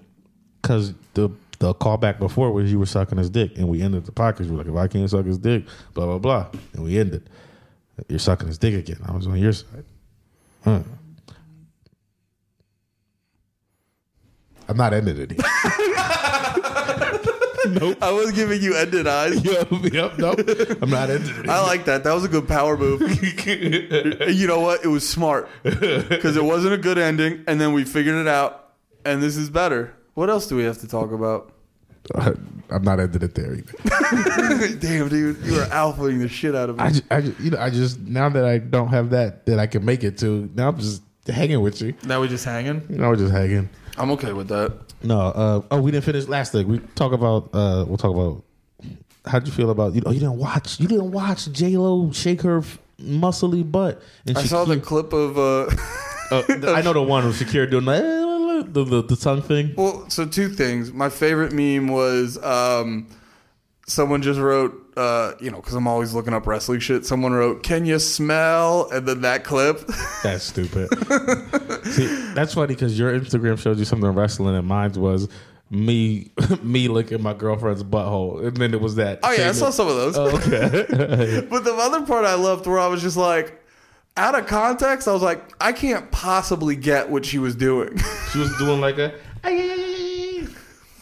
because 0.62 0.94
the 1.14 1.30
the 1.60 1.74
callback 1.76 2.18
before 2.18 2.52
was 2.52 2.72
you 2.72 2.80
were 2.80 2.86
sucking 2.86 3.18
his 3.18 3.30
dick, 3.30 3.58
and 3.58 3.68
we 3.68 3.82
ended 3.82 4.06
the 4.06 4.14
podcast. 4.14 4.50
We're 4.50 4.58
like, 4.58 4.68
if 4.68 4.76
I 4.76 4.88
can't 4.88 5.10
suck 5.10 5.26
his 5.26 5.38
dick, 5.38 5.66
blah 5.94 6.06
blah 6.06 6.20
blah, 6.20 6.48
and 6.74 6.84
we 6.86 6.98
ended. 6.98 7.30
You're 8.08 8.18
sucking 8.20 8.48
his 8.48 8.58
dick 8.58 8.74
again. 8.76 9.00
I 9.06 9.12
was 9.12 9.28
on 9.28 9.38
your 9.38 9.52
side. 9.52 9.84
Huh. 10.64 10.80
I'm 14.72 14.78
not 14.78 14.94
ending 14.94 15.18
it. 15.20 15.32
nope. 17.82 17.98
I 18.02 18.10
was 18.12 18.32
giving 18.32 18.62
you 18.62 18.74
ended 18.74 19.06
eyes. 19.06 19.44
Yep, 19.52 19.68
yep, 19.92 20.18
nope. 20.18 20.40
I'm 20.82 20.90
not 20.90 21.10
ending 21.10 21.36
it. 21.44 21.50
I 21.50 21.62
like 21.66 21.84
that. 21.86 22.06
That 22.06 22.14
was 22.14 22.24
a 22.24 22.30
good 22.30 22.48
power 22.48 22.78
move. 22.78 23.02
you 23.46 24.48
know 24.48 24.62
what? 24.62 24.86
It 24.86 24.88
was 24.88 25.08
smart 25.08 25.50
because 25.64 26.38
it 26.38 26.44
wasn't 26.46 26.74
a 26.74 26.78
good 26.78 26.98
ending, 26.98 27.44
and 27.48 27.60
then 27.60 27.74
we 27.74 27.84
figured 27.84 28.16
it 28.16 28.28
out, 28.30 28.76
and 29.04 29.22
this 29.22 29.36
is 29.36 29.50
better. 29.50 29.94
What 30.14 30.30
else 30.30 30.48
do 30.48 30.56
we 30.56 30.64
have 30.64 30.78
to 30.80 30.88
talk 30.88 31.12
about? 31.12 31.52
I'm 32.16 32.84
not 32.84 33.02
ending 33.02 33.24
it 33.24 33.36
there 33.36 33.56
either. 33.56 33.74
Damn, 34.80 35.10
dude, 35.10 35.38
you 35.44 35.60
are 35.60 35.66
alphaing 35.66 36.20
the 36.20 36.30
shit 36.30 36.56
out 36.56 36.70
of 36.70 36.78
me. 36.78 36.84
I 36.84 36.90
just, 36.92 37.04
I 37.12 37.22
just, 37.22 37.40
you 37.42 37.52
know, 37.52 37.60
I 37.60 37.70
just 37.70 38.00
now 38.00 38.30
that 38.30 38.46
I 38.46 38.58
don't 38.60 38.88
have 38.88 39.10
that 39.10 39.46
that 39.48 39.60
I 39.60 39.68
can 39.68 39.84
make 39.84 40.06
it 40.06 40.18
to. 40.20 40.50
Now 40.56 40.70
I'm 40.70 40.80
just 40.80 41.02
hanging 41.28 41.60
with 41.62 41.82
you. 41.82 41.94
now 42.06 42.22
we're 42.22 42.28
just 42.28 42.46
hanging. 42.46 42.84
Now 42.88 43.10
we're 43.10 43.18
just 43.18 43.34
hanging. 43.34 43.68
I'm 43.98 44.12
okay 44.12 44.34
with 44.34 44.48
that. 44.50 44.74
No, 45.04 45.20
uh, 45.20 45.62
oh, 45.72 45.82
we 45.82 45.92
didn't 45.92 46.06
finish 46.06 46.28
last 46.28 46.52
thing. 46.52 46.68
We 46.68 46.80
talk 46.96 47.12
about. 47.12 47.50
Uh, 47.54 47.86
we'll 47.88 47.98
talk 47.98 48.12
about. 48.12 48.44
How'd 49.26 49.46
you 49.46 49.54
feel 49.54 49.70
about 49.70 49.94
you? 49.94 50.02
Oh, 50.06 50.12
you 50.12 50.20
didn't 50.20 50.38
watch. 50.38 50.80
You 50.80 50.88
didn't 50.88 51.12
watch 51.12 51.52
J 51.52 51.78
Lo 51.78 52.12
shake 52.12 52.42
her 52.42 52.64
muscly 53.00 53.70
butt. 53.70 54.02
And 54.26 54.38
I 54.38 54.44
saw 54.44 54.66
the 54.66 54.80
clip 54.80 55.14
of. 55.14 55.38
uh 55.38 55.76
Uh, 56.32 56.44
I 56.74 56.82
know 56.82 56.94
the 56.94 57.02
one 57.02 57.28
of 57.28 57.36
Shakira 57.36 57.70
doing. 57.70 57.84
Like, 57.84 58.02
the, 58.74 58.86
the 58.86 59.04
the 59.04 59.16
tongue 59.18 59.42
thing. 59.42 59.74
Well, 59.76 60.10
so 60.10 60.26
two 60.26 60.48
things. 60.48 60.94
My 60.94 61.10
favorite 61.10 61.52
meme 61.52 61.90
was 61.90 62.42
um, 62.42 63.08
someone 63.86 64.22
just 64.22 64.40
wrote, 64.40 64.81
uh, 64.98 65.34
you 65.40 65.50
know, 65.52 65.58
because 65.58 65.74
I'm 65.74 65.88
always 65.88 66.14
looking 66.14 66.34
up 66.34 66.46
wrestling 66.46 66.80
shit. 66.80 67.06
Someone 67.06 67.34
wrote, 67.34 67.64
"Can 67.64 67.86
you 67.86 68.00
smell?" 68.00 68.90
and 68.92 69.08
then 69.08 69.22
that 69.22 69.44
clip. 69.44 69.80
That's 70.24 70.44
stupid. 70.44 70.90
See, 71.86 72.06
that's 72.34 72.54
funny 72.54 72.74
because 72.74 72.98
your 72.98 73.18
Instagram 73.18 73.58
showed 73.60 73.78
you 73.78 73.86
something 73.86 74.10
wrestling, 74.10 74.56
and 74.56 74.68
mine 74.68 74.94
was 74.94 75.28
me 75.70 76.32
me 76.62 76.88
licking 76.88 77.22
my 77.22 77.34
girlfriend's 77.34 77.84
butthole, 77.84 78.46
and 78.46 78.56
then 78.58 78.74
it 78.74 78.82
was 78.82 78.96
that. 78.96 79.20
Oh 79.24 79.32
yeah, 79.32 79.50
I 79.50 79.52
saw 79.54 79.70
some 79.70 79.88
of 79.88 79.96
those. 79.96 80.18
Oh, 80.18 80.36
okay. 80.38 81.46
But 81.50 81.64
the 81.64 81.74
other 81.74 82.06
part 82.06 82.26
I 82.26 82.36
loved 82.36 82.68
where 82.68 82.80
I 82.80 82.88
was 82.88 83.02
just 83.02 83.18
like, 83.18 83.64
out 84.18 84.38
of 84.38 84.48
context, 84.48 85.08
I 85.08 85.14
was 85.14 85.22
like, 85.22 85.42
I 85.60 85.72
can't 85.72 86.12
possibly 86.12 86.76
get 86.76 87.10
what 87.10 87.26
she 87.26 87.40
was 87.40 87.56
doing. 87.56 87.98
she 88.32 88.40
was 88.40 88.56
doing 88.58 88.82
like 88.82 88.98
a. 88.98 89.14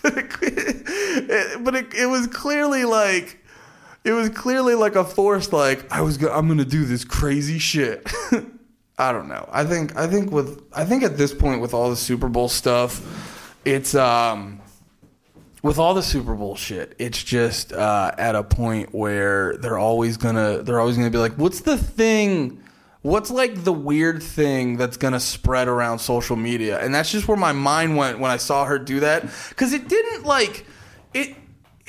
but 0.01 0.13
it, 0.41 1.63
but 1.63 1.75
it, 1.75 1.93
it 1.93 2.05
was 2.05 2.27
clearly 2.27 2.85
like 2.85 3.39
it 4.03 4.11
was 4.11 4.29
clearly 4.29 4.75
like 4.75 4.95
a 4.95 5.03
forced 5.03 5.53
like 5.53 5.91
I 5.91 6.01
was 6.01 6.17
go- 6.17 6.31
I'm 6.33 6.47
gonna 6.47 6.65
do 6.65 6.85
this 6.85 7.03
crazy 7.03 7.59
shit. 7.59 8.09
I 8.97 9.11
don't 9.13 9.29
know. 9.29 9.47
I 9.51 9.63
think 9.63 9.95
I 9.95 10.07
think 10.07 10.31
with 10.31 10.61
I 10.73 10.85
think 10.85 11.03
at 11.03 11.17
this 11.17 11.33
point 11.33 11.61
with 11.61 11.73
all 11.73 11.89
the 11.89 11.95
Super 11.95 12.27
Bowl 12.27 12.49
stuff, 12.49 13.55
it's 13.65 13.95
um 13.95 14.61
with 15.61 15.77
all 15.77 15.93
the 15.93 16.03
Super 16.03 16.35
Bowl 16.35 16.55
shit, 16.55 16.95
it's 16.99 17.21
just 17.23 17.73
uh, 17.73 18.11
at 18.17 18.35
a 18.35 18.43
point 18.43 18.93
where 18.93 19.57
they're 19.57 19.77
always 19.77 20.17
gonna 20.17 20.63
they're 20.63 20.79
always 20.79 20.95
gonna 20.97 21.09
be 21.09 21.17
like, 21.17 21.33
what's 21.33 21.61
the 21.61 21.77
thing? 21.77 22.63
What's 23.01 23.31
like 23.31 23.63
the 23.63 23.73
weird 23.73 24.21
thing 24.21 24.77
that's 24.77 24.97
gonna 24.97 25.19
spread 25.19 25.67
around 25.67 25.99
social 25.99 26.35
media? 26.35 26.79
And 26.79 26.93
that's 26.93 27.11
just 27.11 27.27
where 27.27 27.37
my 27.37 27.51
mind 27.51 27.97
went 27.97 28.19
when 28.19 28.31
I 28.31 28.37
saw 28.37 28.65
her 28.65 28.79
do 28.79 29.01
that 29.01 29.23
because 29.49 29.73
it 29.73 29.87
didn't 29.87 30.25
like 30.25 30.65
it. 31.13 31.35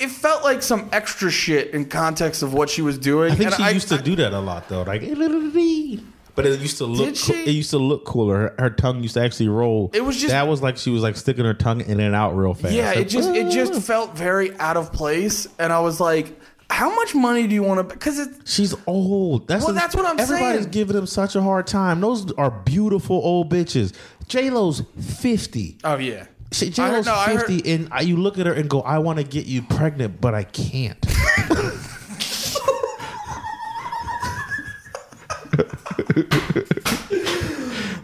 It 0.01 0.11
felt 0.11 0.43
like 0.43 0.63
some 0.63 0.89
extra 0.93 1.31
shit 1.31 1.75
in 1.75 1.85
context 1.87 2.43
of 2.43 2.55
what 2.55 2.71
she 2.71 2.83
was 2.83 2.99
doing. 2.99 3.33
I 3.33 3.35
think 3.35 3.53
and 3.53 3.69
she 3.69 3.75
used 3.75 3.89
to 3.89 3.99
do 3.99 4.17
that 4.17 4.33
a 4.33 4.41
lot 4.41 4.69
though, 4.69 4.83
like. 4.83 5.03
But 6.37 6.47
it 6.47 6.61
used 6.61 6.79
to 6.79 6.87
look. 6.87 7.17
Cool. 7.21 7.35
It 7.37 7.49
used 7.51 7.71
to 7.71 7.79
look 7.79 8.05
cooler. 8.07 8.37
Her, 8.39 8.55
her 8.59 8.71
tongue 8.71 9.03
used 9.03 9.15
to 9.15 9.21
actually 9.21 9.49
roll. 9.49 9.91
It 9.93 10.05
was 10.05 10.17
just- 10.17 10.31
that 10.31 10.47
was 10.49 10.63
like 10.63 10.77
she 10.79 10.91
was 10.91 11.03
like 11.03 11.17
sticking 11.17 11.45
her 11.45 11.55
tongue 11.55 11.81
in 11.83 12.01
and 12.01 12.15
out 12.15 12.37
real 12.37 12.55
fast. 12.55 12.73
Yeah, 12.73 12.89
Like, 12.91 12.99
it 12.99 13.05
just 13.09 13.29
it 13.31 13.51
just 13.51 13.75
"Ah." 13.75 13.81
felt 13.81 14.17
very 14.17 14.57
out 14.59 14.77
of 14.77 14.93
place, 14.93 15.47
and 15.59 15.73
I 15.73 15.81
was 15.81 16.01
like, 16.01 16.41
"How 16.71 16.95
much 16.95 17.15
money 17.15 17.47
do 17.47 17.55
you 17.55 17.63
want 17.65 17.87
to?" 17.87 17.95
Because 17.95 18.19
it 18.21 18.29
She's 18.47 18.75
old. 18.87 19.49
That's 19.49 19.65
Well, 19.65 19.75
that's 19.75 19.95
what 19.95 20.05
I'm 20.07 20.13
everybody's 20.13 20.29
saying. 20.29 20.45
Everybody's 20.45 20.73
giving 20.73 20.97
them 20.97 21.07
such 21.07 21.35
a 21.37 21.43
hard 21.43 21.67
time. 21.67 22.01
Those 22.01 22.33
are 22.33 22.51
beautiful 22.51 23.17
old 23.17 23.51
bitches. 23.53 23.93
J 24.29 24.49
Lo's 24.51 24.83
fifty. 25.01 25.77
oh 25.85 25.97
yeah, 25.99 26.27
J 26.53 26.73
I 26.83 26.89
heard- 26.89 26.97
Lo's 26.97 27.07
no, 27.07 27.15
I 27.15 27.33
heard- 27.35 27.47
fifty, 27.47 27.73
and 27.73 27.89
I- 27.93 28.01
you 28.01 28.17
look 28.17 28.39
at 28.39 28.47
her 28.47 28.53
and 28.53 28.69
go, 28.69 28.83
"I 28.83 28.99
want 28.99 29.19
to 29.19 29.25
get 29.25 29.47
you 29.47 29.63
pregnant, 29.63 30.21
but 30.21 30.35
I 30.35 30.43
can't." 30.45 30.99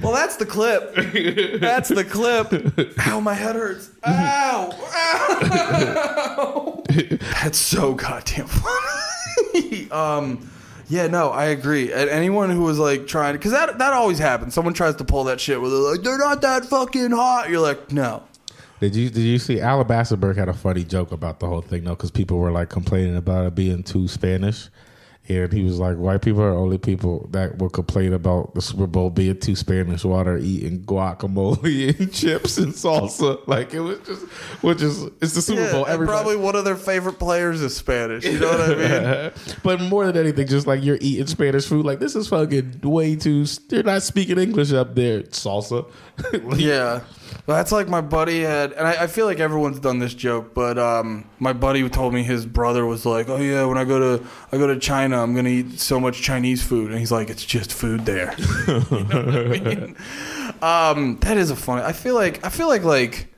Well, 0.03 0.15
that's 0.15 0.37
the 0.37 0.47
clip. 0.47 0.95
That's 1.61 1.89
the 1.89 2.05
clip. 2.05 2.53
Ow, 3.09 3.19
my 3.21 3.35
head 3.35 3.57
hurts. 3.57 3.91
Ow. 4.07 4.73
Ow. 4.95 6.85
That's 7.43 7.59
so 7.59 7.95
goddamn 7.95 8.47
funny. 8.47 9.91
um, 9.91 10.49
yeah, 10.89 11.09
no, 11.09 11.31
I 11.31 11.47
agree. 11.47 11.93
And 11.93 12.09
anyone 12.09 12.51
who 12.51 12.63
was 12.63 12.79
like 12.79 13.09
trying 13.09 13.33
because 13.35 13.51
that 13.51 13.79
that 13.79 13.93
always 13.95 14.19
happens. 14.21 14.55
Someone 14.55 14.75
tries 14.75 14.95
to 14.97 15.05
pull 15.05 15.25
that 15.25 15.41
shit 15.41 15.61
where 15.61 15.71
they're 15.71 15.79
like, 15.81 16.03
they're 16.03 16.19
not 16.19 16.41
that 16.43 16.65
fucking 16.67 17.11
hot. 17.11 17.51
You're 17.51 17.61
like, 17.61 17.91
no. 17.91 18.23
Did 18.81 18.95
you 18.95 19.09
did 19.09 19.23
you 19.23 19.39
see 19.39 19.61
Alabaster 19.61 20.17
Burke 20.17 20.37
had 20.37 20.49
a 20.49 20.55
funny 20.55 20.85
joke 20.85 21.11
about 21.13 21.41
the 21.41 21.47
whole 21.47 21.63
thing 21.63 21.85
though? 21.85 21.95
Because 21.95 22.11
people 22.11 22.39
were 22.39 22.51
like 22.51 22.69
complaining 22.69 23.17
about 23.17 23.47
it 23.47 23.55
being 23.55 23.83
too 23.83 24.07
Spanish. 24.09 24.69
And 25.29 25.53
he 25.53 25.65
was 25.65 25.81
like, 25.81 25.97
"White 25.97 26.23
people 26.23 26.43
are 26.43 26.55
only 26.55 26.79
people 26.79 27.27
that 27.33 27.59
will 27.59 27.69
complain 27.71 28.13
about 28.13 28.55
the 28.55 28.63
Super 28.63 28.87
Bowl 28.87 29.11
being 29.11 29.41
too 29.41 29.57
Spanish 29.57 30.05
while 30.05 30.23
they're 30.23 30.39
eating 30.39 30.85
guacamole 30.85 31.99
and 31.99 32.13
chips 32.13 32.59
and 32.59 32.73
salsa. 32.73 33.45
Like 33.49 33.75
it 33.75 33.81
was 33.81 33.99
just, 34.07 34.23
which 34.63 34.83
is 34.83 35.03
it's 35.21 35.33
the 35.35 35.43
Super 35.43 35.63
Yeah, 35.63 35.73
Bowl. 35.73 35.87
Everybody, 35.87 36.17
probably 36.17 36.37
one 36.37 36.55
of 36.55 36.65
their 36.65 36.77
favorite 36.77 37.19
players 37.19 37.61
is 37.61 37.75
Spanish. 37.77 38.25
You 38.25 38.39
know 38.39 38.47
what 38.47 38.61
I 38.61 38.75
mean? 38.77 39.33
but 39.65 39.81
more 39.81 40.07
than 40.07 40.17
anything, 40.17 40.47
just 40.47 40.69
like 40.69 40.85
you're 40.85 40.99
eating 41.01 41.27
Spanish 41.27 41.67
food. 41.67 41.85
Like 41.85 41.99
this 41.99 42.15
is 42.15 42.29
fucking 42.29 42.83
way 42.85 43.17
too. 43.17 43.47
They're 43.69 43.83
not 43.83 44.03
speaking 44.05 44.39
English 44.39 44.73
up 44.73 44.95
there. 44.95 45.23
Salsa. 45.23 45.91
Like, 46.45 46.61
Yeah. 46.61 47.01
Well, 47.47 47.57
that's 47.57 47.73
like 47.73 47.89
my 47.89 48.01
buddy 48.01 48.41
had, 48.41 48.73
and 48.73 48.87
I, 48.87 49.05
I 49.05 49.07
feel 49.07 49.27
like 49.27 49.39
everyone's 49.39 49.79
done 49.79 49.99
this 49.99 50.15
joke, 50.15 50.55
but 50.55 50.79
um, 50.79 51.25
my 51.39 51.53
buddy 51.53 51.89
told 51.89 52.13
me 52.13 52.23
his 52.23 52.47
brother 52.47 52.85
was 52.85 53.07
like, 53.07 53.29
"Oh 53.29 53.37
yeah, 53.37 53.65
when 53.65 53.79
I 53.79 53.85
go 53.85 54.19
to 54.19 54.27
I 54.53 54.59
go 54.59 54.67
to 54.67 54.79
China, 54.79 55.23
I'm 55.23 55.35
gonna 55.35 55.49
eat 55.49 55.79
so 55.79 56.01
much 56.01 56.23
Chinese 56.23 56.63
food," 56.63 56.91
and 56.91 56.99
he's 56.99 57.13
like, 57.13 57.31
"It's 57.31 57.45
just 57.45 57.73
food 57.73 58.05
there." 58.05 58.35
you 58.67 59.05
know 59.05 59.51
I 59.55 59.59
mean? 59.59 59.97
Um, 60.63 61.19
that 61.21 61.37
is 61.37 61.51
a 61.51 61.57
funny. 61.57 61.83
I 61.83 61.93
feel 61.93 62.15
like 62.15 62.45
I 62.45 62.49
feel 62.49 62.69
like 62.69 62.85
like 62.85 63.29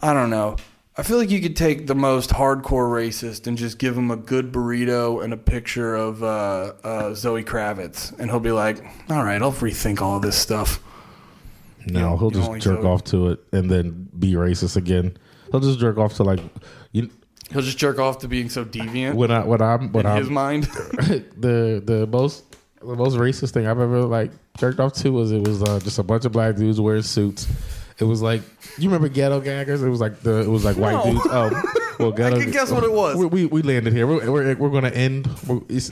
I 0.00 0.12
don't 0.12 0.30
know. 0.30 0.56
I 0.96 1.02
feel 1.02 1.18
like 1.18 1.30
you 1.30 1.40
could 1.40 1.56
take 1.56 1.88
the 1.88 1.94
most 1.96 2.30
hardcore 2.30 2.88
racist 2.88 3.48
and 3.48 3.58
just 3.58 3.78
give 3.78 3.98
him 3.98 4.12
a 4.12 4.16
good 4.16 4.52
burrito 4.52 5.24
and 5.24 5.32
a 5.32 5.36
picture 5.36 5.96
of 5.96 6.22
uh, 6.22 6.74
uh, 6.84 7.14
Zoe 7.14 7.42
Kravitz, 7.42 8.16
and 8.18 8.30
he'll 8.30 8.38
be 8.38 8.52
like, 8.52 8.78
"All 9.10 9.24
right, 9.24 9.42
I'll 9.42 9.52
rethink 9.52 10.00
all 10.00 10.20
this 10.20 10.36
stuff." 10.36 10.80
No, 11.86 12.12
You 12.12 12.18
he'll 12.18 12.30
just 12.30 12.62
jerk 12.62 12.84
off 12.84 13.04
to 13.04 13.28
it 13.28 13.40
and 13.52 13.70
then 13.70 14.08
be 14.18 14.32
racist 14.32 14.76
again. 14.76 15.16
He'll 15.50 15.60
just 15.60 15.78
jerk 15.78 15.98
off 15.98 16.14
to 16.14 16.24
like 16.24 16.40
you. 16.92 17.10
He'll 17.50 17.62
just 17.62 17.78
jerk 17.78 17.98
off 17.98 18.18
to 18.20 18.28
being 18.28 18.48
so 18.48 18.64
deviant 18.64 19.14
When 19.14 19.30
I 19.30 19.44
when 19.44 19.60
I'm 19.60 19.92
when 19.92 20.06
in 20.06 20.12
I'm 20.12 20.18
his 20.18 20.30
mind. 20.30 20.64
the 21.36 21.82
the 21.84 22.08
most 22.10 22.44
the 22.80 22.96
most 22.96 23.16
racist 23.16 23.52
thing 23.52 23.66
I've 23.66 23.80
ever 23.80 24.02
like 24.02 24.30
jerked 24.58 24.80
off 24.80 24.94
to 24.94 25.10
was 25.10 25.30
it 25.32 25.46
was 25.46 25.62
uh, 25.62 25.80
just 25.80 25.98
a 25.98 26.02
bunch 26.02 26.24
of 26.24 26.32
black 26.32 26.56
dudes 26.56 26.80
wearing 26.80 27.02
suits. 27.02 27.46
It 27.98 28.04
was 28.04 28.22
like 28.22 28.42
you 28.78 28.88
remember 28.88 29.08
ghetto 29.08 29.40
gaggers. 29.40 29.82
It 29.82 29.88
was 29.88 30.00
like 30.00 30.20
the 30.20 30.40
it 30.42 30.48
was 30.48 30.64
like 30.64 30.76
white 30.76 30.92
No. 31.04 31.12
dudes. 31.12 31.26
Oh, 31.30 31.62
well, 32.00 32.12
ghetto. 32.16 32.40
can 32.40 32.50
guess 32.50 32.72
what 32.72 32.82
it 32.82 32.90
was. 32.92 33.16
We 33.16 33.26
we, 33.26 33.46
we 33.46 33.62
landed 33.62 33.92
here. 33.92 34.04
We're 34.06 34.30
we're, 34.30 34.54
we're 34.56 34.70
going 34.70 34.82
to 34.84 34.94
end. 34.96 35.28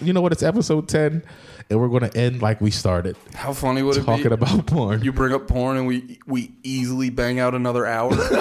You 0.03 0.12
know 0.12 0.20
what? 0.20 0.32
It's 0.32 0.42
episode 0.42 0.88
ten, 0.88 1.22
and 1.70 1.80
we're 1.80 1.86
going 1.88 2.11
to 2.11 2.16
end 2.18 2.42
like 2.42 2.61
we 2.61 2.72
started 2.72 3.16
How 3.34 3.53
funny 3.53 3.82
would 3.84 3.96
it 3.96 4.00
be 4.00 4.07
talking 4.07 4.32
about 4.32 4.66
porn. 4.66 5.03
you 5.05 5.12
bring 5.12 5.32
up 5.32 5.46
porn 5.46 5.76
and 5.76 5.86
we 5.86 6.18
we 6.26 6.50
easily 6.64 7.11
bang 7.11 7.38
out 7.38 7.55
another 7.55 7.86
hour 7.86 8.11
we 8.11 8.16
don't 8.16 8.34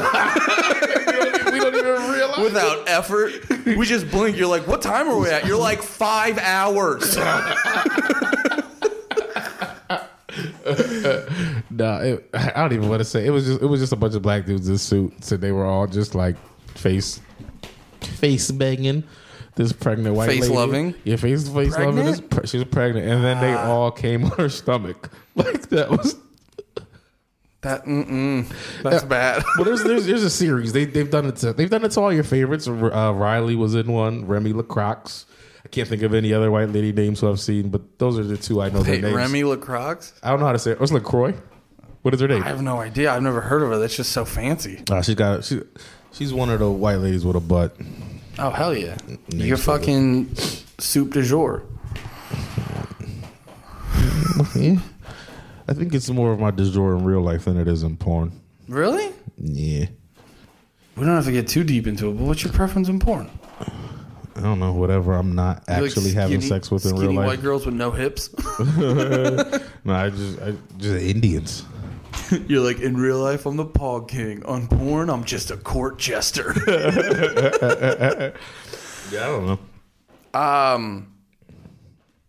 even 1.76 2.12
realize. 2.12 2.40
without 2.40 2.90
effort. 2.90 3.32
We 3.66 3.86
just 3.86 4.10
blink. 4.10 4.38
You're 4.38 4.48
like, 4.48 4.66
what 4.68 4.82
time 4.82 5.08
are 5.08 5.20
we 5.20 5.30
at? 5.30 5.46
You're 5.46 5.60
like 5.60 5.84
five 5.84 6.40
hours. 6.40 7.16
No, 11.70 11.98
it, 12.02 12.30
I 12.34 12.52
don't 12.62 12.74
even 12.74 12.90
want 12.90 13.00
to 13.00 13.06
say. 13.06 13.26
It 13.26 13.32
was 13.32 13.46
just 13.46 13.62
it 13.62 13.66
was 13.66 13.80
just 13.80 13.94
a 13.94 13.96
bunch 13.96 14.16
of 14.16 14.22
black 14.22 14.46
dudes 14.46 14.68
in 14.70 14.78
suits, 14.78 15.32
and 15.32 15.42
they 15.42 15.52
were 15.52 15.66
all 15.66 15.88
just 15.88 16.16
like 16.16 16.36
face 16.76 17.20
face 18.02 18.52
banging 18.52 19.04
this 19.56 19.74
pregnant 19.74 20.16
white 20.16 20.30
Face 20.30 20.42
lady. 20.42 20.54
loving? 20.54 20.96
Yeah, 21.04 21.16
face 21.18 21.48
face 21.48 21.78
loving. 21.78 22.06
This, 22.06 22.22
pre- 22.22 22.48
she 22.48 22.58
was 22.58 22.68
pregnant, 22.68 23.08
and 23.08 23.24
then 23.24 23.40
they 23.42 23.54
all 23.54 23.92
came 23.92 24.26
on 24.32 24.32
her 24.32 24.50
stomach. 24.50 25.12
Like 25.36 25.70
that 25.70 25.90
was. 25.90 26.16
That 27.62 27.86
mm-mm, 27.86 28.52
that's 28.82 29.04
bad. 29.04 29.44
Well, 29.56 29.66
there's, 29.66 29.84
there's 29.84 30.08
there's 30.08 30.24
a 30.24 30.32
series. 30.32 30.74
They 30.74 30.86
they've 30.86 31.10
done 31.12 31.28
it 31.28 31.36
to 31.38 31.54
they've 31.54 31.70
done 31.70 31.86
it 31.86 31.92
to 31.92 32.02
all 32.02 32.12
your 32.12 32.24
favorites. 32.24 32.68
Uh, 32.68 33.14
Riley 33.16 33.56
was 33.56 33.76
in 33.76 33.92
one. 33.92 34.26
Remy 34.26 34.54
LaCroix. 34.54 34.96
I 35.72 35.74
can't 35.74 35.88
think 35.88 36.02
of 36.02 36.14
any 36.14 36.34
other 36.34 36.52
white 36.52 36.68
lady 36.70 36.92
names 36.92 37.22
who 37.22 37.30
I've 37.30 37.40
seen, 37.40 37.70
but 37.70 37.98
those 37.98 38.20
are 38.20 38.26
the 38.26 38.36
two 38.36 38.62
I 38.62 38.68
know 38.70 38.84
Hey, 38.84 39.00
their 39.00 39.12
names. 39.12 39.16
Remy 39.16 39.44
LaCroix? 39.46 39.96
I 40.22 40.30
don't 40.30 40.42
know 40.42 40.46
how 40.46 40.52
to 40.52 40.60
say 40.60 40.72
it. 40.72 40.82
What's 40.82 40.92
LaCroix? 40.92 41.34
What 42.02 42.14
is 42.14 42.20
her 42.20 42.28
name? 42.28 42.44
I 42.44 42.48
have 42.50 42.62
no 42.62 42.82
idea. 42.82 43.10
I've 43.14 43.22
never 43.22 43.40
heard 43.40 43.62
of 43.64 43.70
her. 43.70 43.78
That's 43.80 43.96
just 43.96 44.12
so 44.12 44.26
fancy. 44.26 44.84
Uh, 44.92 45.02
she's 45.02 45.16
got 45.16 45.46
she, 45.46 45.62
she's 46.12 46.34
one 46.34 46.50
of 46.50 46.60
the 46.60 46.70
white 46.70 46.98
ladies 46.98 47.24
with 47.24 47.38
a 47.38 47.40
butt. 47.40 47.74
Oh 48.38 48.50
hell 48.50 48.76
yeah! 48.76 48.98
Names 49.32 49.46
You're 49.46 49.56
for 49.56 49.76
it. 49.76 49.80
fucking 49.80 50.36
soup 50.78 51.12
du 51.14 51.24
jour. 51.24 51.64
Yeah. 54.56 54.76
I 55.70 55.74
think 55.74 55.94
it's 55.94 56.10
more 56.10 56.34
of 56.34 56.40
my 56.40 56.52
du 56.52 56.70
jour 56.70 56.98
in 56.98 57.06
real 57.06 57.22
life 57.22 57.46
than 57.46 57.58
it 57.58 57.70
is 57.70 57.84
in 57.84 57.96
porn. 57.96 58.34
Really? 58.68 59.14
Yeah. 59.38 59.86
We 60.98 61.06
don't 61.06 61.16
have 61.16 61.26
to 61.26 61.32
get 61.32 61.48
too 61.48 61.64
deep 61.64 61.88
into 61.88 62.10
it, 62.10 62.14
but 62.18 62.26
what's 62.26 62.44
your 62.44 62.52
preference 62.52 62.90
in 62.90 63.00
porn? 63.00 63.30
I 64.36 64.40
don't 64.42 64.60
know, 64.60 64.72
whatever 64.74 65.14
I'm 65.14 65.36
not 65.36 65.64
You 65.68 65.74
like 65.76 65.84
actually 65.92 66.14
having 66.14 66.40
skinny- 66.40 66.50
sex 66.50 66.72
with 66.72 66.86
in 66.86 66.92
skinny 66.92 67.08
real 67.08 67.16
life. 67.18 67.28
white 67.28 67.42
girls 67.42 67.66
with 67.66 67.76
no 67.76 67.92
hips. 67.92 68.30
No, 69.84 69.94
I 69.96 70.10
just 70.12 70.40
I 70.42 70.54
just 70.78 71.02
Indians. 71.04 71.66
You're 72.48 72.64
like 72.64 72.80
in 72.80 72.96
real 72.98 73.20
life, 73.20 73.46
I'm 73.48 73.58
the 73.58 73.66
Pog 73.66 74.08
King. 74.10 74.44
On 74.46 74.68
porn, 74.68 75.10
I'm 75.10 75.24
just 75.24 75.50
a 75.52 75.58
court 75.58 75.98
jester. 75.98 76.54
Yeah, 76.68 78.32
I 79.12 79.28
don't 79.28 79.46
know. 80.34 80.40
um, 80.40 81.14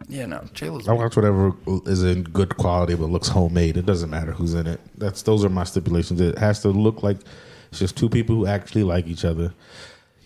Yeah, 0.09 0.27
no, 0.27 0.45
J 0.53 0.71
Lo's. 0.71 0.89
I 0.89 0.93
watch 0.93 1.15
whatever 1.15 1.53
is 1.87 2.03
in 2.03 2.23
good 2.25 2.57
quality 2.57 2.95
but 2.95 3.11
looks 3.11 3.29
homemade. 3.29 3.77
It 3.77 3.87
doesn't 3.87 4.11
matter 4.11 4.33
who's 4.33 4.55
in 4.55 4.67
it. 4.67 4.81
That's 4.99 5.23
those 5.23 5.45
are 5.45 5.49
my 5.51 5.65
stipulations. 5.65 6.21
It 6.21 6.39
has 6.39 6.61
to 6.63 6.69
look 6.71 7.03
like 7.03 7.19
it's 7.71 7.79
just 7.79 7.97
two 7.97 8.09
people 8.09 8.35
who 8.35 8.47
actually 8.47 8.83
like 8.85 9.07
each 9.07 9.25
other. 9.25 9.53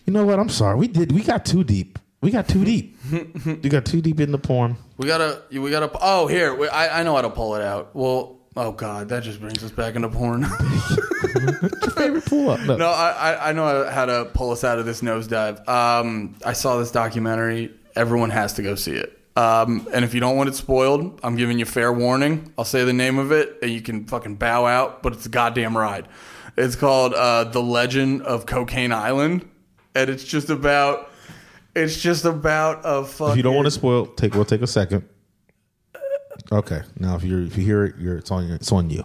You 0.07 0.13
know 0.13 0.25
what? 0.25 0.39
I'm 0.39 0.49
sorry. 0.49 0.77
We 0.77 0.89
did. 0.89 1.13
We 1.13 1.23
got 1.23 1.45
too 1.45 1.65
deep. 1.65 1.99
We 2.21 2.31
got 2.31 2.49
too 2.49 2.65
deep. 2.65 2.97
we 3.45 3.69
got 3.69 3.85
too 3.85 4.01
deep 4.01 4.21
in 4.21 4.33
the 4.33 4.39
porn. 4.39 4.77
We 4.97 5.07
gotta, 5.07 5.43
we 5.51 5.71
gotta. 5.71 5.91
Oh, 6.01 6.27
here, 6.27 6.55
we, 6.55 6.69
I, 6.69 7.01
I 7.01 7.03
know 7.03 7.15
how 7.15 7.23
to 7.23 7.31
pull 7.31 7.57
it 7.57 7.63
out. 7.63 7.95
Well, 7.95 8.39
oh 8.57 8.73
god, 8.73 9.09
that 9.11 9.23
just 9.23 9.41
brings 9.41 9.63
us 9.63 9.71
back 9.71 9.97
into 9.97 10.09
porn. 10.09 10.45
Favorite 11.95 12.25
pull 12.25 12.51
up. 12.51 12.61
no, 12.61 12.89
I, 12.89 13.11
I, 13.11 13.49
I 13.51 13.53
know 13.53 13.89
how 13.91 14.07
to 14.07 14.25
pull 14.33 14.51
us 14.51 14.65
out 14.65 14.79
of 14.79 14.87
this 14.87 15.03
nosedive. 15.03 15.69
Um, 15.69 16.37
I 16.45 16.53
saw 16.53 16.79
this 16.79 16.91
documentary. 16.91 17.73
Everyone 17.95 18.31
has 18.31 18.55
to 18.55 18.63
go 18.63 18.75
see 18.75 18.93
it. 18.93 19.13
Um, 19.37 19.87
and 19.93 20.05
if 20.05 20.15
you 20.15 20.21
don't 20.21 20.37
want 20.37 20.49
it 20.49 20.55
spoiled, 20.55 21.21
I'm 21.23 21.37
giving 21.37 21.59
you 21.59 21.67
fair 21.67 21.93
warning. 21.93 22.53
I'll 22.57 22.65
say 22.65 22.85
the 22.85 22.93
name 22.93 23.19
of 23.19 23.33
it, 23.33 23.59
and 23.61 23.71
you 23.71 23.83
can 23.83 24.07
fucking 24.07 24.37
bow 24.37 24.65
out. 24.67 25.03
But 25.03 25.13
it's 25.13 25.27
a 25.27 25.31
goddamn 25.31 25.77
ride. 25.77 26.09
It's 26.57 26.75
called 26.75 27.13
uh, 27.13 27.45
"The 27.45 27.63
Legend 27.63 28.23
of 28.23 28.47
Cocaine 28.47 28.93
Island," 28.93 29.47
and 29.97 30.11
it's 30.11 30.25
just 30.25 30.51
about. 30.51 31.11
It's 31.75 32.01
just 32.01 32.25
about 32.25 32.81
a 32.85 33.05
fucking. 33.05 33.33
If 33.33 33.37
you 33.37 33.43
don't 33.43 33.55
want 33.55 33.67
to 33.67 33.71
spoil, 33.71 34.07
take 34.07 34.35
we'll 34.35 34.47
take 34.47 34.63
a 34.63 34.67
second. 34.67 35.07
Okay. 36.51 36.83
Now 36.99 37.17
if 37.17 37.25
you 37.25 37.45
if 37.45 37.57
you 37.57 37.65
hear 37.65 37.85
it, 37.85 37.97
you're 37.99 38.17
it's 38.17 38.31
on 38.31 38.49
you. 38.49 38.55
It's 38.55 38.73
on 38.73 38.89
you. 38.89 39.05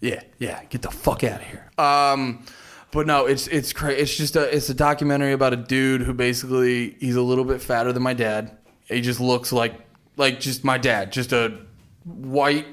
Yeah, 0.00 0.22
yeah, 0.38 0.64
get 0.64 0.82
the 0.82 0.90
fuck 0.90 1.24
out 1.24 1.40
of 1.40 1.46
here. 1.46 1.70
Um, 1.78 2.44
but 2.90 3.06
no, 3.06 3.26
it's 3.26 3.46
it's 3.48 3.72
crazy. 3.72 4.00
It's 4.00 4.16
just 4.16 4.36
a 4.36 4.54
it's 4.54 4.68
a 4.68 4.74
documentary 4.74 5.32
about 5.32 5.52
a 5.52 5.56
dude 5.56 6.02
who 6.02 6.12
basically 6.12 6.96
he's 7.00 7.16
a 7.16 7.22
little 7.22 7.44
bit 7.44 7.60
fatter 7.62 7.92
than 7.92 8.02
my 8.02 8.14
dad. 8.14 8.56
He 8.86 9.00
just 9.00 9.20
looks 9.20 9.52
like 9.52 9.74
like 10.16 10.40
just 10.40 10.64
my 10.64 10.78
dad, 10.78 11.12
just 11.12 11.32
a 11.32 11.58
white 12.04 12.66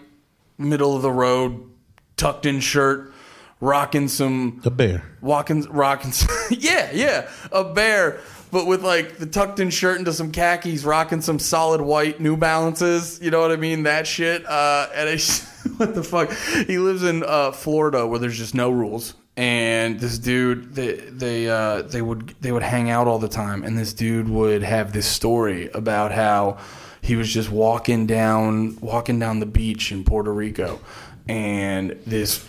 middle 0.57 0.95
of 0.95 1.01
the 1.01 1.11
road 1.11 1.69
tucked 2.15 2.45
in 2.45 2.59
shirt, 2.59 3.13
rocking 3.59 4.07
some 4.07 4.61
A 4.65 4.69
bear. 4.69 5.03
walking 5.21 5.63
rocking 5.63 6.11
yeah 6.51 6.89
yeah 6.93 7.29
a 7.51 7.63
bear 7.63 8.19
but 8.51 8.67
with 8.67 8.83
like 8.83 9.17
the 9.17 9.25
tucked 9.25 9.59
in 9.59 9.69
shirt 9.69 9.97
into 9.97 10.13
some 10.13 10.31
khakis 10.31 10.83
rocking 10.83 11.21
some 11.21 11.39
solid 11.39 11.81
white 11.81 12.19
new 12.19 12.37
balances 12.37 13.19
you 13.21 13.31
know 13.31 13.41
what 13.41 13.51
i 13.51 13.55
mean 13.55 13.83
that 13.83 14.05
shit 14.05 14.45
uh 14.45 14.87
and 14.93 15.09
I, 15.09 15.17
what 15.77 15.95
the 15.95 16.03
fuck 16.03 16.31
he 16.67 16.77
lives 16.77 17.03
in 17.03 17.23
uh 17.23 17.51
florida 17.51 18.05
where 18.05 18.19
there's 18.19 18.37
just 18.37 18.53
no 18.53 18.69
rules 18.69 19.15
and 19.35 19.99
this 19.99 20.19
dude 20.19 20.75
they 20.75 20.93
they 20.95 21.49
uh 21.49 21.81
they 21.81 22.01
would 22.01 22.35
they 22.41 22.51
would 22.51 22.63
hang 22.63 22.89
out 22.91 23.07
all 23.07 23.19
the 23.19 23.27
time 23.27 23.63
and 23.63 23.77
this 23.77 23.91
dude 23.93 24.29
would 24.29 24.61
have 24.61 24.93
this 24.93 25.07
story 25.07 25.69
about 25.73 26.11
how 26.11 26.57
he 27.01 27.15
was 27.15 27.31
just 27.33 27.49
walking 27.49 28.05
down 28.05 28.77
walking 28.81 29.17
down 29.17 29.39
the 29.39 29.45
beach 29.47 29.91
in 29.91 30.03
puerto 30.03 30.31
rico 30.31 30.79
and 31.27 31.91
this 32.05 32.47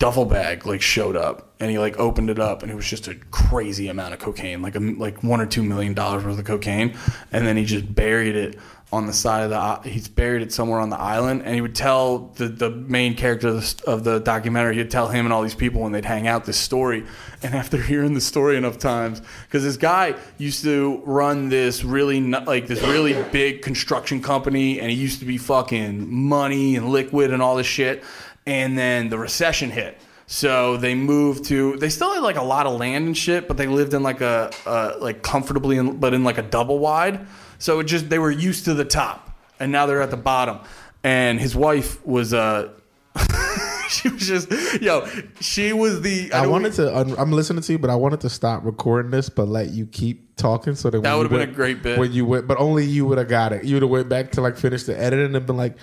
duffel 0.00 0.24
bag 0.24 0.64
like 0.64 0.80
showed 0.80 1.14
up 1.14 1.52
and 1.60 1.70
he 1.70 1.78
like 1.78 1.98
opened 1.98 2.30
it 2.30 2.38
up 2.38 2.62
and 2.62 2.72
it 2.72 2.74
was 2.74 2.88
just 2.88 3.06
a 3.06 3.14
crazy 3.30 3.86
amount 3.86 4.14
of 4.14 4.18
cocaine 4.18 4.62
like 4.62 4.74
a 4.74 4.80
like 4.80 5.22
one 5.22 5.42
or 5.42 5.46
two 5.46 5.62
million 5.62 5.92
dollars 5.92 6.24
worth 6.24 6.38
of 6.38 6.44
cocaine 6.46 6.96
and 7.32 7.46
then 7.46 7.54
he 7.54 7.66
just 7.66 7.94
buried 7.94 8.34
it 8.34 8.58
on 8.92 9.06
the 9.06 9.12
side 9.12 9.42
of 9.42 9.50
the 9.50 9.88
he's 9.90 10.08
buried 10.08 10.40
it 10.40 10.50
somewhere 10.50 10.80
on 10.80 10.88
the 10.88 10.98
island 10.98 11.42
and 11.44 11.54
he 11.54 11.60
would 11.60 11.74
tell 11.74 12.30
the 12.36 12.48
the 12.48 12.70
main 12.70 13.14
character 13.14 13.48
of 13.48 13.60
the, 13.60 13.84
of 13.86 14.04
the 14.04 14.18
documentary 14.20 14.74
he'd 14.74 14.90
tell 14.90 15.06
him 15.08 15.26
and 15.26 15.34
all 15.34 15.42
these 15.42 15.54
people 15.54 15.82
when 15.82 15.92
they'd 15.92 16.06
hang 16.06 16.26
out 16.26 16.46
this 16.46 16.56
story 16.56 17.04
and 17.42 17.54
after 17.60 17.76
hearing 17.76 18.14
the 18.14 18.22
story 18.22 18.56
enough 18.56 18.78
times 18.78 19.20
because 19.46 19.62
this 19.62 19.76
guy 19.76 20.14
used 20.38 20.64
to 20.64 21.02
run 21.04 21.50
this 21.50 21.84
really 21.84 22.22
like 22.22 22.66
this 22.66 22.82
really 22.82 23.22
big 23.32 23.60
construction 23.60 24.22
company 24.22 24.80
and 24.80 24.90
he 24.90 24.96
used 24.96 25.20
to 25.20 25.26
be 25.26 25.36
fucking 25.36 26.10
money 26.10 26.74
and 26.74 26.88
liquid 26.88 27.34
and 27.34 27.42
all 27.42 27.54
this 27.54 27.66
shit 27.66 28.02
and 28.46 28.76
then 28.78 29.08
the 29.08 29.18
recession 29.18 29.70
hit. 29.70 29.98
So 30.26 30.76
they 30.76 30.94
moved 30.94 31.46
to. 31.46 31.76
They 31.78 31.88
still 31.88 32.14
had 32.14 32.22
like 32.22 32.36
a 32.36 32.42
lot 32.42 32.66
of 32.66 32.78
land 32.78 33.06
and 33.06 33.16
shit, 33.16 33.48
but 33.48 33.56
they 33.56 33.66
lived 33.66 33.94
in 33.94 34.02
like 34.04 34.20
a 34.20 34.50
uh, 34.64 34.94
like 35.00 35.22
comfortably, 35.22 35.76
in, 35.76 35.96
but 35.98 36.14
in 36.14 36.22
like 36.22 36.38
a 36.38 36.42
double 36.42 36.78
wide. 36.78 37.26
So 37.58 37.80
it 37.80 37.84
just 37.84 38.08
they 38.08 38.18
were 38.20 38.30
used 38.30 38.64
to 38.66 38.74
the 38.74 38.84
top, 38.84 39.36
and 39.58 39.72
now 39.72 39.86
they're 39.86 40.00
at 40.02 40.10
the 40.10 40.16
bottom. 40.16 40.60
And 41.02 41.40
his 41.40 41.56
wife 41.56 42.04
was 42.06 42.32
uh, 42.32 42.68
she 43.88 44.08
was 44.08 44.26
just 44.26 44.80
yo. 44.80 45.06
She 45.40 45.72
was 45.72 46.00
the. 46.02 46.32
I 46.32 46.42
don't- 46.42 46.52
wanted 46.52 46.74
to. 46.74 46.96
un- 46.96 47.16
I'm 47.18 47.32
listening 47.32 47.62
to 47.62 47.72
you, 47.72 47.78
but 47.78 47.90
I 47.90 47.96
wanted 47.96 48.20
to 48.20 48.30
stop 48.30 48.64
recording 48.64 49.10
this, 49.10 49.28
but 49.28 49.48
let 49.48 49.70
you 49.70 49.86
keep 49.86 50.36
talking 50.36 50.74
so 50.76 50.90
that 50.90 51.02
That 51.02 51.14
would've 51.14 51.30
been 51.32 51.40
a 51.40 51.52
great 51.52 51.82
bit. 51.82 51.98
When 51.98 52.12
you 52.12 52.24
went, 52.24 52.46
but 52.46 52.58
only 52.58 52.84
you 52.84 53.04
would 53.06 53.18
have 53.18 53.28
got 53.28 53.52
it. 53.52 53.64
You 53.64 53.74
would 53.74 53.82
have 53.82 53.90
went 53.90 54.08
back 54.08 54.30
to 54.32 54.40
like 54.40 54.56
finish 54.56 54.84
the 54.84 54.96
editing 54.98 55.34
and 55.34 55.44
been 55.46 55.56
like, 55.56 55.76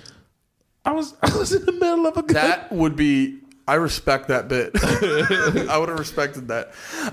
I 0.87 0.91
was, 0.91 1.13
I 1.21 1.35
was 1.37 1.53
in 1.53 1.65
the 1.65 1.71
middle 1.73 2.07
of 2.07 2.15
a 2.17 2.21
good. 2.23 2.35
That 2.37 2.71
would 2.71 2.95
be. 2.95 3.39
I 3.67 3.75
respect 3.75 4.29
that 4.29 4.47
bit. 4.47 4.71
I 5.69 5.77
would 5.77 5.89
have 5.89 5.99
respected 5.99 6.47
that. 6.47 6.69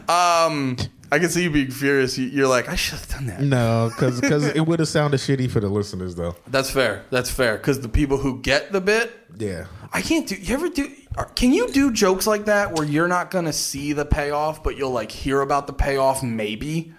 Um, 0.09 0.77
I 1.11 1.18
can 1.18 1.29
see 1.29 1.43
you 1.43 1.51
being 1.51 1.72
furious. 1.72 2.16
You- 2.16 2.29
You're 2.29 2.47
like, 2.47 2.68
I 2.68 2.77
should 2.77 2.99
have 3.01 3.09
done 3.09 3.27
that. 3.27 3.41
no, 3.41 3.91
because 3.93 4.22
it 4.47 4.61
would 4.64 4.79
have 4.79 4.89
sounded 4.89 5.18
shitty 5.18 5.51
for 5.51 5.59
the 5.59 5.68
listeners 5.68 6.14
though. 6.14 6.37
That's 6.47 6.70
fair. 6.70 7.05
That's 7.11 7.29
fair. 7.31 7.57
Because 7.57 7.81
the 7.81 7.89
people 7.89 8.18
who 8.18 8.41
get 8.41 8.70
the 8.70 8.81
bit, 8.81 9.12
Yeah. 9.37 9.66
I 9.93 10.01
can't 10.03 10.29
do. 10.29 10.37
You 10.37 10.55
ever 10.55 10.68
do? 10.68 10.91
are- 11.16 11.27
Can 11.35 11.53
you 11.53 11.68
do 11.72 11.91
jokes 11.91 12.27
like 12.27 12.45
that 12.45 12.72
where 12.72 12.87
you're 12.87 13.09
not 13.09 13.33
gonna 13.33 13.53
see 13.53 13.93
the 13.93 14.05
payoff, 14.05 14.62
but 14.62 14.77
you'll 14.77 14.93
like 14.93 15.11
hear 15.11 15.41
about 15.41 15.66
the 15.66 15.72
payoff 15.72 16.22
maybe? 16.22 16.93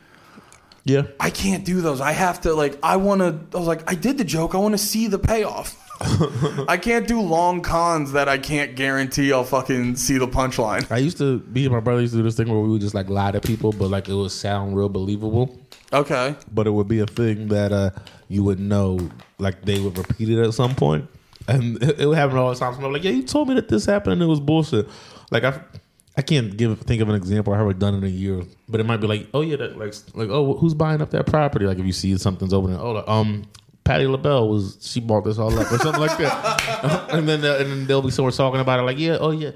Yeah. 0.84 1.04
I 1.20 1.30
can't 1.30 1.64
do 1.66 1.80
those. 1.82 2.02
I 2.02 2.12
have 2.12 2.42
to 2.42 2.54
like. 2.54 2.78
I 2.84 2.98
want 2.98 3.22
to. 3.22 3.58
I 3.58 3.60
was 3.60 3.68
like, 3.68 3.90
I 3.90 3.96
did 3.96 4.18
the 4.18 4.24
joke. 4.26 4.54
I 4.54 4.58
want 4.58 4.74
to 4.74 4.78
see 4.78 5.08
the 5.08 5.18
payoff. 5.20 5.82
I 6.68 6.78
can't 6.78 7.08
do 7.08 7.22
long 7.22 7.62
cons 7.62 8.12
that 8.12 8.28
I 8.28 8.38
can't 8.38 8.76
guarantee 8.76 9.32
I'll 9.32 9.44
fucking 9.44 9.96
see 9.96 10.18
the 10.18 10.28
punchline. 10.28 10.90
I 10.92 10.98
used 10.98 11.18
to, 11.20 11.40
me 11.48 11.66
and 11.66 11.74
my 11.74 11.80
brother 11.80 12.02
used 12.02 12.14
to 12.14 12.18
do 12.18 12.24
this 12.24 12.36
thing 12.36 12.50
where 12.50 12.60
we 12.60 12.70
would 12.70 12.82
just 12.82 12.94
like 12.94 13.10
lie 13.10 13.32
to 13.32 13.40
people, 13.40 13.72
but 13.72 13.90
like 13.90 14.10
it 14.10 14.14
would 14.14 14.32
sound 14.32 14.76
real 14.76 14.90
believable. 14.90 15.58
Okay. 15.94 16.36
but 16.52 16.68
it 16.68 16.72
would 16.72 16.88
be 16.88 17.00
a 17.00 17.06
thing 17.06 17.48
that 17.50 17.72
uh, 17.72 17.92
you 18.28 18.44
would 18.44 18.60
know, 18.60 19.00
like 19.38 19.62
they 19.62 19.80
would 19.80 19.98
repeat 19.98 20.30
it 20.30 20.44
at 20.44 20.54
some 20.54 20.76
point, 20.76 21.08
and 21.48 21.82
it, 21.84 22.02
it 22.02 22.06
would 22.06 22.18
happen 22.18 22.38
all 22.38 22.50
the 22.50 22.60
time. 22.60 22.74
So 22.74 22.86
I'm 22.86 22.92
like, 22.92 23.04
yeah, 23.04 23.12
you 23.12 23.24
told 23.24 23.48
me 23.48 23.56
that 23.56 23.70
this 23.70 23.86
happened, 23.86 24.14
and 24.14 24.22
it 24.22 24.26
was 24.26 24.40
bullshit. 24.40 24.90
Like 25.32 25.44
I, 25.44 25.62
I 26.18 26.22
can't 26.22 26.58
give 26.58 26.80
think 26.82 27.02
of 27.02 27.10
an 27.10 27.16
example 27.16 27.54
I 27.54 27.58
haven't 27.58 27.80
done 27.80 27.94
in 27.96 28.04
a 28.04 28.08
year, 28.08 28.44
but 28.68 28.82
it 28.82 28.86
might 28.86 28.98
be 28.98 29.08
like, 29.08 29.28
oh 29.34 29.42
yeah, 29.42 29.56
that, 29.58 29.78
like 29.78 29.94
like 30.16 30.30
oh 30.30 30.56
who's 30.58 30.74
buying 30.74 31.02
up 31.02 31.12
that 31.12 31.28
property? 31.28 31.66
Like 31.66 31.78
if 31.78 31.86
you 31.86 31.94
see 31.94 32.18
something's 32.18 32.54
opening, 32.54 32.78
oh 32.80 33.04
um. 33.08 33.46
Patti 33.86 34.08
LaBelle 34.08 34.50
was 34.50 34.78
she 34.82 35.00
bought 35.00 35.24
this 35.24 35.38
all 35.38 35.58
up 35.58 35.72
or 35.72 35.78
something 35.78 36.02
like 36.02 36.18
that, 36.18 37.10
and 37.14 37.30
then 37.30 37.46
uh, 37.46 37.58
and 37.60 37.72
then 37.72 37.86
they'll 37.88 38.02
be 38.02 38.12
someone 38.12 38.34
talking 38.34 38.60
about 38.60 38.80
it 38.80 38.84
like 38.84 38.98
yeah 39.00 39.18
oh 39.22 39.32
yeah 39.32 39.52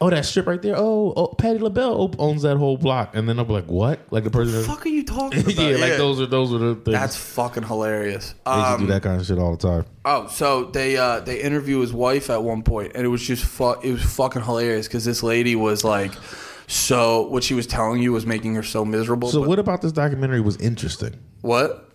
oh 0.00 0.08
that 0.10 0.24
strip 0.24 0.46
right 0.46 0.62
there 0.62 0.74
oh, 0.76 1.12
oh 1.16 1.26
Patti 1.36 1.58
LaBelle 1.58 2.14
owns 2.18 2.42
that 2.42 2.56
whole 2.56 2.76
block 2.76 3.14
and 3.14 3.28
then 3.28 3.38
I'll 3.38 3.44
be 3.44 3.52
like 3.52 3.66
what 3.66 4.00
like 4.10 4.24
the 4.24 4.30
person 4.30 4.54
that- 4.54 4.66
Fuck 4.66 4.86
are 4.86 4.88
you 4.88 5.04
talking 5.04 5.40
about? 5.42 5.56
yeah, 5.56 5.76
like 5.76 5.96
those 5.96 6.20
are 6.20 6.26
those 6.26 6.52
are 6.52 6.58
the 6.58 6.74
things. 6.76 6.92
That's 6.96 7.16
fucking 7.16 7.64
hilarious. 7.64 8.34
To 8.46 8.50
Um, 8.52 8.80
do 8.80 8.86
that 8.86 9.02
kind 9.02 9.20
of 9.20 9.26
shit 9.26 9.38
all 9.38 9.56
the 9.56 9.68
time. 9.68 9.84
Oh, 10.04 10.26
so 10.28 10.64
they 10.64 10.96
uh, 10.96 11.20
they 11.20 11.40
interview 11.40 11.80
his 11.80 11.92
wife 11.92 12.30
at 12.30 12.42
one 12.42 12.62
point, 12.62 12.92
and 12.94 13.04
it 13.04 13.08
was 13.08 13.22
just 13.22 13.44
fu- 13.44 13.78
it 13.80 13.92
was 13.92 14.02
fucking 14.02 14.42
hilarious 14.42 14.86
because 14.88 15.04
this 15.04 15.22
lady 15.22 15.54
was 15.56 15.82
like, 15.84 16.12
so 16.66 17.22
what 17.28 17.44
she 17.44 17.54
was 17.54 17.66
telling 17.66 18.00
you 18.02 18.12
was 18.12 18.26
making 18.26 18.54
her 18.54 18.62
so 18.62 18.84
miserable. 18.84 19.28
So 19.30 19.42
what 19.46 19.58
about 19.58 19.82
this 19.82 19.92
documentary 19.92 20.40
was 20.40 20.56
interesting? 20.58 21.18
what? 21.42 21.88